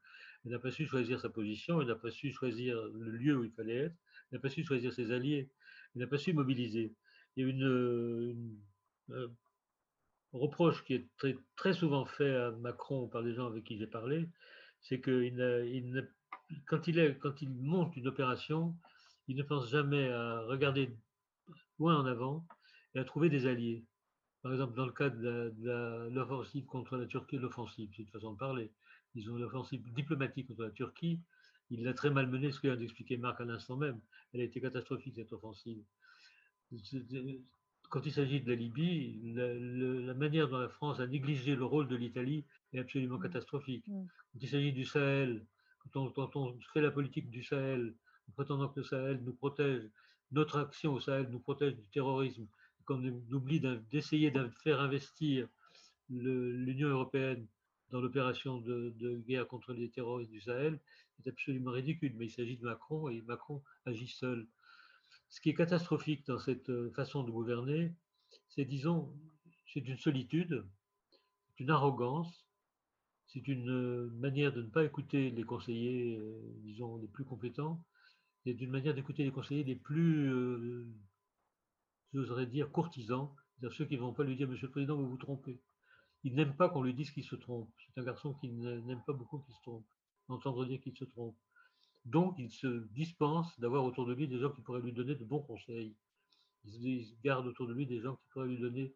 Elle 0.46 0.52
n'a 0.52 0.60
pas 0.60 0.72
su 0.72 0.86
choisir 0.86 1.20
sa 1.20 1.30
position, 1.30 1.82
elle 1.82 1.88
n'a 1.88 1.96
pas 1.96 2.12
su 2.12 2.32
choisir 2.32 2.80
le 2.94 3.12
lieu 3.12 3.38
où 3.38 3.44
il 3.44 3.52
fallait 3.52 3.78
être, 3.78 3.96
elle 4.32 4.38
n'a 4.38 4.40
pas 4.40 4.50
su 4.50 4.64
choisir 4.64 4.94
ses 4.94 5.12
alliés, 5.12 5.50
elle 5.96 6.02
n'a 6.02 6.08
pas 6.08 6.18
su 6.18 6.34
mobiliser. 6.34 6.94
Il 7.36 7.44
y 7.44 7.48
a 7.48 7.50
une, 7.50 8.60
un 9.12 9.28
reproche 10.34 10.84
qui 10.86 10.94
est 10.94 11.08
très, 11.18 11.38
très, 11.56 11.74
souvent 11.74 12.06
fait 12.06 12.36
à 12.36 12.52
Macron 12.52 13.08
par 13.08 13.22
les 13.22 13.34
gens 13.34 13.48
avec 13.48 13.64
qui 13.64 13.78
j'ai 13.78 13.88
parlé, 13.88 14.28
c'est 14.82 15.00
que 15.00 15.30
quand 16.68 16.88
il 17.42 17.50
monte 17.50 17.96
une 17.96 18.08
opération, 18.08 18.76
il 19.28 19.38
ne 19.38 19.44
pense 19.44 19.70
jamais 19.70 20.10
à 20.10 20.42
regarder 20.42 20.96
loin 21.80 22.00
en 22.00 22.06
avant 22.06 22.46
et 22.96 23.00
à 23.00 23.04
trouver 23.04 23.30
des 23.30 23.46
alliés. 23.46 23.86
Par 24.42 24.52
exemple, 24.52 24.76
dans 24.76 24.86
le 24.86 24.92
cadre 24.92 25.18
de 25.20 26.10
l'offensive 26.10 26.66
contre 26.66 26.98
la 26.98 27.06
Turquie, 27.06 27.38
l'offensive, 27.38 27.90
c'est 27.96 28.04
une 28.04 28.10
façon 28.10 28.34
de 28.34 28.38
parler, 28.38 28.72
disons 29.14 29.36
l'offensive 29.36 29.84
diplomatique 29.94 30.48
contre 30.48 30.64
la 30.64 30.72
Turquie, 30.72 31.20
il 31.70 31.84
l'a 31.84 31.94
très 31.94 32.10
mal 32.10 32.28
menée, 32.28 32.52
ce 32.52 32.60
que 32.60 32.68
vient 32.68 32.76
d'expliquer 32.76 33.18
Marc 33.18 33.40
à 33.40 33.46
l'instant 33.46 33.78
même. 33.78 34.00
Elle 34.34 34.42
a 34.42 34.44
été 34.44 34.60
catastrophique, 34.60 35.16
cette 35.16 35.32
offensive. 35.32 35.82
Quand 37.92 38.06
il 38.06 38.12
s'agit 38.12 38.42
de 38.42 38.50
la 38.50 38.56
Libye, 38.56 39.20
la, 39.36 40.14
manière 40.14 40.48
dont 40.48 40.58
la 40.58 40.70
France 40.70 41.00
a 41.00 41.08
négligé 41.08 41.56
le 41.56 41.66
rôle 41.66 41.88
de 41.88 41.96
l'Italie 41.96 42.46
est 42.74 42.80
absolument 42.80 43.18
mmh. 43.18 43.24
catastrophique. 43.24 43.86
Mmh. 43.88 44.06
Quand 44.32 44.40
il 44.42 44.50
s'agit 44.50 44.72
du 44.72 44.86
Sahel, 44.86 45.46
quand 45.92 46.36
on 46.36 46.58
fait 46.74 46.82
la 46.82 46.92
politique 46.92 47.30
du 47.30 47.44
Sahel 47.44 47.94
prétendant 48.32 48.70
que 48.70 48.80
le 48.80 48.86
Sahel 48.86 49.22
nous 49.24 49.34
protège, 49.34 49.84
notre 50.32 50.58
action 50.58 50.94
au 50.94 51.00
Sahel 51.00 51.28
nous 51.30 51.40
protège 51.40 51.76
du 51.76 51.88
terrorisme, 51.90 52.48
qu'on 52.86 53.04
oublie 53.32 53.62
d'essayer 53.92 54.32
de 54.32 54.50
faire 54.64 54.80
investir 54.80 55.48
l'Union 56.10 56.90
européenne 56.90 57.46
dans 57.92 58.00
l'opération 58.00 58.58
de, 58.60 59.22
guerre 59.28 59.48
contre 59.48 59.74
les 59.74 59.90
terroristes 59.90 60.32
du 60.32 60.42
Sahel, 60.42 60.80
c'est 61.18 61.30
absolument 61.30 61.72
ridicule. 61.72 62.14
Mais 62.16 62.26
il 62.28 62.32
s'agit 62.32 62.58
de 62.58 62.64
Macron 62.64 63.10
et 63.10 63.22
Macron 63.22 63.62
agit 63.86 64.08
seul. 64.08 64.48
Ce 65.32 65.40
qui 65.40 65.50
est 65.50 65.54
catastrophique 65.54 66.28
dans 66.28 66.40
cette 66.40 66.70
euh, 66.70 66.92
façon 66.92 67.24
de 67.24 67.32
gouverner, 67.32 67.94
c'est, 68.50 68.66
disons, 68.66 69.18
c'est 69.74 69.88
une 69.88 69.98
solitude, 69.98 70.66
une 71.58 71.70
arrogance, 71.70 72.46
c'est 73.28 73.48
une 73.48 73.70
euh, 73.70 74.10
manière 74.20 74.52
de 74.52 74.62
ne 74.62 74.70
pas 74.70 74.84
écouter 74.84 75.32
les 75.32 75.44
conseillers, 75.44 76.18
euh, 76.18 76.38
disons, 76.64 76.98
les 76.98 77.08
plus 77.08 77.24
compétents, 77.24 77.82
c'est 78.44 78.54
d'une 78.54 78.72
manière 78.72 78.94
d'écouter 78.94 79.24
les 79.24 79.32
conseillers 79.32 79.64
les 79.64 79.76
plus, 79.76 80.34
j'oserais 82.12 82.48
dire, 82.48 82.70
courtisans, 82.70 83.34
c'est-à-dire 83.54 83.78
ceux 83.78 83.86
qui 83.86 83.96
ne 83.96 84.02
vont 84.02 84.14
pas 84.14 84.24
lui 84.24 84.36
dire, 84.36 84.50
Monsieur 84.50 84.68
le 84.68 84.72
Président, 84.72 84.98
vous 84.98 85.08
vous 85.08 85.18
trompez. 85.18 85.62
Il 86.24 86.36
n'aime 86.36 86.56
pas 86.58 86.68
qu'on 86.68 86.84
lui 86.84 86.94
dise 86.94 87.12
qu'il 87.12 87.24
se 87.24 87.36
trompe. 87.36 87.70
C'est 87.78 88.02
un 88.02 88.04
garçon 88.04 88.34
qui 88.34 88.50
n'aime 88.50 89.04
pas 89.06 89.14
beaucoup 89.14 89.40
qu'il 89.40 89.54
se 89.54 89.62
trompe, 89.62 89.86
entendre 90.28 90.66
dire 90.66 90.82
qu'il 90.82 90.98
se 90.98 91.06
trompe. 91.06 91.38
Donc, 92.06 92.36
il 92.40 92.50
se 92.50 92.86
dispense 92.94 93.60
d'avoir 93.60 93.84
autour 93.86 94.06
de 94.06 94.14
lui 94.14 94.28
des 94.28 94.40
gens 94.40 94.50
qui 94.50 94.62
pourraient 94.62 94.82
lui 94.82 94.94
donner 94.94 95.16
de 95.16 95.24
bons 95.24 95.42
conseils. 95.42 95.96
Il 96.64 97.06
garde 97.24 97.48
autour 97.48 97.68
de 97.68 97.74
lui 97.74 97.86
des 97.86 98.00
gens 98.00 98.16
qui 98.16 98.28
pourraient 98.30 98.48
lui 98.48 98.60
donner 98.60 98.96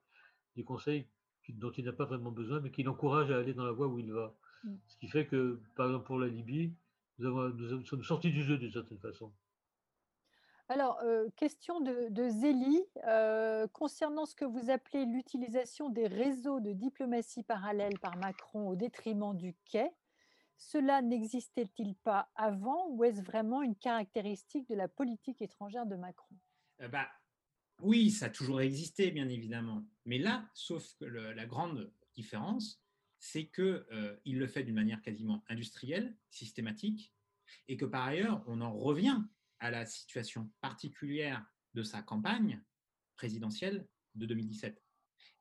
des 0.56 0.64
conseils 0.64 1.08
dont 1.50 1.72
il 1.72 1.86
n'a 1.86 1.94
pas 1.94 2.06
vraiment 2.06 2.32
besoin, 2.32 2.60
mais 2.60 2.72
qui 2.72 2.84
l'encouragent 2.84 3.32
à 3.32 3.38
aller 3.38 3.54
dans 3.54 3.66
la 3.66 3.72
voie 3.72 3.88
où 3.88 4.00
il 4.00 4.12
va. 4.12 4.36
Mm. 4.64 4.76
Ce 4.88 4.98
qui 4.98 5.08
fait 5.08 5.28
que, 5.28 5.60
par 5.76 5.88
exemple, 5.88 6.06
pour 6.06 6.20
la 6.20 6.28
Libye, 6.28 6.74
nous, 7.20 7.86
sommes 7.86 8.04
sortis 8.04 8.32
du 8.32 8.44
jeu 8.44 8.58
d'une 8.58 8.72
certaine 8.72 9.00
façon. 9.00 9.32
Alors, 10.68 11.00
euh, 11.04 11.30
question 11.36 11.80
de, 11.80 12.30
Zélie, 12.30 12.84
euh, 13.08 13.68
concernant 13.68 14.26
ce 14.26 14.36
que 14.36 14.46
vous 14.46 14.72
appelez 14.72 15.06
l'utilisation 15.06 15.90
des 15.90 16.08
réseaux 16.08 16.60
de 16.60 16.74
diplomatie 16.74 17.44
parallèle 17.44 18.00
par 18.00 18.18
Macron 18.18 18.70
au 18.70 18.76
détriment 18.76 19.38
du 19.38 19.56
quai, 19.66 19.92
cela 20.58 21.02
n'existait-il 21.02 21.96
pas 21.96 22.30
avant 22.36 22.90
ou 22.90 23.04
est-ce 23.04 23.22
vraiment 23.22 23.62
une 23.62 23.76
caractéristique 23.76 24.68
de 24.70 24.76
la 24.76 24.88
politique 24.88 25.42
étrangère 25.42 25.86
de 25.86 25.96
Macron? 25.96 26.36
Bah, 26.92 27.10
Oui, 27.82 28.10
ça 28.12 28.28
a 28.28 28.30
toujours 28.30 28.62
existé, 28.62 29.12
bien 29.12 29.30
évidemment. 29.30 29.86
Mais 30.06 30.18
là, 30.18 30.50
sauf 30.54 30.96
que 30.96 31.06
la 31.06 31.46
grande 31.46 31.92
différence, 32.14 32.82
c'est 33.20 33.48
qu'il 33.48 33.64
euh, 33.64 34.18
le 34.26 34.48
fait 34.48 34.64
d'une 34.64 34.76
manière 34.76 35.02
quasiment 35.02 35.44
industrielle, 35.50 36.16
systématique, 36.30 37.14
et 37.68 37.78
que 37.78 37.86
par 37.86 38.06
ailleurs, 38.06 38.44
on 38.48 38.62
en 38.62 38.74
revient 38.74 39.22
à 39.60 39.72
la 39.72 39.86
situation 39.86 40.52
particulière 40.62 41.46
de 41.74 41.84
sa 41.84 42.02
campagne 42.02 42.62
présidentielle 43.16 43.88
de 44.16 44.26
2017. 44.26 44.82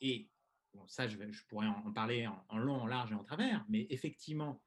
Et 0.00 0.30
ça, 0.86 1.06
je, 1.08 1.16
pourrais 1.48 1.66
en, 1.66 1.92
parler 1.92 2.26
en, 2.26 2.58
long, 2.58 2.76
en 2.76 2.86
large 2.86 3.12
et 3.12 3.14
en 3.14 3.24
travers, 3.24 3.64
mais 3.68 3.86
effectivement, 3.90 4.62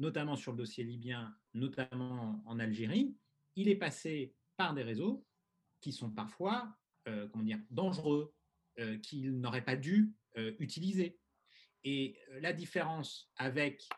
notamment 0.00 0.34
sur 0.34 0.52
le 0.52 0.58
dossier 0.58 0.82
libyen, 0.82 1.36
notamment 1.54 2.42
en 2.46 2.58
Algérie, 2.58 3.14
il 3.54 3.68
est 3.68 3.76
passé 3.76 4.34
par 4.56 4.74
des 4.74 4.82
réseaux 4.82 5.24
qui 5.80 5.92
sont 5.92 6.10
parfois, 6.10 6.74
euh, 7.06 7.28
comment 7.28 7.44
dire, 7.44 7.60
dangereux, 7.70 8.34
euh, 8.78 8.98
qu'il 8.98 9.38
n'aurait 9.38 9.64
pas 9.64 9.76
dû 9.76 10.12
euh, 10.38 10.54
utiliser. 10.58 11.18
Et 11.84 12.18
la 12.40 12.52
différence 12.52 13.30
avec 13.36 13.88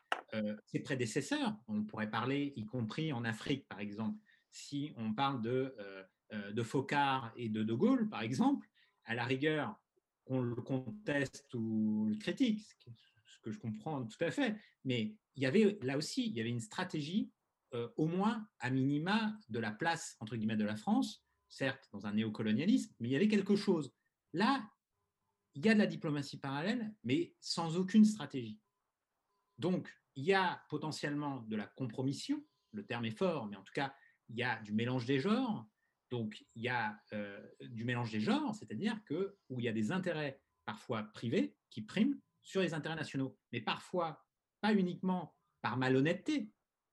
ses 0.65 0.81
prédécesseurs, 0.81 1.55
on 1.69 1.85
pourrait 1.85 2.09
parler, 2.09 2.55
y 2.57 2.65
compris 2.65 3.13
en 3.13 3.23
Afrique, 3.23 3.69
par 3.69 3.81
exemple, 3.81 4.19
si 4.51 4.95
on 4.97 5.13
parle 5.13 5.43
de, 5.43 5.77
de 6.53 6.63
Focard 6.63 7.35
et 7.37 7.51
de 7.51 7.63
De 7.63 7.75
Gaulle, 7.75 8.09
par 8.09 8.23
exemple, 8.23 8.67
à 9.05 9.15
la 9.15 9.25
rigueur, 9.25 9.79
on 10.25 10.41
le 10.41 10.55
conteste 10.55 11.53
ou 11.53 12.07
le 12.09 12.17
critique, 12.17 12.65
que 13.43 13.51
je 13.51 13.59
comprends 13.59 14.05
tout 14.05 14.25
à 14.25 14.31
fait, 14.31 14.57
mais 14.85 15.15
il 15.35 15.43
y 15.43 15.47
avait 15.47 15.79
là 15.83 15.97
aussi, 15.97 16.27
il 16.27 16.33
y 16.33 16.41
avait 16.41 16.51
une 16.51 16.61
stratégie, 16.61 17.31
au 17.97 18.07
moins 18.07 18.47
à 18.61 18.69
minima, 18.69 19.35
de 19.49 19.59
la 19.59 19.71
place, 19.71 20.17
entre 20.21 20.37
guillemets, 20.37 20.57
de 20.57 20.65
la 20.65 20.77
France 20.77 21.25
certes, 21.53 21.89
dans 21.93 22.07
un 22.07 22.15
néocolonialisme, 22.15 22.95
mais 22.99 23.09
il 23.09 23.13
y 23.13 23.17
avait 23.17 23.29
quelque 23.29 23.57
chose. 23.57 23.93
Là, 24.33 24.67
il 25.55 25.65
y 25.65 25.69
a 25.69 25.75
de 25.75 25.79
la 25.79 25.87
diplomatie 25.87 26.39
parallèle, 26.39 26.95
mais 27.05 27.35
sans 27.41 27.77
aucune 27.77 28.07
stratégie. 28.07 28.59
Donc, 29.59 29.95
il 30.17 30.25
y 30.25 30.33
a 30.33 30.65
potentiellement 30.71 31.43
de 31.43 31.57
la 31.57 31.67
compromission, 31.67 32.43
le 32.73 32.85
terme 32.87 33.05
est 33.05 33.17
fort, 33.17 33.47
mais 33.47 33.57
en 33.57 33.63
tout 33.63 33.73
cas, 33.75 33.95
il 34.29 34.37
y 34.37 34.43
a 34.43 34.61
du 34.63 34.73
mélange 34.73 35.05
des 35.05 35.21
genres. 35.21 35.67
Donc, 36.11 36.45
il 36.55 36.63
y 36.63 36.69
a 36.69 36.99
euh, 37.13 37.47
du 37.61 37.85
mélange 37.85 38.11
des 38.11 38.21
genres, 38.21 38.55
c'est-à-dire 38.55 38.99
que 39.05 39.37
où 39.51 39.61
il 39.61 39.65
y 39.65 39.69
a 39.69 39.73
des 39.73 39.93
intérêts 39.93 40.41
parfois 40.65 41.03
privés 41.03 41.55
qui 41.69 41.83
priment 41.83 42.19
sur 42.43 42.61
les 42.61 42.75
intérêts 42.75 42.97
nationaux, 42.97 43.37
mais 43.53 43.61
parfois 43.61 44.25
pas 44.61 44.73
uniquement 44.75 45.37
par 45.61 45.77
malhonnêteté, 45.77 46.51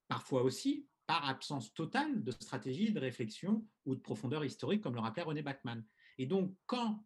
parfois 0.07 0.43
aussi 0.43 0.87
par 1.07 1.27
absence 1.27 1.73
totale 1.73 2.23
de 2.23 2.31
stratégie, 2.31 2.91
de 2.91 2.99
réflexion 2.99 3.67
ou 3.85 3.95
de 3.95 3.99
profondeur 3.99 4.45
historique, 4.45 4.81
comme 4.81 4.93
le 4.93 4.99
rappelait 4.99 5.23
René 5.23 5.41
Bachmann. 5.41 5.83
Et 6.19 6.27
donc, 6.27 6.55
quand 6.67 7.03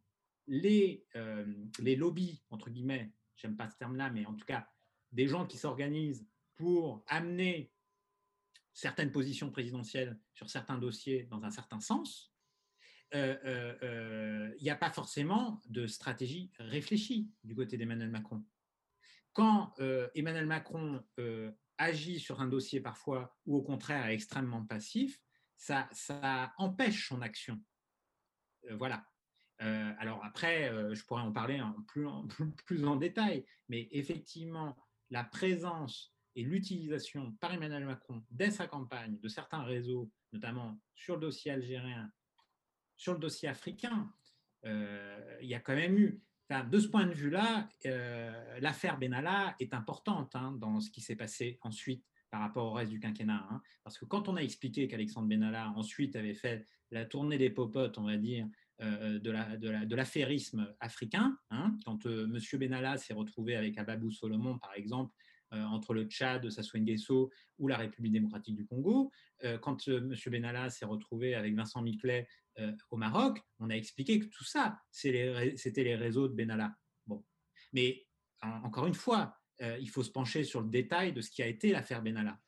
les, 0.48 1.06
euh, 1.16 1.46
les 1.80 1.96
lobbies, 1.96 2.44
entre 2.50 2.70
guillemets, 2.70 3.14
j'aime 3.38 3.56
pas 3.56 3.70
ce 3.70 3.78
terme-là, 3.78 4.10
mais 4.10 4.26
en 4.26 4.34
tout 4.34 4.46
cas, 4.46 4.68
des 5.14 5.28
gens 5.28 5.46
qui 5.46 5.58
s'organisent 5.58 6.28
pour 6.56 7.04
amener 7.08 7.72
certaines 8.74 9.12
positions 9.12 9.52
présidentielles 9.52 10.20
sur 10.34 10.50
certains 10.50 10.78
dossiers 10.78 11.24
dans 11.24 11.44
un 11.44 11.52
certain 11.52 11.80
sens, 11.80 12.33
il 13.14 14.57
n'y 14.61 14.70
a 14.70 14.76
pas 14.76 14.89
forcément 14.89 15.61
de 15.68 15.88
stratégie 15.88 16.51
réfléchie 16.57 17.30
du 17.43 17.55
côté 17.55 17.78
d'Emmanuel 17.78 18.09
Macron. 18.09 18.43
Quand 19.34 19.74
Emmanuel 20.16 20.45
Macron 20.45 21.03
agit 21.78 22.20
sur 22.20 22.41
un 22.41 22.47
dossier 22.47 22.82
parfois 22.82 23.36
ou 23.45 23.55
au 23.57 23.61
contraire 23.61 24.07
est 24.07 24.14
extrêmement 24.14 24.66
passif, 24.66 25.20
ça, 25.57 25.89
empêche 26.57 27.07
son 27.07 27.22
action. 27.22 27.59
voilà. 28.72 29.05
Euh, 29.61 29.93
alors 29.99 30.24
après, 30.24 30.70
euh, 30.70 30.93
je 30.93 31.05
pourrais 31.05 31.22
en 31.22 31.32
parler 31.32 31.61
plus, 31.88 32.07
en, 32.07 32.28
plus, 32.66 32.86
en 32.86 32.95
détail, 32.95 33.45
mais 33.70 33.88
effectivement, 33.91 34.76
la 35.09 35.24
présence 35.24 36.14
et 36.36 36.43
l'utilisation 36.43 37.34
par 37.39 37.53
Emmanuel 37.53 37.86
Macron 37.86 38.24
dès 38.32 38.51
sa 38.51 38.68
campagne 38.68 39.20
de 39.20 39.28
certains 39.28 39.64
réseaux, 39.64 40.11
notamment 40.32 40.80
sur 40.95 41.16
le 41.16 41.22
dossier 41.22 41.51
algérien, 41.51 42.11
sur 42.96 43.14
le 43.14 43.20
dossier 43.20 43.50
africain, 43.50 44.12
euh, 44.66 45.38
il 45.41 45.48
y 45.48 45.56
a 45.56 45.60
quand 45.60 45.76
même 45.76 45.98
eu, 45.98 46.22
de 46.50 46.80
ce 46.80 46.88
point 46.88 47.06
de 47.06 47.14
vue-là, 47.14 47.68
l'affaire 48.60 49.00
Benalla 49.00 49.56
est 49.60 49.74
importante 49.74 50.36
hein, 50.36 50.52
dans 50.52 50.80
ce 50.82 50.91
qui 50.91 51.02
s'est 51.02 51.16
passé 51.16 51.58
ensuite 51.62 52.06
par 52.30 52.41
rapport 52.41 52.66
au 52.66 52.74
reste 52.74 52.91
du 52.91 53.00
quinquennat. 53.00 53.48
Hein. 53.50 53.62
parce 53.84 53.98
que 53.98 54.06
quand 54.06 54.28
on 54.28 54.36
a 54.36 54.41
expliqué 54.41 54.88
qu'Alexandre 54.88 55.28
Benalla 55.28 55.72
ensuite 55.76 56.16
avait 56.16 56.34
fait 56.34 56.68
la 56.91 57.06
tournée 57.06 57.38
des 57.38 57.50
popotes, 57.50 57.98
on 57.98 58.04
va 58.04 58.18
dire, 58.18 58.48
euh, 58.82 59.20
de, 59.20 59.32
la, 59.32 59.56
de, 59.56 59.96
l'affairisme 59.96 60.74
africain. 60.80 61.38
Hein, 61.52 61.78
quand 61.86 62.06
euh, 62.06 62.26
M. 62.26 62.60
Benalla 62.60 62.98
s'est 62.98 63.14
retrouvé 63.14 63.56
avec 63.56 63.78
Ababou 63.78 64.12
Solomon, 64.12 64.58
par 64.58 64.74
exemple, 64.74 65.14
euh, 65.16 65.33
entre 65.54 65.93
le 65.93 66.06
Tchad, 66.06 66.49
Sassou 66.49 66.78
Nguesso 66.78 67.32
ou 67.60 67.68
la 67.68 67.78
République 67.78 68.14
démocratique 68.14 68.56
du 68.56 68.66
Congo, 68.66 69.12
quand 69.62 69.88
M. 69.88 70.16
Benalla 70.28 70.70
s'est 70.70 70.86
retrouvé 70.86 71.36
avec 71.36 71.56
Vincent 71.56 71.82
Miclet 71.82 72.28
au 72.91 72.97
Maroc, 72.97 73.41
on 73.60 73.70
a 73.70 73.76
expliqué 73.76 74.20
que 74.20 74.26
tout 74.26 74.43
ça, 74.43 74.80
c'était 74.91 75.84
les 75.84 75.95
réseaux 75.95 76.28
de 76.28 76.34
Benalla. 76.34 76.76
Bon. 77.06 77.24
Mais 77.72 78.06
encore 78.41 78.88
une 78.88 78.93
fois, 78.93 79.38
il 79.60 79.89
faut 79.89 80.04
se 80.04 80.12
pencher 80.12 80.43
sur 80.43 80.62
le 80.62 80.70
détail 80.70 81.14
de 81.14 81.22
ce 81.22 81.32
qui 81.32 81.43
a 81.43 81.47
été 81.47 81.72
l'affaire 81.72 82.01
Benalla. 82.01 82.39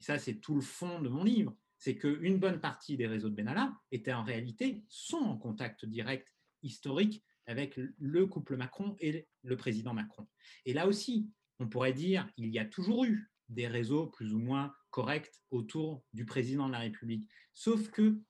Et 0.00 0.04
ça, 0.04 0.18
c'est 0.18 0.40
tout 0.40 0.54
le 0.54 0.60
fond 0.60 1.00
de 1.00 1.08
mon 1.08 1.24
livre 1.24 1.56
c'est 1.76 1.96
qu'une 1.96 2.38
bonne 2.38 2.60
partie 2.60 2.96
des 2.96 3.06
réseaux 3.06 3.28
de 3.28 3.34
Benalla 3.34 3.78
étaient 3.90 4.12
en 4.12 4.22
réalité, 4.22 4.84
sont 4.88 5.18
en 5.18 5.36
contact 5.36 5.84
direct 5.84 6.32
historique 6.62 7.22
avec 7.46 7.78
le 7.98 8.26
couple 8.26 8.56
Macron 8.56 8.96
et 9.00 9.28
le 9.42 9.56
président 9.56 9.92
Macron. 9.92 10.26
Et 10.64 10.72
là 10.72 10.86
aussi, 10.86 11.28
on 11.64 11.68
pourrait 11.68 11.94
dire, 11.94 12.28
il 12.36 12.48
y 12.50 12.58
a 12.58 12.66
toujours 12.66 13.04
eu 13.06 13.30
des 13.48 13.66
réseaux 13.66 14.06
plus 14.08 14.34
ou 14.34 14.38
moins 14.38 14.74
corrects 14.90 15.32
autour 15.50 16.04
du 16.12 16.26
président 16.26 16.66
de 16.66 16.72
la 16.72 16.80
République. 16.80 17.26
Sauf 17.54 17.90
que 17.90 18.20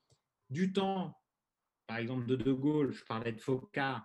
du 0.50 0.72
temps, 0.72 1.18
par 1.88 1.98
exemple, 1.98 2.26
de 2.26 2.36
De 2.36 2.52
Gaulle, 2.52 2.92
je 2.92 3.04
parlais 3.04 3.32
de 3.32 3.40
Foucault, 3.40 4.00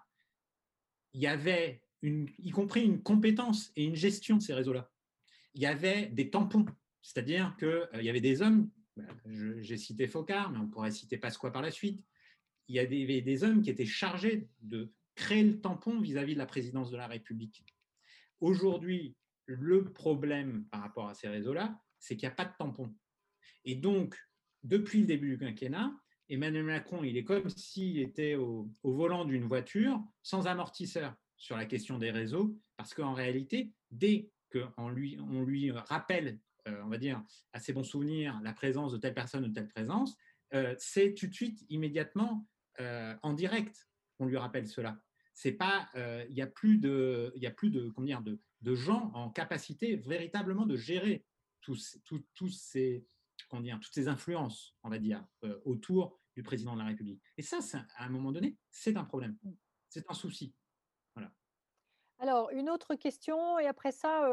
il 1.14 1.22
y 1.22 1.28
avait, 1.28 1.84
y 2.02 2.50
compris 2.50 2.84
une 2.84 3.04
compétence 3.04 3.72
et 3.76 3.84
une 3.84 3.96
gestion 3.96 4.38
de 4.38 4.42
ces 4.42 4.54
réseaux-là. 4.54 4.92
Il 5.54 5.62
y 5.62 5.68
avait 5.68 6.08
des 6.08 6.32
tampons, 6.32 6.66
c'est-à-dire 7.02 7.56
qu'il 7.58 7.68
euh, 7.68 8.02
y 8.02 8.10
avait 8.10 8.22
des 8.22 8.42
hommes 8.42 8.70
bah, 8.96 9.04
j'ai 9.26 9.78
cité 9.78 10.08
Focard, 10.08 10.52
mais 10.52 10.58
on 10.58 10.68
pourrait 10.68 10.92
citer 10.92 11.18
Pasqua 11.18 11.52
par 11.52 11.62
la 11.62 11.72
suite. 11.72 12.04
Il 12.68 12.76
y 12.76 12.80
a 12.80 12.86
des, 12.86 13.22
des 13.22 13.44
hommes 13.44 13.62
qui 13.62 13.70
étaient 13.70 13.86
chargés 13.86 14.50
de 14.62 14.92
créer 15.16 15.44
le 15.44 15.62
tampon 15.62 16.02
vis-à-vis 16.02 16.34
de 16.34 16.40
la 16.40 16.46
présidence 16.46 16.92
de 16.92 16.98
la 16.98 17.08
République. 17.08 17.64
Aujourd'hui, 18.40 19.16
le 19.46 19.92
problème 19.92 20.66
par 20.72 20.82
rapport 20.82 21.10
à 21.10 21.14
ces 21.14 21.28
réseaux-là, 21.28 21.80
c'est 21.98 22.16
qu'il 22.16 22.28
n'y 22.28 22.34
a 22.34 22.36
pas 22.36 22.46
de 22.46 22.54
tampon. 22.58 22.94
Et 23.66 23.76
donc, 23.76 24.18
depuis 24.64 25.02
le 25.02 25.06
début 25.06 25.32
du 25.32 25.38
quinquennat, 25.38 25.92
Emmanuel 26.30 26.66
Macron, 26.66 27.04
il 27.04 27.18
est 27.18 27.24
comme 27.24 27.50
s'il 27.50 28.00
était 28.00 28.36
au, 28.36 28.72
volant 28.84 29.26
d'une 29.26 29.46
voiture 29.46 30.00
sans 30.22 30.48
amortisseur 30.48 31.16
sur 31.38 31.58
la 31.58 31.66
question 31.66 31.98
des 31.98 32.12
réseaux, 32.12 32.56
parce 32.78 32.94
qu'en 32.94 33.14
réalité, 33.14 33.74
dès 33.90 34.30
qu'on 34.52 34.90
lui, 34.90 35.18
on 35.20 35.44
lui 35.44 35.72
rappelle 35.72 36.40
euh, 36.70 36.82
on 36.84 36.90
va 36.90 36.98
dire, 36.98 37.24
à 37.54 37.60
ses 37.60 37.74
bons 37.74 37.84
souvenirs, 37.84 38.40
la 38.44 38.54
présence 38.54 38.92
de 38.92 38.98
telle 38.98 39.14
personne 39.14 39.46
ou 39.46 39.50
telle 39.50 39.68
présence, 39.68 40.16
euh, 40.54 40.76
c'est 40.78 41.14
tout 41.14 41.28
de 41.28 41.34
suite, 41.34 41.64
immédiatement, 41.70 42.48
euh, 42.80 43.16
en 43.24 43.34
direct, 43.34 43.88
on 44.20 44.26
lui 44.26 44.38
rappelle 44.38 44.68
cela. 44.68 44.98
C'est 45.42 45.54
pas, 45.54 45.90
il 45.96 46.36
n'y 46.36 46.42
a 46.42 46.48
plus 46.48 46.80
de, 46.80 47.32
il 47.38 47.46
a 47.46 47.52
plus 47.52 47.70
de, 47.70 47.88
comment 47.96 48.06
dire, 48.06 48.22
de, 48.22 48.42
de, 48.60 48.76
gens 48.76 49.10
en 49.14 49.30
capacité 49.30 49.96
véritablement 49.96 50.66
de 50.66 50.76
gérer 50.76 51.24
tous, 51.62 51.98
tous, 52.36 52.50
ces, 52.50 53.06
comment 53.48 53.62
dire, 53.62 53.80
toutes 53.80 53.94
ces 53.94 54.10
influences, 54.10 54.76
on 54.84 54.90
va 54.90 55.00
dire, 55.00 55.26
autour 55.64 56.20
du 56.36 56.44
président 56.44 56.74
de 56.74 56.80
la 56.80 56.88
République. 56.88 57.22
Et 57.38 57.42
ça, 57.42 57.60
à 57.96 58.06
un 58.06 58.10
moment 58.10 58.34
donné, 58.34 58.58
c'est 58.70 58.98
un 58.98 59.06
problème, 59.06 59.38
c'est 59.88 60.04
un 60.10 60.14
souci. 60.14 60.54
Alors, 62.22 62.50
une 62.52 62.70
autre 62.70 62.96
question, 62.96 63.60
et 63.60 63.66
après 63.66 63.94
ça, 63.94 64.30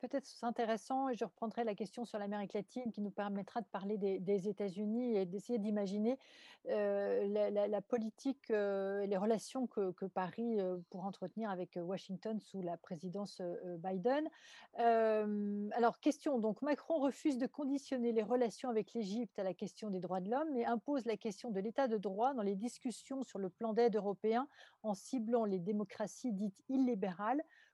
peut-être 0.00 0.26
c'est 0.26 0.44
intéressant, 0.44 1.08
et 1.08 1.14
je 1.14 1.24
reprendrai 1.24 1.62
la 1.62 1.76
question 1.76 2.04
sur 2.04 2.18
l'Amérique 2.18 2.54
latine 2.54 2.90
qui 2.90 3.00
nous 3.00 3.12
permettra 3.12 3.60
de 3.60 3.66
parler 3.66 3.98
des, 3.98 4.48
États-Unis 4.48 5.16
et 5.16 5.26
d'essayer 5.26 5.60
d'imaginer 5.60 6.18
la, 6.66 7.80
politique 7.82 8.50
euh, 8.50 9.06
les 9.06 9.16
relations 9.16 9.68
que, 9.68 10.06
Paris 10.06 10.58
pourra 10.90 11.06
entretenir 11.06 11.50
avec 11.50 11.78
Washington 11.80 12.40
sous 12.40 12.62
la 12.62 12.76
présidence 12.76 13.40
Biden. 13.78 14.28
alors, 14.74 16.00
question, 16.00 16.40
donc 16.40 16.62
Macron 16.62 16.98
refuse 16.98 17.38
de 17.38 17.46
conditionner 17.46 18.10
les 18.10 18.24
relations 18.24 18.70
avec 18.70 18.92
l'Égypte 18.92 19.38
à 19.38 19.44
la 19.44 19.54
question 19.54 19.90
des 19.90 20.00
droits 20.00 20.20
de 20.20 20.28
l'homme, 20.28 20.48
mais 20.52 20.64
impose 20.64 21.06
la 21.06 21.16
question 21.16 21.52
de 21.52 21.60
l'état 21.60 21.86
de 21.86 21.96
droit 21.96 22.34
dans 22.34 22.42
les 22.42 22.56
discussions 22.56 23.22
sur 23.22 23.38
le 23.38 23.50
plan 23.50 23.72
d'aide 23.72 23.94
européen 23.94 24.48
en 24.82 24.94
ciblant 24.94 25.44
les 25.44 25.60
démocraties 25.60 26.32
dites 26.32 26.60
illibérales 26.68 27.19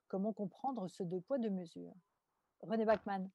Comment 0.09 0.33
comprendre 0.33 0.89
ce 0.89 1.03
deux 1.03 1.21
poids, 1.21 1.39
deux 1.39 1.51
mesures? 1.51 1.95
René 2.61 2.85
Bachmann. 2.85 3.31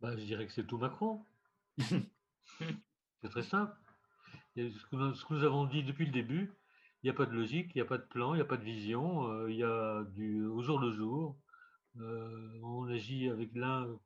Bah, 0.00 0.16
je 0.16 0.24
dirais 0.24 0.46
que 0.46 0.52
c'est 0.52 0.66
tout 0.66 0.78
Macron. 0.78 1.24
c'est 1.78 3.30
très 3.30 3.42
simple. 3.42 3.74
Ce 4.56 4.86
que, 4.86 5.34
nous, 5.34 5.44
avons 5.44 5.66
dit 5.66 5.82
depuis 5.82 6.06
le 6.06 6.12
début, 6.12 6.52
il 7.02 7.06
n'y 7.06 7.10
a 7.10 7.14
pas 7.14 7.26
de 7.26 7.32
logique, 7.32 7.70
il 7.74 7.78
n'y 7.78 7.82
a 7.82 7.88
pas 7.88 7.98
de 7.98 8.06
plan, 8.06 8.34
il 8.34 8.38
n'y 8.38 8.42
a 8.42 8.46
pas 8.46 8.56
de 8.56 8.64
vision, 8.64 9.30
euh, 9.30 9.50
il 9.50 9.56
y 9.56 9.64
a 9.64 10.04
du 10.04 10.44
au 10.46 10.62
jour 10.62 10.78
le 10.78 10.90
jour. 10.92 11.38
Euh, 12.00 12.60
on 12.62 12.88
agit 12.88 13.28
avec 13.28 13.54
l'un 13.54 13.86
de 13.86 13.98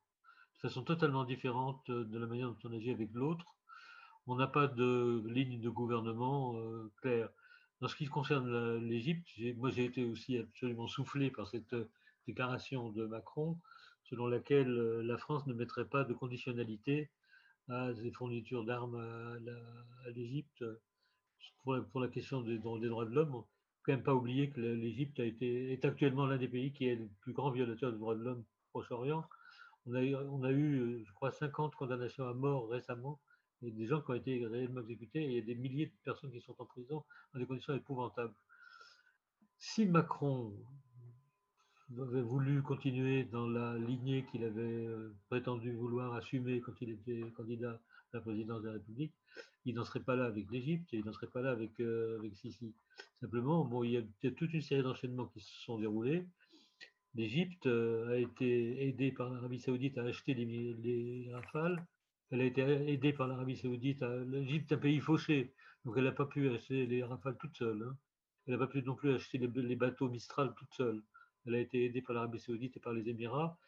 façon 0.60 0.82
totalement 0.82 1.24
différente 1.24 1.90
de 1.90 2.18
la 2.18 2.26
manière 2.26 2.48
dont 2.48 2.58
on 2.64 2.72
agit 2.72 2.90
avec 2.90 3.10
l'autre. 3.12 3.56
On 4.26 4.36
n'a 4.36 4.46
pas 4.46 4.68
de 4.68 5.24
ligne 5.26 5.60
de 5.60 5.68
gouvernement 5.68 6.54
euh, 6.56 6.92
claire. 7.00 7.28
En 7.82 7.88
ce 7.88 7.96
qui 7.96 8.06
concerne 8.06 8.76
l'Égypte, 8.76 9.28
moi 9.56 9.70
j'ai 9.70 9.84
été 9.84 10.04
aussi 10.04 10.38
absolument 10.38 10.86
soufflé 10.86 11.32
par 11.32 11.48
cette 11.48 11.72
euh, 11.72 11.90
déclaration 12.28 12.90
de 12.90 13.06
Macron 13.06 13.58
selon 14.04 14.28
laquelle 14.28 14.70
euh, 14.70 15.02
la 15.02 15.18
France 15.18 15.48
ne 15.48 15.52
mettrait 15.52 15.88
pas 15.88 16.04
de 16.04 16.14
conditionnalité 16.14 17.10
à 17.68 17.92
des 17.92 18.12
fournitures 18.12 18.64
d'armes 18.64 18.96
à, 18.96 20.10
l'Égypte. 20.10 20.64
Pour, 21.64 22.00
la 22.00 22.08
question 22.08 22.40
des, 22.42 22.58
droits 22.58 22.78
de 22.78 23.14
l'homme, 23.14 23.32
faut 23.32 23.48
quand 23.84 23.92
même 23.92 24.02
pas 24.04 24.14
oublier 24.14 24.50
que 24.50 24.60
l'Égypte 24.60 25.18
est 25.18 25.84
actuellement 25.84 26.26
l'un 26.26 26.36
des 26.36 26.48
pays 26.48 26.72
qui 26.72 26.86
est 26.86 26.96
le 26.96 27.08
plus 27.20 27.32
grand 27.32 27.50
violateur 27.50 27.92
des 27.92 27.98
droits 27.98 28.14
de 28.14 28.22
l'homme 28.22 28.44
Proche-Orient. 28.70 29.24
On 29.86 29.94
a, 29.94 30.02
eu, 30.02 30.14
euh, 30.14 31.02
je 31.04 31.12
crois, 31.14 31.32
50 31.32 31.74
condamnations 31.74 32.28
à 32.28 32.34
mort 32.34 32.68
récemment 32.68 33.20
il 33.62 33.68
y 33.68 33.70
a 33.70 33.74
des 33.74 33.86
gens 33.86 34.00
qui 34.00 34.10
ont 34.10 34.14
été 34.14 34.46
réellement 34.46 34.80
exécutés 34.80 35.22
et 35.22 35.26
il 35.26 35.34
y 35.34 35.38
a 35.38 35.42
des 35.42 35.54
milliers 35.54 35.86
de 35.86 35.92
personnes 36.04 36.32
qui 36.32 36.40
sont 36.40 36.54
en 36.58 36.66
prison 36.66 37.04
dans 37.32 37.40
des 37.40 37.46
conditions 37.46 37.74
épouvantables. 37.74 38.34
Si 39.58 39.86
Macron 39.86 40.52
avait 42.00 42.22
voulu 42.22 42.62
continuer 42.62 43.24
dans 43.24 43.46
la 43.46 43.78
lignée 43.78 44.24
qu'il 44.30 44.44
avait 44.44 44.88
prétendu 45.28 45.72
vouloir 45.72 46.14
assumer 46.14 46.60
quand 46.60 46.72
il 46.80 46.90
était 46.90 47.22
candidat 47.36 47.80
à 48.12 48.16
la 48.16 48.20
présidence 48.20 48.62
de 48.62 48.68
la 48.68 48.72
République, 48.74 49.14
il 49.64 49.74
n'en 49.74 49.84
serait 49.84 50.02
pas 50.02 50.16
là 50.16 50.24
avec 50.24 50.50
l'Égypte 50.50 50.92
et 50.92 50.98
il 50.98 51.04
n'en 51.04 51.12
serait 51.12 51.28
pas 51.28 51.42
là 51.42 51.50
avec, 51.50 51.78
avec 51.78 52.36
Sisi. 52.36 52.74
Simplement, 53.20 53.64
bon, 53.64 53.84
il 53.84 53.92
y 53.92 53.96
a 53.96 54.30
toute 54.32 54.52
une 54.52 54.62
série 54.62 54.82
d'enchaînements 54.82 55.26
qui 55.26 55.40
se 55.40 55.54
sont 55.62 55.78
déroulés. 55.78 56.26
L'Égypte 57.14 57.66
a 57.66 58.16
été 58.16 58.88
aidée 58.88 59.12
par 59.12 59.30
l'Arabie 59.30 59.60
Saoudite 59.60 59.98
à 59.98 60.04
acheter 60.04 60.34
les, 60.34 61.28
rafales. 61.32 61.84
Elle 62.32 62.40
a 62.40 62.44
été 62.44 62.62
aidée 62.62 63.12
par 63.12 63.28
l'Arabie 63.28 63.58
Saoudite. 63.58 64.02
L'Égypte 64.26 64.72
est 64.72 64.74
un 64.74 64.78
pays 64.78 65.00
fauché, 65.00 65.52
donc 65.84 65.96
elle 65.98 66.04
n'a 66.04 66.12
pas 66.12 66.24
pu 66.24 66.48
acheter 66.48 66.86
les 66.86 67.04
rafales 67.04 67.36
toute 67.38 67.54
seule. 67.54 67.82
Hein. 67.82 67.94
Elle 68.46 68.54
n'a 68.54 68.58
pas 68.58 68.66
pu 68.66 68.82
non 68.82 68.94
plus 68.94 69.14
acheter 69.14 69.36
les, 69.36 69.76
bateaux 69.76 70.08
Mistral 70.08 70.54
toute 70.56 70.72
seule. 70.72 71.02
Elle 71.46 71.54
a 71.56 71.58
été 71.58 71.84
aidée 71.84 72.00
par 72.00 72.14
l'Arabie 72.14 72.40
Saoudite 72.40 72.74
et 72.78 72.80
par 72.80 72.94
les 72.94 73.06
Émirats. 73.10 73.58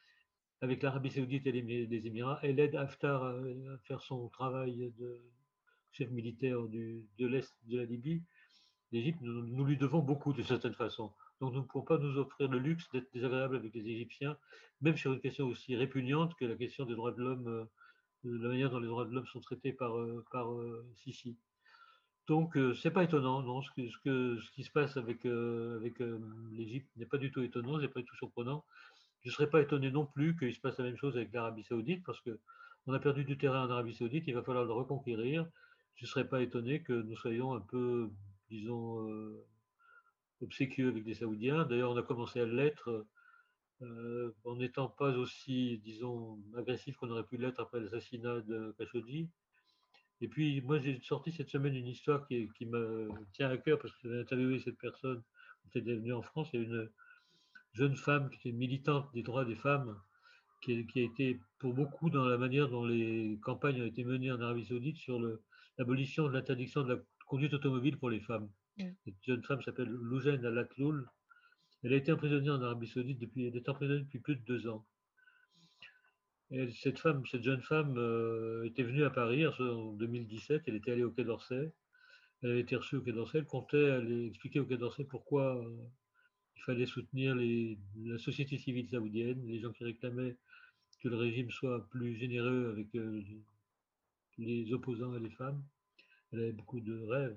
Avec 0.62 0.82
l'Arabie 0.82 1.10
Saoudite 1.10 1.46
et 1.46 1.52
les, 1.52 2.06
Émirats, 2.06 2.40
elle 2.42 2.58
aide 2.58 2.74
Haftar 2.74 3.22
à, 3.22 3.36
faire 3.84 4.00
son 4.00 4.28
travail 4.30 4.90
de 4.98 5.20
chef 5.92 6.10
militaire 6.10 6.58
de 6.62 7.26
l'Est 7.26 7.54
de 7.66 7.76
la 7.76 7.84
Libye. 7.84 8.22
L'Égypte, 8.92 9.20
nous, 9.20 9.64
lui 9.64 9.76
devons 9.76 9.98
beaucoup 9.98 10.32
de 10.32 10.42
certaine 10.42 10.72
façon. 10.72 11.12
Donc 11.38 11.52
nous 11.52 11.60
ne 11.60 11.66
pouvons 11.66 11.84
pas 11.84 11.98
nous 11.98 12.16
offrir 12.16 12.48
le 12.48 12.58
luxe 12.58 12.88
d'être 12.92 13.12
désagréable 13.12 13.56
avec 13.56 13.74
les 13.74 13.86
Égyptiens, 13.86 14.38
même 14.80 14.96
sur 14.96 15.12
une 15.12 15.20
question 15.20 15.48
aussi 15.48 15.76
répugnante 15.76 16.34
que 16.36 16.46
la 16.46 16.54
question 16.54 16.86
des 16.86 16.94
droits 16.94 17.12
de 17.12 17.20
l'homme, 17.20 17.48
euh, 17.48 17.64
de 18.24 18.42
la 18.42 18.48
manière 18.48 18.70
dont 18.70 18.78
les 18.78 18.88
droits 18.88 19.04
de 19.04 19.14
l'homme 19.14 19.26
sont 19.26 19.40
traités 19.40 19.72
par, 19.72 19.98
euh, 19.98 20.24
par 20.30 20.52
euh, 20.52 20.84
Sisi. 20.96 21.36
Donc, 22.26 22.54
ce 22.54 22.88
n'est 22.88 22.92
pas 22.92 23.04
étonnant, 23.04 23.42
non. 23.42 23.60
Ce, 23.60 23.68
ce, 23.76 24.50
qui 24.52 24.64
se 24.64 24.70
passe 24.70 24.96
avec, 24.96 25.24
l'Égypte 25.24 26.88
n'est 26.96 27.04
pas 27.04 27.18
du 27.18 27.30
tout 27.30 27.42
étonnant, 27.42 27.76
n'est 27.78 27.88
pas 27.88 28.00
du 28.00 28.06
tout 28.06 28.16
surprenant. 28.16 28.64
Je 29.20 29.28
ne 29.28 29.32
serais 29.34 29.50
pas 29.50 29.60
étonné 29.60 29.90
non 29.90 30.06
plus 30.06 30.34
qu'il 30.34 30.54
se 30.54 30.60
passe 30.60 30.78
la 30.78 30.84
même 30.84 30.96
chose 30.96 31.18
avec 31.18 31.34
l'Arabie 31.34 31.64
Saoudite, 31.64 32.02
parce 32.02 32.22
qu'on 32.22 32.92
a 32.94 32.98
perdu 32.98 33.24
du 33.24 33.36
terrain 33.36 33.66
en 33.66 33.70
Arabie 33.70 33.94
Saoudite, 33.94 34.24
il 34.26 34.34
va 34.34 34.42
falloir 34.42 34.64
le 34.64 34.72
reconquérir. 34.72 35.46
Je 35.96 36.06
ne 36.06 36.08
serais 36.08 36.26
pas 36.26 36.40
étonné 36.40 36.82
que 36.82 36.94
nous 36.94 37.16
soyons 37.16 37.52
un 37.52 37.60
peu, 37.60 38.10
disons, 38.48 39.06
obséquieux 40.40 40.88
avec 40.88 41.04
les 41.04 41.14
Saoudiens. 41.14 41.66
D'ailleurs, 41.66 41.90
on 41.90 41.96
a 41.98 42.02
commencé 42.02 42.40
à 42.40 42.46
l'être 42.46 43.04
en 43.80 44.56
n'étant 44.56 44.88
pas 44.88 45.10
aussi, 45.10 45.78
disons, 45.84 46.38
agressif 46.56 46.96
qu'on 46.96 47.10
aurait 47.10 47.26
pu 47.26 47.36
l'être 47.36 47.60
après 47.60 47.80
l'assassinat 47.80 48.40
de 48.40 48.74
Khashoggi. 48.78 49.28
Et 50.20 50.28
puis, 50.28 50.60
moi, 50.62 50.78
j'ai 50.78 51.00
sorti 51.00 51.32
cette 51.32 51.50
semaine 51.50 51.74
une 51.74 51.88
histoire 51.88 52.26
qui, 52.26 52.48
qui 52.56 52.66
me 52.66 53.10
tient 53.32 53.50
à 53.50 53.56
cœur 53.56 53.78
parce 53.78 53.92
que 53.94 54.08
j'avais 54.08 54.20
interviewé 54.20 54.58
cette 54.58 54.78
personne 54.78 55.22
qui 55.70 55.78
était 55.78 55.94
venue 55.94 56.12
en 56.12 56.22
France. 56.22 56.48
Il 56.52 56.60
y 56.60 56.64
a 56.64 56.66
une 56.66 56.90
jeune 57.72 57.96
femme 57.96 58.30
qui 58.30 58.48
était 58.48 58.56
militante 58.56 59.12
des 59.12 59.22
droits 59.22 59.44
des 59.44 59.56
femmes, 59.56 60.00
qui, 60.62 60.86
qui, 60.86 61.00
a 61.00 61.04
été 61.04 61.40
pour 61.58 61.74
beaucoup 61.74 62.10
dans 62.10 62.24
la 62.24 62.38
manière 62.38 62.68
dont 62.68 62.84
les 62.84 63.38
campagnes 63.42 63.82
ont 63.82 63.86
été 63.86 64.04
menées 64.04 64.30
en 64.32 64.40
Arabie 64.40 64.64
Saoudite 64.64 64.96
sur 64.96 65.20
l'abolition 65.78 66.26
de 66.28 66.32
l'interdiction 66.32 66.82
de 66.82 66.94
la 66.94 67.00
conduite 67.26 67.52
automobile 67.52 67.98
pour 67.98 68.10
les 68.10 68.20
femmes. 68.20 68.48
Mm. 68.78 68.90
Cette 69.04 69.22
jeune 69.22 69.42
femme 69.42 69.62
s'appelle 69.62 69.88
Loujaine 69.88 70.44
Alatloul. 70.44 71.06
Elle 71.84 71.92
a 71.92 71.96
été 71.96 72.10
emprisonnée 72.10 72.50
en 72.50 72.62
Arabie 72.62 72.88
Saoudite 72.88 73.18
depuis, 73.18 73.46
elle 73.46 73.56
est 73.56 73.68
emprisonnée 73.68 74.00
depuis 74.00 74.18
plus 74.18 74.36
de 74.36 74.44
deux 74.44 74.66
ans. 74.68 74.84
Et 76.50 76.70
cette 76.72 76.98
femme, 76.98 77.24
cette 77.26 77.42
jeune 77.42 77.62
femme 77.62 77.96
euh, 77.98 78.64
était 78.64 78.82
venue 78.82 79.04
à 79.04 79.10
Paris 79.10 79.46
en 79.46 79.92
2017. 79.92 80.62
Elle 80.66 80.76
était 80.76 80.92
allée 80.92 81.04
au 81.04 81.10
Quai 81.10 81.24
d'Orsay. 81.24 81.72
Elle 82.42 82.50
avait 82.50 82.60
été 82.60 82.76
reçue 82.76 82.96
au 82.96 83.02
Quai 83.02 83.12
d'Orsay. 83.12 83.38
Elle 83.38 83.46
comptait 83.46 84.26
expliquer 84.26 84.60
au 84.60 84.66
Quai 84.66 84.76
d'Orsay 84.76 85.04
pourquoi 85.04 85.58
euh, 85.58 85.76
il 86.56 86.62
fallait 86.62 86.86
soutenir 86.86 87.36
la 87.36 88.18
société 88.18 88.56
civile 88.58 88.88
saoudienne, 88.88 89.44
les 89.46 89.60
gens 89.60 89.72
qui 89.72 89.84
réclamaient 89.84 90.36
que 91.04 91.10
le 91.10 91.16
régime 91.16 91.50
soit 91.50 91.86
plus 91.90 92.16
généreux 92.16 92.70
avec 92.70 92.94
euh, 92.94 93.22
les 94.38 94.72
opposants 94.72 95.14
et 95.14 95.20
les 95.20 95.30
femmes. 95.30 95.62
Elle 96.32 96.40
avait 96.40 96.52
beaucoup 96.52 96.80
de 96.80 96.98
rêves. 97.02 97.36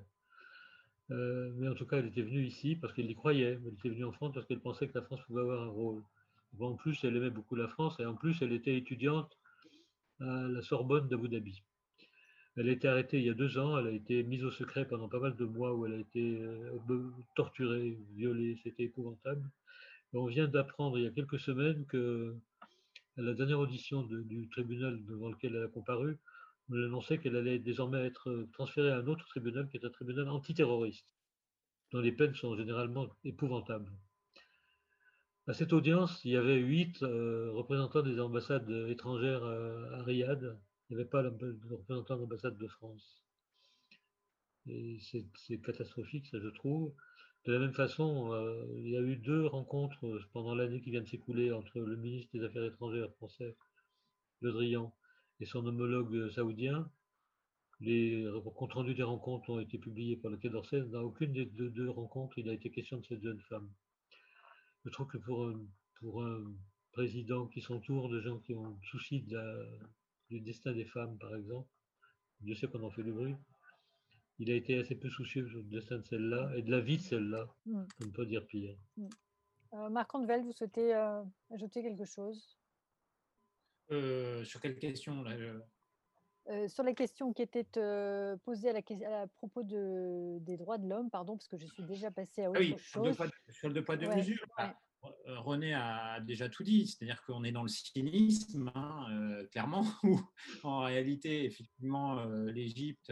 Euh, 1.12 1.52
mais 1.56 1.68
en 1.68 1.74
tout 1.74 1.86
cas, 1.86 1.98
elle 1.98 2.08
était 2.08 2.22
venue 2.22 2.46
ici 2.46 2.76
parce 2.76 2.94
qu'elle 2.94 3.10
y 3.10 3.16
croyait. 3.16 3.60
Elle 3.66 3.74
était 3.74 3.90
venue 3.90 4.06
en 4.06 4.12
France 4.12 4.34
parce 4.34 4.46
qu'elle 4.46 4.60
pensait 4.60 4.88
que 4.88 4.98
la 4.98 5.04
France 5.04 5.22
pouvait 5.28 5.42
avoir 5.42 5.64
un 5.64 5.70
rôle. 5.70 6.04
en 6.60 6.76
plus, 6.76 7.04
elle 7.04 7.16
aimait 7.16 7.30
beaucoup 7.30 7.56
la 7.56 7.68
France 7.68 8.00
et 8.00 8.06
en 8.06 8.16
plus, 8.16 8.42
elle 8.42 8.54
était 8.54 8.76
étudiante 8.78 9.38
à 10.20 10.48
la 10.48 10.62
Sorbonne 10.62 11.08
d'Abu 11.08 11.30
Dhabi. 11.30 11.64
Elle 12.58 12.70
a 12.70 12.72
été 12.72 12.88
arrêtée 12.88 13.20
il 13.20 13.26
y 13.26 13.30
a 13.30 13.36
deux 13.36 13.58
ans. 13.58 13.78
Elle 13.78 13.88
a 13.88 13.92
été 13.92 14.24
mise 14.24 14.44
au 14.44 14.52
secret 14.52 14.88
pendant 14.88 15.08
pas 15.08 15.20
mal 15.20 15.36
de 15.36 15.46
mois 15.46 15.74
où 15.76 15.86
elle 15.86 15.94
a 15.94 16.00
été 16.00 16.40
euh, 16.42 17.12
torturée, 17.36 17.98
violée. 18.16 18.60
C'était 18.64 18.84
épouvantable. 18.84 19.48
on 20.14 20.26
vient 20.26 20.48
d'apprendre 20.48 20.98
il 20.98 21.06
y 21.06 21.08
a 21.08 21.12
quelques 21.12 21.40
semaines 21.40 21.86
que 21.86 22.36
à 23.18 23.22
la 23.22 23.34
dernière 23.34 23.60
audition 23.60 24.04
du 24.04 24.48
tribunal 24.50 25.04
devant 25.06 25.30
lequel 25.30 25.56
elle 25.56 25.64
a 25.64 25.68
comparu, 25.68 26.18
on 26.70 26.76
annonçait 26.76 27.18
qu'elle 27.18 27.36
allait 27.36 27.60
désormais 27.60 28.06
être 28.06 28.30
euh, 28.30 28.50
transférée 28.54 28.92
à 28.92 28.98
un 28.98 29.08
autre 29.08 29.26
tribunal 29.28 29.68
qui 29.70 29.78
est 29.78 29.86
un 29.86 29.90
tribunal 29.90 30.30
antiterroriste, 30.30 31.08
dont 31.92 32.00
les 32.00 32.12
peines 32.12 32.36
sont 32.36 32.56
généralement 32.56 33.08
épouvantables. 33.24 33.92
À 35.48 35.54
cette 35.54 35.72
audience, 35.72 36.24
il 36.26 36.32
y 36.32 36.38
avait 36.38 36.58
huit 36.58 37.02
euh, 37.04 37.52
représentants 37.54 38.02
des 38.02 38.20
ambassades 38.20 38.70
étrangères 38.90 39.44
à, 39.44 40.04
Riyad. 40.04 40.60
Il 40.90 40.96
n'y 40.96 41.02
avait 41.02 41.10
pas 41.10 41.24
de 41.24 41.60
représentant 41.70 42.16
de 42.16 42.22
l'ambassade 42.22 42.58
de 42.58 42.68
France. 42.68 43.24
C'est 44.66 45.62
catastrophique, 45.62 46.28
ça 46.28 46.40
je 46.42 46.50
trouve. 46.50 46.94
De 47.46 47.54
la 47.54 47.60
même 47.60 47.74
façon, 47.74 48.34
euh, 48.34 48.66
il 48.76 48.90
y 48.90 48.98
a 48.98 49.02
eu 49.02 49.16
deux 49.16 49.46
rencontres 49.46 50.20
pendant 50.34 50.54
l'année 50.54 50.82
qui 50.82 50.92
vient 50.92 51.02
de 51.02 51.08
s'écouler 51.08 51.54
entre 51.54 51.80
le 51.80 51.96
ministre 51.96 52.30
des 52.34 52.44
Affaires 52.44 52.66
étrangères 52.66 53.10
français, 53.14 53.56
Le 54.42 54.52
Drian, 54.52 54.94
et 55.40 55.46
son 55.46 55.66
homologue 55.66 56.30
saoudien. 56.32 56.90
Les 57.80 58.28
comptes 58.56 58.74
rendus 58.74 58.96
des 58.96 59.04
rencontres 59.04 59.52
ont 59.52 59.60
été 59.60 59.78
publiés 59.78 60.18
par 60.18 60.32
le 60.32 60.38
Quai 60.38 60.50
d'Orsay. 60.50 60.82
Dans 60.82 61.02
aucune 61.02 61.32
des 61.34 61.46
deux, 61.46 61.90
rencontres, 61.90 62.40
il 62.40 62.50
a 62.50 62.54
été 62.54 62.72
question 62.72 62.98
de 62.98 63.06
cette 63.06 63.22
jeune 63.22 63.40
femme. 63.42 63.70
Je 64.84 64.90
trouve 64.90 65.08
que 65.08 65.18
pour 65.18 65.48
un, 65.48 65.60
pour 66.00 66.24
un 66.24 66.44
président 66.92 67.46
qui 67.48 67.62
s'entoure 67.62 68.10
de 68.10 68.20
gens 68.22 68.40
qui 68.40 68.56
ont 68.56 68.80
souci 68.82 69.22
de 69.22 69.80
du 70.30 70.42
destin 70.42 70.74
des 70.74 70.86
femmes, 70.86 71.18
par 71.18 71.36
exemple, 71.36 71.70
je 72.44 72.54
sais 72.54 72.68
qu'on 72.68 72.84
en 72.84 72.92
fait 72.92 73.04
le 73.04 73.14
bruit, 73.14 73.36
il 74.40 74.52
a 74.52 74.56
été 74.56 74.78
assez 74.78 74.96
peu 74.96 75.10
soucieux 75.10 75.44
du 75.44 75.64
destin 75.64 75.98
de 75.98 76.06
celle-là 76.06 76.52
et 76.56 76.62
de 76.62 76.72
la 76.72 76.80
vie 76.80 76.98
de 76.98 77.02
celle-là, 77.02 77.48
mm. 77.66 77.84
on 78.02 78.06
ne 78.06 78.12
peut 78.12 78.26
dire 78.26 78.46
pire. 78.46 78.76
Mm. 78.98 79.08
Euh, 79.74 79.90
Marc 79.90 80.14
Andvel, 80.16 80.44
vous 80.44 80.54
souhaitez 80.54 80.96
euh, 80.96 81.24
ajouter 81.52 81.82
quelque 81.82 82.06
chose? 82.06 82.57
Euh, 83.92 84.44
sur 84.44 84.60
quelle 84.60 84.78
question 84.78 85.24
euh, 86.50 86.68
sur 86.70 86.84
la 86.84 86.94
question 86.94 87.34
qui 87.34 87.42
était 87.42 87.66
euh, 87.78 88.38
posée 88.46 88.70
à, 88.70 88.74
la, 88.74 89.22
à, 89.22 89.28
propos 89.28 89.64
de, 89.64 90.38
des 90.40 90.56
droits 90.56 90.78
de 90.78 90.88
l'homme, 90.88 91.10
pardon, 91.10 91.36
parce 91.36 91.48
que 91.50 91.58
je 91.58 91.68
suis 91.68 91.84
déjà 91.84 92.10
passée 92.10 92.44
à 92.44 92.46
ah 92.46 92.50
autre 92.52 92.60
oui, 92.60 92.76
chose. 92.78 93.18
Sur 93.50 93.68
le 93.68 93.74
deux 93.74 93.84
poids, 93.84 93.98
deux 93.98 94.08
mesures, 94.08 94.46
bah, 94.58 94.74
René 95.26 95.74
a 95.74 96.22
déjà 96.22 96.48
tout 96.48 96.64
dit, 96.64 96.88
c'est-à-dire 96.88 97.22
qu'on 97.24 97.44
est 97.44 97.52
dans 97.52 97.64
le 97.64 97.68
cynisme, 97.68 98.72
hein, 98.76 99.44
clairement, 99.52 99.86
où 100.04 100.22
en 100.64 100.80
réalité, 100.80 101.44
effectivement, 101.44 102.24
l'Égypte 102.46 103.12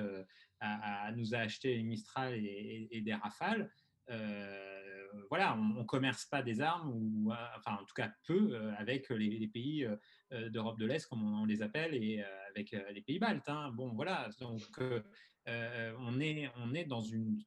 nous 1.15 1.35
a 1.35 1.39
acheté 1.39 1.75
les 1.75 1.83
Mistral 1.83 2.35
et, 2.35 2.87
et 2.89 3.01
des 3.01 3.13
Rafales. 3.13 3.69
Euh, 4.09 5.11
voilà, 5.29 5.55
on, 5.55 5.79
ne 5.79 5.83
commerce 5.83 6.25
pas 6.25 6.41
des 6.41 6.61
armes, 6.61 6.91
ou 6.93 7.31
euh, 7.31 7.35
enfin 7.57 7.77
en 7.81 7.85
tout 7.85 7.93
cas 7.95 8.11
peu, 8.25 8.53
euh, 8.53 8.73
avec 8.77 9.09
les, 9.09 9.47
pays 9.47 9.87
d'Europe 10.49 10.79
de 10.79 10.85
l'Est, 10.85 11.07
comme 11.07 11.23
on, 11.23 11.45
les 11.45 11.61
appelle, 11.61 11.95
et 11.95 12.23
avec 12.49 12.71
les 12.71 13.01
pays 13.01 13.19
baltes. 13.19 13.47
Hein. 13.49 13.71
Bon, 13.71 13.93
voilà, 13.93 14.29
donc 14.39 14.61
on, 15.47 16.19
est, 16.19 16.51
on 16.57 16.73
est 16.73 16.85
dans 16.85 17.01
une. 17.01 17.41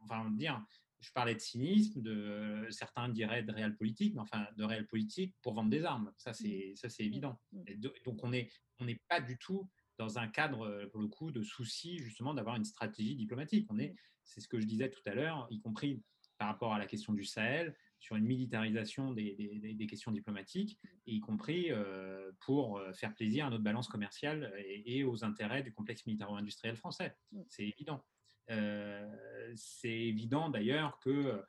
Enfin, 0.00 0.30
dire, 0.32 0.62
je 1.00 1.10
parlais 1.12 1.34
de 1.34 1.40
cynisme, 1.40 2.02
de, 2.02 2.66
certains 2.70 3.08
diraient 3.08 3.42
de 3.42 3.52
réel 3.52 3.76
politique, 3.76 4.14
mais 4.14 4.20
enfin 4.20 4.46
de 4.56 4.64
réel 4.64 4.86
politique 4.86 5.34
pour 5.42 5.54
vendre 5.54 5.70
des 5.70 5.84
armes. 5.84 6.12
Ça, 6.16 6.32
c'est, 6.32 6.74
ça, 6.76 6.88
c'est 6.88 7.04
évident. 7.04 7.40
donc, 7.52 8.22
on 8.22 8.30
n'est 8.30 8.50
on 8.80 8.86
n'est 8.86 9.00
pas 9.08 9.20
du 9.20 9.38
tout 9.38 9.70
dans 9.98 10.18
un 10.18 10.28
cadre, 10.28 10.86
pour 10.92 11.00
le 11.00 11.08
coup, 11.08 11.30
de 11.30 11.42
souci 11.42 11.98
justement 11.98 12.34
d'avoir 12.34 12.56
une 12.56 12.64
stratégie 12.64 13.14
diplomatique. 13.14 13.66
On 13.70 13.78
est, 13.78 13.94
c'est 14.24 14.40
ce 14.40 14.48
que 14.48 14.58
je 14.58 14.66
disais 14.66 14.90
tout 14.90 15.02
à 15.06 15.14
l'heure, 15.14 15.46
y 15.50 15.60
compris 15.60 16.02
par 16.38 16.48
rapport 16.48 16.74
à 16.74 16.78
la 16.78 16.86
question 16.86 17.12
du 17.12 17.24
Sahel, 17.24 17.74
sur 17.98 18.16
une 18.16 18.26
militarisation 18.26 19.12
des, 19.12 19.74
des, 19.74 19.86
questions 19.86 20.12
diplomatiques, 20.12 20.78
y 21.06 21.20
compris 21.20 21.70
euh, 21.70 22.32
pour 22.40 22.78
euh, 22.78 22.92
faire 22.92 23.14
plaisir 23.14 23.46
à 23.46 23.50
notre 23.50 23.62
balance 23.62 23.88
commerciale 23.88 24.52
et, 24.84 25.04
aux 25.04 25.24
intérêts 25.24 25.62
du 25.62 25.72
complexe 25.72 26.04
militaro-industriel 26.04 26.76
français. 26.76 27.16
Mm. 27.32 27.42
C'est 27.48 27.66
évident. 27.66 28.04
Euh, 28.50 29.08
c'est 29.56 29.88
évident 29.88 30.50
d'ailleurs 30.50 30.98
que 30.98 31.42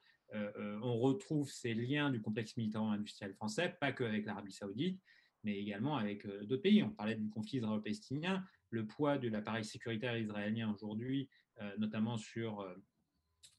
on 0.82 0.98
retrouve 0.98 1.50
ces 1.50 1.74
liens 1.74 2.10
du 2.10 2.20
complexe 2.20 2.58
militaro-industriel 2.58 3.34
français, 3.34 3.78
pas 3.80 3.94
qu'avec 3.94 4.26
l'Arabie 4.26 4.52
saoudite, 4.52 5.02
mais 5.46 5.58
également 5.58 5.96
avec 5.96 6.28
d'autres 6.28 6.64
pays. 6.64 6.84
On 6.84 6.90
parlait 6.90 7.16
du 7.16 7.30
conflit 7.30 7.60
israélo-palestinien. 7.60 8.44
Le 8.72 8.86
poids 8.86 9.18
de 9.18 9.30
l'appareil 9.30 9.64
sécuritaire 9.64 10.18
israélien 10.18 10.74
aujourd'hui, 10.74 11.30
notamment 11.78 12.18
sur 12.18 12.66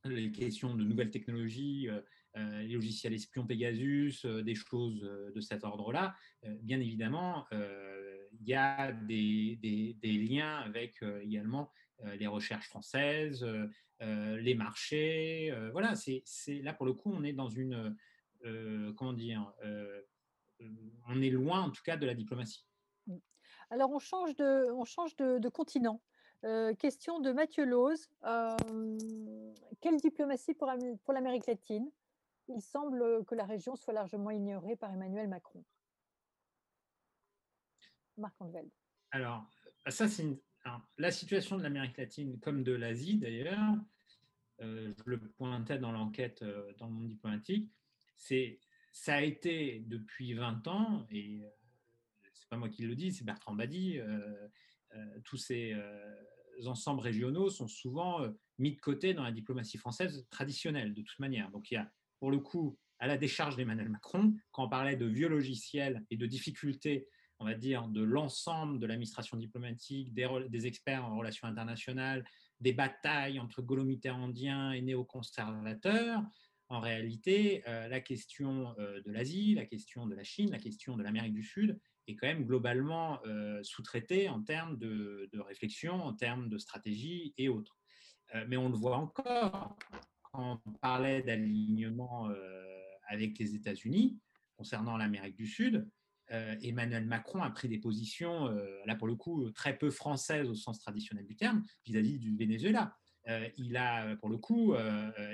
les 0.04 0.30
questions 0.30 0.74
de 0.74 0.84
nouvelles 0.84 1.10
technologies, 1.10 1.88
euh, 1.88 2.62
les 2.62 2.74
logiciels 2.74 3.14
espions 3.14 3.46
Pegasus, 3.46 4.26
des 4.26 4.54
choses 4.54 5.00
de 5.34 5.40
cet 5.40 5.64
ordre-là, 5.64 6.14
bien 6.60 6.80
évidemment, 6.80 7.46
il 7.52 8.46
y 8.46 8.54
a 8.54 8.92
des, 8.92 9.58
des 9.62 10.12
liens 10.12 10.58
avec 10.58 11.02
également 11.22 11.70
les 12.18 12.26
recherches 12.26 12.68
françaises, 12.68 13.46
les 14.00 14.54
marchés. 14.54 15.52
voilà, 15.72 15.94
c'est 15.96 16.62
là 16.62 16.74
pour 16.74 16.84
le 16.84 16.92
coup, 16.92 17.10
on 17.10 17.24
est 17.24 17.32
dans 17.32 17.48
une, 17.48 17.96
comment 18.96 19.14
dire, 19.14 19.50
on 20.60 21.22
est 21.22 21.30
loin 21.30 21.62
en 21.62 21.70
tout 21.70 21.82
cas 21.82 21.96
de 21.96 22.06
la 22.06 22.14
diplomatie. 22.14 22.64
Mmh. 23.06 23.16
Alors 23.70 23.90
on 23.90 23.98
change 23.98 24.34
de, 24.36 24.70
on 24.72 24.84
change 24.84 25.16
de, 25.16 25.48
continent. 25.48 26.02
question 26.78 27.20
de 27.20 27.32
Mathieu 27.32 27.64
Lose. 27.64 28.08
quelle 29.80 29.96
diplomatie 29.98 30.54
pour, 30.54 30.70
pour 31.04 31.14
l'Amérique 31.14 31.46
latine? 31.46 31.90
Il 32.48 32.60
semble 32.60 33.24
que 33.24 33.34
la 33.34 33.44
région 33.44 33.74
soit 33.74 33.92
largement 33.92 34.30
ignorée 34.30 34.76
par 34.76 34.92
Emmanuel 34.92 35.28
Macron. 35.28 35.64
Marc 38.16 38.34
Andevelde. 38.40 38.70
Alors, 39.10 39.44
ça, 39.88 40.08
c'est 40.08 40.24
la 40.98 41.10
situation 41.10 41.56
de 41.56 41.62
l'Amérique 41.62 41.96
latine, 41.96 42.38
comme 42.40 42.62
de 42.62 42.72
l'Asie 42.72 43.18
d'ailleurs, 43.18 43.74
je 44.60 45.02
le 45.04 45.20
pointais 45.20 45.78
dans 45.78 45.92
l'enquête 45.92 46.42
dans 46.78 46.86
le 46.86 46.92
monde 46.92 47.08
diplomatique, 47.08 47.70
c'est 48.16 48.58
ça 48.96 49.16
a 49.16 49.20
été 49.20 49.84
depuis 49.86 50.32
20 50.32 50.66
ans, 50.68 51.06
et 51.10 51.42
c'est 52.32 52.48
pas 52.48 52.56
moi 52.56 52.70
qui 52.70 52.82
le 52.82 52.96
dis, 52.96 53.12
c'est 53.12 53.24
Bertrand 53.24 53.54
Badi, 53.54 54.00
tous 55.22 55.36
ces 55.36 55.76
ensembles 56.64 57.02
régionaux 57.02 57.50
sont 57.50 57.68
souvent 57.68 58.26
mis 58.58 58.74
de 58.74 58.80
côté 58.80 59.12
dans 59.12 59.22
la 59.22 59.32
diplomatie 59.32 59.76
française 59.76 60.26
traditionnelle, 60.30 60.94
de 60.94 61.02
toute 61.02 61.18
manière. 61.18 61.50
Donc 61.50 61.70
il 61.70 61.74
y 61.74 61.76
a, 61.76 61.92
pour 62.18 62.30
le 62.30 62.38
coup, 62.38 62.78
à 62.98 63.06
la 63.06 63.18
décharge 63.18 63.56
d'Emmanuel 63.56 63.90
Macron, 63.90 64.34
quand 64.50 64.64
on 64.64 64.68
parlait 64.70 64.96
de 64.96 65.04
vieux 65.04 65.28
logiciels 65.28 66.02
et 66.10 66.16
de 66.16 66.24
difficultés, 66.24 67.06
on 67.38 67.44
va 67.44 67.52
dire, 67.52 67.88
de 67.88 68.02
l'ensemble 68.02 68.78
de 68.78 68.86
l'administration 68.86 69.36
diplomatique, 69.36 70.14
des, 70.14 70.66
experts 70.66 71.04
en 71.04 71.18
relations 71.18 71.46
internationales, 71.46 72.24
des 72.60 72.72
batailles 72.72 73.38
entre 73.40 73.60
gaulo-mitterrandiens 73.60 74.72
et 74.72 74.80
néoconservateurs, 74.80 76.22
en 76.68 76.80
réalité, 76.80 77.62
euh, 77.68 77.88
la 77.88 78.00
question 78.00 78.74
euh, 78.78 79.00
de 79.02 79.12
l'Asie, 79.12 79.54
la 79.54 79.66
question 79.66 80.06
de 80.06 80.14
la 80.14 80.24
Chine, 80.24 80.50
la 80.50 80.58
question 80.58 80.96
de 80.96 81.02
l'Amérique 81.02 81.34
du 81.34 81.44
Sud 81.44 81.78
est 82.08 82.16
quand 82.16 82.26
même 82.26 82.44
globalement 82.44 83.20
euh, 83.24 83.62
sous-traitée 83.62 84.28
en 84.28 84.42
termes 84.42 84.76
de, 84.76 85.28
réflexion, 85.34 85.94
en 85.94 86.12
termes 86.12 86.48
de 86.48 86.58
stratégie 86.58 87.34
et 87.36 87.48
autres. 87.48 87.78
mais 88.48 88.56
on 88.56 88.68
le 88.68 88.76
voit 88.76 88.96
encore 88.96 89.76
quand 90.22 90.60
on 90.66 90.72
parlait 90.72 91.22
d'alignement 91.22 92.28
avec 93.08 93.38
les 93.38 93.54
États-Unis 93.54 94.18
concernant 94.56 94.96
l'Amérique 94.96 95.36
du 95.36 95.46
Sud. 95.46 95.88
Emmanuel 96.28 97.06
Macron 97.06 97.42
a 97.42 97.50
pris 97.50 97.68
des 97.68 97.78
positions, 97.78 98.48
là 98.84 98.96
pour 98.96 99.06
le 99.06 99.14
coup, 99.14 99.50
très 99.52 99.78
peu 99.78 99.90
françaises 99.90 100.48
au 100.48 100.54
sens 100.54 100.80
traditionnel 100.80 101.26
du 101.26 101.36
terme, 101.36 101.62
vis-à-vis 101.84 102.16
-vis 102.16 102.18
du 102.18 102.36
Venezuela. 102.36 102.96
il 103.56 103.76
a, 103.76 104.16
pour 104.16 104.28
le 104.28 104.38
coup, 104.38 104.74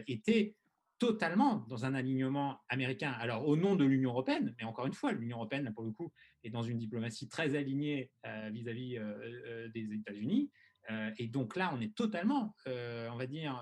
été 0.07 0.57
totalement 1.03 1.65
dans 1.69 1.85
un 1.85 1.95
alignement 1.95 2.61
américain. 2.69 3.11
Alors, 3.19 3.49
au 3.49 3.57
nom 3.57 3.75
de 3.75 3.85
l'Union 3.85 4.11
européenne, 4.11 4.55
mais 4.57 4.65
encore 4.65 4.87
une 4.87 4.93
fois, 4.93 5.11
l'Union 5.11 5.39
européenne, 5.39 5.65
là, 5.65 5.73
pour 5.73 5.83
le 5.83 5.91
coup, 5.91 6.13
est 6.45 6.51
dans 6.51 6.63
une 6.63 6.79
diplomatie 6.79 7.29
très 7.29 7.57
alignée 7.57 8.13
euh, 8.25 8.51
vis-à-vis 8.53 8.99
euh, 8.99 9.03
euh, 9.49 9.69
des 9.71 9.93
États-Unis. 9.95 10.53
et 11.19 11.27
donc 11.27 11.57
là, 11.57 11.73
on 11.75 11.81
est 11.81 11.93
totalement, 11.97 12.55
on 12.67 13.17
va 13.17 13.27
dire, 13.27 13.61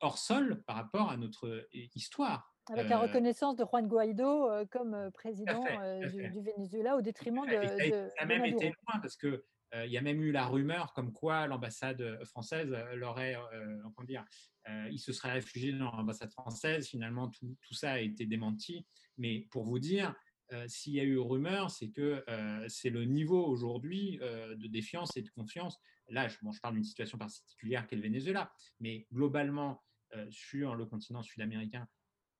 hors 0.00 0.18
sol 0.18 0.62
par 0.66 0.76
rapport 0.76 1.10
à 1.10 1.16
notre 1.16 1.66
histoire. 1.94 2.54
Avec 2.70 2.90
la 2.90 2.98
reconnaissance 2.98 3.56
de 3.56 3.64
Juan 3.64 3.88
Guaido 3.88 4.50
comme 4.70 5.10
président 5.14 5.64
du, 6.12 6.42
Venezuela 6.42 6.96
au 6.96 7.00
détriment 7.00 7.46
de. 7.46 7.66
ça, 7.66 8.12
a 8.18 8.26
même 8.26 8.44
été 8.44 8.66
loin 8.66 9.00
parce 9.00 9.16
que 9.16 9.42
il 9.74 9.90
y 9.90 9.98
a 9.98 10.00
même 10.00 10.22
eu 10.22 10.32
la 10.32 10.46
rumeur 10.46 10.92
comme 10.92 11.12
quoi 11.12 11.46
l'ambassade 11.46 12.00
euh, 12.00 12.24
française 12.24 12.72
euh, 12.72 12.94
l'aurait, 12.96 13.36
comment 13.94 14.06
dire, 14.06 14.24
il 14.90 14.98
se 14.98 15.14
serait 15.14 15.32
réfugié 15.32 15.72
dans 15.72 15.96
l'ambassade 15.96 16.30
française. 16.30 16.88
Finalement, 16.88 17.30
tout, 17.30 17.56
ça 17.74 17.92
a 17.92 18.00
été 18.00 18.26
démenti. 18.26 18.86
Mais 19.16 19.46
pour 19.50 19.64
vous 19.64 19.78
dire, 19.78 20.14
s'il 20.66 20.92
y 20.92 21.00
a 21.00 21.04
eu 21.04 21.16
rumeur, 21.16 21.70
c'est 21.70 21.88
que 21.88 22.22
c'est 22.68 22.90
le 22.90 23.06
niveau 23.06 23.46
aujourd'hui 23.46 24.18
de 24.18 24.66
défiance 24.66 25.16
et 25.16 25.22
de 25.22 25.30
confiance. 25.30 25.78
Là, 26.08 26.28
je 26.28 26.36
parle 26.60 26.74
d'une 26.74 26.84
situation 26.84 27.16
particulière 27.16 27.86
qu'est 27.86 27.96
le 27.96 28.02
Venezuela, 28.02 28.52
mais 28.78 29.06
globalement, 29.10 29.82
sur 30.28 30.74
le 30.74 30.84
continent 30.84 31.22
sud-américain, 31.22 31.88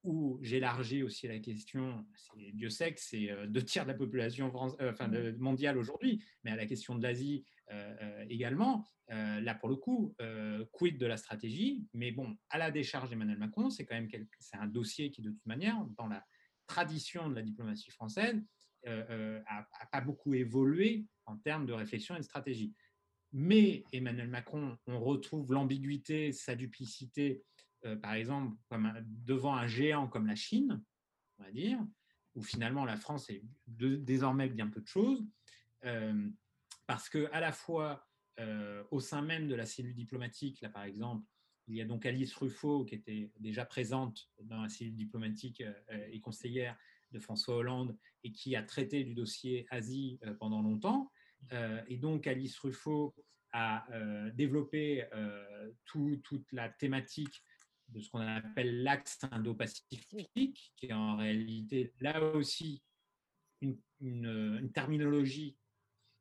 où 0.08 0.38
j'élargis 0.40 1.02
aussi 1.02 1.28
la 1.28 1.38
question, 1.38 2.06
Dieu 2.54 2.70
sait 2.70 2.94
que 2.94 3.00
c'est 3.00 3.30
euh, 3.30 3.46
deux 3.46 3.62
tiers 3.62 3.84
de 3.84 3.90
la 3.90 3.96
population 3.96 4.50
euh, 4.80 4.90
enfin, 4.90 5.06
mmh. 5.06 5.36
mondiale 5.36 5.76
aujourd'hui, 5.76 6.24
mais 6.44 6.50
à 6.50 6.56
la 6.56 6.64
question 6.64 6.94
de 6.94 7.02
l'Asie 7.02 7.44
euh, 7.70 8.24
également, 8.30 8.86
là 9.08 9.54
pour 9.54 9.68
le 9.68 9.76
coup, 9.76 10.16
quid 10.72 10.98
de 10.98 11.06
la 11.06 11.18
stratégie, 11.18 11.86
mais 11.92 12.12
bon, 12.12 12.36
à 12.48 12.58
la 12.58 12.70
décharge 12.70 13.10
d'Emmanuel 13.10 13.38
Macron, 13.38 13.68
c'est 13.68 13.84
quand 13.84 13.94
même 13.94 14.08
c'est 14.38 14.56
un 14.56 14.66
dossier 14.66 15.10
qui 15.10 15.20
de 15.20 15.30
toute 15.30 15.46
manière, 15.46 15.76
dans 15.98 16.08
la 16.08 16.24
tradition 16.66 17.28
de 17.28 17.34
la 17.34 17.42
diplomatie 17.42 17.90
française, 17.90 18.42
n'a 18.86 19.64
pas 19.92 20.00
beaucoup 20.00 20.32
évolué 20.32 21.06
en 21.26 21.36
termes 21.36 21.66
de 21.66 21.74
réflexion 21.74 22.14
et 22.16 22.18
de 22.18 22.24
stratégie. 22.24 22.74
Mais 23.32 23.84
Emmanuel 23.92 24.28
Macron, 24.28 24.78
on 24.86 25.00
retrouve 25.00 25.52
l'ambiguïté, 25.52 26.32
sa 26.32 26.54
duplicité 26.54 27.42
euh, 27.84 27.96
par 27.96 28.14
exemple, 28.14 28.56
devant 29.04 29.54
un 29.54 29.66
géant 29.66 30.08
comme 30.08 30.26
la 30.26 30.34
Chine, 30.34 30.82
on 31.38 31.44
va 31.44 31.50
dire, 31.52 31.78
où 32.34 32.42
finalement 32.42 32.84
la 32.84 32.96
France 32.96 33.30
est 33.30 33.42
désormais 33.66 34.48
bien 34.48 34.68
peu 34.68 34.80
de 34.80 34.86
choses, 34.86 35.24
euh, 35.84 36.28
parce 36.86 37.08
que 37.08 37.28
à 37.32 37.40
la 37.40 37.52
fois 37.52 38.06
euh, 38.40 38.82
au 38.90 39.00
sein 39.00 39.22
même 39.22 39.48
de 39.48 39.54
la 39.54 39.66
cellule 39.66 39.94
diplomatique, 39.94 40.60
là 40.60 40.68
par 40.68 40.84
exemple, 40.84 41.24
il 41.68 41.76
y 41.76 41.80
a 41.80 41.84
donc 41.84 42.06
Alice 42.06 42.34
Ruffo 42.34 42.84
qui 42.84 42.94
était 42.94 43.30
déjà 43.38 43.64
présente 43.64 44.30
dans 44.42 44.62
la 44.62 44.68
cellule 44.68 44.96
diplomatique 44.96 45.62
et 46.10 46.18
conseillère 46.18 46.78
de 47.12 47.18
François 47.18 47.56
Hollande 47.56 47.94
et 48.24 48.32
qui 48.32 48.56
a 48.56 48.62
traité 48.62 49.04
du 49.04 49.12
dossier 49.12 49.66
Asie 49.68 50.18
pendant 50.40 50.62
longtemps. 50.62 51.12
et 51.86 51.98
donc 51.98 52.26
Alice 52.26 52.58
Ruffo 52.58 53.14
a 53.52 53.86
développé 54.32 55.06
toute 55.84 56.50
la 56.52 56.70
thématique 56.70 57.44
de 57.88 58.00
ce 58.00 58.10
qu'on 58.10 58.20
appelle 58.20 58.82
l'axe 58.82 59.18
Indo-Pacifique, 59.30 60.72
qui 60.76 60.86
est 60.86 60.92
en 60.92 61.16
réalité 61.16 61.92
là 62.00 62.22
aussi 62.22 62.82
une, 63.60 64.70
terminologie. 64.72 65.56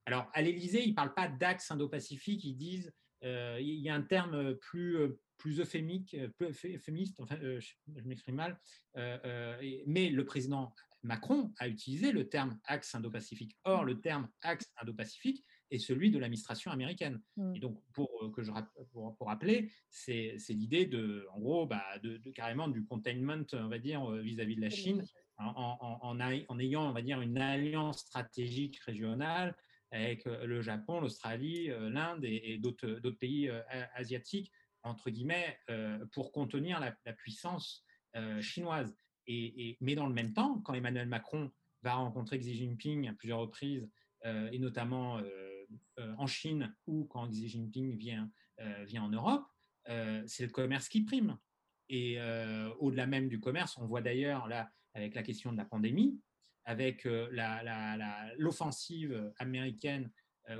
Alors, 0.06 0.30
à 0.34 0.42
l'Élysée, 0.42 0.84
ils 0.84 0.92
ne 0.92 0.96
parlent 0.96 1.14
pas 1.14 1.28
d'axe 1.28 1.70
Indo-Pacifique, 1.70 2.44
ils 2.44 2.56
disent, 2.56 2.92
euh, 3.24 3.58
il 3.60 3.80
y 3.80 3.90
a 3.90 3.96
un 3.96 4.02
terme 4.02 4.56
plus, 4.56 4.98
plus 5.38 5.60
euphémique, 5.60 6.16
euphémiste, 6.42 7.20
enfin, 7.20 7.38
euh, 7.42 7.60
je, 7.60 8.02
m'exprime 8.04 8.36
mal, 8.36 8.60
euh, 8.96 9.82
mais 9.86 10.10
le 10.10 10.26
président 10.26 10.74
Macron 11.04 11.54
a 11.58 11.68
utilisé 11.68 12.12
le 12.12 12.28
terme 12.28 12.60
axe 12.66 12.96
Indo-Pacifique. 12.96 13.56
Or, 13.64 13.86
le 13.86 14.00
terme 14.00 14.30
axe 14.42 14.72
Indo-Pacifique 14.82 15.46
et 15.72 15.80
celui 15.80 16.12
de 16.12 16.20
l'administration 16.20 16.72
américaine. 16.72 17.22
Mm. 17.36 17.56
Et 17.56 17.60
donc, 17.60 17.82
pour, 17.94 18.10
euh, 18.24 18.32
que 18.32 18.44
je, 18.44 18.52
pour, 18.92 19.16
pour 19.16 19.28
rappeler, 19.28 19.72
c'est 19.90 20.38
l'idée 20.50 20.86
de, 20.86 21.28
en 21.34 21.40
gros, 21.40 21.66
bah, 21.66 21.84
de, 22.04 22.18
carrément 22.32 22.68
du 22.68 22.86
containment, 22.86 23.46
on 23.54 23.68
va 23.68 23.80
dire, 23.80 24.10
euh, 24.10 24.22
vis-à-vis 24.22 24.56
de 24.56 24.62
la 24.62 24.70
Chine, 24.70 25.04
en, 25.38 25.78
en, 25.82 26.00
en, 26.02 26.60
ayant, 26.60 26.90
on 26.90 26.94
va 26.94 27.02
dire, 27.02 27.22
une 27.22 27.38
alliance 27.38 28.00
stratégique 28.00 28.80
régionale 28.80 29.56
avec 29.92 30.26
euh, 30.26 30.46
le 30.46 30.62
Japon, 30.62 31.00
l'Australie, 31.00 31.68
l'Inde 31.68 32.24
et, 32.24 32.58
d'autres 32.58 33.10
pays 33.12 33.50
asiatiques, 33.96 34.52
entre 34.84 35.10
guillemets, 35.10 35.60
pour 36.14 36.32
contenir 36.32 36.80
la, 36.80 37.14
puissance 37.14 37.84
chinoise. 38.42 38.96
Et, 39.28 39.70
et, 39.70 39.78
mais 39.82 39.96
dans 39.96 40.08
le 40.08 40.14
même 40.14 40.34
temps, 40.34 40.62
quand 40.62 40.74
Emmanuel 40.74 41.08
Macron 41.08 41.52
va 41.84 41.96
rencontrer 41.96 42.40
Xi 42.40 42.56
Jinping 42.56 43.10
à 43.10 43.14
plusieurs 43.14 43.40
reprises, 43.40 43.88
et 44.52 44.60
notamment 44.60 45.20
euh, 45.20 45.47
en 46.18 46.28
Chine 46.28 46.76
ou 46.86 47.06
quand 47.06 47.28
Xi 47.30 47.48
Jinping 47.48 47.98
vient, 47.98 48.30
euh, 48.60 48.84
vient 48.86 49.04
en 49.04 49.10
Europe, 49.10 49.46
euh, 49.90 50.24
c'est 50.28 50.46
le 50.46 50.52
commerce 50.52 50.90
qui 50.90 51.02
prime. 51.04 51.38
Et 51.90 52.20
au-delà 52.80 53.08
même 53.08 53.30
du 53.30 53.40
commerce, 53.40 53.78
on 53.78 53.86
voit 53.86 54.02
d'ailleurs 54.02 54.50
là 54.50 54.70
avec 54.94 55.16
la 55.16 55.24
question 55.24 55.54
de 55.54 55.58
la 55.58 55.64
pandémie, 55.64 56.20
avec 56.66 57.06
l'offensive 58.38 59.32
américaine 59.38 60.12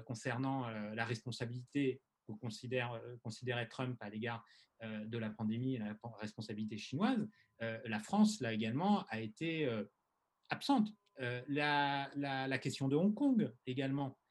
concernant 0.06 0.70
la 0.70 1.04
responsabilité 1.04 2.00
que 2.26 2.32
considère, 2.32 3.02
considérait 3.24 3.68
Trump 3.68 3.98
à 4.00 4.10
l'égard 4.10 4.42
de 4.82 5.18
la 5.18 5.30
pandémie 5.30 5.76
et 5.76 5.80
la 5.80 5.98
responsabilité 6.22 6.78
chinoise, 6.78 7.28
la 7.60 8.00
France, 8.00 8.40
là 8.40 8.54
également, 8.54 9.04
a 9.10 9.20
été 9.20 9.70
absente. 10.48 10.88
La, 11.20 12.10
la, 12.16 12.58
question 12.58 12.88
de 12.88 12.96
Hong 12.96 13.14
Kong 13.14 13.52
également, 13.66 14.18
euh, 14.18 14.27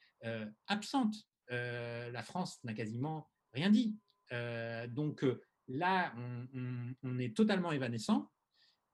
absente. 0.67 1.15
Euh, 1.53 2.11
la 2.11 2.23
France 2.23 2.63
n'a 2.65 2.75
quasiment 2.75 3.31
rien 3.53 3.71
dit. 3.71 3.99
Euh, 4.33 4.87
donc, 4.87 5.25
là, 5.69 6.13
on, 7.03 7.19
est 7.19 7.37
totalement 7.37 7.73
évanescent. 7.73 8.31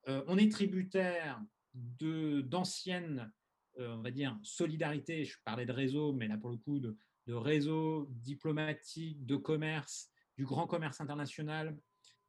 on 0.07 0.37
est 0.37 0.51
tributaire 0.51 1.43
d'anciennes, 1.75 3.33
on 3.79 4.03
va 4.03 4.11
dire, 4.11 4.39
solidarités. 4.43 5.25
Je 5.25 5.37
parlais 5.45 5.67
de 5.67 5.73
réseau, 5.73 6.13
mais 6.13 6.29
là, 6.29 6.37
pour 6.37 6.51
le 6.51 6.59
coup, 6.59 6.79
de, 6.79 6.97
de 7.27 7.35
réseaux 7.35 8.07
diplomatiques, 8.11 9.25
de 9.25 9.37
commerce, 9.37 10.11
du 10.37 10.45
grand 10.45 10.67
commerce 10.67 11.01
international. 11.01 11.77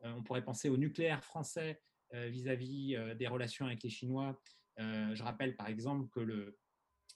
on 0.01 0.23
pourrait 0.23 0.43
penser 0.43 0.69
au 0.69 0.77
nucléaire 0.77 1.23
français 1.23 1.81
vis-à-vis 2.11 2.95
des 3.17 3.27
relations 3.27 3.65
avec 3.65 3.81
les 3.83 3.89
Chinois. 3.89 4.39
je 4.77 5.23
rappelle 5.23 5.55
par 5.55 5.67
exemple 5.67 6.09
que 6.09 6.19
le, 6.19 6.57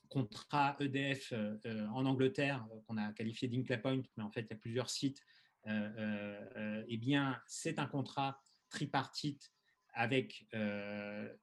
contrat 0.10 0.76
EDF 0.80 1.32
euh, 1.32 1.56
euh, 1.66 1.88
en 1.88 2.06
Angleterre, 2.06 2.66
euh, 2.72 2.80
qu'on 2.88 2.98
a 2.98 3.12
qualifié 3.14 3.48
d'Inclay 3.48 3.78
Point, 3.78 4.02
mais 4.16 4.24
en 4.24 4.32
fait, 4.32 4.42
il 4.42 4.50
y 4.50 4.54
a 4.54 4.58
plusieurs 4.58 4.90
sites, 4.90 5.22
eh 6.88 6.98
bien, 6.98 7.38
c'est 7.46 7.78
un 7.78 7.88
contrat 7.88 8.42
tripartite 8.70 9.52
avec 9.94 10.48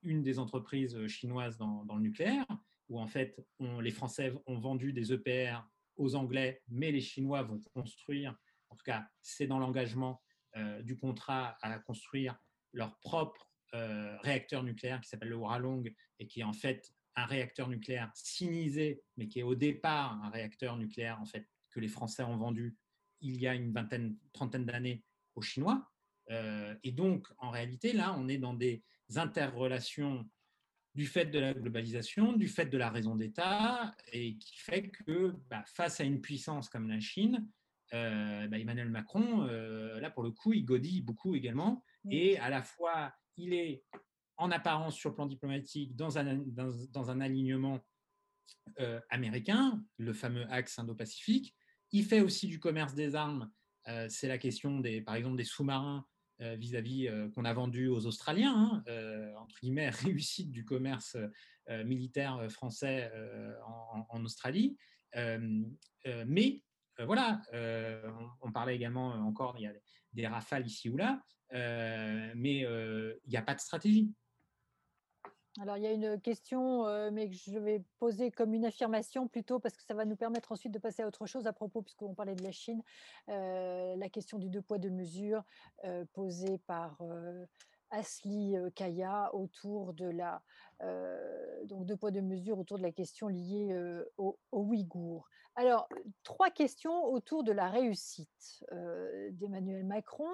une 0.02 0.22
des 0.22 0.38
entreprises 0.38 1.06
chinoises 1.08 1.58
dans, 1.58 1.84
le 1.94 2.00
nucléaire, 2.00 2.46
où 2.88 2.98
en 2.98 3.06
fait, 3.06 3.38
les 3.60 3.90
Français 3.90 4.32
ont 4.46 4.58
vendu 4.58 4.94
des 4.94 5.12
EPR 5.12 5.58
aux 5.96 6.14
Anglais, 6.14 6.62
mais 6.68 6.90
les 6.90 7.02
Chinois 7.02 7.42
vont 7.42 7.60
construire, 7.74 8.34
en 8.70 8.76
tout 8.76 8.84
cas, 8.84 9.06
c'est 9.20 9.46
dans 9.46 9.58
l'engagement 9.58 10.22
du 10.80 10.96
contrat 10.96 11.58
à 11.60 11.78
construire 11.80 12.34
leur 12.72 12.98
propre 13.00 13.50
réacteur 13.72 14.62
nucléaire 14.62 15.02
qui 15.02 15.08
s'appelle 15.10 15.28
le 15.28 15.36
Waralong 15.36 15.92
et 16.18 16.26
qui 16.26 16.42
en 16.42 16.54
fait 16.54 16.94
un 17.16 17.26
réacteur 17.26 17.68
nucléaire 17.68 18.10
sinisé, 18.14 19.02
mais 19.16 19.28
qui 19.28 19.40
est 19.40 19.44
au 19.44 19.54
départ 19.54 20.20
un 20.22 20.30
réacteur 20.30 20.76
nucléaire 20.76 21.20
en 21.20 21.26
fait 21.26 21.48
que 21.70 21.80
les 21.80 21.88
Français 21.88 22.22
ont 22.22 22.36
vendu 22.36 22.76
il 23.20 23.40
y 23.40 23.46
a 23.46 23.54
une 23.54 23.72
vingtaine, 23.72 24.16
trentaine 24.32 24.64
d'années 24.64 25.02
aux 25.34 25.42
Chinois. 25.42 25.90
Euh, 26.30 26.74
et 26.82 26.92
donc, 26.92 27.26
en 27.38 27.50
réalité, 27.50 27.92
là, 27.92 28.14
on 28.18 28.28
est 28.28 28.38
dans 28.38 28.54
des 28.54 28.84
interrelations 29.16 30.28
du 30.94 31.06
fait 31.06 31.26
de 31.26 31.38
la 31.38 31.54
globalisation, 31.54 32.34
du 32.34 32.48
fait 32.48 32.66
de 32.66 32.78
la 32.78 32.90
raison 32.90 33.16
d'État, 33.16 33.94
et 34.12 34.36
qui 34.36 34.56
fait 34.56 34.90
que 34.90 35.34
bah, 35.50 35.64
face 35.66 36.00
à 36.00 36.04
une 36.04 36.20
puissance 36.20 36.68
comme 36.68 36.88
la 36.88 37.00
Chine, 37.00 37.48
euh, 37.92 38.46
bah, 38.46 38.58
Emmanuel 38.58 38.90
Macron, 38.90 39.46
euh, 39.48 40.00
là, 40.00 40.10
pour 40.10 40.22
le 40.22 40.30
coup, 40.30 40.52
il 40.52 40.64
godille 40.64 41.02
beaucoup 41.02 41.34
également, 41.34 41.84
et 42.10 42.38
à 42.38 42.48
la 42.48 42.62
fois, 42.62 43.12
il 43.36 43.54
est 43.54 43.82
en 44.36 44.50
apparence 44.50 44.96
sur 44.96 45.10
le 45.10 45.14
plan 45.14 45.26
diplomatique 45.26 45.94
dans 45.96 46.18
un, 46.18 47.20
alignement 47.20 47.80
euh, 48.80 49.00
américain, 49.10 49.82
le 49.98 50.12
fameux 50.12 50.46
axe 50.50 50.78
Indo-Pacifique. 50.78 51.54
Il 51.92 52.04
fait 52.04 52.20
aussi 52.20 52.48
du 52.48 52.58
commerce 52.58 52.94
des 52.94 53.14
armes. 53.14 53.50
Euh, 53.88 54.06
c'est 54.08 54.28
la 54.28 54.38
question, 54.38 54.80
des, 54.80 55.00
par 55.02 55.14
exemple, 55.14 55.36
des 55.36 55.44
sous-marins 55.44 56.04
euh, 56.40 56.56
vis-à-vis 56.56 57.08
qu'on 57.34 57.44
a 57.44 57.52
vendus 57.52 57.88
aux 57.88 58.06
Australiens, 58.06 58.82
hein, 58.86 59.34
entre 59.38 59.60
guillemets, 59.60 59.90
réussite 59.90 60.50
du 60.50 60.64
commerce 60.64 61.16
militaire 61.84 62.50
français 62.50 63.10
en, 64.10 64.24
Australie. 64.24 64.76
mais 65.14 66.62
voilà, 66.98 67.40
on, 68.42 68.52
parlait 68.52 68.74
également 68.74 69.10
encore, 69.26 69.54
il 69.58 69.62
y 69.62 69.66
a 69.66 69.72
des 70.12 70.26
rafales 70.26 70.66
ici 70.66 70.90
ou 70.90 70.96
là, 70.96 71.22
mais 71.52 72.58
il 72.58 73.28
n'y 73.28 73.36
a 73.36 73.42
pas 73.42 73.54
de 73.54 73.60
stratégie. 73.60 74.12
Alors, 75.60 75.76
il 75.76 75.84
y 75.84 75.86
a 75.86 75.92
une 75.92 76.20
question, 76.20 76.84
euh, 76.86 77.10
mais 77.12 77.30
je 77.30 77.58
vais 77.60 77.84
poser 78.00 78.32
comme 78.32 78.54
une 78.54 78.64
affirmation 78.64 79.28
plutôt, 79.28 79.60
parce 79.60 79.76
que 79.76 79.84
ça 79.84 79.94
va 79.94 80.04
nous 80.04 80.16
permettre 80.16 80.50
ensuite 80.50 80.72
de 80.72 80.80
passer 80.80 81.02
à 81.02 81.06
autre 81.06 81.26
chose 81.26 81.46
à 81.46 81.52
propos, 81.52 81.80
puisqu'on 81.80 82.12
parlait 82.12 82.34
de 82.34 82.42
la 82.42 82.50
Chine. 82.50 82.82
Euh, 83.28 83.94
la 83.94 84.08
question 84.08 84.38
du 84.38 84.50
deux 84.50 84.62
poids, 84.62 84.78
deux 84.78 84.90
mesures, 84.90 85.44
euh, 85.84 86.04
posée 86.12 86.58
par 86.66 86.98
Asli 87.90 88.56
Kaya 88.74 89.32
autour 89.32 89.94
de 89.94 90.06
la. 90.06 90.42
donc, 91.66 91.86
deux 91.86 91.96
poids, 91.96 92.10
deux 92.10 92.20
mesures 92.20 92.58
autour 92.58 92.78
de 92.78 92.82
la 92.82 92.90
question 92.90 93.28
liée 93.28 94.04
aux, 94.16 94.36
aux, 94.50 94.62
Ouïghours. 94.62 95.28
Alors, 95.54 95.88
trois 96.24 96.50
questions 96.50 97.04
autour 97.04 97.44
de 97.44 97.52
la 97.52 97.68
réussite 97.68 98.64
d'Emmanuel 99.30 99.84
Macron. 99.84 100.26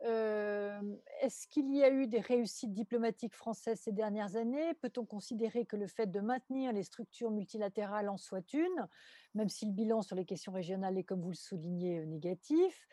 Est-ce 0.00 1.46
qu'il 1.48 1.74
y 1.74 1.82
a 1.82 1.90
eu 1.90 2.06
des 2.06 2.20
réussites 2.20 2.72
diplomatiques 2.72 3.34
françaises 3.34 3.80
ces 3.80 3.92
dernières 3.92 4.36
années? 4.36 4.74
Peut-on 4.74 5.04
considérer 5.04 5.64
que 5.64 5.76
le 5.76 5.86
fait 5.86 6.06
de 6.06 6.20
maintenir 6.20 6.72
les 6.72 6.82
structures 6.82 7.30
multilatérales 7.30 8.08
en 8.08 8.16
soit 8.16 8.52
une, 8.52 8.88
même 9.34 9.48
si 9.48 9.66
le 9.66 9.72
bilan 9.72 10.02
sur 10.02 10.16
les 10.16 10.24
questions 10.24 10.52
régionales 10.52 10.98
est, 10.98 11.04
comme 11.04 11.22
vous 11.22 11.30
le 11.30 11.34
soulignez, 11.34 12.04
négatif? 12.06 12.86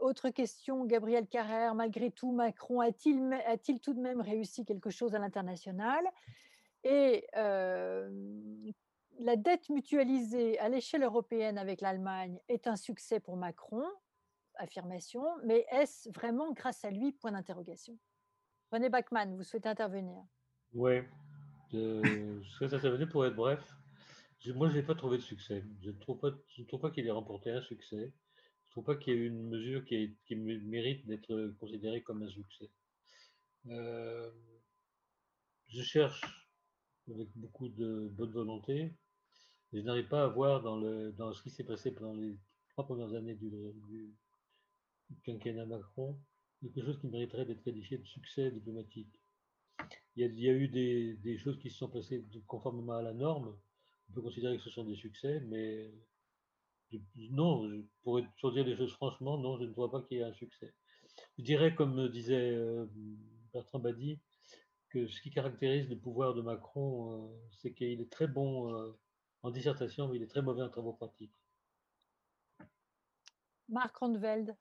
Autre 0.00 0.30
question, 0.30 0.84
Gabriel 0.84 1.26
Carrère, 1.26 1.74
malgré 1.74 2.10
tout, 2.10 2.32
Macron 2.32 2.80
a-t-il 2.80 3.32
a 3.32 3.56
tout 3.58 3.94
de 3.94 4.00
même 4.00 4.20
réussi 4.20 4.64
quelque 4.64 4.90
chose 4.90 5.14
à 5.14 5.18
l'international? 5.18 6.04
Et 6.84 7.26
la 7.34 8.06
dette 9.36 9.68
mutualisée 9.68 10.58
à 10.58 10.68
l'échelle 10.68 11.02
européenne 11.02 11.58
avec 11.58 11.80
l'Allemagne 11.80 12.38
est 12.48 12.66
un 12.66 12.76
succès 12.76 13.20
pour 13.20 13.36
Macron 13.36 13.84
affirmation, 14.60 15.24
mais 15.44 15.66
est-ce 15.70 16.10
vraiment 16.10 16.52
grâce 16.52 16.84
à 16.84 16.90
lui 16.90 17.12
Point 17.12 17.32
d'interrogation? 17.32 17.98
René 18.70 18.88
Bachmann, 18.88 19.34
vous 19.36 19.42
souhaitez 19.42 19.68
intervenir? 19.68 20.22
Oui, 20.72 21.00
je 21.72 22.40
souhaite 22.56 22.72
intervenir 22.72 23.08
pour 23.08 23.26
être 23.26 23.34
bref. 23.34 23.60
Moi, 24.54 24.70
je 24.70 24.76
n'ai 24.76 24.82
pas 24.82 24.94
trouvé 24.94 25.18
de 25.18 25.22
succès. 25.22 25.64
Je 25.82 25.90
ne 25.90 25.98
trouve 25.98 26.18
pas, 26.18 26.90
qu'il 26.90 27.06
ait 27.06 27.10
remporté 27.10 27.50
un 27.50 27.62
succès. 27.62 27.96
Je 27.96 28.68
ne 28.68 28.70
trouve 28.70 28.84
pas 28.84 28.96
qu'il 28.96 29.14
y 29.14 29.16
ait 29.16 29.26
une 29.26 29.48
mesure 29.48 29.84
qui, 29.84 30.16
mérite 30.30 31.06
d'être 31.06 31.54
considérée 31.58 32.02
comme 32.02 32.22
un 32.22 32.28
succès. 32.28 32.70
Euh, 33.66 34.30
je 35.68 35.82
cherche 35.82 36.22
avec 37.10 37.28
beaucoup 37.36 37.68
de 37.68 38.08
bonne 38.12 38.32
volonté. 38.32 38.94
Je 39.72 39.80
n'arrive 39.80 40.08
pas 40.08 40.24
à 40.24 40.28
voir 40.28 40.62
dans, 40.62 41.32
ce 41.32 41.42
qui 41.42 41.50
s'est 41.50 41.64
passé 41.64 41.92
pendant 41.92 42.14
les 42.14 42.38
trois 42.70 42.86
premières 42.86 43.14
années 43.14 43.34
du, 43.34 44.14
quinquennat 45.24 45.66
Macron, 45.66 46.18
quelque 46.60 46.84
chose 46.84 46.98
qui 47.00 47.08
mériterait 47.08 47.46
d'être 47.46 47.62
qualifié 47.62 47.98
de 47.98 48.06
succès 48.06 48.50
diplomatique. 48.50 49.20
Il 50.16 50.26
y 50.38 50.48
a, 50.48 50.52
eu 50.52 50.68
des, 50.68 51.38
choses 51.38 51.58
qui 51.58 51.70
se 51.70 51.78
sont 51.78 51.88
passées 51.88 52.24
conformément 52.46 52.94
à 52.94 53.02
la 53.02 53.14
norme. 53.14 53.56
On 54.08 54.12
peut 54.12 54.22
considérer 54.22 54.56
que 54.56 54.62
ce 54.62 54.70
sont 54.70 54.84
des 54.84 54.96
succès, 54.96 55.40
mais 55.48 55.90
non, 57.30 57.82
pour 58.02 58.52
dire 58.52 58.64
les 58.64 58.76
choses 58.76 58.92
franchement, 58.92 59.38
non, 59.38 59.58
je 59.58 59.64
ne 59.64 59.72
vois 59.72 59.90
pas 59.90 60.02
qu'il 60.02 60.18
y 60.18 60.20
ait 60.20 60.24
un 60.24 60.34
succès. 60.34 60.74
Je 61.38 61.44
dirais, 61.44 61.74
comme 61.74 62.08
disait 62.08 62.50
euh, 62.50 62.86
Bertrand 63.52 63.78
Badi, 63.78 64.20
que 64.90 65.06
ce 65.06 65.20
qui 65.20 65.30
caractérise 65.30 65.88
le 65.88 65.96
pouvoir 65.96 66.34
de 66.34 66.42
Macron, 66.42 67.12
euh, 67.12 67.28
c'est 67.52 67.72
qu'il 67.72 68.00
est 68.00 68.10
très 68.10 68.26
bon 68.26 68.74
euh, 68.74 68.90
en 69.42 69.50
dissertation, 69.50 70.08
mais 70.08 70.16
il 70.16 70.22
est 70.22 70.30
très 70.30 70.42
mauvais 70.42 70.62
en 70.62 70.68
travaux 70.68 70.92
pratiques. 70.92 71.34
Marc 73.68 73.96
Rondveld. 73.96 74.56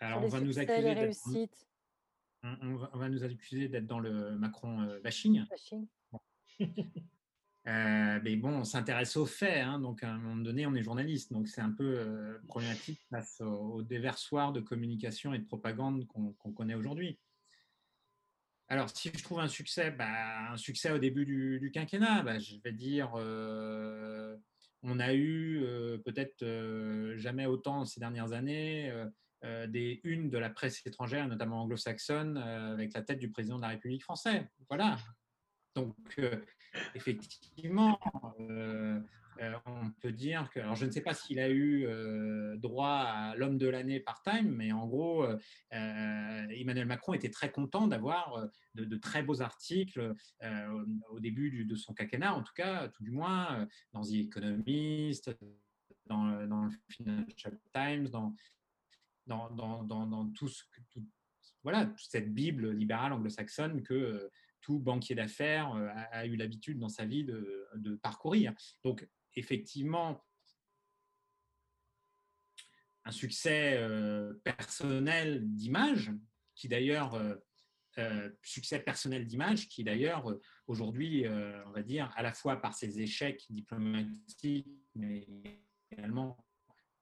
Alors, 0.00 0.24
on 0.24 0.28
va, 0.28 0.40
nous 0.40 0.58
accuser 0.58 1.48
on, 2.42 2.76
va, 2.76 3.08
nous 3.08 3.22
accuser 3.22 3.68
d'être 3.68 3.86
dans 3.86 4.00
le 4.00 4.36
Macron 4.36 4.82
euh, 4.82 5.00
bashing. 5.00 5.44
Euh, 7.66 8.18
mais 8.24 8.36
bon, 8.36 8.60
on 8.60 8.64
s'intéresse 8.64 9.18
aux 9.18 9.26
faits, 9.26 9.62
hein, 9.62 9.78
donc 9.78 10.02
à 10.02 10.10
un 10.10 10.18
moment 10.18 10.42
donné, 10.42 10.66
on 10.66 10.74
est 10.74 10.82
journaliste, 10.82 11.30
donc 11.30 11.46
c'est 11.46 11.60
un 11.60 11.70
peu 11.70 11.98
euh, 11.98 12.38
problématique 12.48 12.98
face 13.10 13.42
au, 13.42 13.82
déversoir 13.82 14.54
de 14.54 14.60
communication 14.60 15.34
et 15.34 15.38
de 15.38 15.44
propagande 15.44 16.06
qu'on 16.06 16.52
connaît 16.54 16.74
aujourd'hui. 16.74 17.18
Alors, 18.68 18.88
si 18.88 19.10
je 19.14 19.22
trouve 19.22 19.40
un 19.40 19.48
succès, 19.48 19.90
bah, 19.90 20.52
un 20.52 20.56
succès 20.56 20.90
au 20.90 20.98
début 20.98 21.26
du, 21.26 21.70
quinquennat, 21.72 22.22
bah, 22.22 22.38
je 22.38 22.56
vais 22.64 22.72
dire, 22.72 23.12
on 24.82 24.98
a 24.98 25.14
eu 25.14 25.62
peut-être 26.06 26.42
jamais 27.16 27.44
autant 27.44 27.84
ces 27.84 28.00
dernières 28.00 28.32
années 28.32 28.90
euh, 29.42 29.66
des 29.66 30.00
unes 30.04 30.28
de 30.28 30.36
la 30.36 30.50
presse 30.50 30.86
étrangère, 30.86 31.26
notamment 31.26 31.62
anglo-saxonne, 31.62 32.36
euh, 32.36 32.74
avec 32.74 32.92
la 32.92 33.00
tête 33.00 33.18
du 33.18 33.30
président 33.30 33.56
de 33.56 33.62
la 33.62 33.68
République 33.68 34.02
française. 34.02 34.44
Voilà. 34.68 34.98
Donc, 35.74 35.96
euh, 36.18 36.36
effectivement, 36.94 37.98
on 38.38 39.90
peut 40.02 40.12
dire 40.12 40.50
que, 40.50 40.60
alors 40.60 40.74
je 40.74 40.84
ne 40.84 40.90
sais 40.90 41.00
pas 41.00 41.14
s'il 41.14 41.38
a 41.38 41.48
eu 41.48 41.88
droit 42.58 42.98
à 42.98 43.34
l'homme 43.36 43.56
de 43.56 43.66
l'année 43.68 43.98
part-time, 43.98 44.54
mais 44.54 44.72
en 44.72 44.86
gros, 44.86 45.26
Emmanuel 45.70 46.86
Macron 46.86 47.14
était 47.14 47.30
très 47.30 47.50
content 47.50 47.86
d'avoir 47.86 48.48
de, 48.74 48.96
très 48.96 49.22
beaux 49.22 49.40
articles 49.40 50.14
au 51.10 51.20
début 51.20 51.64
de 51.64 51.74
son 51.74 51.94
quinquennat, 51.94 52.34
en 52.34 52.42
tout 52.42 52.52
cas, 52.54 52.88
tout 52.88 53.02
du 53.02 53.12
moins, 53.12 53.66
dans 53.92 54.02
The 54.02 54.14
Economist, 54.14 55.30
dans, 56.06 56.46
dans 56.46 56.64
le 56.64 56.70
Financial 56.88 57.58
Times, 57.72 58.08
dans, 58.08 58.34
dans, 59.30 60.32
tout 60.34 60.48
ce 60.48 60.64
voilà, 61.62 61.92
cette 61.96 62.32
Bible 62.32 62.70
libérale 62.70 63.12
anglo-saxonne 63.12 63.82
que 63.82 63.94
euh, 63.94 64.32
tout 64.62 64.78
banquier 64.78 65.14
d'affaires 65.14 65.74
euh, 65.74 65.88
a, 66.10 66.26
eu 66.26 66.36
l'habitude 66.36 66.78
dans 66.78 66.88
sa 66.88 67.04
vie 67.04 67.24
de, 67.24 67.96
parcourir. 68.02 68.54
Donc, 68.82 69.06
effectivement, 69.34 70.24
un 73.04 73.10
succès 73.10 73.80
personnel 74.44 75.42
d'image, 75.54 76.12
qui 76.54 76.68
d'ailleurs, 76.68 77.18
succès 78.42 78.78
personnel 78.80 79.26
d'image, 79.26 79.68
qui 79.68 79.82
d'ailleurs 79.82 80.26
aujourd'hui, 80.66 81.26
on 81.28 81.70
va 81.70 81.82
dire, 81.82 82.12
à 82.16 82.22
la 82.22 82.34
fois 82.34 82.60
par 82.60 82.74
ses 82.74 83.00
échecs 83.00 83.46
diplomatiques, 83.48 84.68
mais 84.94 85.26
également 85.90 86.36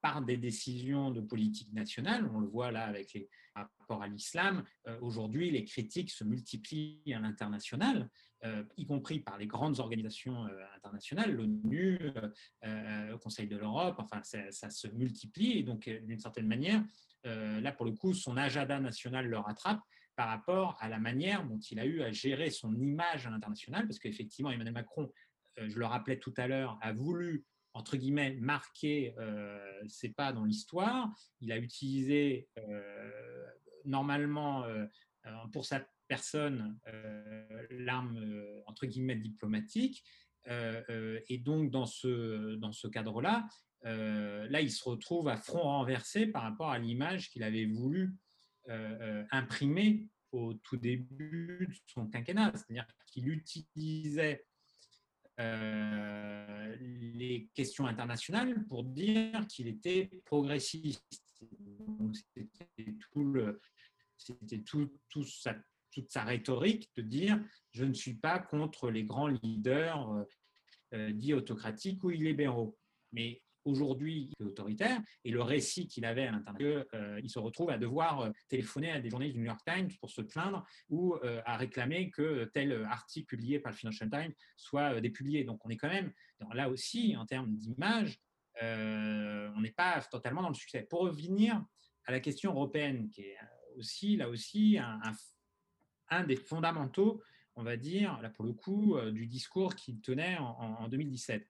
par 0.01 0.23
des 0.23 0.37
décisions 0.37 1.11
de 1.11 1.20
politique 1.20 1.73
nationale. 1.73 2.31
On 2.33 2.41
le 2.41 2.47
voit 2.47 2.70
là 2.70 2.85
avec 2.85 3.12
les 3.12 3.29
rapports 3.55 4.03
à 4.03 4.09
l'islam. 4.09 4.65
Euh, 4.87 4.99
aujourd'hui, 5.01 5.51
les 5.51 5.65
critiques 5.65 6.11
se 6.11 6.25
multiplient 6.25 7.12
à 7.15 7.19
l'international, 7.19 8.09
euh, 8.45 8.65
y 8.77 8.87
compris 8.87 9.20
par 9.20 9.39
les 9.39 9.47
grandes 9.47 9.81
organisations 9.81 10.47
euh, 10.47 10.65
internationales, 10.77 11.33
l'ONU, 11.33 11.99
le 12.62 13.16
Conseil 13.16 13.49
de 13.49 13.57
l'Europe. 13.57 13.97
Enfin, 13.99 14.23
ça, 14.23 14.70
se 14.70 14.89
multiplie. 14.89 15.59
Et 15.59 15.62
donc, 15.62 15.89
d'une 15.89 16.20
certaine 16.20 16.47
manière, 16.47 16.83
là, 17.25 17.73
pour 17.73 17.87
le 17.87 17.93
coup, 17.93 18.15
son 18.15 18.37
agenda 18.37 18.79
national 18.79 19.27
le 19.27 19.39
rattrape 19.39 19.81
par 20.16 20.29
rapport 20.29 20.77
à 20.81 20.89
la 20.89 20.99
manière 20.99 21.47
dont 21.47 21.59
il 21.59 21.79
a 21.79 21.87
eu 21.87 22.03
à 22.03 22.11
gérer 22.11 22.51
son 22.51 22.75
image 22.75 23.27
à 23.27 23.31
l'international, 23.31 23.87
parce 23.87 23.99
qu'effectivement, 23.99 24.51
Emmanuel 24.51 24.75
Macron, 24.75 25.12
je 25.57 25.79
le 25.79 25.87
rappelais 25.87 26.19
tout 26.19 26.35
à 26.37 26.49
l'heure, 26.49 26.79
a 26.81 26.93
voulu 26.93 27.45
entre 27.74 27.97
guillemets, 27.97 28.35
marqué 28.35 29.15
euh, 29.19 29.59
ses 29.89 30.11
pas 30.11 30.32
dans 30.32 30.45
l'histoire. 30.45 31.11
Il 31.40 31.53
a 31.53 31.59
utilisé 31.59 32.49
euh, 32.59 33.47
normalement 33.85 34.65
euh, 34.65 34.86
pour 35.53 35.65
sa 35.65 35.86
personne 36.09 36.78
l'arme 37.70 38.19
entre 38.65 38.86
guillemets 38.86 39.16
diplomatique. 39.16 40.03
et 40.47 41.39
donc 41.39 41.70
dans 41.70 41.85
ce, 41.85 42.55
dans 42.55 42.73
ce 42.73 42.89
cadre-là, 42.89 43.47
là, 43.82 44.61
il 44.62 44.73
se 44.73 44.89
retrouve 44.89 45.28
à 45.28 45.36
front 45.36 45.61
renversé 45.61 46.27
par 46.27 46.45
rapport 46.45 46.70
à 46.70 46.78
l'image 46.78 47.28
qu'il 47.28 47.43
avait 47.43 47.66
voulu 47.66 48.15
imprimer 49.31 50.09
au 50.32 50.55
tout 50.55 50.78
début 50.78 51.66
de 51.69 51.74
son 51.86 52.07
quinquennat. 52.07 52.53
C'est-à-dire 52.55 52.86
qu'il 53.05 53.28
utilisait 53.28 54.48
euh, 55.40 56.77
les 56.81 57.48
questions 57.55 57.86
internationales 57.86 58.65
pour 58.66 58.85
dire 58.85 59.47
qu'il 59.48 59.69
était 59.69 60.10
progressiste. 60.24 61.24
C'était 62.12 62.97
tout 63.12 63.36
c'était 64.19 64.59
tout, 64.62 64.90
tout 65.09 65.24
sa, 65.24 65.55
toute 65.93 66.10
sa 66.10 66.24
rhétorique 66.24 66.90
de 66.97 67.02
dire 67.02 67.40
je 67.70 67.85
ne 67.85 67.93
suis 67.93 68.15
pas 68.15 68.39
contre 68.39 68.90
les 68.90 69.05
grands 69.05 69.28
leaders 69.28 70.10
euh, 70.10 70.24
euh, 70.94 71.12
dits 71.12 71.35
autocratiques 71.35 72.02
ou 72.02 72.10
illibéraux. 72.10 72.77
Mais 73.12 73.43
aujourd'hui 73.69 74.32
autoritaire 74.40 75.01
et 75.24 75.31
le 75.31 75.43
récit 75.43 75.86
qu'il 75.86 76.05
avait 76.05 76.27
à 76.27 76.32
l'intérieur, 76.32 76.85
euh, 76.95 77.20
il 77.23 77.31
se 77.31 77.39
retrouve 77.39 77.70
à 77.70 77.78
devoir 77.78 78.20
euh, 78.20 78.31
téléphoner 78.49 78.90
à 78.90 79.01
des 79.01 79.11
journalistes 79.11 79.36
du 79.36 79.40
New 79.40 79.47
York 79.47 79.61
Times 79.65 79.90
pour 80.01 80.11
se 80.11 80.23
plaindre 80.23 80.66
ou 80.89 81.15
euh, 81.16 81.40
à 81.45 81.57
réclamer 81.57 82.11
que 82.11 82.45
tel 82.53 82.85
article 82.85 83.27
publié 83.27 83.61
par 83.61 83.73
le 83.73 83.77
Financial 83.77 84.09
Times 84.11 84.32
soit 84.57 85.01
dépublié. 85.01 85.45
Donc 85.45 85.65
on 85.65 85.70
est 85.70 85.77
quand 85.77 85.89
même 85.89 86.12
là 86.53 86.69
aussi 86.69 87.16
en 87.16 87.27
termes 87.27 87.55
d'image, 87.55 88.19
on 88.61 89.61
n'est 89.61 89.73
pas 89.73 90.01
totalement 90.11 90.43
dans 90.43 90.49
le 90.49 90.55
succès. 90.55 90.86
Pour 90.89 91.01
revenir 91.01 91.65
à 92.05 92.12
la 92.12 92.20
question 92.20 92.53
européenne, 92.53 93.09
qui 93.11 93.23
est 93.23 93.36
aussi 93.77 94.16
là 94.16 94.28
aussi 94.28 94.78
un, 96.11 96.24
des 96.24 96.36
fondamentaux, 96.36 97.23
on 97.55 97.62
va 97.62 97.77
dire 97.77 98.20
là 98.23 98.31
pour 98.31 98.45
le 98.45 98.53
coup, 98.53 98.97
du 99.11 99.27
discours 99.27 99.74
qu'il 99.74 100.01
tenait 100.01 100.39
en, 100.39 100.57
en 100.81 100.89
2017 100.89 101.47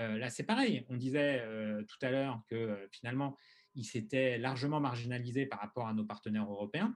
euh, 0.00 0.18
là, 0.18 0.30
c'est 0.30 0.44
pareil. 0.44 0.84
On 0.88 0.96
disait 0.96 1.40
euh, 1.42 1.82
tout 1.84 1.98
à 2.04 2.10
l'heure 2.10 2.42
que 2.48 2.54
euh, 2.54 2.88
finalement, 2.90 3.36
il 3.74 3.84
s'était 3.84 4.38
largement 4.38 4.80
marginalisé 4.80 5.46
par 5.46 5.60
rapport 5.60 5.86
à 5.86 5.94
nos 5.94 6.04
partenaires 6.04 6.50
européens. 6.50 6.94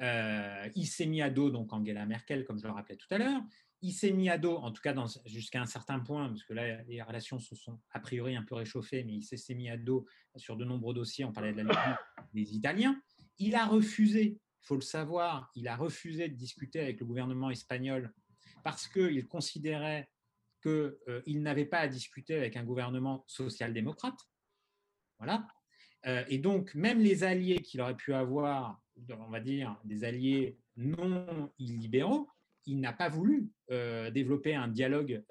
il 0.00 0.86
s'est 0.86 1.06
mis 1.06 1.22
à 1.22 1.30
dos 1.30 1.50
donc 1.50 1.72
Angela 1.72 2.06
Merkel, 2.06 2.44
comme 2.44 2.58
je 2.58 2.66
le 2.66 2.72
rappelais 2.72 2.96
tout 2.96 3.08
à 3.10 3.18
l'heure. 3.18 3.40
Il 3.80 3.92
s'est 3.92 4.10
mis 4.10 4.28
à 4.28 4.38
dos, 4.38 4.56
en 4.56 4.72
tout 4.72 4.82
cas 4.82 4.94
jusqu'à 5.24 5.62
un 5.62 5.66
certain 5.66 6.00
point, 6.00 6.28
parce 6.28 6.42
que 6.42 6.52
là, 6.52 6.82
les 6.82 7.00
relations 7.00 7.38
se 7.38 7.54
sont 7.54 7.80
a 7.92 8.00
priori 8.00 8.34
un 8.34 8.42
peu 8.42 8.56
réchauffées, 8.56 9.04
mais 9.04 9.14
il 9.14 9.22
s'est 9.22 9.54
mis 9.54 9.70
à 9.70 9.76
dos 9.76 10.04
sur 10.36 10.56
de 10.56 10.64
nombreux 10.64 10.94
dossiers. 10.94 11.24
On 11.24 11.32
parlait 11.32 11.52
de 11.52 11.62
la 11.62 11.98
des 12.34 12.54
Italiens. 12.54 13.00
Il 13.38 13.54
a 13.54 13.66
refusé, 13.66 14.40
il 14.62 14.66
faut 14.66 14.74
le 14.74 14.82
savoir, 14.82 15.50
il 15.54 15.68
a 15.68 15.76
refusé 15.76 16.28
de 16.28 16.34
discuter 16.34 16.80
avec 16.80 17.00
le 17.00 17.06
gouvernement 17.06 17.50
espagnol 17.50 18.12
parce 18.64 18.88
qu'il 18.88 19.26
considérait 19.28 20.08
qu'il 20.68 21.36
euh, 21.36 21.40
n'avait 21.40 21.64
pas 21.64 21.78
à 21.78 21.88
discuter 21.88 22.34
avec 22.34 22.56
un 22.56 22.64
gouvernement 22.64 23.24
social-démocrate. 23.26 24.18
Voilà. 25.18 25.46
Euh, 26.06 26.24
et 26.28 26.38
donc, 26.38 26.74
même 26.74 27.00
les 27.00 27.24
alliés 27.24 27.60
qu'il 27.60 27.80
aurait 27.80 27.96
pu 27.96 28.14
avoir, 28.14 28.80
on 29.10 29.30
va 29.30 29.40
dire, 29.40 29.76
des 29.84 30.04
alliés 30.04 30.58
non 30.76 31.50
illibéraux, 31.58 32.28
il 32.66 32.80
n'a 32.80 32.92
pas 32.92 33.08
voulu 33.08 33.50
euh, 33.70 34.10
développer 34.10 34.54
un 34.54 34.68
dialogue 34.68 35.24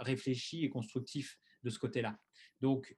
réfléchi 0.00 0.64
et 0.64 0.68
constructif 0.68 1.38
de 1.62 1.70
ce 1.70 1.78
côté-là. 1.78 2.18
Donc, 2.60 2.96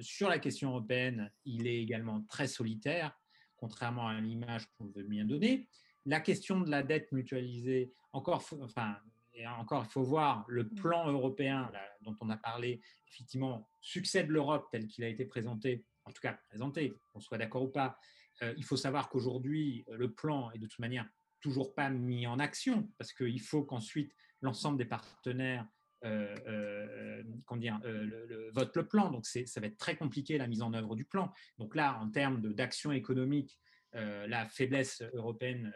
sur 0.00 0.28
la 0.28 0.38
question 0.38 0.70
européenne, 0.70 1.32
il 1.44 1.66
est 1.66 1.82
également 1.82 2.22
très 2.22 2.46
solitaire, 2.46 3.18
contrairement 3.56 4.08
à 4.08 4.20
l'image 4.20 4.66
qu'on 4.76 4.86
veut 4.86 5.02
bien 5.02 5.24
donner. 5.24 5.68
La 6.04 6.20
question 6.20 6.60
de 6.60 6.70
la 6.70 6.82
dette 6.82 7.10
mutualisée, 7.12 7.92
encore, 8.12 8.44
enfin, 8.60 8.96
et 9.36 9.46
encore, 9.46 9.84
il 9.84 9.90
faut 9.90 10.02
voir 10.02 10.44
le 10.48 10.64
mmh. 10.64 10.74
plan 10.76 11.10
européen 11.10 11.70
dont 12.00 12.16
on 12.20 12.30
a 12.30 12.36
parlé, 12.36 12.80
effectivement, 13.08 13.68
succès 13.80 14.24
de 14.24 14.32
l'Europe 14.32 14.66
tel 14.72 14.86
qu'il 14.86 15.04
a 15.04 15.08
été 15.08 15.26
présenté, 15.26 15.84
en 16.04 16.10
tout 16.10 16.22
cas 16.22 16.38
présenté, 16.48 16.94
qu'on 17.12 17.20
soit 17.20 17.38
d'accord 17.38 17.62
ou 17.62 17.68
pas. 17.68 17.98
Euh, 18.42 18.54
il 18.56 18.64
faut 18.64 18.76
savoir 18.76 19.08
qu'aujourd'hui, 19.08 19.84
le 19.92 20.12
plan 20.12 20.50
est 20.52 20.58
de 20.58 20.66
toute 20.66 20.78
manière 20.78 21.06
toujours 21.40 21.74
pas 21.74 21.90
mis 21.90 22.26
en 22.26 22.38
action, 22.38 22.90
parce 22.98 23.12
qu'il 23.12 23.40
faut 23.40 23.62
qu'ensuite 23.62 24.12
l'ensemble 24.40 24.78
des 24.78 24.86
partenaires 24.86 25.66
euh, 26.04 26.34
euh, 26.46 27.22
dire, 27.56 27.78
le, 27.84 28.50
votent 28.54 28.76
le 28.76 28.86
plan. 28.86 29.10
Donc 29.10 29.26
ça 29.26 29.60
va 29.60 29.66
être 29.66 29.78
très 29.78 29.96
compliqué 29.96 30.38
la 30.38 30.46
mise 30.46 30.62
en 30.62 30.72
œuvre 30.72 30.96
du 30.96 31.04
plan. 31.04 31.32
Donc 31.58 31.74
là, 31.74 31.98
en 32.00 32.10
termes 32.10 32.40
d'action 32.54 32.92
économique, 32.92 33.58
la 33.92 34.46
faiblesse 34.46 35.02
européenne 35.14 35.72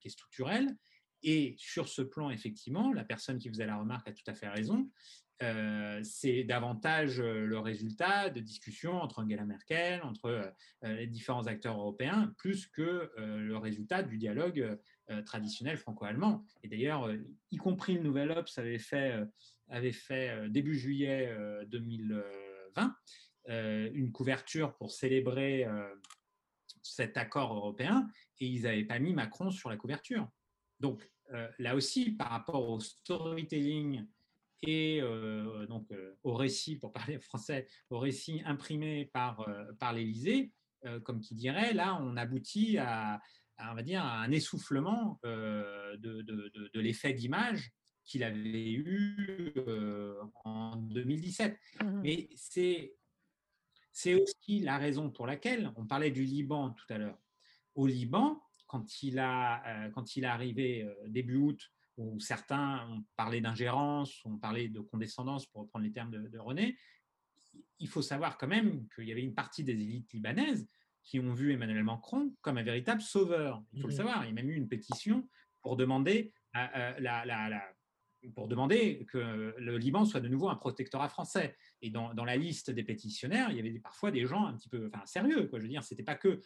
qui 0.00 0.08
est 0.08 0.10
structurelle. 0.10 0.76
Et 1.22 1.54
sur 1.58 1.88
ce 1.88 2.02
plan, 2.02 2.30
effectivement, 2.30 2.92
la 2.92 3.04
personne 3.04 3.38
qui 3.38 3.48
faisait 3.48 3.66
la 3.66 3.76
remarque 3.76 4.08
a 4.08 4.12
tout 4.12 4.24
à 4.26 4.34
fait 4.34 4.48
raison. 4.48 4.90
Euh, 5.42 6.00
c'est 6.02 6.44
davantage 6.44 7.20
euh, 7.20 7.44
le 7.44 7.58
résultat 7.58 8.30
de 8.30 8.40
discussions 8.40 8.94
entre 8.94 9.18
Angela 9.18 9.44
Merkel, 9.44 10.02
entre 10.02 10.26
euh, 10.26 10.50
les 10.82 11.06
différents 11.06 11.46
acteurs 11.46 11.78
européens, 11.78 12.32
plus 12.38 12.66
que 12.66 13.10
le 13.16 13.56
résultat 13.56 14.02
du 14.02 14.16
dialogue 14.18 14.78
traditionnel 15.24 15.76
franco-allemand. 15.76 16.44
Et 16.62 16.68
d'ailleurs, 16.68 17.10
y 17.50 17.56
compris 17.56 17.94
le 17.94 18.02
Nouvel 18.02 18.30
Ops 18.30 18.58
avait 18.58 18.78
fait, 18.78 19.14
avait 19.68 19.92
fait 19.92 20.48
début 20.48 20.74
juillet 20.74 21.34
2020 21.68 22.94
une 23.48 24.12
couverture 24.12 24.74
pour 24.76 24.90
célébrer 24.90 25.66
cet 26.82 27.16
accord 27.16 27.54
européen, 27.54 28.08
et 28.40 28.46
ils 28.46 28.62
n'avaient 28.62 28.84
pas 28.84 28.98
mis 28.98 29.14
Macron 29.14 29.50
sur 29.50 29.70
la 29.70 29.76
couverture. 29.76 30.28
Donc 30.80 31.08
euh, 31.32 31.48
là 31.58 31.74
aussi, 31.74 32.12
par 32.12 32.30
rapport 32.30 32.68
au 32.68 32.80
storytelling 32.80 34.06
et 34.62 35.00
euh, 35.02 35.66
donc 35.66 35.90
euh, 35.92 36.14
au 36.22 36.34
récit, 36.34 36.76
pour 36.76 36.92
parler 36.92 37.18
français, 37.20 37.66
au 37.90 37.98
récit 37.98 38.42
imprimé 38.44 39.06
par, 39.06 39.46
par 39.78 39.92
l'Élysée, 39.92 40.52
comme 41.02 41.20
qui 41.20 41.34
dirait, 41.34 41.72
là, 41.72 41.98
on 42.00 42.16
aboutit 42.16 42.78
à, 42.78 43.20
on 43.58 43.74
va 43.74 43.82
dire, 43.82 44.04
un 44.04 44.30
essoufflement 44.30 45.18
de, 45.24 45.96
de, 45.96 46.22
de, 46.22 46.80
l'effet 46.80 47.12
d'image 47.12 47.72
qu'il 48.04 48.22
avait 48.22 48.70
eu 48.70 49.52
en 50.44 50.76
2017. 50.76 51.58
Mmh 51.82 52.00
Mais 52.02 52.28
c'est, 52.36 52.94
c'est 53.90 54.14
aussi 54.14 54.60
la 54.60 54.78
raison 54.78 55.10
pour 55.10 55.26
laquelle, 55.26 55.72
on 55.74 55.86
parlait 55.86 56.12
du 56.12 56.22
Liban 56.22 56.70
tout 56.70 56.86
à 56.90 56.98
l'heure. 56.98 57.18
Au 57.74 57.88
Liban, 57.88 58.45
quand 58.76 59.02
il, 59.02 59.18
a, 59.18 59.62
euh, 59.66 59.90
quand 59.90 60.16
il 60.16 60.24
est 60.24 60.28
arrivé 60.28 60.82
euh, 60.82 60.94
début 61.08 61.36
août, 61.36 61.60
où 61.96 62.20
certains 62.20 62.86
ont 62.90 63.02
parlé 63.16 63.40
d'ingérence, 63.40 64.22
ont 64.26 64.36
parlé 64.36 64.68
de 64.68 64.80
condescendance, 64.80 65.46
pour 65.46 65.62
reprendre 65.62 65.84
les 65.84 65.92
termes 65.92 66.10
de, 66.10 66.38
René, 66.38 66.76
il 67.78 67.88
faut 67.88 68.02
savoir 68.02 68.36
quand 68.36 68.48
même 68.48 68.86
qu'il 68.94 69.04
y 69.04 69.12
avait 69.12 69.22
une 69.22 69.34
partie 69.34 69.64
des 69.64 69.72
élites 69.72 70.12
libanaises 70.12 70.68
qui 71.02 71.18
ont 71.20 71.32
vu 71.32 71.52
Emmanuel 71.52 71.84
Macron 71.84 72.34
comme 72.42 72.58
un 72.58 72.62
véritable 72.62 73.00
sauveur. 73.00 73.62
Il 73.72 73.80
faut 73.80 73.88
le 73.88 73.94
mmh. 73.94 73.96
savoir. 73.96 74.24
Il 74.24 74.28
y 74.28 74.30
a 74.30 74.34
même 74.34 74.50
eu 74.50 74.56
une 74.56 74.68
pétition 74.68 75.26
pour 75.62 75.76
demander 75.76 76.34
la, 76.52 77.24
la, 77.24 77.75
pour 78.34 78.48
demander 78.48 79.06
que 79.06 79.54
le 79.58 79.78
Liban 79.78 80.04
soit 80.04 80.20
de 80.20 80.28
nouveau 80.28 80.48
un 80.48 80.56
protectorat 80.56 81.08
français. 81.08 81.56
Et 81.82 81.90
dans, 81.90 82.12
la 82.12 82.36
liste 82.36 82.70
des 82.70 82.82
pétitionnaires, 82.82 83.50
il 83.50 83.56
y 83.56 83.60
avait 83.60 83.78
parfois 83.78 84.10
des 84.10 84.26
gens 84.26 84.46
un 84.46 84.54
petit 84.54 84.68
peu 84.68 84.90
enfin, 84.92 85.04
sérieux. 85.06 85.46
Quoi. 85.46 85.58
Je 85.58 85.64
veux 85.64 85.70
dire, 85.70 85.82
c'était 85.82 86.02
pas 86.02 86.14
que 86.14 86.40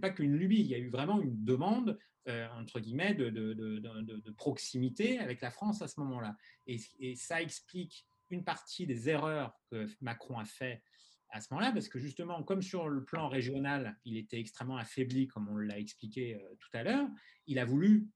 pas 0.00 0.10
qu'une 0.10 0.36
lubie. 0.36 0.60
Il 0.60 0.66
y 0.66 0.74
a 0.74 0.78
eu 0.78 0.90
vraiment 0.90 1.20
une 1.20 1.44
demande 1.44 1.98
euh, 2.28 2.48
entre 2.58 2.80
guillemets 2.80 3.14
de, 3.14 3.28
de, 3.30 3.52
de, 3.52 4.30
proximité 4.30 5.18
avec 5.18 5.40
la 5.40 5.50
France 5.50 5.82
à 5.82 5.88
ce 5.88 6.00
moment-là. 6.00 6.36
Et, 6.66 6.78
et, 6.98 7.16
ça 7.16 7.42
explique 7.42 8.06
une 8.30 8.44
partie 8.44 8.86
des 8.86 9.08
erreurs 9.10 9.54
que 9.70 9.86
Macron 10.00 10.38
a 10.38 10.44
fait 10.44 10.82
à 11.30 11.40
ce 11.40 11.52
moment-là, 11.52 11.72
parce 11.72 11.88
que 11.88 11.98
justement, 11.98 12.42
comme 12.44 12.62
sur 12.62 12.88
le 12.88 13.04
plan 13.04 13.28
régional, 13.28 13.98
il 14.04 14.16
était 14.16 14.38
extrêmement 14.38 14.76
affaibli, 14.76 15.26
comme 15.26 15.48
on 15.48 15.56
l'a 15.56 15.78
expliqué 15.78 16.40
tout 16.60 16.68
à 16.72 16.84
l'heure, 16.84 17.08
il 17.46 17.58
a 17.58 17.64
voulu, 17.64 18.06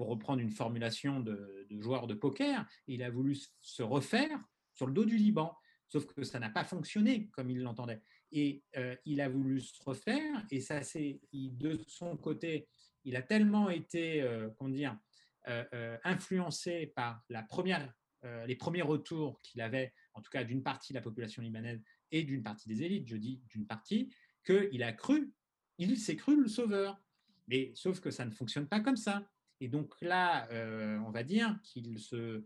pour 0.00 0.08
reprendre 0.08 0.40
une 0.40 0.50
formulation 0.50 1.20
de, 1.20 1.66
joueur 1.78 2.06
de 2.06 2.14
poker, 2.14 2.66
il 2.86 3.02
a 3.02 3.10
voulu 3.10 3.36
se 3.60 3.82
refaire 3.82 4.40
sur 4.72 4.86
le 4.86 4.94
dos 4.94 5.04
du 5.04 5.18
Liban. 5.18 5.54
Sauf 5.88 6.06
que 6.06 6.24
ça 6.24 6.38
n'a 6.38 6.48
pas 6.48 6.64
fonctionné 6.64 7.28
comme 7.32 7.50
il 7.50 7.60
l'entendait. 7.60 8.00
Et 8.32 8.64
il 9.04 9.20
a 9.20 9.28
voulu 9.28 9.60
se 9.60 9.82
refaire, 9.84 10.42
et 10.50 10.62
ça 10.62 10.82
c'est 10.82 11.20
de 11.34 11.78
son 11.86 12.16
côté, 12.16 12.66
il 13.04 13.14
a 13.14 13.20
tellement 13.20 13.68
été, 13.68 14.26
comment 14.56 14.70
dire, 14.70 14.98
influencé 16.02 16.86
par 16.96 17.22
la 17.28 17.42
première, 17.42 17.92
les 18.46 18.56
premiers 18.56 18.80
retours 18.80 19.38
qu'il 19.42 19.60
avait, 19.60 19.92
en 20.14 20.22
tout 20.22 20.30
cas 20.30 20.44
d'une 20.44 20.62
partie 20.62 20.94
de 20.94 20.98
la 20.98 21.02
population 21.02 21.42
libanaise 21.42 21.82
et 22.10 22.22
d'une 22.22 22.42
partie 22.42 22.70
des 22.70 22.82
élites, 22.82 23.06
je 23.06 23.16
dis 23.18 23.42
d'une 23.50 23.66
partie, 23.66 24.10
qu'il 24.46 24.82
a 24.82 24.94
cru, 24.94 25.30
il 25.76 25.98
s'est 25.98 26.16
cru 26.16 26.40
le 26.40 26.48
sauveur. 26.48 26.98
Mais 27.48 27.72
sauf 27.74 28.00
que 28.00 28.10
ça 28.10 28.24
ne 28.24 28.30
fonctionne 28.30 28.66
pas 28.66 28.80
comme 28.80 28.96
ça. 28.96 29.28
Et 29.60 29.68
donc 29.68 29.94
là, 30.00 30.48
on 31.06 31.10
va 31.10 31.22
dire 31.22 31.58
qu'il 31.62 31.98
se, 31.98 32.44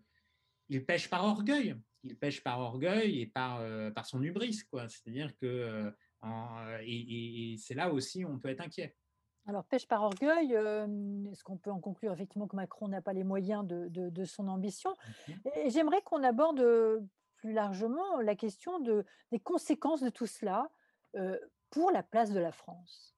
il 0.68 0.84
pêche 0.84 1.08
par 1.08 1.24
orgueil. 1.24 1.76
Il 2.02 2.18
pêche 2.18 2.42
par 2.42 2.60
orgueil 2.60 3.20
et 3.20 3.26
par, 3.26 3.60
par 3.94 4.04
son 4.06 4.22
hubris, 4.22 4.60
quoi. 4.70 4.88
C'est-à-dire 4.88 5.34
que 5.36 5.92
et, 6.82 7.56
c'est 7.58 7.74
là 7.74 7.92
aussi 7.92 8.24
où 8.24 8.28
on 8.28 8.38
peut 8.38 8.48
être 8.48 8.60
inquiet. 8.60 8.96
Alors, 9.46 9.64
pêche 9.64 9.86
par 9.86 10.02
orgueil, 10.02 10.52
est-ce 10.52 11.44
qu'on 11.44 11.58
peut 11.58 11.70
en 11.70 11.80
conclure 11.80 12.12
effectivement 12.12 12.46
que 12.46 12.56
Macron 12.56 12.88
n'a 12.88 13.02
pas 13.02 13.12
les 13.12 13.24
moyens 13.24 13.66
de, 13.66 13.88
de, 13.88 14.24
son 14.24 14.48
ambition? 14.48 14.92
Et 15.56 15.70
j'aimerais 15.70 16.02
qu'on 16.02 16.22
aborde 16.22 16.64
plus 17.36 17.52
largement 17.52 18.20
la 18.20 18.34
question 18.34 18.80
de, 18.80 19.04
des 19.32 19.40
conséquences 19.40 20.02
de 20.02 20.08
tout 20.08 20.26
cela 20.26 20.70
pour 21.70 21.90
la 21.90 22.02
place 22.02 22.32
de 22.32 22.40
la 22.40 22.52
France. 22.52 23.13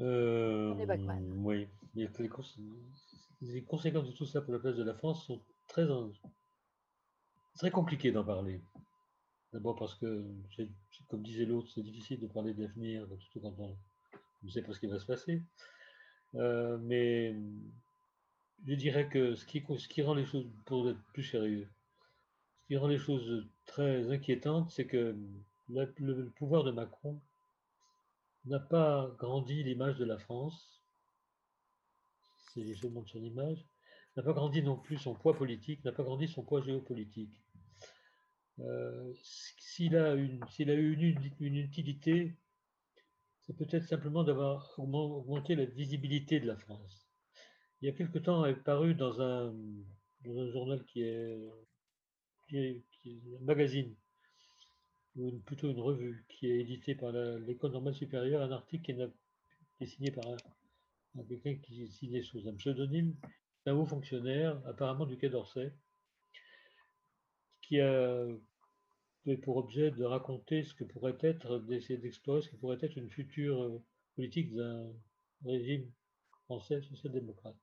Euh, 0.00 0.74
oui, 1.36 1.68
les, 1.94 2.08
les, 3.40 3.62
conséquences 3.64 4.06
de 4.06 4.12
tout 4.12 4.26
ça 4.26 4.42
pour 4.42 4.52
la 4.52 4.58
place 4.58 4.76
de 4.76 4.82
la 4.82 4.94
France 4.94 5.24
sont 5.26 5.40
très, 5.68 5.86
très 7.54 7.70
compliquées 7.70 8.12
d'en 8.12 8.24
parler. 8.24 8.60
D'abord 9.52 9.76
parce 9.76 9.94
que, 9.94 10.26
comme 11.08 11.22
disait 11.22 11.46
l'autre, 11.46 11.70
c'est 11.74 11.82
difficile 11.82 12.20
de 12.20 12.26
parler 12.26 12.52
d'avenir, 12.52 13.06
surtout 13.18 13.40
quand 13.40 13.54
on 13.58 13.76
ne 14.42 14.50
sait 14.50 14.62
pas 14.62 14.72
ce 14.74 14.80
qui 14.80 14.86
va 14.86 14.98
se 14.98 15.06
passer. 15.06 15.42
Euh, 16.34 16.76
mais 16.82 17.34
je 18.66 18.74
dirais 18.74 19.08
que 19.08 19.34
ce 19.34 19.46
qui, 19.46 19.64
ce 19.78 19.88
qui 19.88 20.02
rend 20.02 20.14
les 20.14 20.26
choses, 20.26 20.46
pour 20.66 20.90
être 20.90 21.02
plus 21.14 21.22
sérieux, 21.22 21.70
ce 22.62 22.66
qui 22.66 22.76
rend 22.76 22.88
les 22.88 22.98
choses 22.98 23.46
très 23.64 24.12
inquiétantes, 24.12 24.70
c'est 24.70 24.86
que 24.86 25.16
le 25.68 26.30
pouvoir 26.36 26.64
de 26.64 26.70
Macron 26.70 27.18
n'a 28.46 28.60
pas 28.60 29.12
grandi 29.18 29.62
l'image 29.62 29.96
de 29.96 30.04
la 30.04 30.18
France, 30.18 30.82
c'est 32.52 32.74
seulement 32.74 33.02
de 33.02 33.08
son 33.08 33.22
image, 33.22 33.66
n'a 34.16 34.22
pas 34.22 34.32
grandi 34.32 34.62
non 34.62 34.76
plus 34.76 34.98
son 34.98 35.14
poids 35.14 35.34
politique, 35.36 35.84
n'a 35.84 35.92
pas 35.92 36.04
grandi 36.04 36.28
son 36.28 36.42
poids 36.42 36.62
géopolitique. 36.62 37.42
Euh, 38.60 39.12
s'il 39.58 39.96
a, 39.96 40.14
eu 40.14 40.40
une, 41.40 41.56
utilité, 41.56 42.36
c'est 43.42 43.56
peut-être 43.56 43.86
simplement 43.86 44.24
d'avoir 44.24 44.72
augmenté 44.78 45.54
la 45.54 45.66
visibilité 45.66 46.40
de 46.40 46.46
la 46.46 46.56
France. 46.56 47.06
Il 47.82 47.86
y 47.86 47.90
a 47.90 47.92
quelque 47.92 48.18
temps, 48.18 48.46
est 48.46 48.54
paru 48.54 48.94
dans 48.94 49.20
un, 49.20 49.54
journal 50.24 50.84
qui 50.86 51.02
est 51.02 51.36
un 52.54 53.44
magazine 53.44 53.94
ou 55.16 55.38
plutôt 55.40 55.70
une 55.70 55.80
revue 55.80 56.24
qui 56.28 56.48
est 56.48 56.60
éditée 56.60 56.94
par 56.94 57.12
l'école 57.12 57.72
normale 57.72 57.94
supérieure, 57.94 58.42
un 58.42 58.52
article 58.52 58.84
qui 58.84 59.84
est, 59.84 59.86
signé 59.86 60.10
par 60.10 60.24
quelqu'un 61.28 61.56
qui 61.56 61.82
est 61.82 61.88
signé 61.88 62.22
sous 62.22 62.46
un 62.48 62.54
pseudonyme 62.54 63.14
d'un 63.64 63.74
haut 63.74 63.86
fonctionnaire, 63.86 64.60
apparemment 64.66 65.06
du 65.06 65.16
Quai 65.16 65.28
d'Orsay, 65.28 65.72
qui 67.62 67.80
a 67.80 68.26
pour 69.42 69.56
objet 69.56 69.90
de 69.90 70.04
raconter 70.04 70.62
ce 70.62 70.72
que 70.74 70.84
pourrait 70.84 71.18
être, 71.20 71.58
d'essayer 71.58 71.98
d'explorer 71.98 72.42
ce 72.42 72.50
que 72.50 72.56
pourrait 72.56 72.78
être 72.80 72.96
une 72.96 73.10
future 73.10 73.60
euh, 73.60 73.82
politique 74.14 74.54
d'un 74.54 74.92
régime 75.44 75.90
français 76.44 76.80
social-démocrate. 76.82 77.56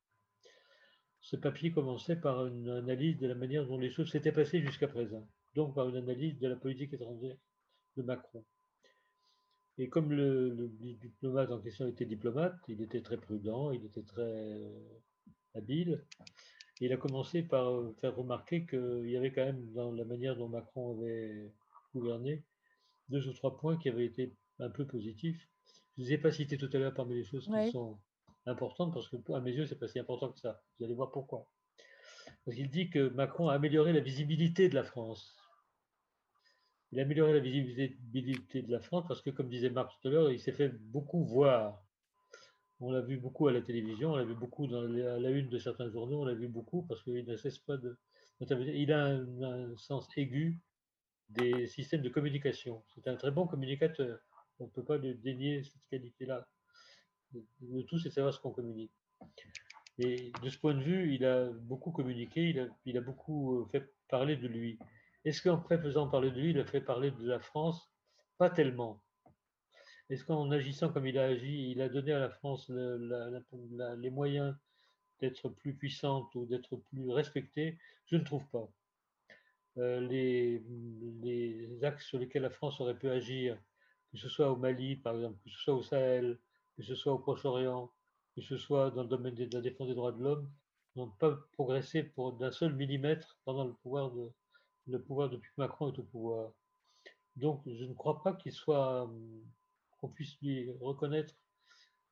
Ce 1.22 1.38
papier 1.38 1.72
commençait 1.72 2.18
par 2.18 2.46
une 2.46 2.68
analyse 2.68 3.18
de 3.18 3.28
la 3.28 3.36
manière 3.36 3.66
dont 3.66 3.78
les 3.78 3.92
choses 3.92 4.12
s'étaient 4.12 4.34
passées 4.34 4.60
jusqu'à 4.60 4.90
présent 4.90 5.26
donc 5.56 5.76
par 5.76 5.90
une 5.90 5.98
analyse 5.98 6.40
de 6.40 6.48
la 6.48 6.56
politique 6.56 6.94
étrangère 6.94 7.38
de 7.98 8.04
Macron. 8.04 8.44
Et 9.78 9.90
comme 9.90 10.12
le, 10.12 10.72
diplomate 10.80 11.52
en 11.52 11.60
question 11.60 11.88
était 11.88 12.06
diplomate, 12.06 12.56
il 12.68 12.82
était 12.82 13.02
très 13.02 13.18
prudent, 13.18 13.72
il 13.72 13.86
était 13.86 14.04
très 14.04 14.22
euh, 14.22 15.02
habile. 15.56 16.06
Et 16.82 16.86
il 16.86 16.94
a 16.94 16.98
commencé 16.98 17.42
par 17.42 17.70
euh, 17.70 17.96
faire 18.00 18.16
remarquer 18.16 18.66
qu'il 18.66 19.10
y 19.10 19.18
avait 19.18 19.32
quand 19.32 19.46
même 19.46 19.72
dans 19.74 19.92
la 19.92 20.06
manière 20.06 20.36
dont 20.36 20.48
Macron 20.48 20.92
avait 20.92 21.52
gouverné 21.94 22.44
deux 23.10 23.28
ou 23.28 23.34
trois 23.34 23.58
points 23.58 23.78
qui 23.78 23.90
avaient 23.90 24.06
été 24.06 24.36
un 24.60 24.70
peu 24.70 24.86
positifs. 24.86 25.50
Je 25.96 26.02
ne 26.02 26.08
vous 26.08 26.14
ai 26.14 26.18
pas 26.18 26.32
cité 26.32 26.58
tout 26.58 26.70
à 26.74 26.78
l'heure 26.78 26.94
parmi 26.94 27.16
les 27.16 27.24
choses 27.24 27.48
qui 27.48 27.72
sont 27.72 28.00
importantes 28.46 28.94
parce 28.94 29.08
que 29.08 29.18
à 29.34 29.40
mes 29.40 29.52
yeux, 29.52 29.66
c'est 29.66 29.80
pas 29.80 29.88
si 29.88 30.00
important 30.00 30.32
que 30.32 30.40
ça. 30.40 30.62
Vous 30.78 30.86
allez 30.86 30.96
voir 30.96 31.12
pourquoi. 31.12 31.48
Parce 32.46 32.58
qu'il 32.58 32.70
dit 32.70 32.90
que 32.90 33.10
Macron 33.10 33.50
a 33.50 33.54
amélioré 33.54 33.94
la 33.94 34.00
visibilité 34.00 34.70
de 34.70 34.76
la 34.76 34.84
France 34.84 35.43
il 36.94 37.00
a 37.00 37.04
amélioré 37.04 37.34
la 37.34 37.40
visibilité 37.40 38.62
de 38.62 38.72
la 38.72 38.80
France 38.80 39.06
parce 39.08 39.20
que, 39.20 39.32
comme 39.32 39.50
disait 39.50 39.72
Marc 39.72 40.00
tout 40.00 40.08
à 40.08 40.12
l'heure, 40.12 40.32
il 40.32 40.40
s'est 40.40 40.52
fait 40.52 40.70
beaucoup 40.70 41.24
voir. 41.24 41.84
On 42.80 42.92
l'a 42.92 43.02
vu 43.02 43.18
beaucoup 43.18 43.48
à 43.48 43.52
la 43.52 43.62
télévision, 43.62 44.12
on 44.12 44.16
l'a 44.16 44.24
vu 44.24 44.36
beaucoup 44.36 44.68
dans 44.68 44.84
la, 44.84 45.16
à 45.16 45.20
la 45.20 45.32
une 45.32 45.50
de 45.50 45.58
certains 45.58 45.90
journaux, 45.90 46.22
on 46.22 46.26
l'a 46.26 46.36
vu 46.36 46.48
beaucoup 46.48 46.84
parce 46.84 47.02
qu'il 47.02 47.26
ne 47.26 47.36
cesse 47.36 47.58
pas 47.58 47.78
de. 47.78 47.98
Il 48.42 48.92
a 48.92 49.06
un, 49.08 49.76
sens 49.76 50.08
aigu 50.18 50.60
des 51.30 51.66
systèmes 51.66 52.04
de 52.04 52.10
communication. 52.10 52.84
C'est 52.94 53.08
un 53.08 53.16
très 53.16 53.32
bon 53.32 53.48
communicateur. 53.48 54.20
On 54.60 54.66
ne 54.66 54.70
peut 54.70 54.84
pas 54.84 54.98
le 54.98 55.16
dénier 55.16 55.64
cette 55.64 55.88
qualité-là. 55.90 56.48
Le 57.34 57.84
tout, 57.86 57.98
c'est 57.98 58.12
savoir 58.12 58.36
ce 58.36 58.40
qu'on 58.40 58.52
communique. 58.52 58.92
Et 59.98 60.32
de 60.44 60.50
ce 60.50 60.60
point 60.60 60.76
de 60.76 60.84
vue, 60.84 61.16
il 61.16 61.26
a 61.26 61.50
beaucoup 61.50 61.92
communiqué, 61.92 62.50
il 62.50 62.60
a, 62.60 62.68
il 62.86 62.98
a 62.98 63.02
beaucoup 63.02 63.66
fait 63.72 63.92
parler 64.10 64.36
de 64.38 64.48
lui. 64.48 64.78
Est-ce 65.26 65.42
qu'en 65.42 65.62
faisant 65.62 66.10
parler 66.10 66.32
de 66.32 66.40
lui, 66.40 66.50
il 66.52 66.60
a 66.60 66.66
fait 66.66 66.82
parler 66.82 67.12
de 67.12 67.28
la 67.28 67.40
France? 67.40 67.90
Pas 68.38 68.50
tellement. 68.50 69.02
Est-ce 70.10 70.26
qu'en 70.26 70.52
agissant 70.52 70.90
comme 70.92 71.08
il 71.08 71.18
a 71.18 71.26
agi, 71.26 71.72
il 71.72 71.82
a 71.82 71.88
donné 71.88 72.12
à 72.12 72.20
la 72.20 72.30
France 72.30 72.70
les 72.70 74.10
moyens 74.10 74.56
d'être 75.22 75.48
plus 75.48 75.76
puissante 75.76 76.36
ou 76.36 76.46
d'être 76.46 76.76
plus 76.76 77.10
respectée? 77.10 77.80
Je 78.08 78.18
ne 78.18 78.24
trouve 78.24 78.46
pas. 78.50 78.70
Euh, 79.78 80.02
les, 80.02 81.84
axes 81.84 82.06
sur 82.06 82.20
lesquels 82.20 82.44
la 82.44 82.50
France 82.50 82.80
aurait 82.82 82.98
pu 82.98 83.10
agir, 83.10 83.58
que 84.12 84.18
ce 84.18 84.30
soit 84.30 84.52
au 84.52 84.58
Mali, 84.58 84.98
par 84.98 85.16
exemple, 85.16 85.40
que 85.44 85.50
ce 85.50 85.58
soit 85.58 85.74
au 85.74 85.84
Sahel, 85.84 86.38
que 86.76 86.84
ce 86.84 86.96
soit 86.96 87.14
au 87.14 87.20
Proche-Orient, 87.20 87.92
que 88.36 88.42
ce 88.42 88.58
soit 88.58 88.92
dans 88.92 89.04
le 89.04 89.10
domaine 89.10 89.36
de 89.36 89.50
la 89.54 89.62
défense 89.62 89.88
des 89.88 89.96
droits 89.96 90.12
de 90.12 90.22
l'homme, 90.22 90.52
n'ont 90.96 91.10
pas 91.10 91.36
progressé 91.54 92.12
d'un 92.40 92.52
seul 92.52 92.76
millimètre 92.76 93.40
pendant 93.46 93.66
le 93.66 93.74
pouvoir 93.74 94.12
de, 94.12 94.32
le 94.88 95.02
pouvoir 95.02 95.30
depuis 95.30 95.50
que 95.50 95.62
Macron 95.62 95.92
est 95.92 96.00
au 96.00 96.04
pouvoir. 96.04 96.52
Donc, 97.36 97.62
je 97.66 97.86
ne 97.86 97.94
crois 97.94 98.22
pas 98.22 98.34
qu'il 98.34 98.52
soit, 98.52 99.10
qu'on 100.00 100.10
puisse 100.10 100.38
lui 100.42 100.72
reconnaître 100.82 101.36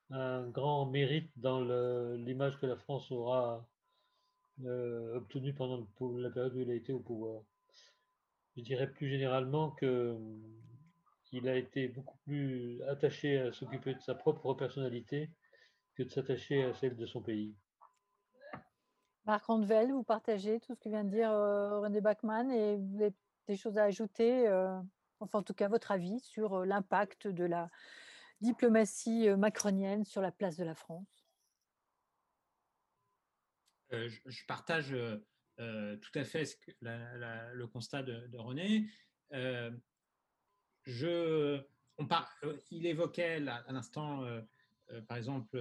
un 0.09 0.47
grand 0.47 0.85
mérite 0.87 1.31
dans 1.37 1.61
l'image 2.15 2.59
que 2.59 2.65
la 2.65 2.75
France 2.75 3.11
aura 3.11 3.65
euh, 4.65 5.15
obtenue 5.15 5.53
pendant 5.53 5.87
la 6.17 6.29
période 6.29 6.55
où 6.55 6.59
il 6.59 6.69
a 6.69 6.75
été 6.75 6.91
au 6.91 6.99
pouvoir. 6.99 7.43
Je 8.57 8.61
dirais 8.61 8.91
plus 8.91 9.09
généralement 9.09 9.71
que 9.71 10.17
qu'il 11.23 11.47
a 11.47 11.55
été 11.55 11.87
beaucoup 11.87 12.17
plus 12.25 12.81
attaché 12.83 13.39
à 13.39 13.53
s'occuper 13.53 13.95
de 13.95 14.01
sa 14.01 14.13
propre 14.13 14.53
personnalité 14.53 15.31
que 15.95 16.03
de 16.03 16.09
s'attacher 16.09 16.63
à 16.63 16.73
celle 16.73 16.97
de 16.97 17.05
son 17.05 17.21
pays. 17.21 17.55
Marc 19.25 19.45
Randvel, 19.45 19.91
vous 19.91 20.03
partagez 20.03 20.59
tout 20.59 20.73
ce 20.73 20.79
que 20.79 20.89
vient 20.89 21.03
de 21.03 21.09
dire 21.09 21.31
euh, 21.31 21.79
René 21.79 22.01
Bachmann 22.01 22.49
et 22.49 22.77
vous 22.77 23.01
avez 23.01 23.13
des 23.47 23.55
choses 23.55 23.77
à 23.77 23.83
ajouter, 23.83 24.47
euh, 24.47 24.79
enfin 25.19 25.39
en 25.39 25.43
tout 25.43 25.53
cas 25.53 25.67
votre 25.67 25.91
avis 25.91 26.19
sur 26.19 26.55
euh, 26.55 26.65
l'impact 26.65 27.27
de 27.27 27.43
la 27.43 27.69
diplomatie 28.41 29.29
macronienne 29.29 30.05
sur 30.05 30.21
la 30.21 30.31
place 30.31 30.57
de 30.57 30.63
la 30.63 30.73
France? 30.73 31.07
Je, 33.91 34.45
partage 34.47 34.95
tout 35.57 36.11
à 36.15 36.23
fait 36.23 36.57
le 36.81 37.65
constat 37.65 38.01
de, 38.01 38.37
René. 38.37 38.89
je, 40.85 41.61
on 41.99 42.07
il 42.71 42.87
évoquait 42.87 43.47
à 43.47 43.71
l'instant, 43.71 44.25
par 45.07 45.17
exemple, 45.17 45.55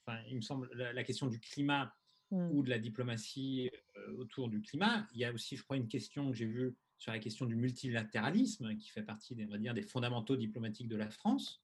enfin, 0.00 0.22
il 0.28 0.36
me 0.36 0.40
semble, 0.40 0.70
la, 0.72 1.04
question 1.04 1.26
du 1.26 1.38
climat 1.38 1.92
Mmh. 2.32 2.50
ou 2.50 2.64
de 2.64 2.70
la 2.70 2.80
diplomatie 2.80 3.70
autour 4.18 4.48
du 4.48 4.60
climat. 4.60 5.06
Il 5.12 5.20
y 5.20 5.24
a 5.24 5.32
aussi, 5.32 5.56
je 5.56 5.62
crois, 5.62 5.76
une 5.76 5.86
question 5.86 6.28
que 6.30 6.36
j'ai 6.36 6.46
vue 6.46 6.76
sur 6.98 7.12
la 7.12 7.20
question 7.20 7.46
du 7.46 7.54
multilatéralisme, 7.54 8.76
qui 8.76 8.88
fait 8.88 9.04
partie 9.04 9.36
des, 9.36 9.46
dire, 9.58 9.74
des 9.74 9.82
fondamentaux 9.82 10.34
diplomatiques 10.34 10.88
de 10.88 10.96
la 10.96 11.08
France. 11.08 11.62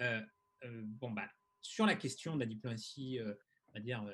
bon, 0.00 1.10
bah, 1.12 1.28
sur 1.60 1.86
la 1.86 1.94
question 1.94 2.34
de 2.34 2.40
la 2.40 2.46
diplomatie 2.46 3.20
on 3.68 3.72
va 3.74 3.80
dire, 3.80 4.04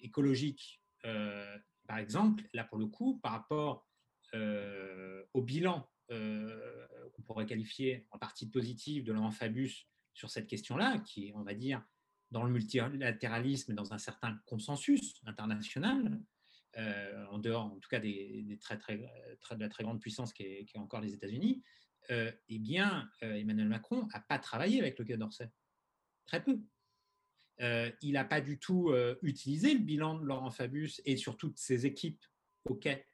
écologique, 0.00 0.82
par 1.02 1.98
exemple, 1.98 2.42
là 2.52 2.64
pour 2.64 2.78
le 2.78 2.86
coup, 2.86 3.20
par 3.22 3.32
rapport 3.32 3.86
au 4.32 5.42
bilan 5.42 5.88
qu'on 6.08 7.22
pourrait 7.22 7.46
qualifier 7.46 8.06
en 8.10 8.18
partie 8.18 8.48
positif 8.48 9.04
de 9.04 9.12
Laurent 9.12 9.32
sur 10.14 10.30
cette 10.30 10.48
question-là, 10.48 10.98
qui 10.98 11.28
est, 11.28 11.32
on 11.34 11.42
va 11.42 11.54
dire, 11.54 11.82
dans 12.32 12.44
le 12.44 12.50
multilatéralisme 12.50 13.74
dans 13.74 13.92
un 13.92 13.98
certain 13.98 14.38
consensus 14.46 15.20
international, 15.26 16.18
euh, 16.78 17.26
en 17.26 17.38
dehors, 17.38 17.66
en 17.66 17.78
tout 17.78 17.88
cas, 17.90 18.00
des, 18.00 18.44
de 18.48 19.58
la 19.58 19.68
très 19.68 19.84
grande 19.84 20.00
puissance 20.00 20.32
qui 20.32 20.42
est, 20.42 20.76
encore 20.76 21.02
les 21.02 21.12
États-Unis, 21.12 21.62
euh, 22.10 22.32
eh 22.48 22.58
bien, 22.58 23.10
euh, 23.22 23.34
Emmanuel 23.34 23.68
Macron 23.68 24.06
n'a 24.12 24.20
pas 24.20 24.38
travaillé 24.38 24.80
avec 24.80 24.98
le 24.98 25.04
Quai 25.04 25.18
d'Orsay. 25.18 25.50
Très 26.24 26.42
peu. 26.42 26.60
il 28.00 28.12
n'a 28.12 28.24
pas 28.24 28.40
du 28.40 28.58
tout 28.58 28.94
utilisé 29.22 29.74
le 29.74 29.80
bilan 29.80 30.18
de 30.18 30.24
Laurent 30.24 30.50
Fabius 30.50 31.02
et 31.04 31.16
sur 31.16 31.36
toutes 31.36 31.58
ses 31.58 31.84
équipes 31.84 32.24
au 32.64 32.74
Quai 32.74 33.04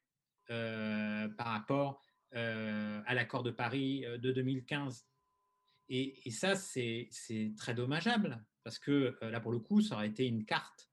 par 0.46 1.46
rapport 1.46 2.02
à 2.32 3.14
l'accord 3.14 3.42
de 3.42 3.50
Paris 3.50 4.04
de 4.18 4.30
2015. 4.30 5.06
Et, 5.88 6.30
ça, 6.30 6.54
c'est 6.54 7.08
très 7.56 7.74
dommageable 7.74 8.44
parce 8.62 8.78
que 8.78 9.16
là, 9.22 9.40
pour 9.40 9.52
le 9.52 9.58
coup, 9.58 9.80
ça 9.80 9.94
aurait 9.94 10.08
été 10.08 10.26
une 10.26 10.44
carte 10.44 10.90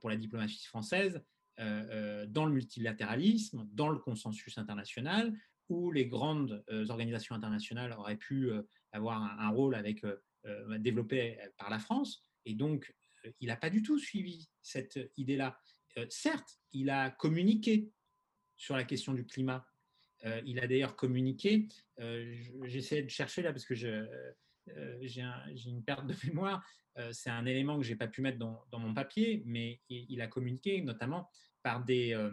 pour 0.00 0.10
la 0.10 0.16
diplomatie 0.16 0.64
française 0.66 1.22
euh, 1.58 1.86
euh, 1.90 2.26
dans 2.26 2.44
le 2.44 2.52
multilatéralisme, 2.52 3.66
dans 3.72 3.88
le 3.88 3.98
consensus 3.98 4.58
international, 4.58 5.34
où 5.70 5.90
les 5.90 6.04
grandes 6.04 6.62
euh, 6.70 6.86
organisations 6.90 7.34
internationales 7.34 7.94
auraient 7.96 8.18
pu 8.18 8.50
avoir 8.92 9.22
un, 9.22 9.48
rôle 9.48 9.74
avec, 9.74 10.04
développé 10.78 11.38
par 11.56 11.70
la 11.70 11.78
France. 11.78 12.22
Et 12.44 12.54
donc, 12.54 12.94
il 13.40 13.48
n'a 13.48 13.56
pas 13.56 13.70
du 13.70 13.82
tout 13.82 13.98
suivi 13.98 14.50
cette 14.60 14.98
idée-là. 15.16 15.58
certes, 16.10 16.60
il 16.72 16.90
a 16.90 17.10
communiqué 17.10 17.90
sur 18.56 18.76
la 18.76 18.84
question 18.84 19.14
du 19.14 19.26
climat. 19.26 19.66
Il 20.44 20.58
a 20.60 20.66
d'ailleurs 20.66 20.96
communiqué, 20.96 21.68
j'essaie 22.64 23.02
de 23.02 23.10
chercher 23.10 23.42
là 23.42 23.52
parce 23.52 23.64
que 23.64 23.74
j'ai 23.74 24.02
une 25.66 25.84
perte 25.84 26.06
de 26.06 26.14
mémoire, 26.26 26.66
c'est 27.12 27.30
un 27.30 27.46
élément 27.46 27.78
que 27.78 27.84
je 27.84 27.90
n'ai 27.90 27.96
pas 27.96 28.08
pu 28.08 28.22
mettre 28.22 28.38
dans, 28.38 28.78
mon 28.78 28.94
papier, 28.94 29.42
mais 29.46 29.80
il, 29.88 30.20
a 30.20 30.26
communiqué 30.26 30.80
notamment 30.80 31.28
par 31.62 31.84
des, 31.84 32.14
euh, 32.14 32.30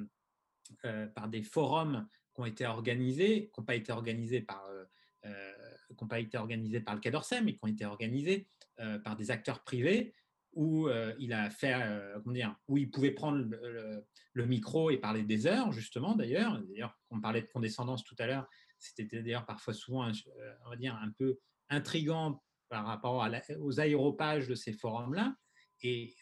euh, 0.85 1.43
forums 1.43 2.07
qui 2.35 2.41
ont 2.41 2.45
été 2.45 2.65
organisés, 2.65 3.49
qui 3.53 3.60
n'ont 3.60 3.65
pas 3.65 3.76
été 3.76 3.91
organisés 3.91 4.41
par, 4.41 4.64
euh, 4.68 4.85
qui 5.97 6.05
pas 6.05 6.19
été 6.19 6.38
organisés 6.38 6.81
par 6.81 6.95
le 6.95 7.01
Quai 7.01 7.11
d'Orsay, 7.11 7.41
mais 7.41 7.53
qui 7.53 7.60
ont 7.64 7.68
été 7.68 7.85
organisés 7.85 8.47
par 9.03 9.15
des 9.15 9.31
acteurs 9.31 9.64
privés 9.64 10.14
où 10.55 10.89
il 11.19 11.34
a 11.34 11.49
fait, 11.49 11.75
comment 12.23 12.34
dire, 12.34 12.55
où 12.67 12.77
il 12.77 12.89
pouvait 12.89 13.11
prendre 13.11 13.45
le, 14.34 14.45
micro 14.45 14.89
et 14.89 14.97
parler 14.97 15.23
des 15.23 15.47
heures, 15.47 15.71
justement, 15.71 16.15
d'ailleurs. 16.15 16.61
D'ailleurs, 16.63 16.97
on 17.09 17.19
parlait 17.19 17.41
de 17.41 17.47
condescendance 17.47 18.03
tout 18.03 18.15
à 18.19 18.27
l'heure, 18.27 18.47
c'était 18.80 19.21
d'ailleurs 19.21 19.45
parfois 19.45 19.73
souvent, 19.73 20.11
on 20.65 20.69
va 20.69 20.75
dire, 20.75 20.95
un 20.95 21.11
peu 21.11 21.39
intrigant 21.69 22.43
par 22.69 22.85
rapport 22.85 23.27
aux 23.59 23.80
aéropages 23.80 24.47
de 24.47 24.55
ces 24.55 24.73
forums-là. 24.73 25.35
Et 25.81 26.15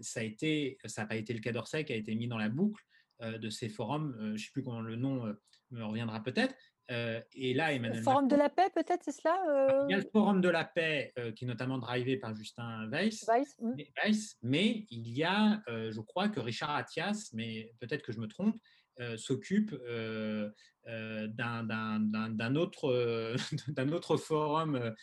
ça 0.00 0.20
a 0.20 0.22
été, 0.22 0.78
ça 0.84 1.02
n'a 1.02 1.08
pas 1.08 1.16
été 1.16 1.32
le 1.32 1.40
cas 1.40 1.52
d'Orsay 1.52 1.84
qui 1.84 1.92
a 1.92 1.96
été 1.96 2.14
mis 2.14 2.28
dans 2.28 2.38
la 2.38 2.48
boucle 2.48 2.82
de 3.20 3.50
ces 3.50 3.68
forums. 3.68 4.14
je 4.18 4.26
ne 4.26 4.36
sais 4.36 4.50
plus 4.52 4.62
comment 4.62 4.80
le 4.80 4.96
nom 4.96 5.34
me 5.70 5.84
reviendra 5.84 6.22
peut-être. 6.22 6.54
Et 6.88 7.54
là, 7.54 7.72
Emmanuel 7.72 8.02
Forum 8.02 8.28
de 8.28 8.36
la 8.36 8.48
paix, 8.48 8.70
peut-être, 8.74 9.02
c'est 9.04 9.12
cela 9.12 9.84
Il 9.88 9.92
y 9.92 9.94
a 9.94 9.98
le 9.98 10.08
Forum 10.10 10.40
de 10.40 10.48
la 10.48 10.64
paix 10.64 11.12
qui 11.36 11.44
est 11.44 11.48
notamment 11.48 11.78
drivé 11.78 12.16
par 12.16 12.34
Justin 12.34 12.88
Weiss. 12.90 13.26
Mmh. 13.60 13.72
Weiss, 14.02 14.36
mais 14.42 14.86
il 14.90 15.08
y 15.08 15.24
a, 15.24 15.62
je 15.66 16.00
crois 16.00 16.28
que 16.28 16.40
Richard 16.40 16.74
Attias, 16.74 17.30
mais 17.34 17.72
peut-être 17.80 18.02
que 18.02 18.12
je 18.12 18.20
me 18.20 18.26
trompe, 18.26 18.56
s'occupe 19.16 19.74
d'un 20.86 22.56
autre, 22.56 23.36
autre 23.92 24.16
forum 24.16 24.94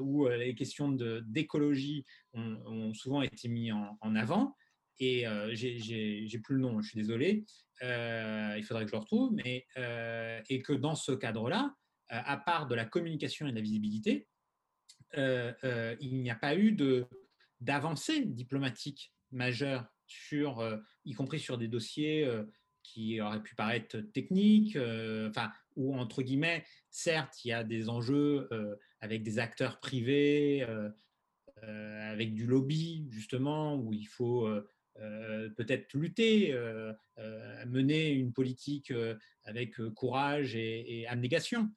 où 0.00 0.28
les 0.28 0.54
questions 0.54 0.92
d'écologie 1.24 2.04
ont, 2.34 2.92
souvent 2.94 3.22
été 3.22 3.48
mises 3.48 3.72
en, 4.00 4.16
avant. 4.16 4.56
Et 5.04 5.26
j'ai 5.52 6.38
plus 6.38 6.56
le 6.56 6.60
nom, 6.60 6.80
je 6.80 6.88
suis 6.88 7.00
désolé, 7.00 7.44
il 7.80 8.64
faudrait 8.64 8.84
que 8.84 8.90
je 8.90 8.96
le 8.96 9.00
retrouve, 9.00 9.32
mais, 9.32 9.66
et 10.48 10.62
que 10.62 10.72
dans 10.72 10.94
ce 10.94 11.12
cadre-là, 11.12 11.74
à 12.08 12.36
part 12.36 12.68
de 12.68 12.74
la 12.74 12.84
communication 12.84 13.46
et 13.46 13.50
de 13.50 13.56
la 13.56 13.62
visibilité, 13.62 14.28
il 15.16 16.22
n'y 16.22 16.30
a 16.30 16.36
pas 16.36 16.56
eu 16.56 16.76
d'avancée 17.60 18.24
diplomatique 18.26 19.12
majeure 19.32 19.86
sur, 20.06 20.62
y 21.04 21.14
compris 21.14 21.40
sur 21.40 21.58
des 21.58 21.68
dossiers 21.68 22.28
qui 22.82 23.20
aurait 23.20 23.42
pu 23.42 23.54
paraître 23.54 23.98
technique, 23.98 24.76
euh, 24.76 25.30
enfin, 25.30 25.50
ou 25.76 25.94
entre 25.96 26.22
guillemets, 26.22 26.64
certes, 26.90 27.44
il 27.44 27.48
y 27.48 27.52
a 27.52 27.64
des 27.64 27.88
enjeux 27.88 28.48
euh, 28.52 28.74
avec 29.00 29.22
des 29.22 29.38
acteurs 29.38 29.80
privés, 29.80 30.66
euh, 30.68 30.90
avec 32.10 32.34
du 32.34 32.46
lobby, 32.46 33.06
justement, 33.10 33.76
où 33.76 33.92
il 33.92 34.06
faut 34.06 34.48
peut-être 35.56 35.92
lutter, 35.94 36.54
mener 37.66 38.10
une 38.10 38.32
politique 38.32 38.92
avec 39.44 39.76
courage 39.94 40.54
et, 40.54 41.06
abnégation. 41.08 41.70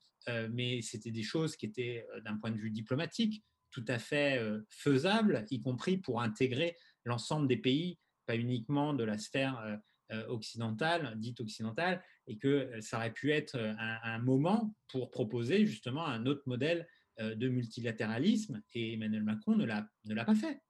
mais 0.52 0.82
c'était 0.82 1.12
des 1.12 1.24
choses 1.24 1.56
qui 1.56 1.66
étaient, 1.66 2.06
d'un 2.24 2.38
point 2.38 2.52
de 2.52 2.58
vue 2.58 2.72
diplomatique, 2.72 3.44
tout 3.72 3.86
à 3.88 4.00
fait 4.00 4.42
faisables, 4.70 5.46
y 5.50 5.62
compris 5.62 5.98
pour 5.98 6.22
intégrer 6.22 6.76
l'ensemble 7.06 7.48
des 7.48 7.58
pays, 7.58 8.00
pas 8.26 8.36
uniquement 8.36 8.94
de 8.94 9.04
la 9.04 9.18
sphère 9.18 9.80
euh, 10.12 10.28
occidentale, 10.28 11.14
dite 11.20 11.40
occidentale, 11.40 12.00
et 12.28 12.38
que 12.38 12.48
euh, 12.48 12.80
ça 12.80 12.98
aurait 12.98 13.12
pu 13.12 13.32
être 13.32 13.56
euh, 13.56 13.74
un, 13.80 14.20
moment 14.20 14.72
pour 14.88 15.10
proposer 15.10 15.66
justement 15.66 16.06
un 16.06 16.28
autre 16.28 16.44
modèle 16.46 16.88
de 17.18 17.48
multilatéralisme, 17.48 18.62
et 18.74 18.94
Emmanuel 18.94 19.24
Macron 19.24 19.56
ne 19.56 19.66
l'a 19.66 20.26
pas 20.26 20.36
fait. 20.36 20.62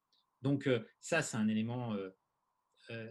Donc 0.42 0.70
ça, 1.00 1.20
c'est 1.20 1.36
un 1.36 1.48
élément 1.48 1.96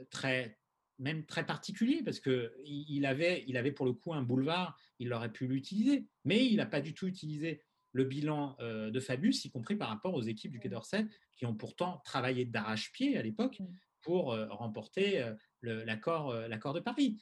très, 0.09 0.57
même 0.99 1.25
très 1.25 1.45
particulier, 1.45 2.01
parce 2.03 2.19
qu'il 2.19 2.51
il 2.65 3.05
avait, 3.05 3.43
il 3.47 3.57
avait 3.57 3.71
pour 3.71 3.85
le 3.85 3.93
coup 3.93 4.13
un 4.13 4.21
boulevard, 4.21 4.77
il 4.99 5.11
aurait 5.13 5.31
pu 5.31 5.47
l'utiliser, 5.47 6.07
mais 6.23 6.45
il 6.45 6.57
n'a 6.57 6.65
pas 6.65 6.81
du 6.81 6.93
tout 6.93 7.07
utilisé 7.07 7.61
le 7.91 8.03
bilan 8.03 8.57
de 8.59 8.99
Fabius, 8.99 9.45
y 9.45 9.51
compris 9.51 9.75
par 9.75 9.89
rapport 9.89 10.13
aux 10.13 10.21
équipes 10.21 10.51
du 10.51 10.59
Quai 10.59 10.69
d'Orsay, 10.69 11.05
qui 11.35 11.45
ont 11.45 11.55
pourtant 11.55 12.01
travaillé 12.03 12.45
d'arrache-pied 12.45 13.17
à 13.17 13.21
l'époque 13.21 13.61
pour 14.01 14.37
remporter 14.49 15.33
l'accord 15.61 16.33
de 16.73 16.79
Paris. 16.79 17.17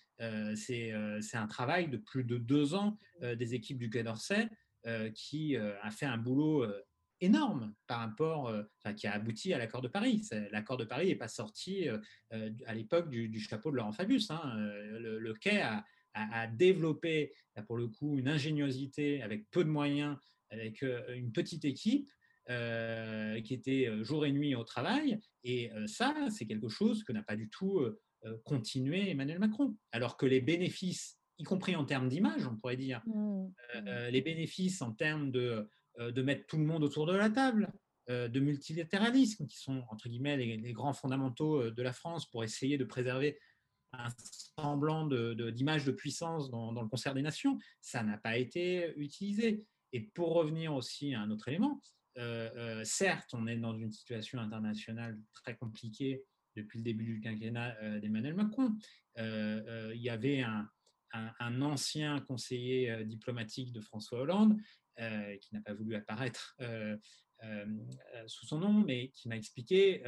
C'est 0.55 0.91
un 0.91 1.47
travail 1.47 1.89
de 1.89 1.97
plus 1.97 2.23
de 2.23 2.38
deux 2.38 2.73
ans 2.73 2.97
des 3.21 3.53
équipes 3.53 3.77
du 3.77 3.89
Quai 3.89 4.03
d'Orsay 4.03 4.49
qui 5.13 5.55
a 5.57 5.91
fait 5.91 6.07
un 6.07 6.17
boulot 6.17 6.65
énorme 7.22 7.73
par 7.88 7.99
rapport, 7.99 8.53
qui 8.98 9.07
a 9.07 9.14
abouti 9.14 9.53
à 9.53 9.57
l'accord 9.57 9.81
de 9.81 9.88
Paris. 9.88 10.27
L'accord 10.52 10.77
de 10.77 10.85
Paris 10.85 11.07
n'est 11.07 11.15
pas 11.15 11.27
sorti 11.27 11.88
à 12.31 12.73
l'époque 12.73 13.10
du, 13.10 13.40
chapeau 13.40 13.72
de 13.72 13.77
Laurent 13.77 13.94
Fabius. 13.94 14.30
Hein. 14.30 14.41
Le, 14.99 15.34
quai 15.34 15.61
a, 15.61 15.85
a, 16.14 16.48
développé, 16.48 17.34
pour 17.65 17.77
le 17.77 17.88
coup, 17.88 18.18
une 18.18 18.27
ingéniosité 18.27 19.22
avec 19.22 19.49
peu 19.52 19.64
de 19.64 19.69
moyens, 19.69 20.18
avec 20.49 20.81
une 20.81 21.31
petite 21.31 21.65
équipe. 21.65 22.11
qui 22.48 23.53
était 23.53 24.03
jour 24.03 24.26
et 24.26 24.31
nuit 24.31 24.56
au 24.56 24.64
travail. 24.64 25.19
Et 25.44 25.72
ça, 25.88 26.14
c'est 26.30 26.45
quelque 26.45 26.69
chose 26.69 27.03
que 27.03 27.14
n'a 27.14 27.23
pas 27.23 27.38
du 27.38 27.49
tout 27.49 27.81
euh, 28.26 28.38
continuer 28.45 29.10
Emmanuel 29.10 29.40
Macron. 29.40 29.76
Alors 29.91 30.15
que 30.15 30.26
les 30.26 30.40
bénéfices, 30.40 31.19
y 31.40 31.44
compris 31.44 31.76
en 31.76 31.84
termes 31.84 32.07
d'image, 32.07 32.48
on 32.48 32.56
pourrait 32.56 32.77
dire, 32.77 33.02
mmh. 33.06 33.11
Euh, 33.76 33.81
mmh. 33.81 33.88
Euh, 33.88 34.10
les 34.11 34.22
bénéfices 34.22 34.81
en 34.81 34.94
termes 34.94 35.31
de, 35.31 35.68
de 35.99 36.21
mettre 36.21 36.45
tout 36.47 36.57
le 36.57 36.65
monde 36.65 36.83
autour 36.83 37.05
de 37.05 37.13
la 37.13 37.29
table, 37.29 37.71
de 38.09 38.39
multilatéralisme, 38.39 39.47
qui 39.47 39.57
sont 39.57 39.83
entre 39.89 40.09
guillemets 40.09 40.37
les, 40.37 40.73
grands 40.73 40.93
fondamentaux 40.93 41.69
de 41.69 41.81
la 41.81 41.93
France 41.93 42.29
pour 42.29 42.43
essayer 42.43 42.77
de 42.77 42.83
préserver 42.83 43.39
un 43.93 44.09
semblant 44.57 45.05
d'image 45.07 45.85
de, 45.85 45.91
de, 45.91 45.95
puissance 45.95 46.49
dans, 46.49 46.73
dans, 46.73 46.81
le 46.81 46.89
concert 46.89 47.13
des 47.13 47.21
nations, 47.21 47.59
ça 47.79 48.03
n'a 48.03 48.17
pas 48.17 48.37
été 48.37 48.93
utilisé. 48.97 49.65
Et 49.91 50.01
pour 50.01 50.33
revenir 50.33 50.73
aussi 50.73 51.13
à 51.13 51.21
un 51.21 51.29
autre 51.29 51.47
élément, 51.47 51.79
certes, 52.83 53.29
on 53.33 53.47
est 53.47 53.57
dans 53.57 53.77
une 53.77 53.91
situation 53.91 54.39
internationale 54.39 55.19
très 55.33 55.55
compliquée 55.55 56.23
depuis 56.55 56.79
le 56.79 56.83
début 56.83 57.05
du 57.05 57.19
quinquennat 57.19 57.75
euh, 57.81 57.99
d'Emmanuel 57.99 58.35
Macron. 58.35 58.75
Euh, 59.17 59.61
euh, 59.67 59.91
il 59.95 60.01
y 60.01 60.09
avait 60.09 60.41
un, 60.41 60.69
un, 61.11 61.61
ancien 61.61 62.19
conseiller 62.21 63.05
diplomatique 63.05 63.71
de 63.71 63.81
François 63.81 64.21
Hollande, 64.21 64.57
qui 64.97 65.53
n'a 65.53 65.61
pas 65.61 65.73
voulu 65.73 65.95
apparaître 65.95 66.55
sous 68.27 68.45
son 68.45 68.59
nom, 68.59 68.73
mais 68.73 69.09
qui 69.09 69.27
m'a 69.27 69.35
expliqué 69.35 70.03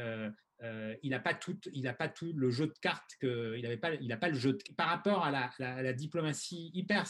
il 1.02 1.10
n'a 1.10 1.20
pas 1.20 1.34
tout, 1.34 1.58
il 1.72 1.86
a 1.86 1.92
pas 1.92 2.08
tout 2.08 2.32
le 2.32 2.50
jeu 2.50 2.66
de 2.66 2.74
cartes 2.80 3.16
que 3.20 3.56
il 3.58 3.66
avait 3.66 3.76
pas, 3.76 3.94
il 3.94 4.10
a 4.12 4.16
pas 4.16 4.28
le 4.28 4.38
jeu 4.38 4.56
par 4.76 4.88
rapport 4.88 5.24
à 5.24 5.30
la, 5.58 5.92
diplomatie 5.92 6.70
hyper, 6.72 7.04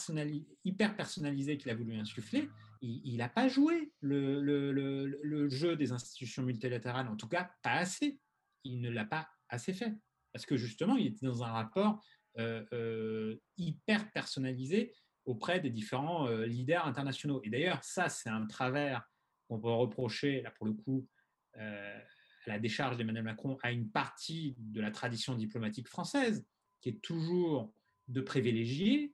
personnalisée 0.95 1.57
qu'il 1.57 1.71
a 1.71 1.75
voulu 1.75 1.95
insuffler. 1.95 2.49
Il 2.81 3.17
n'a 3.17 3.29
pas 3.29 3.47
joué 3.47 3.91
le, 4.01 5.47
jeu 5.49 5.75
des 5.75 5.91
institutions 5.91 6.43
multilatérales, 6.43 7.07
en 7.07 7.15
tout 7.15 7.27
cas 7.27 7.51
pas 7.63 7.73
assez. 7.73 8.19
Il 8.63 8.81
ne 8.81 8.89
l'a 8.89 9.05
pas 9.05 9.29
assez 9.49 9.73
fait 9.73 9.93
parce 10.33 10.45
que 10.45 10.57
justement, 10.57 10.97
il 10.97 11.07
était 11.07 11.25
dans 11.25 11.43
un 11.43 11.51
rapport 11.51 12.03
euh, 12.37 12.63
euh, 12.73 13.37
hyper 13.57 14.11
personnalisé 14.11 14.93
auprès 15.27 15.59
des 15.59 15.69
différents 15.69 16.27
euh, 16.27 16.45
leaders 16.45 16.87
internationaux. 16.87 17.41
Et 17.43 17.49
d'ailleurs, 17.49 17.83
ça, 17.83 18.09
c'est 18.09 18.29
un 18.29 18.47
travers 18.47 19.07
qu'on 19.47 19.59
peut 19.59 19.69
reprocher, 19.69 20.41
là 20.41 20.51
pour 20.51 20.65
le 20.65 20.73
coup, 20.73 21.07
à 21.55 22.49
la 22.49 22.59
décharge 22.59 22.97
d'Emmanuel 22.97 23.23
Macron 23.23 23.57
à 23.63 23.71
une 23.71 23.89
partie 23.89 24.55
de 24.57 24.79
la 24.79 24.91
tradition 24.91 25.35
diplomatique 25.35 25.87
française, 25.87 26.45
qui 26.81 26.89
est 26.89 27.01
toujours 27.01 27.73
de 28.07 28.21
privilégier, 28.21 29.13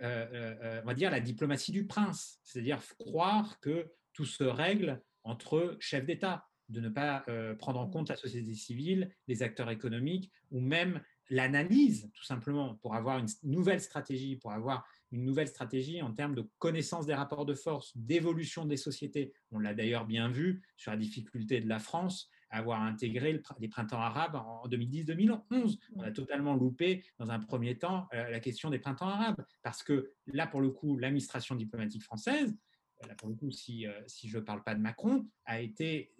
on 0.00 0.82
va 0.84 0.94
dire, 0.94 1.10
la 1.10 1.20
diplomatie 1.20 1.70
du 1.70 1.86
prince, 1.86 2.40
c'est-à-dire 2.42 2.80
croire 2.98 3.60
que 3.60 3.92
tout 4.12 4.24
se 4.24 4.42
règle 4.42 5.00
entre 5.22 5.76
chefs 5.78 6.04
d'État, 6.04 6.48
de 6.68 6.80
ne 6.80 6.88
pas 6.88 7.24
prendre 7.58 7.78
en 7.78 7.88
compte 7.88 8.08
la 8.08 8.16
société 8.16 8.54
civile, 8.54 9.14
les 9.28 9.42
acteurs 9.44 9.70
économiques 9.70 10.32
ou 10.50 10.60
même 10.60 11.00
l'analyse, 11.30 12.10
tout 12.14 12.24
simplement, 12.24 12.74
pour 12.76 12.94
avoir 12.94 13.18
une 13.18 13.28
nouvelle 13.42 13.80
stratégie, 13.80 14.36
pour 14.36 14.52
avoir 14.52 14.86
une 15.14 15.24
nouvelle 15.24 15.48
stratégie 15.48 16.02
en 16.02 16.12
termes 16.12 16.34
de 16.34 16.44
connaissance 16.58 17.06
des 17.06 17.14
rapports 17.14 17.46
de 17.46 17.54
force, 17.54 17.96
d'évolution 17.96 18.66
des 18.66 18.76
sociétés. 18.76 19.32
On 19.52 19.60
l'a 19.60 19.72
d'ailleurs 19.72 20.06
bien 20.06 20.28
vu 20.28 20.62
sur 20.76 20.90
la 20.90 20.96
difficulté 20.96 21.60
de 21.60 21.68
la 21.68 21.78
France 21.78 22.28
à 22.50 22.58
avoir 22.58 22.82
intégré 22.82 23.40
les 23.60 23.68
printemps 23.68 24.00
arabes 24.00 24.34
en 24.34 24.66
2010-2011. 24.68 25.78
On 25.94 26.02
a 26.02 26.10
totalement 26.10 26.54
loupé, 26.54 27.04
dans 27.18 27.30
un 27.30 27.38
premier 27.38 27.78
temps, 27.78 28.08
euh, 28.12 28.28
la 28.28 28.40
question 28.40 28.70
des 28.70 28.80
printemps 28.80 29.08
arabes, 29.08 29.44
parce 29.62 29.82
que 29.84 30.12
là, 30.26 30.48
pour 30.48 30.60
le 30.60 30.70
coup, 30.70 30.98
l'administration 30.98 31.54
diplomatique 31.54 32.02
française, 32.02 32.56
euh, 33.02 33.08
là, 33.08 33.14
pour 33.14 33.28
le 33.28 33.36
coup, 33.36 33.52
si, 33.52 33.86
euh, 33.86 33.92
si 34.08 34.28
je 34.28 34.38
ne 34.38 34.42
parle 34.42 34.64
pas 34.64 34.74
de 34.74 34.80
Macron, 34.80 35.28
a 35.44 35.60
été 35.60 36.12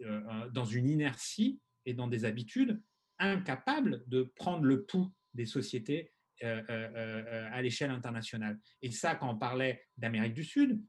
dans 0.53 0.65
une 0.65 0.89
inertie 0.89 1.61
et 1.85 1.95
dans 1.95 2.09
des 2.09 2.25
habitudes 2.25 2.81
incapable 3.19 4.05
de 4.07 4.23
prendre 4.37 4.65
le 4.65 4.85
pouls 4.85 5.11
des 5.35 5.47
sociétés 5.47 6.14
à 6.45 7.63
l'échelle 7.63 7.91
internationale. 7.91 8.59
Et 8.83 8.91
ça, 8.91 9.15
quand 9.15 9.31
on 9.31 9.39
parlait 9.39 9.83
d'Amérique 9.97 10.35
du 10.35 10.45
Sud, 10.45 10.81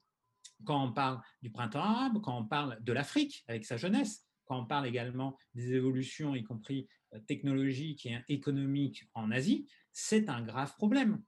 quand 0.64 0.84
on 0.84 0.92
parle 0.92 1.22
du 1.42 1.52
printemps 1.52 1.84
arabe, 1.84 2.22
quand 2.22 2.38
on 2.38 2.46
parle 2.46 2.78
de 2.82 2.94
l'Afrique 2.94 3.44
avec 3.48 3.66
sa 3.66 3.78
jeunesse, 3.78 4.26
quand 4.46 4.60
on 4.60 4.66
parle 4.66 4.88
également 4.88 5.38
des 5.54 5.74
évolutions, 5.74 6.36
y 6.36 6.44
compris 6.44 6.88
technologiques 7.28 8.06
et 8.06 8.20
économiques 8.28 9.08
en 9.14 9.32
Asie, 9.32 9.68
c'est 9.92 10.30
un 10.30 10.42
grave 10.42 10.74
problème. 10.76 11.22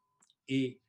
Et 0.48 0.82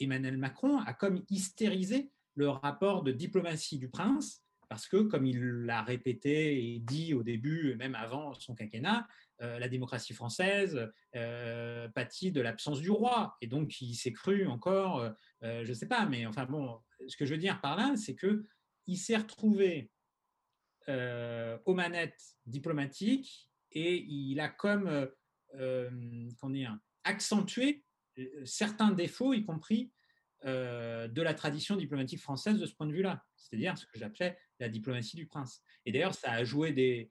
Emmanuel 0.00 0.38
Macron 0.38 0.78
a 0.78 0.92
comme 0.92 1.24
hystérisé 1.28 2.10
le 2.34 2.48
rapport 2.48 3.02
de 3.02 3.12
diplomatie 3.12 3.78
du 3.78 3.88
prince, 3.88 4.43
parce 4.68 4.86
que, 4.86 4.98
comme 4.98 5.26
il 5.26 5.40
l'a 5.40 5.82
répété 5.82 6.74
et 6.74 6.78
dit 6.78 7.14
au 7.14 7.22
début, 7.22 7.74
même 7.76 7.94
avant 7.94 8.34
son 8.34 8.54
quinquennat, 8.54 9.06
euh, 9.42 9.58
la 9.58 9.68
démocratie 9.68 10.14
française 10.14 10.90
euh, 11.16 11.88
pâtit 11.88 12.30
de 12.30 12.40
l'absence 12.40 12.80
du 12.80 12.90
roi. 12.90 13.36
Et 13.40 13.46
donc, 13.46 13.80
il 13.80 13.94
s'est 13.94 14.12
cru 14.12 14.46
encore, 14.46 15.00
euh, 15.42 15.64
je 15.64 15.68
ne 15.68 15.74
sais 15.74 15.88
pas, 15.88 16.06
mais 16.06 16.26
enfin 16.26 16.44
bon, 16.44 16.80
ce 17.08 17.16
que 17.16 17.26
je 17.26 17.34
veux 17.34 17.40
dire 17.40 17.60
par 17.60 17.76
là, 17.76 17.94
c'est 17.96 18.14
qu'il 18.16 18.98
s'est 18.98 19.16
retrouvé 19.16 19.90
aux 20.86 21.74
manettes 21.74 22.20
diplomatiques 22.44 23.48
et 23.72 23.96
il 23.96 24.38
a 24.38 24.50
comme 24.50 25.08
qu'on 26.38 26.50
dire, 26.50 26.78
accentué 27.04 27.82
certains 28.44 28.90
défauts, 28.90 29.32
y 29.32 29.44
compris 29.44 29.90
de 30.44 31.22
la 31.22 31.34
tradition 31.34 31.76
diplomatique 31.76 32.20
française 32.20 32.58
de 32.58 32.66
ce 32.66 32.74
point 32.74 32.86
de 32.86 32.92
vue-là, 32.92 33.24
c'est-à-dire 33.36 33.78
ce 33.78 33.86
que 33.86 33.98
j'appelais 33.98 34.38
la 34.60 34.68
diplomatie 34.68 35.16
du 35.16 35.26
prince. 35.26 35.62
Et 35.86 35.92
d'ailleurs, 35.92 36.14
ça 36.14 36.32
a 36.32 36.44
joué 36.44 36.72
des, 36.72 37.10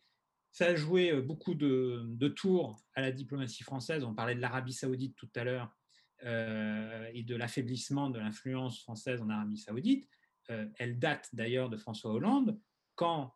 ça 0.53 0.67
a 0.67 0.75
joué 0.75 1.11
euh, 1.11 1.21
beaucoup 1.21 1.55
de, 1.55 2.27
tours 2.29 2.79
à 2.93 3.01
la 3.01 3.11
diplomatie 3.11 3.63
française. 3.63 4.03
On 4.03 4.13
parlait 4.13 4.35
de 4.35 4.39
l'Arabie 4.39 4.71
saoudite 4.71 5.15
tout 5.17 5.29
à 5.35 5.43
l'heure 5.43 5.75
euh, 6.23 7.09
et 7.11 7.23
de 7.23 7.35
l'affaiblissement 7.35 8.09
de 8.09 8.19
l'influence 8.19 8.79
française 8.79 9.21
en 9.21 9.29
Arabie 9.29 9.57
saoudite. 9.57 10.07
Euh, 10.51 10.67
elle 10.77 10.99
date 10.99 11.29
d'ailleurs 11.33 11.69
de 11.69 11.77
François 11.77 12.13
Hollande, 12.13 12.57
quand 12.95 13.33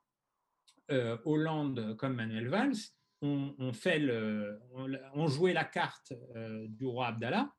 Hollande 1.25 1.97
comme 1.97 2.15
Manuel 2.15 2.47
Valls 2.47 2.77
ont, 3.21 3.73
fait 3.73 3.99
le, 3.99 4.57
joué 5.27 5.51
la 5.51 5.65
carte 5.65 6.13
du 6.69 6.85
roi 6.85 7.07
Abdallah 7.07 7.51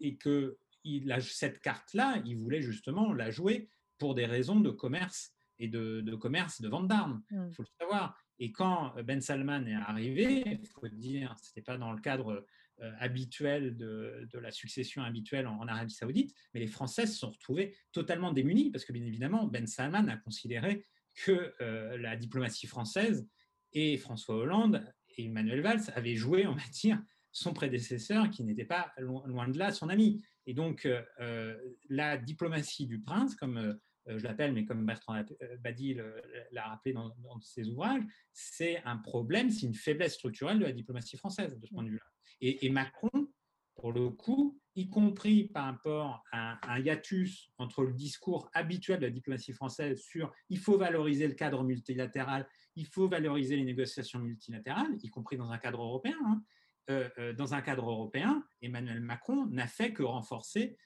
et 0.00 0.18
que 0.18 0.58
il, 0.84 1.14
cette 1.20 1.60
carte-là, 1.60 2.22
il 2.24 2.36
voulait 2.36 2.62
justement 2.62 3.12
la 3.12 3.30
jouer 3.30 3.70
pour 3.98 4.14
des 4.14 4.26
raisons 4.26 4.60
de 4.60 4.70
commerce 4.70 5.32
et 5.58 5.68
de, 5.68 6.00
de 6.00 6.14
commerce 6.14 6.60
de 6.60 6.68
vente 6.68 6.88
d'armes. 6.88 7.22
Il 7.30 7.38
mmh. 7.38 7.52
faut 7.52 7.62
le 7.62 7.68
savoir. 7.78 8.16
Et 8.38 8.52
quand 8.52 8.94
Ben 9.04 9.20
Salman 9.20 9.66
est 9.66 9.74
arrivé, 9.74 10.58
il 10.62 10.66
faut 10.66 10.88
dire, 10.88 11.36
ce 11.42 11.50
n'était 11.50 11.62
pas 11.62 11.76
dans 11.76 11.92
le 11.92 12.00
cadre 12.00 12.46
euh, 12.82 12.92
habituel 12.98 13.76
de, 13.76 14.26
la 14.32 14.50
succession 14.50 15.02
habituelle 15.02 15.46
en, 15.46 15.68
Arabie 15.68 15.92
Saoudite, 15.92 16.34
mais 16.54 16.60
les 16.60 16.66
Français 16.66 17.06
se 17.06 17.18
sont 17.18 17.28
retrouvés 17.28 17.76
totalement 17.92 18.32
démunis 18.32 18.70
parce 18.70 18.86
que, 18.86 18.92
bien 18.94 19.04
évidemment, 19.04 19.46
Ben 19.46 19.66
Salman 19.66 20.08
a 20.08 20.16
considéré 20.16 20.86
que 21.14 21.52
euh, 21.60 21.98
la 21.98 22.16
diplomatie 22.16 22.66
française 22.66 23.28
et 23.74 23.98
François 23.98 24.36
Hollande 24.36 24.82
et 25.18 25.26
Emmanuel 25.26 25.60
Valls 25.60 25.82
avaient 25.94 26.16
joué, 26.16 26.46
on 26.46 26.54
va 26.54 26.62
dire, 26.72 27.02
son 27.32 27.52
prédécesseur 27.52 28.30
qui 28.30 28.44
n'était 28.44 28.64
pas 28.64 28.94
loin 28.96 29.48
de 29.48 29.58
là 29.58 29.72
son 29.72 29.90
ami. 29.90 30.24
Et 30.46 30.54
donc, 30.54 30.86
euh, 31.20 31.56
la 31.88 32.16
diplomatie 32.16 32.86
du 32.86 33.00
prince, 33.00 33.34
comme 33.34 33.78
euh, 34.08 34.18
je 34.18 34.24
l'appelle, 34.24 34.52
mais 34.52 34.64
comme 34.64 34.84
Bertrand 34.86 35.16
euh, 35.16 35.56
Badi 35.58 35.98
l'a 36.52 36.68
rappelé 36.68 36.94
dans, 36.94 37.12
ses 37.40 37.68
ouvrages, 37.68 38.02
c'est 38.32 38.82
un 38.84 38.96
problème, 38.96 39.50
c'est 39.50 39.66
une 39.66 39.74
faiblesse 39.74 40.14
structurelle 40.14 40.58
de 40.58 40.64
la 40.64 40.72
diplomatie 40.72 41.16
française 41.16 41.58
de 41.58 41.66
ce 41.66 41.72
point 41.72 41.84
de 41.84 41.90
vue-là. 41.90 42.04
Et, 42.40 42.70
Macron, 42.70 43.28
pour 43.74 43.92
le 43.92 44.08
coup, 44.08 44.58
y 44.74 44.88
compris 44.88 45.44
par 45.44 45.66
rapport 45.66 46.24
à 46.32 46.58
un 46.72 46.80
hiatus 46.80 47.50
entre 47.58 47.84
le 47.84 47.92
discours 47.92 48.48
habituel 48.54 48.98
de 48.98 49.06
la 49.06 49.10
diplomatie 49.10 49.52
française 49.52 50.00
sur 50.00 50.32
il 50.48 50.58
faut 50.58 50.78
valoriser 50.78 51.28
le 51.28 51.34
cadre 51.34 51.62
multilatéral, 51.62 52.48
il 52.76 52.86
faut 52.86 53.08
valoriser 53.08 53.56
les 53.56 53.64
négociations 53.64 54.20
multilatérales, 54.20 54.96
y 55.02 55.10
compris 55.10 55.36
dans 55.36 55.50
un 55.50 55.58
cadre 55.58 55.82
européen. 55.82 56.16
Hein, 56.24 56.40
euh, 56.40 56.59
dans 56.88 57.54
un 57.54 57.62
cadre 57.62 57.88
européen, 57.88 58.44
Emmanuel 58.62 59.00
Macron 59.00 59.46
n'a 59.46 59.66
fait 59.66 59.92
que 59.92 60.02
renforcer 60.02 60.76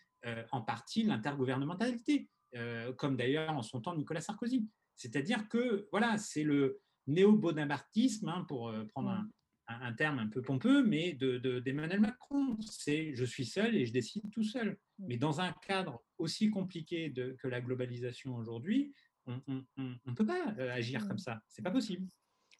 en 0.52 0.60
partie 0.60 1.02
l'intergouvernementalité. 1.02 2.28
Euh, 2.56 2.92
comme 2.92 3.16
d'ailleurs 3.16 3.50
en 3.50 3.62
son 3.62 3.80
temps 3.80 3.96
Nicolas 3.96 4.20
Sarkozy. 4.20 4.68
C'est-à-dire 4.94 5.48
que 5.48 5.88
voilà, 5.90 6.18
c'est 6.18 6.44
le 6.44 6.80
néo-bonapartisme, 7.08 8.28
hein, 8.28 8.44
pour 8.46 8.68
euh, 8.68 8.84
prendre 8.84 9.24
un, 9.66 9.92
terme 9.94 10.20
un 10.20 10.28
peu 10.28 10.40
pompeux, 10.40 10.84
mais 10.84 11.14
d'Emmanuel 11.14 11.98
de, 11.98 12.06
Macron. 12.06 12.56
C'est 12.60 13.14
je 13.16 13.24
suis 13.24 13.44
seul 13.44 13.74
et 13.74 13.86
je 13.86 13.92
décide 13.92 14.30
tout 14.30 14.44
seul. 14.44 14.78
Mm. 14.98 15.04
Mais 15.08 15.16
dans 15.16 15.40
un 15.40 15.52
cadre 15.66 16.04
aussi 16.18 16.50
compliqué 16.50 17.12
que 17.12 17.48
la 17.48 17.60
globalisation 17.60 18.36
aujourd'hui, 18.36 18.94
on 19.26 19.40
ne 19.48 20.14
peut 20.14 20.26
pas 20.26 20.54
euh, 20.58 20.72
agir 20.72 21.04
mm. 21.04 21.08
comme 21.08 21.18
ça. 21.18 21.40
C'est 21.48 21.62
pas 21.62 21.72
possible. 21.72 22.06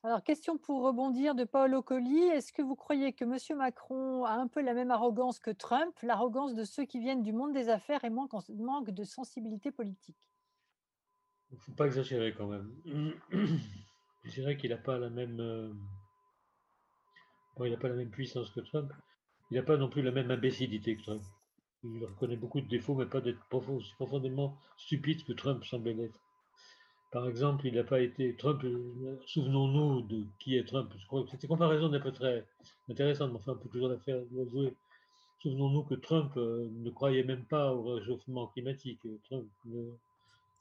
Alors, 0.05 0.23
question 0.23 0.59
pour 0.59 0.83
rebondir 0.83 1.35
de 1.35 1.45
Paul 1.45 1.81
Colli. 1.83 2.25
Est-ce 2.25 2.53
que 2.53 2.61
vous 2.61 2.77
croyez 2.77 3.15
que 3.15 3.25
M. 3.25 3.39
Macron 3.57 4.27
a 4.27 4.33
un 4.33 4.49
peu 4.49 4.61
la 4.61 4.75
même 4.75 4.91
arrogance 4.91 5.39
que 5.39 5.51
Trump, 5.51 5.99
l'arrogance 6.03 6.55
de 6.55 6.63
ceux 6.65 6.85
qui 6.85 7.01
viennent 7.01 7.23
du 7.23 7.33
monde 7.33 7.55
des 7.55 7.71
affaires 7.71 8.05
et 8.05 8.11
manque, 8.11 8.35
de 8.91 9.03
sensibilité 9.03 9.73
politique 9.73 10.29
Il 11.51 11.55
ne 11.55 11.61
faut 11.61 11.73
pas 11.73 11.87
exagérer 11.87 12.35
quand 12.35 12.49
même. 12.49 12.71
Je 14.25 14.31
dirais 14.31 14.59
qu'il 14.59 14.69
n'a 14.69 14.77
pas 14.77 14.99
la 14.99 15.09
même. 15.09 15.41
Euh, 15.41 15.73
pas 17.57 17.89
la 17.89 17.95
même 17.95 18.11
puissance 18.11 18.51
que 18.51 18.61
Trump. 18.61 18.93
Il 19.51 19.57
n'a 19.57 19.63
pas 19.63 19.79
non 19.79 19.89
plus 19.89 20.03
la 20.03 20.13
même 20.13 20.31
imbécilité 20.31 20.99
que 20.99 21.03
Trump. 21.03 21.23
Il 21.83 22.05
reconnaît 22.05 22.37
beaucoup 22.37 22.61
de 22.61 22.69
défauts, 22.69 22.95
mais 22.95 23.07
pas 23.07 23.23
d'être 23.23 23.41
profondément 23.49 24.59
stupide 24.77 25.25
que 25.25 25.33
Trump 25.33 25.65
semblait 25.65 25.95
l'être. 25.95 26.21
Par 27.15 27.29
exemple, 27.29 27.65
il 27.69 27.75
n'a 27.75 27.85
pas 27.85 28.01
été 28.01 28.35
Trump. 28.35 28.65
Euh, 28.65 29.17
souvenons-nous 29.25 30.03
de 30.03 30.25
qui 30.41 30.57
est 30.57 30.65
Trump. 30.65 30.93
Je 30.99 31.07
crois 31.07 31.23
que 31.23 31.31
cette 31.31 31.47
comparaison 31.47 31.89
n'est 31.89 32.01
pas 32.01 32.11
très 32.11 32.45
intéressante, 32.91 33.31
mais 33.31 33.39
enfin, 33.39 33.53
on 33.53 33.63
peut 33.63 33.69
toujours 33.69 33.89
la 33.89 33.99
faire 33.99 34.21
jouer. 34.51 34.75
Souvenons-nous 35.41 35.85
que 35.85 35.95
Trump 35.95 36.33
euh, 36.37 36.69
ne 36.73 36.91
croyait 36.91 37.23
même 37.23 37.45
pas 37.45 37.73
au 37.73 37.95
réchauffement 37.95 38.49
climatique. 38.49 38.99
Trump 39.29 39.47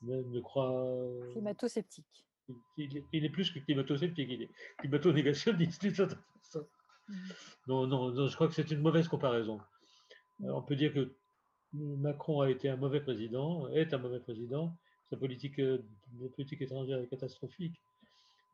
ne, 0.03 0.39
croit. 0.41 0.85
Climato-sceptique. 1.31 2.23
Il, 2.77 3.25
est 3.25 3.29
plus 3.29 3.49
que 3.49 3.57
climato-sceptique, 3.57 4.29
il 4.29 4.43
est 4.43 4.49
climato-négationniste 4.77 5.83
mmh. 5.83 7.15
Non, 7.65 7.87
non, 7.87 8.11
non, 8.11 8.27
je 8.27 8.35
crois 8.35 8.47
que 8.47 8.53
c'est 8.53 8.69
une 8.69 8.81
mauvaise 8.81 9.07
comparaison. 9.07 9.59
Mmh. 10.39 10.51
on 10.51 10.61
peut 10.61 10.75
dire 10.75 10.93
que 10.93 11.15
Macron 11.73 12.41
a 12.41 12.51
été 12.51 12.69
un 12.69 12.75
mauvais 12.75 13.01
président, 13.01 13.67
est 13.69 13.91
un 13.95 13.97
mauvais 13.97 14.19
président. 14.19 14.77
Sa 15.09 15.17
politique, 15.17 15.61
politique 16.35 16.61
étrangère 16.61 16.99
est 16.99 17.07
catastrophique. 17.07 17.79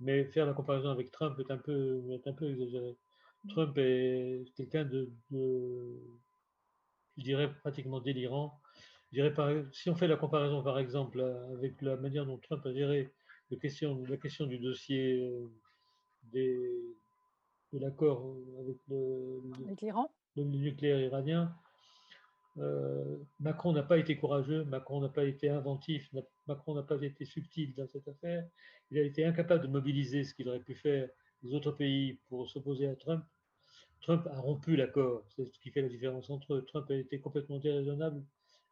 Mais 0.01 0.23
faire 0.25 0.45
la 0.45 0.53
comparaison 0.53 0.89
avec 0.89 1.11
Trump 1.11 1.37
est 1.39 1.51
un 1.51 1.57
peu, 1.57 2.01
est 2.11 2.27
un 2.27 2.33
peu 2.33 2.49
exagéré. 2.49 2.95
Trump 3.49 3.77
est 3.77 4.43
quelqu'un 4.55 4.85
de, 4.85 5.09
je 7.17 7.23
dirais, 7.23 7.53
pratiquement 7.61 7.99
délirant. 7.99 8.59
Je 9.11 9.17
dirais 9.17 9.33
par, 9.33 9.49
si 9.73 9.89
on 9.89 9.95
fait 9.95 10.07
la 10.07 10.17
comparaison, 10.17 10.61
par 10.61 10.79
exemple, 10.79 11.21
avec 11.53 11.81
la 11.81 11.95
manière 11.97 12.25
dont 12.25 12.37
Trump 12.37 12.65
a 12.65 12.73
géré 12.73 13.11
la 13.51 13.57
question, 13.57 14.03
la 14.07 14.17
question 14.17 14.45
du 14.45 14.59
dossier 14.59 15.19
euh, 15.19 15.49
des, 16.31 16.81
de 17.73 17.79
l'accord 17.79 18.35
avec 18.59 18.77
le, 18.87 19.41
le, 20.35 20.43
nucléaire 20.43 20.99
iranien, 20.99 21.55
euh, 22.59 23.17
Macron 23.39 23.73
n'a 23.73 23.83
pas 23.83 23.97
été 23.97 24.17
courageux, 24.17 24.63
Macron 24.65 25.01
n'a 25.01 25.09
pas 25.09 25.25
été 25.25 25.49
inventif, 25.49 26.11
Macron 26.47 26.75
n'a 26.75 26.83
pas 26.83 27.01
été 27.01 27.25
subtil 27.25 27.73
dans 27.75 27.87
cette 27.87 28.07
affaire. 28.07 28.47
Il 28.91 28.97
a 28.97 29.01
été 29.01 29.25
incapable 29.25 29.63
de 29.63 29.67
mobiliser 29.67 30.23
ce 30.23 30.33
qu'il 30.33 30.47
aurait 30.49 30.59
pu 30.59 30.75
faire 30.75 31.09
les 31.43 31.53
autres 31.53 31.71
pays 31.71 32.19
pour 32.27 32.49
s'opposer 32.49 32.87
à 32.87 32.95
Trump. 32.95 33.23
Trump 34.01 34.27
a 34.31 34.39
rompu 34.39 34.75
l'accord, 34.75 35.23
c'est 35.35 35.45
ce 35.45 35.59
qui 35.59 35.71
fait 35.71 35.81
la 35.81 35.89
différence 35.89 36.29
entre 36.29 36.55
eux. 36.55 36.65
Trump 36.65 36.89
a 36.89 36.95
été 36.95 37.19
complètement 37.19 37.59
déraisonnable, 37.59 38.23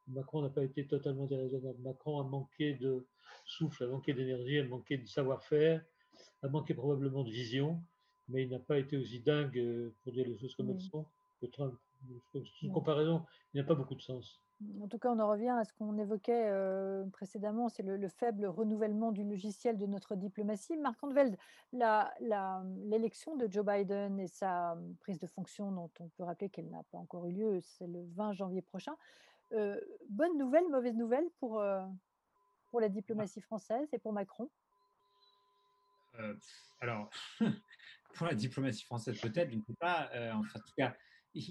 Macron 0.08 0.42
n'a 0.42 0.50
pas 0.50 0.64
été 0.64 0.86
totalement 0.86 1.26
déraisonnable. 1.26 1.78
Macron 1.82 2.20
a 2.20 2.24
manqué 2.24 2.74
de 2.74 3.06
souffle, 3.46 3.84
a 3.84 3.88
manqué 3.88 4.14
d'énergie, 4.14 4.60
a 4.60 4.64
manqué 4.64 4.98
de 4.98 5.06
savoir-faire, 5.06 5.84
a 6.44 6.48
manqué 6.48 6.74
probablement 6.74 7.24
de 7.24 7.30
vision, 7.30 7.82
mais 8.30 8.44
il 8.44 8.50
n'a 8.50 8.60
pas 8.60 8.80
été 8.80 8.98
aussi 8.98 9.20
dingue, 9.20 9.92
pour 10.04 10.14
dire 10.14 10.28
les 10.28 10.38
choses 10.38 10.56
comme 10.56 10.70
elles 10.70 10.82
sont, 10.82 11.06
que 11.42 11.46
Trump. 11.48 11.78
Une 12.62 12.72
comparaison, 12.72 13.26
il 13.54 13.58
n'y 13.58 13.62
a 13.62 13.68
pas 13.68 13.76
beaucoup 13.76 13.96
de 13.96 14.02
sens. 14.02 14.42
En 14.82 14.88
tout 14.88 14.98
cas, 14.98 15.12
on 15.12 15.20
en 15.20 15.30
revient 15.30 15.50
à 15.50 15.64
ce 15.64 15.74
qu'on 15.74 15.98
évoquait 16.00 16.48
euh, 16.48 17.06
précédemment, 17.12 17.70
c'est 17.70 17.84
le, 17.84 18.08
faible 18.08 18.48
renouvellement 18.48 19.12
du 19.12 19.24
logiciel 19.24 19.78
de 19.78 19.86
notre 19.86 20.16
diplomatie. 20.16 20.76
Marc 20.78 21.04
Andeveld, 21.04 21.38
l'élection 21.74 23.36
de 23.36 23.48
Joe 23.52 23.64
Biden 23.64 24.20
et 24.20 24.28
sa 24.28 24.76
prise 25.00 25.20
de 25.20 25.28
fonction, 25.28 25.72
dont 25.72 25.92
on 26.00 26.10
peut 26.10 26.24
rappeler 26.24 26.50
qu'elle 26.50 26.70
n'a 26.70 26.82
pas 26.92 26.98
encore 26.98 27.28
eu 27.28 27.34
lieu, 27.34 27.60
c'est 27.62 27.86
le 27.86 28.04
20 28.16 28.34
janvier 28.34 28.64
prochain. 28.64 28.96
Euh, 29.52 29.80
bonne 30.10 30.38
nouvelle, 30.40 30.68
mauvaise 30.70 30.96
nouvelle 30.96 31.30
pour, 31.40 31.60
euh, 31.60 31.86
pour 32.72 32.82
la 32.82 32.90
diplomatie 32.90 33.42
française 33.42 33.88
et 33.94 34.00
pour 34.00 34.12
Macron? 34.12 34.50
Alors, 36.82 37.12
pour 38.16 38.26
la 38.26 38.34
diplomatie 38.34 38.86
française, 38.86 39.22
peut-être, 39.22 39.52
je 39.52 39.58
ne 39.58 39.62
sais 39.62 39.76
pas. 39.80 40.10
enfin, 40.34 40.60
en 40.60 40.64
tout 40.64 40.74
cas, 40.76 40.96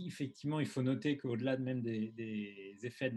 effectivement, 0.07 0.61
il 0.61 0.67
faut 0.67 0.83
noter 0.83 1.17
qu'au-delà 1.17 1.57
même 1.57 1.83
des, 1.83 2.77
effets 2.83 3.13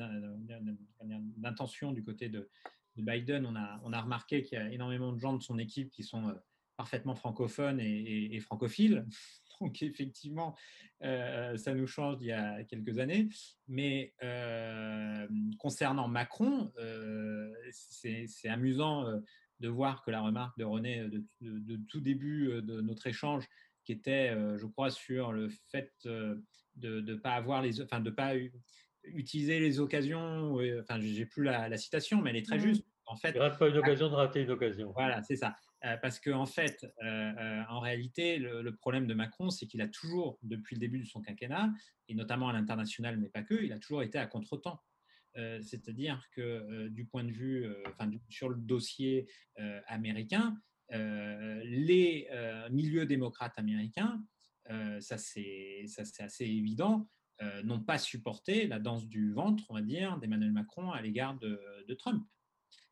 d'intention 1.38 1.92
du 1.92 2.04
côté 2.04 2.30
de, 2.30 2.50
Biden, 2.98 3.46
on 3.46 3.56
a, 3.94 4.02
remarqué 4.02 4.44
qu'il 4.44 4.58
y 4.58 4.62
a 4.62 4.70
énormément 4.72 5.14
de 5.14 5.20
gens 5.20 5.34
de 5.34 5.42
son 5.42 5.58
équipe 5.58 5.90
qui 5.90 6.04
sont 6.04 6.28
euh, 6.28 6.34
parfaitement 6.76 7.16
francophones 7.16 7.80
et, 7.80 8.40
francophiles. 8.42 9.06
Donc 9.62 9.82
effectivement, 9.82 10.56
euh, 11.04 11.56
ça 11.58 11.74
nous 11.74 11.88
change 11.88 12.18
d'il 12.18 12.28
y 12.28 12.32
a 12.34 12.64
quelques 12.66 13.00
années. 13.00 13.30
Mais 13.68 14.14
euh, 14.22 15.28
concernant 15.58 16.08
Macron, 16.10 16.74
c'est 17.72 18.50
amusant 18.50 19.06
de 19.60 19.68
voir 19.68 20.04
que 20.04 20.12
la 20.12 20.22
remarque 20.22 20.58
de 20.58 20.66
René 20.66 21.08
de 21.42 21.76
tout 21.88 22.02
début 22.02 22.62
de 22.62 22.82
notre 22.82 23.08
échange 23.08 23.48
qui 23.90 23.94
était, 23.94 24.36
je 24.56 24.68
crois, 24.68 24.92
sur 24.92 25.32
le 25.32 25.50
fait 25.72 25.92
de 26.04 26.44
ne 26.76 27.16
pas 27.16 27.32
avoir 27.32 27.64
les, 27.64 27.82
enfin, 27.82 28.00
de 28.00 28.12
pas 28.12 28.34
utiliser 29.04 29.60
les 29.60 29.80
occasions. 29.80 30.60
Enfin, 30.80 31.00
j'ai 31.02 31.26
plus 31.26 31.44
la, 31.44 31.76
citation, 31.76 32.22
mais 32.22 32.30
elle 32.30 32.36
est 32.36 32.46
très 32.46 32.60
mmh. 32.60 32.68
juste. 32.68 32.86
En 33.08 33.16
fait, 33.16 33.32
il 33.34 33.40
rate 33.40 33.58
pas 33.58 33.68
une 33.68 33.78
occasion 33.78 34.08
de 34.08 34.14
rater 34.14 34.44
une 34.44 34.52
occasion. 34.52 34.92
Voilà, 34.92 35.24
c'est 35.24 35.38
ça. 35.38 35.56
parce 36.04 36.20
qu'en 36.20 36.42
en 36.42 36.46
fait, 36.46 36.86
en 37.02 37.80
réalité, 37.80 38.38
le, 38.38 38.76
problème 38.76 39.08
de 39.08 39.16
Macron, 39.16 39.50
c'est 39.50 39.66
qu'il 39.66 39.82
a 39.82 39.88
toujours, 39.88 40.38
depuis 40.44 40.76
le 40.76 40.82
début 40.82 41.00
de 41.00 41.06
son 41.06 41.22
quinquennat, 41.22 41.72
et 42.10 42.14
notamment 42.14 42.50
à 42.50 42.54
l'international, 42.54 43.18
mais 43.18 43.30
pas 43.30 43.42
que, 43.42 43.56
il 43.56 43.74
a 43.74 43.80
toujours 43.80 44.04
été 44.04 44.20
à 44.20 44.28
contre-temps. 44.28 44.84
C'est-à-dire 45.34 46.24
que 46.32 46.90
du 46.90 47.06
point 47.06 47.24
de 47.24 47.32
vue, 47.32 47.66
enfin, 47.88 48.12
sur 48.30 48.50
le 48.50 48.56
dossier 48.58 49.28
américain, 49.88 50.56
euh, 50.56 50.69
les 50.92 52.28
euh, 52.32 52.70
milieux 52.70 53.06
démocrates 53.06 53.58
américains, 53.58 54.24
euh, 54.70 55.00
ça 55.02 55.18
c'est 55.18 55.86
assez 56.20 56.46
évident, 56.46 57.10
n'ont 57.64 57.80
pas 57.80 57.98
supporté 57.98 58.68
la 58.68 58.80
danse 58.80 59.08
du 59.08 59.32
ventre, 59.32 59.64
on 59.70 59.74
va 59.74 59.82
dire, 59.82 60.18
d'Emmanuel 60.18 60.52
Macron 60.52 60.92
à 60.92 61.02
l'égard 61.02 61.38
de, 61.40 61.94
Trump. 61.98 62.28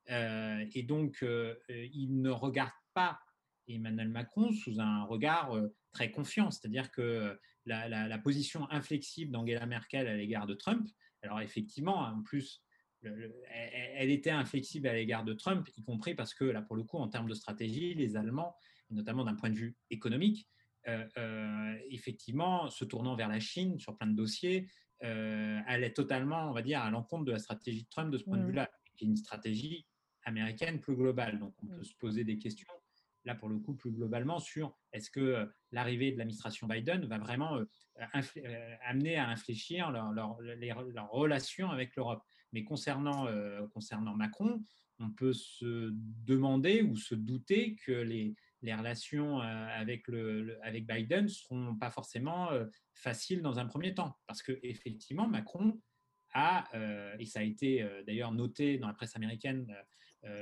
et 0.08 0.84
donc, 0.84 1.22
ils 1.70 2.22
ne 2.22 2.30
regardent 2.30 2.72
pas 2.94 3.20
Emmanuel 3.68 4.08
Macron 4.08 4.54
sous 4.54 4.80
un 4.80 5.04
regard 5.04 5.54
très 5.92 6.12
confiant, 6.12 6.50
c'est-à-dire 6.50 6.92
que 6.92 7.38
la, 7.66 8.18
position 8.20 8.72
inflexible 8.72 9.34
d'Angela 9.34 9.66
Merkel 9.66 10.08
à 10.08 10.16
l'égard 10.16 10.48
de 10.48 10.54
Trump, 10.54 10.88
alors 11.24 11.42
effectivement, 11.42 12.00
en 12.00 12.22
plus, 12.24 12.64
elle 13.04 14.10
était 14.10 14.32
inflexible 14.32 14.88
à 14.88 14.94
l'égard 14.94 15.24
de 15.24 15.34
Trump, 15.34 15.68
y 15.76 15.84
compris 15.84 16.16
parce 16.16 16.34
que, 16.34 16.46
là, 16.46 16.62
pour 16.62 16.76
le 16.76 16.84
coup, 16.84 16.98
en 16.98 17.08
termes 17.08 17.30
de 17.30 17.34
stratégie, 17.34 17.94
les 17.94 18.16
Allemands, 18.16 18.56
et 18.90 18.94
notamment 18.94 19.24
d'un 19.24 19.36
point 19.36 19.50
de 19.50 19.56
vue 19.56 19.76
économique, 19.90 20.48
euh, 20.88 21.06
euh, 21.18 21.76
effectivement, 21.90 22.70
se 22.70 22.86
tournant 22.86 23.16
vers 23.16 23.28
la 23.28 23.40
Chine 23.40 23.78
sur 23.80 23.98
plein 23.98 24.08
de 24.08 24.16
dossiers, 24.16 24.70
euh, 25.04 25.60
allaient 25.68 25.94
totalement, 25.94 26.50
on 26.50 26.54
va 26.54 26.62
dire, 26.62 26.82
à 26.82 26.90
l'encontre 26.90 27.26
de 27.26 27.32
la 27.32 27.40
stratégie 27.40 27.84
de 27.84 27.90
Trump 27.90 28.12
de 28.12 28.18
ce 28.18 28.24
point 28.24 28.38
de 28.38 28.44
mmh. 28.44 28.48
vue-là, 28.48 28.72
qui 28.96 29.06
est 29.06 29.08
une 29.08 29.18
stratégie 29.18 29.86
américaine 30.24 30.80
plus 30.80 30.96
globale. 30.96 31.40
Donc, 31.40 31.54
on 31.62 31.68
peut 31.68 31.82
mmh. 31.82 31.84
se 31.84 31.96
poser 31.96 32.24
des 32.24 32.38
questions, 32.38 32.72
là, 33.26 33.36
pour 33.36 33.50
le 33.50 33.60
coup, 33.60 33.76
plus 33.76 33.92
globalement, 33.92 34.40
sur 34.40 34.78
est-ce 34.94 35.12
que 35.12 35.50
l'arrivée 35.72 36.14
de 36.14 36.18
l'administration 36.18 36.68
Biden 36.68 37.06
va 37.06 37.18
vraiment 37.18 37.60
amener 38.86 39.18
à 39.18 39.28
infléchir 39.28 39.92
leur, 39.92 40.12
leur, 40.14 40.40
leur 40.42 41.10
relation 41.10 41.70
avec 41.70 41.96
l'Europe. 41.96 42.24
Mais 42.54 42.64
concernant, 42.64 43.28
euh, 43.28 43.68
concernant 43.74 44.16
Macron, 44.16 44.64
on 45.00 45.12
peut 45.12 45.34
se 45.34 45.92
demander 45.94 46.82
ou 46.82 46.96
se 46.96 47.14
douter 47.16 47.76
que 47.76 47.92
les, 47.92 48.36
les 48.62 48.74
relations 48.74 49.42
euh, 49.42 49.68
avec, 49.76 50.08
le, 50.08 50.58
avec 50.64 50.88
Biden 50.88 51.26
ne 51.26 51.30
seront 51.30 51.76
pas 51.76 51.92
forcément 51.92 52.52
euh, 52.52 52.66
faciles 52.94 53.42
dans 53.42 53.60
un 53.60 53.66
premier 53.66 53.94
temps. 53.94 54.18
Parce 54.26 54.42
qu'effectivement, 54.42 55.28
Macron 55.28 55.80
a, 56.34 56.68
et 57.18 57.26
ça 57.26 57.40
a 57.40 57.44
été 57.44 57.88
d'ailleurs 58.06 58.32
noté 58.32 58.78
dans 58.78 58.88
la 58.88 58.94
presse 58.94 59.16
américaine, 59.16 59.74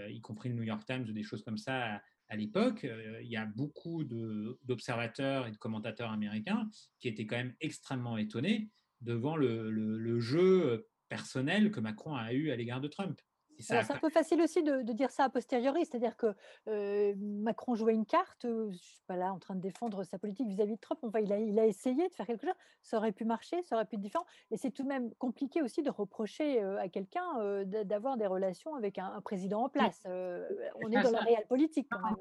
y 0.09 0.19
compris 0.19 0.49
le 0.49 0.55
New 0.55 0.63
York 0.63 0.83
Times 0.85 1.05
ou 1.07 1.13
des 1.13 1.23
choses 1.23 1.43
comme 1.43 1.59
ça 1.59 2.01
à, 2.27 2.35
l'époque, 2.35 2.85
il 3.21 3.27
y 3.27 3.37
a 3.37 3.45
beaucoup 3.45 4.03
d'observateurs 4.03 5.47
et 5.47 5.51
de 5.51 5.57
commentateurs 5.57 6.11
américains 6.11 6.67
qui 6.99 7.07
étaient 7.07 7.25
quand 7.25 7.37
même 7.37 7.55
extrêmement 7.61 8.17
étonnés 8.17 8.67
devant 8.99 9.37
le, 9.37 9.69
le, 9.69 9.97
le 9.97 10.19
jeu 10.19 10.85
personnel 11.07 11.71
que 11.71 11.79
Macron 11.79 12.15
a 12.15 12.33
eu 12.33 12.51
à 12.51 12.55
l'égard 12.55 12.81
de 12.81 12.87
Trump. 12.87 13.19
C'est 13.59 13.91
un 13.91 13.97
peu 13.97 14.09
facile 14.09 14.41
aussi 14.41 14.63
de, 14.63 14.81
dire 14.91 15.11
ça 15.11 15.25
a 15.25 15.29
posteriori, 15.29 15.85
c'est-à-dire 15.85 16.17
que 16.17 16.27
euh, 16.67 17.13
Macron 17.17 17.75
jouait 17.75 17.93
une 17.93 18.05
carte, 18.05 18.45
euh, 18.45 18.69
je 18.69 18.75
ne 18.75 18.77
suis 18.77 19.01
pas 19.07 19.15
là 19.15 19.33
en 19.33 19.39
train 19.39 19.55
de 19.55 19.61
défendre 19.61 20.03
sa 20.03 20.17
politique 20.19 20.47
vis-à-vis 20.47 20.75
de 20.75 20.79
Trump, 20.79 20.99
enfin, 21.03 21.19
il, 21.19 21.31
a, 21.31 21.39
il 21.39 21.57
a 21.59 21.65
essayé 21.65 22.07
de 22.07 22.13
faire 22.13 22.25
quelque 22.25 22.45
chose, 22.45 22.55
ça 22.81 22.97
aurait 22.97 23.11
pu 23.11 23.25
marcher, 23.25 23.61
ça 23.63 23.75
aurait 23.75 23.85
pu 23.85 23.95
être 23.95 24.01
différent, 24.01 24.25
et 24.51 24.57
c'est 24.57 24.71
tout 24.71 24.83
de 24.83 24.87
même 24.87 25.13
compliqué 25.15 25.61
aussi 25.61 25.83
de 25.83 25.89
reprocher 25.89 26.61
euh, 26.61 26.79
à 26.79 26.89
quelqu'un 26.89 27.63
d'avoir 27.65 28.17
des 28.17 28.27
relations 28.27 28.75
avec 28.75 28.97
un, 28.97 29.21
président 29.21 29.63
en 29.63 29.69
place. 29.69 30.01
on 30.05 30.91
est 30.91 31.01
dans 31.01 31.11
la 31.11 31.19
réelle 31.19 31.47
politique 31.47 31.87
quand 31.89 32.01
même 32.01 32.17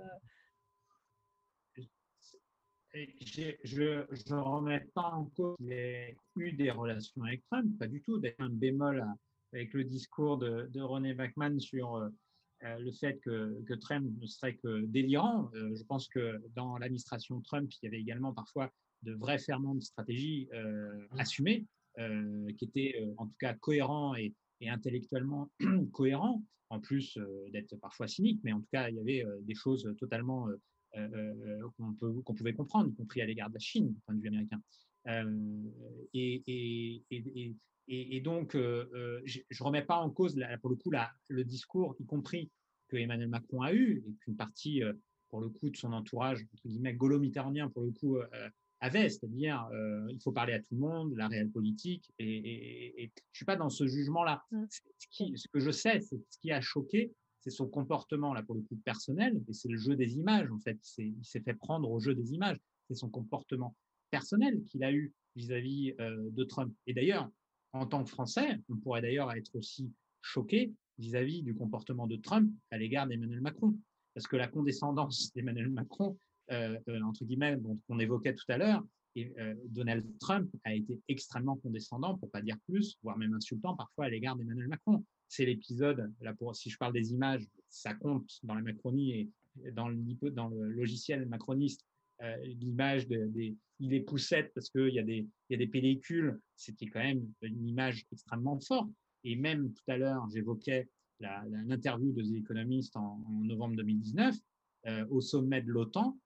je 2.94 4.34
ne 4.34 4.40
remets 4.40 4.86
pas 4.94 5.10
en 5.10 5.24
cause 5.36 5.56
qu'il 5.58 5.72
ait 5.72 6.16
eu 6.36 6.52
des 6.52 6.70
relations 6.70 7.22
avec 7.24 7.42
Trump, 7.50 7.78
pas 7.78 7.88
du 7.88 8.00
tout. 8.02 8.18
D'ailleurs, 8.18 8.36
un 8.40 8.48
bémol 8.48 9.04
avec 9.52 9.72
le 9.72 9.84
discours 9.84 10.38
de, 10.38 10.80
René 10.80 11.14
Bachmann 11.14 11.58
sur 11.60 11.96
euh, 11.96 12.08
euh, 12.64 12.78
le 12.78 12.92
fait 12.92 13.18
que, 13.20 13.74
Trump 13.80 14.10
ne 14.20 14.26
serait 14.26 14.56
que 14.56 14.82
délirant. 14.86 15.50
Euh, 15.54 15.74
je 15.76 15.82
pense 15.84 16.08
que 16.08 16.40
dans 16.54 16.76
l'administration 16.78 17.40
Trump, 17.42 17.70
il 17.72 17.86
y 17.86 17.88
avait 17.88 18.00
également 18.00 18.32
parfois 18.32 18.70
de 19.02 19.12
vrais 19.12 19.38
ferments 19.38 19.74
de 19.74 19.82
stratégie 19.82 20.48
mmh. 20.50 21.18
assumés, 21.18 21.66
qui 22.56 22.64
étaient 22.64 23.06
en 23.18 23.26
tout 23.26 23.36
cas 23.38 23.52
cohérents 23.52 24.14
et, 24.14 24.32
et 24.60 24.70
intellectuellement 24.70 25.50
cohérents, 25.92 26.42
en 26.70 26.80
plus 26.80 27.18
d'être 27.52 27.76
parfois 27.76 28.08
cyniques, 28.08 28.40
mais 28.44 28.52
en 28.54 28.60
tout 28.60 28.68
cas, 28.72 28.88
il 28.88 28.96
y 28.96 29.00
avait 29.00 29.24
des 29.42 29.54
choses 29.54 29.94
totalement 29.98 30.48
euh, 30.96 31.34
euh, 31.62 32.18
qu'on 32.24 32.34
pouvait 32.34 32.52
comprendre, 32.52 32.90
y 32.90 32.94
compris 32.94 33.20
à 33.20 33.26
l'égard 33.26 33.48
de 33.48 33.54
la 33.54 33.60
Chine, 33.60 33.92
du 33.92 34.00
point 34.00 34.14
de 34.14 34.20
vue 34.20 34.28
américain. 34.28 34.60
Euh, 35.08 35.62
et, 36.12 36.42
et, 36.46 37.54
et, 37.88 38.20
donc, 38.20 38.52
je 38.54 38.58
ne 39.38 39.64
remets 39.64 39.82
pas 39.82 39.96
en 39.96 40.10
cause, 40.10 40.38
pour 40.60 40.70
le 40.70 40.76
coup, 40.76 40.92
le 41.28 41.44
discours, 41.44 41.96
y 41.98 42.06
compris 42.06 42.50
que 42.88 42.96
Emmanuel 42.96 43.28
Macron 43.28 43.62
a 43.62 43.72
eu, 43.72 44.04
et 44.06 44.14
qu'une 44.20 44.36
partie, 44.36 44.82
pour 45.30 45.40
le 45.40 45.48
coup, 45.48 45.68
de 45.68 45.76
son 45.76 45.92
entourage, 45.92 46.46
entre 46.54 46.68
guillemets, 46.68 46.94
gaulo-mitterrandien, 46.94 47.68
pour 47.68 47.82
le 47.82 47.90
coup, 47.90 48.18
avait, 48.80 49.08
c'est-à-dire 49.08 49.68
il 50.08 50.20
faut 50.22 50.32
parler 50.32 50.54
à 50.54 50.60
tout 50.60 50.74
le 50.74 50.78
monde, 50.78 51.14
la 51.16 51.28
réelle 51.28 51.50
politique, 51.50 52.10
et, 52.18 53.02
et, 53.02 53.12
je 53.32 53.36
suis 53.36 53.44
pas 53.44 53.56
dans 53.56 53.70
ce 53.70 53.86
jugement-là. 53.86 54.42
Mmh. 54.52 54.64
Ce, 55.10 55.48
que 55.48 55.60
je 55.60 55.70
sais, 55.70 56.00
c'est 56.00 56.18
ce 56.30 56.38
qui 56.38 56.52
a 56.52 56.60
choqué, 56.60 57.12
c'est 57.44 57.50
son 57.50 57.68
comportement 57.68 58.32
là 58.32 58.42
pour 58.42 58.54
le 58.54 58.62
coup 58.62 58.76
personnel, 58.84 59.42
et 59.48 59.52
c'est 59.52 59.68
le 59.68 59.76
jeu 59.76 59.96
des 59.96 60.16
images 60.16 60.50
en 60.50 60.58
fait. 60.58 60.78
Il 60.96 61.22
s'est 61.22 61.40
fait 61.40 61.52
prendre 61.52 61.90
au 61.90 62.00
jeu 62.00 62.14
des 62.14 62.32
images. 62.32 62.56
C'est 62.88 62.94
son 62.94 63.10
comportement 63.10 63.76
personnel 64.10 64.64
qu'il 64.64 64.82
a 64.82 64.92
eu 64.92 65.12
vis-à-vis 65.36 65.94
de 65.98 66.44
Trump. 66.44 66.74
Et 66.86 66.94
d'ailleurs, 66.94 67.30
en 67.74 67.86
tant 67.86 68.02
que 68.02 68.08
Français, 68.08 68.60
on 68.70 68.76
pourrait 68.76 69.02
d'ailleurs 69.02 69.30
être 69.32 69.54
aussi 69.56 69.92
choqué 70.22 70.72
vis-à-vis 70.98 71.42
du 71.42 71.54
comportement 71.54 72.06
de 72.06 72.16
Trump 72.16 72.50
à 72.70 72.78
l'égard 72.78 73.06
d'Emmanuel 73.06 73.42
Macron, 73.42 73.76
parce 74.14 74.26
que 74.26 74.36
la 74.36 74.48
condescendance 74.48 75.32
d'Emmanuel 75.34 75.68
Macron, 75.68 76.16
entre 76.50 77.24
guillemets, 77.24 77.58
qu'on 77.86 77.98
évoquait 77.98 78.34
tout 78.34 78.46
à 78.48 78.56
l'heure, 78.56 78.82
et 79.16 79.32
Donald 79.66 80.06
Trump 80.18 80.50
a 80.64 80.74
été 80.74 80.98
extrêmement 81.08 81.56
condescendant, 81.56 82.16
pour 82.16 82.30
pas 82.30 82.40
dire 82.40 82.56
plus, 82.66 82.96
voire 83.02 83.18
même 83.18 83.34
insultant 83.34 83.76
parfois 83.76 84.06
à 84.06 84.08
l'égard 84.08 84.34
d'Emmanuel 84.36 84.68
Macron. 84.68 85.04
C'est 85.34 85.46
l'épisode, 85.46 86.12
là 86.20 86.32
pour, 86.32 86.54
si 86.54 86.70
je 86.70 86.78
parle 86.78 86.92
des 86.92 87.12
images, 87.12 87.44
ça 87.68 87.92
compte 87.92 88.38
dans 88.44 88.54
la 88.54 88.62
Macronie 88.62 89.12
et 89.12 89.30
dans 89.72 89.88
le, 89.88 90.68
logiciel 90.70 91.26
macroniste, 91.26 91.84
euh, 92.22 92.36
l'image 92.44 93.08
des 93.08 93.56
il 93.80 93.94
est 93.94 94.00
poussette 94.00 94.52
parce 94.54 94.70
qu'il 94.70 94.94
y, 94.94 95.00
a 95.00 95.02
des, 95.02 95.26
y 95.50 95.54
a 95.54 95.56
des 95.56 95.66
pellicules, 95.66 96.38
c'était 96.54 96.86
quand 96.86 97.00
même 97.00 97.28
une 97.42 97.66
image 97.66 98.06
extrêmement 98.12 98.60
forte. 98.60 98.88
Et 99.24 99.34
même 99.34 99.72
tout 99.72 99.82
à 99.88 99.96
l'heure, 99.96 100.24
j'évoquais 100.32 100.88
l'interview 101.18 102.12
de 102.12 102.22
The 102.22 102.96
en, 102.96 103.18
novembre 103.42 103.74
2019 103.76 104.36
euh, 104.86 105.04
au 105.10 105.20
sommet 105.20 105.62
de 105.62 105.70
l'OTAN. 105.72 106.16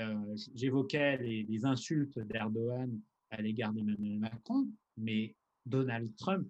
Euh, 0.00 0.36
j'évoquais 0.54 1.18
les, 1.18 1.42
les, 1.42 1.64
insultes 1.66 2.18
d'Erdogan 2.18 2.98
à 3.30 3.42
l'égard 3.42 3.74
d'Emmanuel 3.74 4.18
Macron, 4.20 4.66
mais 4.96 5.34
Donald 5.66 6.14
Trump, 6.16 6.48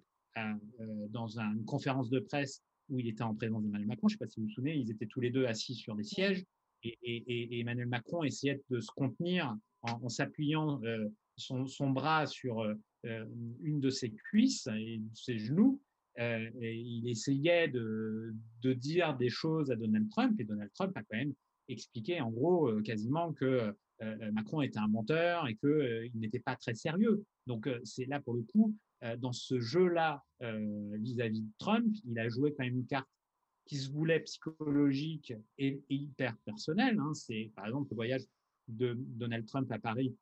dans 1.09 1.39
une 1.39 1.65
conférence 1.65 2.09
de 2.09 2.19
presse 2.19 2.61
où 2.89 2.99
il 2.99 3.07
était 3.07 3.23
en 3.23 3.33
présence 3.33 3.63
d'Emmanuel 3.63 3.87
Macron, 3.87 4.07
je 4.07 4.15
ne 4.15 4.17
sais 4.17 4.25
pas 4.25 4.29
si 4.29 4.39
vous 4.39 4.47
vous 4.47 4.51
souvenez, 4.51 4.75
ils 4.75 4.91
étaient 4.91 5.07
tous 5.07 5.21
les 5.21 5.31
deux 5.31 5.45
assis 5.45 5.75
sur 5.75 5.95
des 5.95 6.03
sièges 6.03 6.43
et, 6.83 7.59
Emmanuel 7.59 7.87
Macron 7.87 8.23
essayait 8.23 8.61
de 8.69 8.79
se 8.79 8.91
contenir 8.95 9.55
en, 9.81 10.09
s'appuyant 10.09 10.81
euh, 10.83 11.07
son, 11.37 11.89
bras 11.89 12.25
sur 12.25 12.61
euh, 12.61 12.73
euh, 13.05 13.25
une 13.61 13.79
de 13.79 13.89
ses 13.89 14.11
cuisses 14.11 14.67
et 14.67 15.01
ses 15.13 15.37
genoux. 15.37 15.81
il 16.17 17.07
essayait 17.07 17.67
de, 17.67 18.33
dire 18.63 19.15
des 19.15 19.29
choses 19.29 19.71
à 19.71 19.75
Donald 19.75 20.09
Trump 20.09 20.39
et 20.39 20.43
Donald 20.43 20.71
Trump 20.73 20.95
a 20.95 21.01
quand 21.03 21.17
même 21.17 21.33
expliqué 21.67 22.21
en 22.21 22.29
gros 22.29 22.81
quasiment 22.83 23.33
que 23.33 23.73
Macron 24.33 24.61
était 24.61 24.79
un 24.79 24.87
menteur 24.87 25.47
et 25.47 25.55
qu'il 25.55 26.19
n'était 26.19 26.39
pas 26.39 26.55
très 26.55 26.75
sérieux. 26.75 27.23
Donc 27.47 27.69
c'est 27.83 28.05
là 28.05 28.19
pour 28.19 28.33
le 28.33 28.43
coup, 28.43 28.75
dans 29.17 29.33
ce 29.33 29.59
jeu-là 29.59 30.23
vis-à-vis 30.41 31.41
de 31.41 31.51
Trump, 31.57 31.95
il 32.05 32.17
a 32.19 32.29
joué 32.29 32.53
quand 32.53 32.63
même 32.63 32.77
une 32.77 32.87
carte 32.87 33.07
qui 33.65 33.77
se 33.77 33.91
voulait 33.91 34.19
psychologique 34.21 35.33
et, 35.57 35.81
hyper 35.89 36.37
personnel. 36.45 36.99
Hein. 36.99 37.13
C'est 37.13 37.51
par 37.55 37.65
exemple 37.65 37.89
le 37.91 37.95
voyage 37.95 38.21
de 38.67 38.95
Donald 38.97 39.45
Trump 39.45 39.71
à 39.71 39.79
Paris 39.79 40.15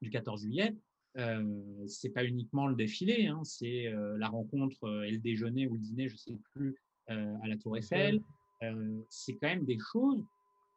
du 0.00 0.10
14 0.10 0.40
juillet. 0.40 0.74
Euh, 1.18 1.86
c'est 1.86 2.10
pas 2.10 2.24
uniquement 2.24 2.66
le 2.66 2.74
défilé, 2.74 3.26
hein, 3.26 3.42
c'est 3.42 3.86
euh, 3.86 4.18
la 4.18 4.28
rencontre 4.28 4.84
euh, 4.84 5.04
et 5.04 5.12
le 5.12 5.18
déjeuner 5.18 5.66
ou 5.66 5.72
le 5.74 5.80
dîner, 5.80 6.08
je 6.10 6.16
sais 6.16 6.36
plus, 6.52 6.76
euh, 7.08 7.34
à 7.42 7.48
la 7.48 7.56
Tour 7.56 7.76
Eiffel. 7.78 8.20
c'est 9.08 9.34
quand 9.36 9.48
même 9.48 9.64
des 9.64 9.78
choses 9.78 10.22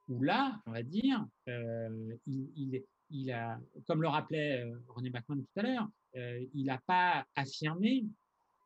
où 0.07 0.21
là, 0.21 0.61
on 0.65 0.71
va 0.71 0.81
dire, 0.81 1.25
il, 1.45 2.49
il, 2.55 2.83
il, 3.09 3.31
a, 3.31 3.59
comme 3.85 4.01
le 4.01 4.07
rappelait 4.07 4.65
René 4.87 5.09
Bachmann 5.09 5.43
tout 5.43 5.59
à 5.59 5.63
l'heure, 5.63 5.89
il 6.15 6.65
n'a 6.65 6.79
pas 6.85 7.25
affirmé 7.35 8.05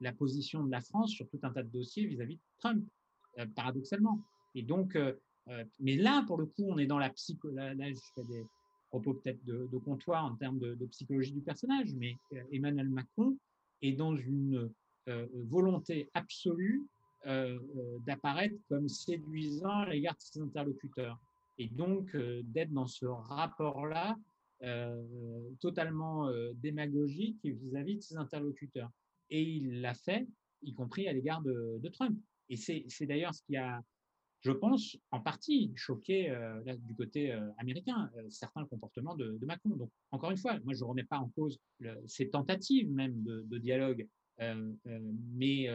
la 0.02 0.14
position 0.14 0.64
de 0.64 0.72
la 0.72 0.82
France 0.82 1.12
sur 1.12 1.28
tout 1.30 1.40
un 1.44 1.52
tas 1.52 1.64
de 1.64 1.70
dossiers 1.70 2.06
vis-à-vis 2.06 2.36
-vis 2.36 2.38
de 2.38 2.60
Trump. 2.60 2.86
Euh, 3.40 3.48
paradoxalement. 3.56 4.20
Et 4.54 4.62
donc, 4.62 4.96
euh, 4.96 5.14
euh, 5.48 5.64
mais 5.80 5.96
là, 5.96 6.24
pour 6.28 6.38
le 6.38 6.46
coup, 6.46 6.66
on 6.68 6.78
est 6.78 6.86
dans 6.86 7.00
la 7.00 7.10
psycho. 7.10 7.50
Là, 7.50 7.74
je 7.74 8.00
fais 8.14 8.24
des 8.24 8.46
propos 8.90 9.16
peut-être 9.16 9.44
de, 9.44 9.78
comptoir 9.80 10.26
en 10.26 10.36
termes 10.36 10.60
de, 10.60 10.86
psychologie 10.86 11.32
du 11.32 11.42
personnage, 11.42 11.92
mais 11.96 12.16
Emmanuel 12.52 12.90
Macron 12.90 13.36
est 13.82 13.94
dans 13.94 14.16
une 14.16 14.72
volonté 15.08 16.12
absolue 16.14 16.86
d'apparaître 18.06 18.56
comme 18.70 18.88
séduisant 18.88 19.80
à 19.80 19.90
l'égard 19.90 20.14
de 20.14 20.22
ses 20.22 20.40
interlocuteurs. 20.40 21.20
Et 21.58 21.68
donc, 21.70 22.16
d'être 22.16 22.72
dans 22.72 22.86
ce 22.86 23.08
rapport-là 23.08 24.16
totalement 25.60 26.32
démagogique 26.56 27.40
vis-à-vis 27.44 27.98
de 27.98 28.02
ses 28.02 28.16
interlocuteurs. 28.18 28.90
Et 29.30 29.42
il 29.42 29.82
l'a 29.82 29.94
fait, 29.94 30.28
y 30.62 30.74
compris 30.74 31.08
à 31.08 31.14
l'égard 31.14 31.42
de, 31.42 31.90
Trump. 31.92 32.18
Et 32.50 32.56
c'est 32.56 33.06
d'ailleurs 33.06 33.34
ce 33.34 33.42
qui 33.44 33.58
a, 33.58 33.82
je 34.44 34.52
pense, 34.52 34.98
en 35.12 35.22
partie 35.22 35.72
choqué 35.76 36.30
euh, 36.30 36.62
du 36.80 36.96
côté 36.96 37.32
euh, 37.32 37.50
américain, 37.58 38.12
euh, 38.18 38.30
certains 38.30 38.66
comportements 38.66 39.16
de, 39.16 39.40
Macron. 39.46 39.70
Donc, 39.70 39.90
encore 40.12 40.32
une 40.32 40.38
fois, 40.38 40.60
moi, 40.64 40.74
je 40.74 40.82
ne 40.82 40.86
remets 40.86 41.06
pas 41.06 41.18
en 41.18 41.30
cause 41.30 41.60
ces 42.08 42.30
tentatives 42.30 42.92
même 42.92 43.24
de, 43.24 43.58
dialogue, 43.58 44.08
mais, 44.40 45.68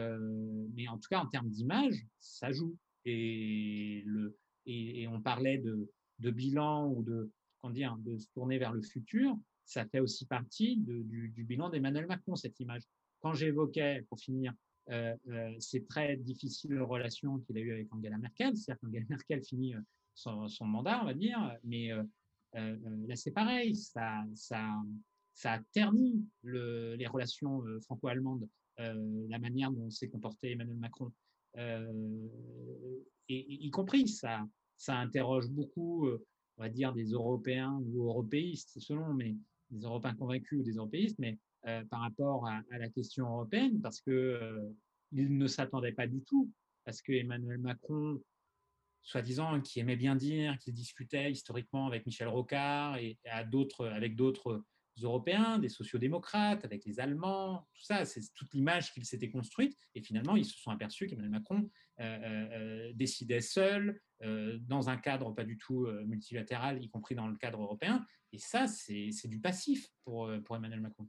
mais 0.73 0.87
en 0.87 0.97
tout 0.97 1.07
cas, 1.09 1.19
en 1.19 1.27
termes 1.27 1.49
d'image, 1.49 2.05
ça 2.19 2.51
joue. 2.51 2.75
Et, 3.05 4.03
le, 4.05 4.37
et, 4.65 5.07
on 5.07 5.21
parlait 5.21 5.57
de, 5.57 6.31
bilan 6.31 6.91
ou 6.91 7.03
de, 7.03 7.31
comment 7.61 7.73
dire, 7.73 7.95
de 7.99 8.17
se 8.17 8.27
tourner 8.33 8.57
vers 8.57 8.73
le 8.73 8.81
futur, 8.81 9.37
ça 9.69 9.85
fait 9.85 9.99
aussi 9.99 10.25
partie 10.25 10.77
du, 10.77 11.45
bilan 11.47 11.69
d'Emmanuel 11.69 12.07
Macron, 12.07 12.35
cette 12.35 12.59
image. 12.59 12.81
Quand 13.21 13.33
j'évoquais, 13.33 14.03
pour 14.09 14.19
finir, 14.19 14.53
euh, 14.89 15.15
euh, 15.27 15.55
c'est 15.59 15.87
très 15.87 16.17
difficile 16.17 16.81
relation 16.81 17.37
qu'il 17.39 17.57
a 17.57 17.61
eu 17.61 17.71
avec 17.73 17.93
Angela 17.93 18.17
Merkel. 18.17 18.57
C'est-à-dire 18.57 18.79
qu'Angela 18.81 19.05
Merkel 19.09 19.43
finit 19.43 19.75
euh, 19.75 19.81
son, 20.15 20.65
mandat, 20.65 21.01
on 21.01 21.05
va 21.05 21.13
dire, 21.13 21.55
mais 21.63 21.91
là 22.53 23.15
c'est 23.15 23.31
pareil, 23.31 23.75
ça, 23.75 24.25
a 25.43 25.59
terni 25.71 26.25
le, 26.41 26.95
les 26.95 27.07
relations 27.07 27.63
franco-allemandes, 27.81 28.49
la 28.77 29.39
manière 29.39 29.71
dont 29.71 29.89
s'est 29.89 30.09
comporté 30.09 30.51
Emmanuel 30.51 30.77
Macron, 30.77 31.11
y 33.29 33.69
compris 33.69 34.07
ça, 34.07 34.45
ça 34.75 34.97
interroge 34.97 35.47
beaucoup, 35.47 36.09
on 36.59 36.63
va 36.63 36.69
dire, 36.69 36.93
des 36.93 37.11
Européens 37.11 37.81
ou 37.85 38.03
européistes, 38.03 38.79
selon, 38.79 39.13
mais 39.13 39.35
des 39.71 39.85
Européens 39.85 40.13
convaincus 40.13 40.59
ou 40.59 40.63
des 40.63 40.73
européistes, 40.73 41.17
mais 41.17 41.39
euh, 41.67 41.83
par 41.85 42.01
rapport 42.01 42.45
à, 42.47 42.61
à, 42.71 42.77
la 42.77 42.89
question 42.89 43.25
européenne 43.27 43.81
parce 43.81 44.01
que 44.01 44.11
euh, 44.11 44.69
il 45.11 45.37
ne 45.37 45.47
s'attendait 45.47 45.93
pas 45.93 46.07
du 46.07 46.21
tout 46.21 46.51
parce 46.85 47.01
que 47.01 47.13
Emmanuel 47.13 47.59
Macron, 47.59 48.21
soi-disant, 49.03 49.61
qui 49.61 49.79
aimait 49.79 49.95
bien 49.95 50.15
dire 50.15 50.57
qu'il 50.59 50.73
discutait 50.73 51.31
historiquement 51.31 51.87
avec 51.87 52.05
Michel 52.05 52.27
Rocard 52.27 52.97
et 52.97 53.17
à 53.25 53.43
d'autres, 53.43 53.87
avec 53.87 54.15
d'autres 54.15 54.63
Européens, 55.03 55.59
des 55.59 55.69
sociodémocrates, 55.69 56.63
avec 56.65 56.85
les 56.85 56.99
Allemands, 56.99 57.67
tout 57.73 57.83
ça, 57.83 58.05
c'est 58.05 58.21
toute 58.33 58.53
l'image 58.53 58.93
qu'il 58.93 59.05
s'était 59.05 59.29
construite. 59.29 59.77
Et 59.95 60.01
finalement, 60.01 60.35
ils 60.35 60.45
se 60.45 60.57
sont 60.57 60.71
aperçus 60.71 61.07
qu'Emmanuel 61.07 61.31
Macron 61.31 61.69
euh, 61.99 62.03
euh 62.21 62.93
décidait 62.93 63.41
seul, 63.41 64.01
euh, 64.23 64.57
dans 64.61 64.89
un 64.89 64.97
cadre 64.97 65.31
pas 65.31 65.43
du 65.43 65.57
tout 65.57 65.87
multilatéral, 66.05 66.83
y 66.83 66.89
compris 66.89 67.15
dans 67.15 67.27
le 67.27 67.37
cadre 67.37 67.61
européen. 67.61 68.05
Et 68.31 68.39
ça, 68.39 68.67
c'est 68.67 69.27
du 69.27 69.39
passif 69.39 69.89
pour, 70.03 70.31
pour 70.45 70.55
Emmanuel 70.55 70.81
Macron. 70.81 71.07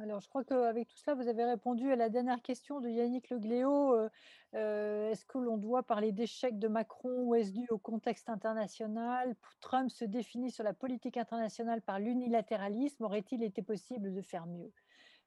Alors, 0.00 0.20
je 0.20 0.28
crois 0.28 0.44
qu'avec 0.44 0.86
tout 0.86 0.96
cela, 0.96 1.16
vous 1.16 1.26
avez 1.26 1.44
répondu 1.44 1.90
à 1.90 1.96
la 1.96 2.08
dernière 2.08 2.40
question 2.40 2.80
de 2.80 2.88
Yannick 2.88 3.30
Le 3.30 3.38
Gléau. 3.40 3.96
Euh, 3.96 4.08
euh, 4.54 5.10
est-ce 5.10 5.24
que 5.24 5.38
l'on 5.38 5.56
doit 5.56 5.82
parler 5.82 6.12
d'échec 6.12 6.56
de 6.56 6.68
Macron 6.68 7.22
ou 7.24 7.34
est-ce 7.34 7.50
dû 7.50 7.66
au 7.70 7.78
contexte 7.78 8.28
international? 8.28 9.34
Trump 9.60 9.90
se 9.90 10.04
définit 10.04 10.52
sur 10.52 10.62
la 10.62 10.72
politique 10.72 11.16
internationale 11.16 11.82
par 11.82 11.98
l'unilatéralisme. 11.98 13.02
Aurait-il 13.02 13.42
été 13.42 13.60
possible 13.60 14.14
de 14.14 14.22
faire 14.22 14.46
mieux? 14.46 14.72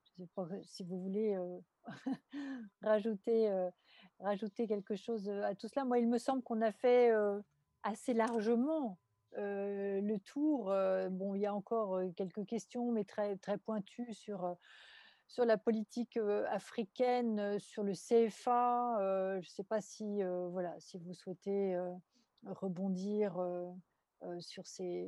Je 0.03 0.23
ne 0.23 0.26
sais 0.26 0.31
pas 0.34 0.48
si 0.64 0.85
vous 0.85 1.02
voulez 1.02 1.35
euh, 1.35 1.60
rajouter 2.81 4.68
quelque 4.68 4.95
chose 4.95 5.30
à 5.30 5.53
tout 5.53 5.68
cela. 5.68 5.84
Moi, 5.84 5.99
il 5.99 6.07
me 6.07 6.18
semble 6.18 6.43
qu'on 6.43 6.61
a 6.61 6.72
fait 6.72 7.11
assez 7.84 8.14
largement 8.14 8.98
le 9.38 10.18
tour, 10.20 10.74
bon, 11.12 11.36
il 11.36 11.41
y 11.41 11.45
a 11.45 11.53
encore 11.53 11.99
quelques 12.16 12.45
questions, 12.45 12.91
mais 12.91 13.03
très, 13.03 13.38
très 13.38 13.58
pointues 13.58 14.14
sur, 14.14 14.56
sur 15.28 15.45
la 15.45 15.58
politique 15.58 16.18
africaine, 16.49 17.60
sur 17.60 17.84
le 17.84 17.94
CFA. 17.94 18.98
je 18.99 19.48
ne 19.48 19.52
sais 19.52 19.64
pas 19.64 19.82
si, 19.82 20.22
voilà, 20.49 20.80
si 20.80 20.98
vous 20.98 21.14
souhaitez 21.14 21.80
rebondir 22.45 23.40
sur 24.40 24.68
ces, 24.68 25.08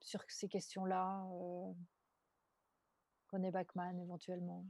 sur 0.00 0.22
ces 0.28 0.48
questions-là. 0.48 1.24
René 3.32 3.50
Bachmann, 3.50 3.98
éventuellement. 4.00 4.66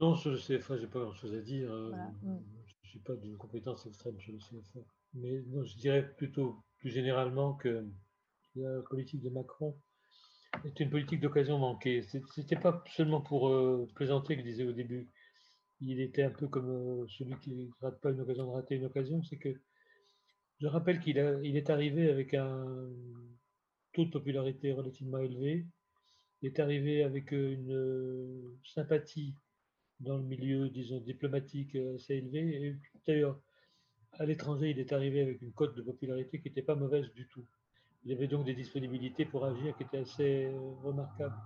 Non, 0.00 0.16
sur 0.16 0.32
le 0.32 0.38
CFA, 0.38 0.76
je 0.76 0.82
n'ai 0.82 0.88
pas 0.88 1.00
grand-chose 1.00 1.34
à 1.34 1.40
dire. 1.40 1.70
Mmh. 1.70 2.40
Je 2.66 2.74
ne 2.82 2.88
suis 2.88 2.98
pas 2.98 3.14
d'une 3.14 3.36
compétence 3.36 3.86
extrême 3.86 4.18
sur 4.18 4.32
le 4.32 4.38
CFA. 4.40 4.80
Mais 5.14 5.42
non, 5.42 5.62
je 5.62 5.76
dirais 5.76 6.14
plutôt 6.16 6.64
plus 6.82 6.90
généralement 6.90 7.54
que 7.54 7.86
la 8.56 8.82
politique 8.90 9.22
de 9.22 9.30
Macron 9.30 9.78
est 10.64 10.80
une 10.80 10.90
politique 10.90 11.20
d'occasion 11.20 11.56
manquée. 11.56 12.02
C'était 12.34 12.56
pas 12.56 12.82
seulement 12.96 13.20
pour 13.20 13.48
plaisanter 13.94 14.34
que 14.34 14.42
je 14.42 14.46
disais 14.46 14.64
au 14.64 14.72
début. 14.72 15.08
Il 15.80 16.00
était 16.00 16.24
un 16.24 16.30
peu 16.30 16.48
comme 16.48 17.06
celui 17.08 17.38
qui 17.38 17.54
ne 17.54 17.70
rate 17.80 18.00
pas 18.00 18.10
une 18.10 18.20
occasion 18.20 18.46
de 18.46 18.50
rater 18.50 18.74
une 18.74 18.84
occasion. 18.84 19.22
C'est 19.22 19.36
que 19.36 19.54
je 20.60 20.66
rappelle 20.66 20.98
qu'il 20.98 21.18
il 21.44 21.56
est 21.56 21.70
arrivé 21.70 22.10
avec 22.10 22.34
un 22.34 22.90
taux 23.92 24.04
de 24.04 24.10
popularité 24.10 24.72
relativement 24.72 25.18
élevé. 25.18 25.66
Il 26.42 26.48
est 26.48 26.58
arrivé 26.58 27.04
avec 27.04 27.30
une 27.30 28.58
sympathie 28.64 29.36
dans 30.00 30.16
le 30.16 30.24
milieu, 30.24 30.68
disons, 30.68 30.98
diplomatique 30.98 31.76
assez 31.94 32.14
élevé. 32.14 32.66
Et 32.66 32.76
d'ailleurs, 33.06 33.40
à 34.18 34.24
l'étranger, 34.26 34.70
il 34.70 34.78
est 34.78 34.92
arrivé 34.92 35.22
avec 35.22 35.42
une 35.42 35.52
cote 35.52 35.74
de 35.74 35.82
popularité 35.82 36.40
qui 36.40 36.48
n'était 36.48 36.62
pas 36.62 36.74
mauvaise 36.74 37.12
du 37.14 37.26
tout. 37.28 37.46
Il 38.04 38.12
avait 38.12 38.28
donc 38.28 38.44
des 38.44 38.54
disponibilités 38.54 39.24
pour 39.24 39.44
agir 39.44 39.76
qui 39.76 39.84
étaient 39.84 39.98
assez 39.98 40.50
remarquables. 40.82 41.36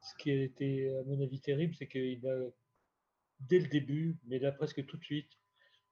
Ce 0.00 0.14
qui 0.16 0.30
a 0.30 0.42
été, 0.42 0.96
à 0.96 1.02
mon 1.04 1.20
avis, 1.20 1.40
terrible, 1.40 1.74
c'est 1.74 1.88
qu'il 1.88 2.26
a, 2.26 2.48
dès 3.40 3.58
le 3.58 3.68
début, 3.68 4.18
mais 4.24 4.38
là 4.38 4.52
presque 4.52 4.84
tout 4.86 4.96
de 4.96 5.04
suite, 5.04 5.30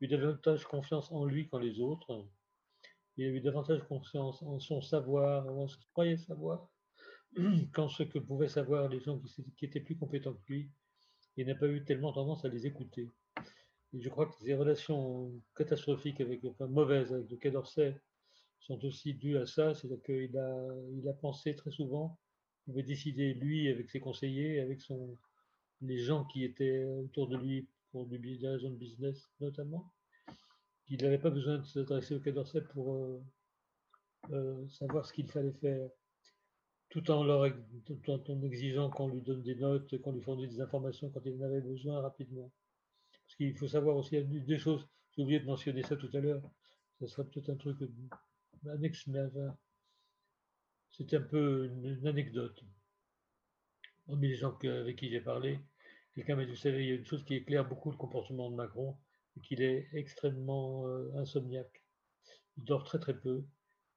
eu 0.01 0.09
davantage 0.09 0.65
confiance 0.65 1.11
en 1.11 1.25
lui 1.25 1.49
qu'en 1.49 1.59
les 1.59 1.81
autres. 1.81 2.27
Il 3.16 3.27
a 3.27 3.29
eu 3.29 3.41
davantage 3.41 3.83
confiance 3.85 4.43
en 4.43 4.59
son 4.59 4.81
savoir, 4.81 5.47
en 5.49 5.66
ce 5.66 5.77
qu'il 5.77 5.89
croyait 5.89 6.16
savoir, 6.16 6.69
qu'en 7.73 7.89
ce 7.89 8.03
que 8.03 8.19
pouvaient 8.19 8.49
savoir 8.49 8.89
les 8.89 9.01
gens 9.01 9.21
qui, 9.57 9.65
étaient 9.65 9.81
plus 9.81 9.97
compétents 9.97 10.35
que 10.35 10.53
lui. 10.53 10.71
Il 11.37 11.47
n'a 11.47 11.55
pas 11.55 11.69
eu 11.69 11.85
tellement 11.85 12.12
tendance 12.12 12.45
à 12.45 12.49
les 12.49 12.66
écouter. 12.66 13.11
Et 13.95 14.01
je 14.01 14.09
crois 14.09 14.27
que 14.27 14.35
ces 14.35 14.55
relations 14.55 15.33
catastrophiques, 15.57 16.21
avec, 16.21 16.45
enfin 16.45 16.66
mauvaises 16.66 17.12
avec 17.12 17.31
le 17.31 17.37
Quai 17.37 17.51
d'Orsay, 17.51 17.95
sont 18.59 18.85
aussi 18.85 19.15
dues 19.15 19.37
à 19.37 19.47
ça. 19.47 19.75
C'est-à-dire 19.75 20.03
qu'il 20.03 20.37
a, 20.37 20.66
il 20.93 21.09
a 21.09 21.12
pensé 21.12 21.55
très 21.55 21.71
souvent, 21.71 22.19
il 22.66 22.73
avait 22.73 22.83
décidé, 22.83 23.35
lui, 23.35 23.69
avec 23.69 23.91
ses 23.91 24.01
conseillers, 24.01 24.61
avec 24.61 24.81
son, 24.81 25.16
les 25.81 25.99
gens 25.99 26.25
qui 26.25 26.45
étaient 26.45 26.85
autour 26.85 27.29
de 27.29 27.37
lui 27.37 27.69
pour 27.93 28.07
du, 28.07 28.19
des 28.19 28.49
raisons 28.49 28.71
de 28.71 28.77
business 28.77 29.31
notamment, 29.41 29.93
qu'il 30.87 31.01
n'avait 31.03 31.19
pas 31.19 31.31
besoin 31.31 31.59
de 31.59 31.65
s'adresser 31.65 32.16
au 32.16 32.21
Quai 32.21 32.33
d'Orsay 32.33 32.62
pour 32.73 32.95
euh, 32.95 33.23
euh, 34.33 34.69
savoir 34.69 35.07
ce 35.07 35.12
qu'il 35.12 35.29
fallait 35.29 35.53
faire, 35.53 35.89
tout 36.89 37.09
en, 37.12 37.23
leur, 37.23 37.47
tout 37.85 38.31
en 38.31 38.43
exigeant 38.43 38.91
qu'on 38.91 39.09
lui 39.09 39.23
donne 39.23 39.43
des 39.43 39.55
notes, 39.55 40.01
qu'on 40.01 40.12
lui 40.12 40.23
fournisse 40.23 40.51
des 40.51 40.61
informations 40.61 41.11
quand 41.11 41.21
il 41.25 41.41
en 41.41 41.47
avait 41.47 41.61
besoin 41.61 42.01
rapidement. 42.01 42.51
Parce 43.35 43.51
qu'il 43.51 43.59
faut 43.59 43.66
savoir 43.66 43.97
aussi, 43.97 44.23
des 44.23 44.59
choses, 44.59 44.86
j'ai 45.11 45.23
oublié 45.23 45.40
de 45.40 45.47
mentionner 45.47 45.82
ça 45.82 45.97
tout 45.97 46.11
à 46.15 46.20
l'heure, 46.20 46.40
ça 47.01 47.09
serait 47.09 47.24
peut-être 47.24 47.51
un 47.51 47.56
truc 47.56 47.78
annexe, 48.69 49.09
c'est 50.93 51.15
un 51.15 51.20
peu 51.20 51.66
une, 51.66 52.06
anecdote. 52.06 52.62
Parmi 54.06 54.28
les 54.28 54.36
gens 54.36 54.56
avec 54.62 54.97
qui 54.97 55.11
j'ai 55.11 55.20
parlé, 55.20 55.59
quelqu'un 56.15 56.36
m'a 56.36 56.44
dit, 56.44 56.52
vous 56.52 56.56
savez, 56.56 56.85
il 56.85 56.89
y 56.89 56.93
a 56.93 56.94
une 56.94 57.05
chose 57.05 57.24
qui 57.24 57.35
éclaire 57.35 57.69
beaucoup 57.69 57.90
le 57.90 57.97
comportement 57.97 58.52
de 58.52 58.55
Macron, 58.55 58.97
c'est 59.32 59.40
qu'il 59.40 59.62
est 59.62 59.89
extrêmement 59.94 60.86
euh, 60.86 61.11
insomniaque. 61.16 61.82
Il 62.56 62.62
dort 62.62 62.85
très 62.85 63.01
très 63.01 63.19
peu. 63.19 63.44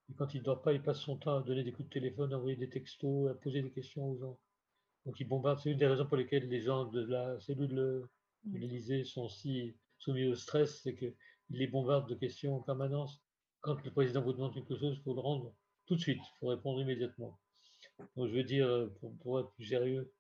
Et 0.10 0.16
quand 0.16 0.34
il 0.34 0.40
ne 0.40 0.46
dort 0.46 0.64
pas, 0.64 0.74
il 0.74 0.82
passe 0.82 1.02
son 1.02 1.18
temps 1.18 1.38
à 1.38 1.44
donner 1.44 1.64
des 1.64 1.72
coups 1.72 1.90
de 1.90 1.94
téléphone, 1.94 2.34
à 2.34 2.38
envoyer 2.38 2.58
des 2.58 2.70
textos, 2.70 3.30
à 3.30 3.36
poser 3.36 3.62
des 3.62 3.72
questions 3.72 4.04
aux 4.04 4.18
gens. 4.18 4.40
Donc 5.06 5.20
il 5.20 5.28
bombarde. 5.28 5.60
C'est 5.60 5.70
une 5.70 5.78
des 5.78 5.86
raisons 5.86 6.08
pour 6.08 6.18
lesquelles 6.18 6.50
les 6.50 6.64
gens 6.64 6.86
de 6.86 7.02
la 7.06 7.40
cellule 7.40 8.08
de 8.52 8.58
l'Élysée 8.58 9.04
sont 9.04 9.28
si 9.28 9.76
soumis 9.98 10.26
au 10.26 10.36
stress, 10.36 10.82
c'est 10.82 10.96
qu'il 10.96 11.14
les 11.50 11.68
bombarde 11.68 12.10
de 12.10 12.16
questions 12.16 12.56
en 12.56 12.62
permanence. 12.62 13.22
Quand 13.62 13.84
le 13.84 13.92
président 13.92 14.22
vous 14.22 14.34
demande 14.34 14.54
quelque 14.54 14.78
chose, 14.78 14.96
il 14.98 15.04
faut 15.04 15.14
le 15.14 15.22
rendre 15.22 15.54
tout 15.86 15.96
de 15.96 16.02
suite, 16.02 16.22
il 16.22 16.38
faut 16.40 16.48
répondre 16.48 16.82
immédiatement. 16.82 17.40
Donc 18.16 18.28
je 18.28 18.34
veux 18.34 18.44
dire, 18.44 18.90
pour, 19.22 19.40
être 19.40 19.52
plus 19.54 19.66
sérieux, 19.66 20.14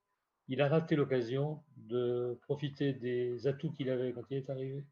il 0.47 0.61
a 0.61 0.69
raté 0.69 0.95
l'occasion 0.95 1.63
de 1.75 2.39
profiter 2.43 2.93
des 2.93 3.47
atouts 3.47 3.71
qu'il 3.71 3.89
avait 3.89 4.13
quand 4.13 4.23
il 4.29 4.37
est 4.37 4.49
arrivé 4.49 4.85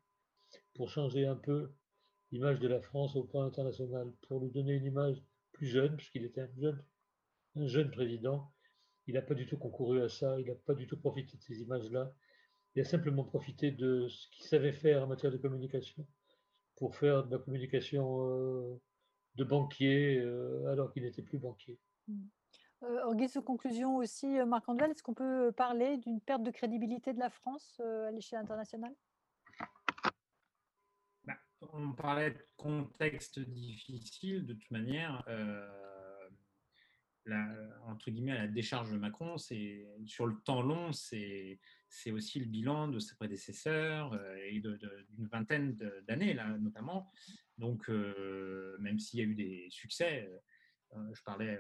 pour 0.74 0.90
changer 0.90 1.26
un 1.26 1.36
peu 1.36 1.72
l'image 2.32 2.60
de 2.60 2.68
la 2.68 2.82
France 2.82 3.16
au 3.16 3.24
plan 3.24 3.44
international, 3.44 4.12
pour 4.28 4.42
lui 4.42 4.52
donner 4.52 4.74
une 4.74 4.86
image 4.86 5.24
plus 5.54 5.68
jeune, 5.68 5.96
puisqu'il 5.96 6.26
était 6.26 6.42
un 7.56 7.68
jeune 7.68 7.92
président. 7.92 8.52
Il 9.08 9.14
n'a 9.14 9.22
pas 9.22 9.36
du 9.36 9.48
tout 9.48 9.58
concouru 9.58 10.02
à 10.02 10.10
ça, 10.10 10.40
il 10.40 10.48
n'a 10.48 10.56
pas 10.56 10.74
du 10.74 10.88
tout 10.88 10.98
profité 10.98 11.38
de 11.38 11.42
ces 11.42 11.62
images-là. 11.62 12.14
Il 12.76 12.82
a 12.82 12.86
simplement 12.86 13.24
profité 13.24 13.72
de 13.72 14.08
ce 14.10 14.28
qu'il 14.32 14.46
savait 14.46 14.74
faire 14.74 15.04
en 15.04 15.08
matière 15.08 15.32
de 15.32 15.38
communication 15.38 16.06
pour 16.76 16.96
faire 16.98 17.26
de 17.26 17.32
la 17.32 17.42
communication 17.42 18.28
euh, 18.28 18.82
de 19.36 19.46
banquier 19.46 20.18
euh, 20.20 20.70
alors 20.72 20.92
qu'il 20.92 21.04
n'était 21.04 21.22
plus 21.22 21.38
banquier. 21.38 21.80
Mmh. 22.10 22.24
Euh, 22.84 23.06
en 23.06 23.16
guise 23.16 23.34
de 23.34 23.40
conclusion 23.40 23.96
aussi, 23.96 24.28
Marc 24.46 24.68
Andel, 24.68 24.92
est-ce 24.92 25.02
qu'on 25.02 25.14
peut 25.14 25.54
parler 25.56 25.98
d'une 25.98 26.20
perte 26.20 26.44
de 26.44 26.52
crédibilité 26.52 27.14
de 27.14 27.20
la 27.20 27.30
France 27.30 27.80
à 27.80 28.12
l'échelle 28.12 28.40
internationale? 28.40 28.94
Bah, 31.24 31.36
On 31.72 31.94
parlait 31.94 32.32
de 32.32 32.46
contexte 32.58 33.40
difficile, 33.40 34.46
de 34.46 34.54
toute 34.54 34.70
manière. 34.70 35.24
La, 37.28 37.44
entre 37.88 38.12
guillemets, 38.12 38.36
la 38.36 38.48
décharge 38.48 38.92
de 38.92 38.98
Macron, 38.98 39.38
c'est 39.38 39.88
sur 40.06 40.28
le 40.28 40.36
temps 40.42 40.62
long, 40.62 40.92
c'est 40.92 41.60
c'est 41.96 42.12
aussi 42.12 42.40
le 42.40 42.46
bilan 42.46 42.90
de 42.90 43.00
ses 43.00 43.16
prédécesseurs 43.16 44.14
euh, 44.14 44.36
et 44.50 44.60
d'une 44.60 45.28
vingtaine 45.28 45.78
d'années, 46.08 46.34
là, 46.34 46.50
notamment. 46.58 47.10
Donc, 47.58 47.90
euh, 47.90 48.76
même 48.80 49.00
s'il 49.00 49.20
y 49.20 49.24
a 49.24 49.26
eu 49.26 49.34
des 49.34 49.68
succès, 49.70 50.30
euh, 50.94 51.14
je 51.14 51.24
parlais 51.24 51.58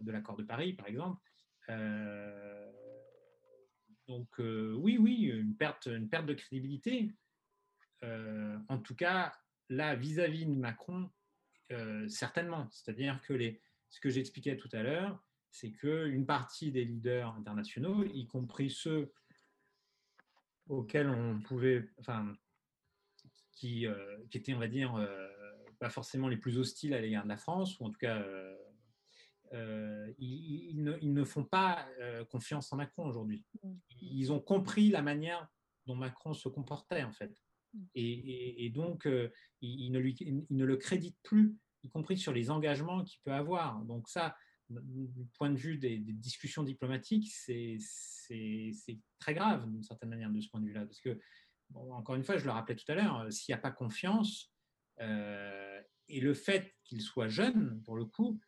de 0.00 0.12
l'accord 0.12 0.36
de 0.36 0.44
Paris, 0.44 0.74
par 0.74 0.86
exemple. 0.86 1.20
donc, 4.06 4.28
oui, 4.38 4.98
oui, 4.98 5.24
une 5.24 5.56
perte, 5.56 5.86
une 5.86 6.08
perte 6.08 6.26
de 6.26 6.34
crédibilité. 6.34 7.12
en 8.02 8.78
tout 8.78 8.94
cas, 8.94 9.32
là, 9.68 9.96
vis-à-vis 9.96 10.46
de 10.46 10.54
Macron, 10.54 11.10
certainement. 12.08 12.68
C'est-à-dire 12.70 13.20
que 13.22 13.32
les, 13.32 13.60
ce 13.90 14.00
que 14.00 14.10
j'expliquais 14.10 14.56
tout 14.56 14.70
à 14.72 14.82
l'heure, 14.82 15.22
c'est 15.50 15.70
qu'une 15.70 16.24
partie 16.24 16.72
des 16.72 16.84
leaders 16.84 17.34
internationaux, 17.36 18.04
y 18.04 18.26
compris 18.26 18.70
ceux 18.70 19.12
auxquels 20.68 21.08
on 21.08 21.40
pouvait, 21.40 21.88
enfin, 21.98 22.34
qui, 23.52 23.86
euh, 23.86 24.18
qui 24.30 24.38
étaient, 24.38 24.54
on 24.54 24.58
va 24.58 24.68
dire, 24.68 24.94
euh, 24.96 25.28
pas 25.78 25.90
forcément 25.90 26.28
les 26.28 26.36
plus 26.36 26.58
hostiles 26.58 26.94
à 26.94 27.00
l'égard 27.00 27.24
de 27.24 27.28
la 27.28 27.36
France, 27.36 27.78
ou 27.78 27.84
en 27.84 27.90
tout 27.90 27.98
cas, 27.98 28.22
euh, 29.52 30.12
ils, 30.18 30.82
ne, 30.82 30.96
ils, 31.00 31.12
ne, 31.12 31.24
font 31.24 31.44
pas 31.44 31.86
confiance 32.30 32.72
en 32.72 32.76
Macron 32.76 33.06
aujourd'hui. 33.06 33.44
Mm. 33.62 33.74
Ils 34.00 34.32
ont 34.32 34.40
compris 34.40 34.90
la 34.90 35.02
manière 35.02 35.46
dont 35.86 35.94
Macron 35.94 36.34
se 36.34 36.48
comportait, 36.48 37.02
en 37.02 37.12
fait. 37.12 37.32
Mm. 37.74 37.84
Et, 37.94 38.66
et, 38.66 38.70
donc, 38.70 39.08
ils, 39.60 39.90
ne 39.90 39.98
lui, 39.98 40.16
ils 40.18 40.56
ne 40.56 40.64
le 40.64 40.76
créditent 40.76 41.20
plus, 41.22 41.56
y 41.82 41.88
compris 41.90 42.16
sur 42.16 42.32
les 42.32 42.50
engagements 42.50 43.04
qu'il 43.04 43.20
peut 43.24 43.32
avoir. 43.32 43.82
Donc 43.84 44.08
ça, 44.08 44.36
du 44.82 45.26
point 45.38 45.50
de 45.50 45.56
vue 45.56 45.78
des, 45.78 45.98
discussions 45.98 46.62
diplomatiques, 46.62 47.30
c'est 47.30 47.78
très 49.18 49.34
grave 49.34 49.70
d'une 49.70 49.82
certaine 49.82 50.10
manière 50.10 50.30
de 50.30 50.40
ce 50.40 50.48
point 50.48 50.60
de 50.60 50.66
vue-là. 50.66 50.84
Parce 50.86 51.00
que, 51.00 51.18
encore 51.74 52.14
une 52.14 52.24
fois, 52.24 52.36
je 52.36 52.44
le 52.44 52.50
rappelais 52.50 52.76
tout 52.76 52.90
à 52.90 52.94
l'heure, 52.94 53.20
euh, 53.20 53.30
s'il 53.30 53.52
n'y 53.52 53.58
a 53.58 53.62
pas 53.62 53.70
confiance, 53.70 54.52
euh, 55.00 55.80
et 56.08 56.20
le 56.20 56.34
fait 56.34 56.74
qu'il 56.84 57.00
soit 57.00 57.28
jeune, 57.28 57.82
pour 57.84 57.96
le 57.96 58.04
coup, 58.04 58.40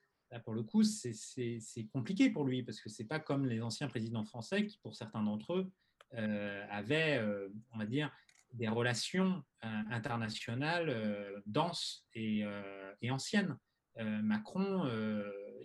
pour 0.44 0.52
le 0.52 0.64
coup, 0.64 0.82
c'est 0.82 1.86
compliqué 1.92 2.28
pour 2.28 2.44
lui, 2.44 2.64
parce 2.64 2.80
que 2.80 2.88
c'est 2.88 3.04
pas 3.04 3.20
comme 3.20 3.46
les 3.46 3.62
anciens 3.62 3.86
présidents 3.86 4.24
français 4.24 4.66
qui, 4.66 4.78
pour 4.78 4.96
certains 4.96 5.22
d'entre 5.22 5.54
eux, 5.54 5.72
euh, 6.14 6.66
avaient, 6.70 7.24
on 7.72 7.78
va 7.78 7.86
dire, 7.86 8.10
des 8.52 8.66
relations 8.66 9.44
internationales 9.62 11.40
denses 11.46 12.04
et, 12.14 12.42
et 13.00 13.10
anciennes. 13.12 13.56
Macron 13.96 14.84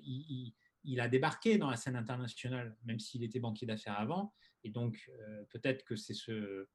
il, 0.03 0.99
a 0.99 1.07
débarqué 1.07 1.57
dans 1.57 1.69
la 1.69 1.75
scène 1.75 1.95
internationale, 1.95 2.75
même 2.83 2.99
s'il 2.99 3.23
était 3.23 3.39
banquier 3.39 3.67
d'affaires 3.67 3.99
avant. 3.99 4.33
Et 4.63 4.69
donc, 4.69 5.09
euh, 5.09 5.43
peut-être 5.49 5.83
que 5.83 5.95
c'est 5.95 6.13
ce, 6.13 6.67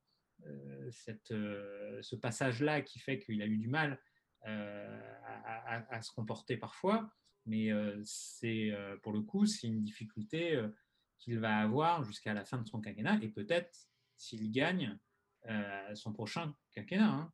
euh, 0.46 0.90
euh, 1.30 2.02
ce 2.02 2.16
passage-là 2.16 2.82
qui 2.82 2.98
fait 2.98 3.18
qu'il 3.18 3.42
a 3.42 3.46
eu 3.46 3.58
du 3.58 3.68
mal 3.68 4.00
à, 4.46 6.02
se 6.02 6.12
comporter 6.12 6.56
parfois. 6.56 7.10
Mais 7.46 7.70
pour 9.02 9.12
le 9.12 9.22
coup, 9.22 9.46
c'est 9.46 9.66
une 9.66 9.82
difficulté 9.82 10.62
qu'il 11.18 11.38
va 11.38 11.58
avoir 11.58 12.04
jusqu'à 12.04 12.34
la 12.34 12.44
fin 12.44 12.58
de 12.58 12.68
son 12.68 12.80
quinquennat 12.80 13.18
et 13.22 13.28
peut-être 13.28 13.88
s'il 14.18 14.50
gagne 14.50 14.98
son 15.94 16.12
prochain 16.12 16.54
quinquennat. 16.72 17.08
Hein 17.08 17.32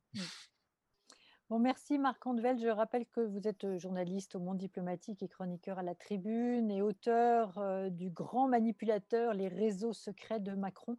merci 1.59 1.97
Marc 1.97 2.25
Andvel. 2.25 2.59
Je 2.59 2.67
rappelle 2.67 3.05
que 3.05 3.21
vous 3.21 3.47
êtes 3.47 3.65
euh, 3.65 3.77
journaliste 3.77 4.35
au 4.35 4.39
monde 4.39 4.57
diplomatique 4.57 5.21
et 5.21 5.27
chroniqueur 5.27 5.79
à 5.79 5.83
la 5.83 5.95
tribune 5.95 6.71
et 6.71 6.81
auteur 6.81 7.57
euh, 7.57 7.89
du 7.89 8.09
grand 8.09 8.47
manipulateur, 8.47 9.33
les 9.33 9.47
réseaux 9.47 9.93
secrets 9.93 10.39
de 10.39 10.53
Macron, 10.53 10.97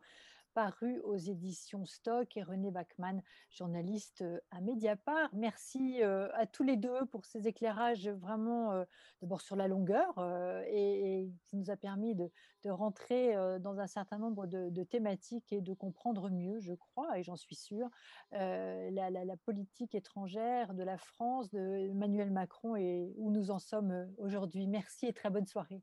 paru 0.54 1.00
aux 1.00 1.16
éditions 1.16 1.86
Stock 1.86 2.36
et 2.36 2.42
René 2.42 2.70
Bachmann, 2.70 3.22
journaliste 3.50 4.24
à 4.50 4.60
Mediapart. 4.60 5.30
Merci 5.32 6.02
à 6.02 6.46
tous 6.46 6.62
les 6.62 6.76
deux 6.76 7.06
pour 7.06 7.24
ces 7.24 7.48
éclairages 7.48 8.08
vraiment 8.08 8.84
d'abord 9.20 9.40
sur 9.40 9.56
la 9.56 9.68
longueur 9.68 10.18
et, 10.66 11.30
qui 11.46 11.56
nous 11.56 11.70
a 11.70 11.76
permis 11.76 12.14
de, 12.14 12.30
rentrer 12.64 13.34
dans 13.60 13.80
un 13.80 13.86
certain 13.86 14.18
nombre 14.18 14.46
de, 14.46 14.82
thématiques 14.84 15.52
et 15.52 15.60
de 15.60 15.74
comprendre 15.74 16.30
mieux, 16.30 16.60
je 16.60 16.74
crois, 16.74 17.18
et 17.18 17.22
j'en 17.22 17.36
suis 17.36 17.56
sûre, 17.56 17.88
la, 18.32 19.36
politique 19.44 19.94
étrangère 19.94 20.74
de 20.74 20.82
la 20.82 20.98
France, 20.98 21.50
de 21.50 21.88
Emmanuel 21.90 22.30
Macron 22.30 22.76
et 22.76 23.12
où 23.16 23.30
nous 23.30 23.50
en 23.50 23.58
sommes 23.58 24.12
aujourd'hui. 24.18 24.66
Merci 24.66 25.06
et 25.06 25.12
très 25.12 25.30
bonne 25.30 25.46
soirée. 25.46 25.82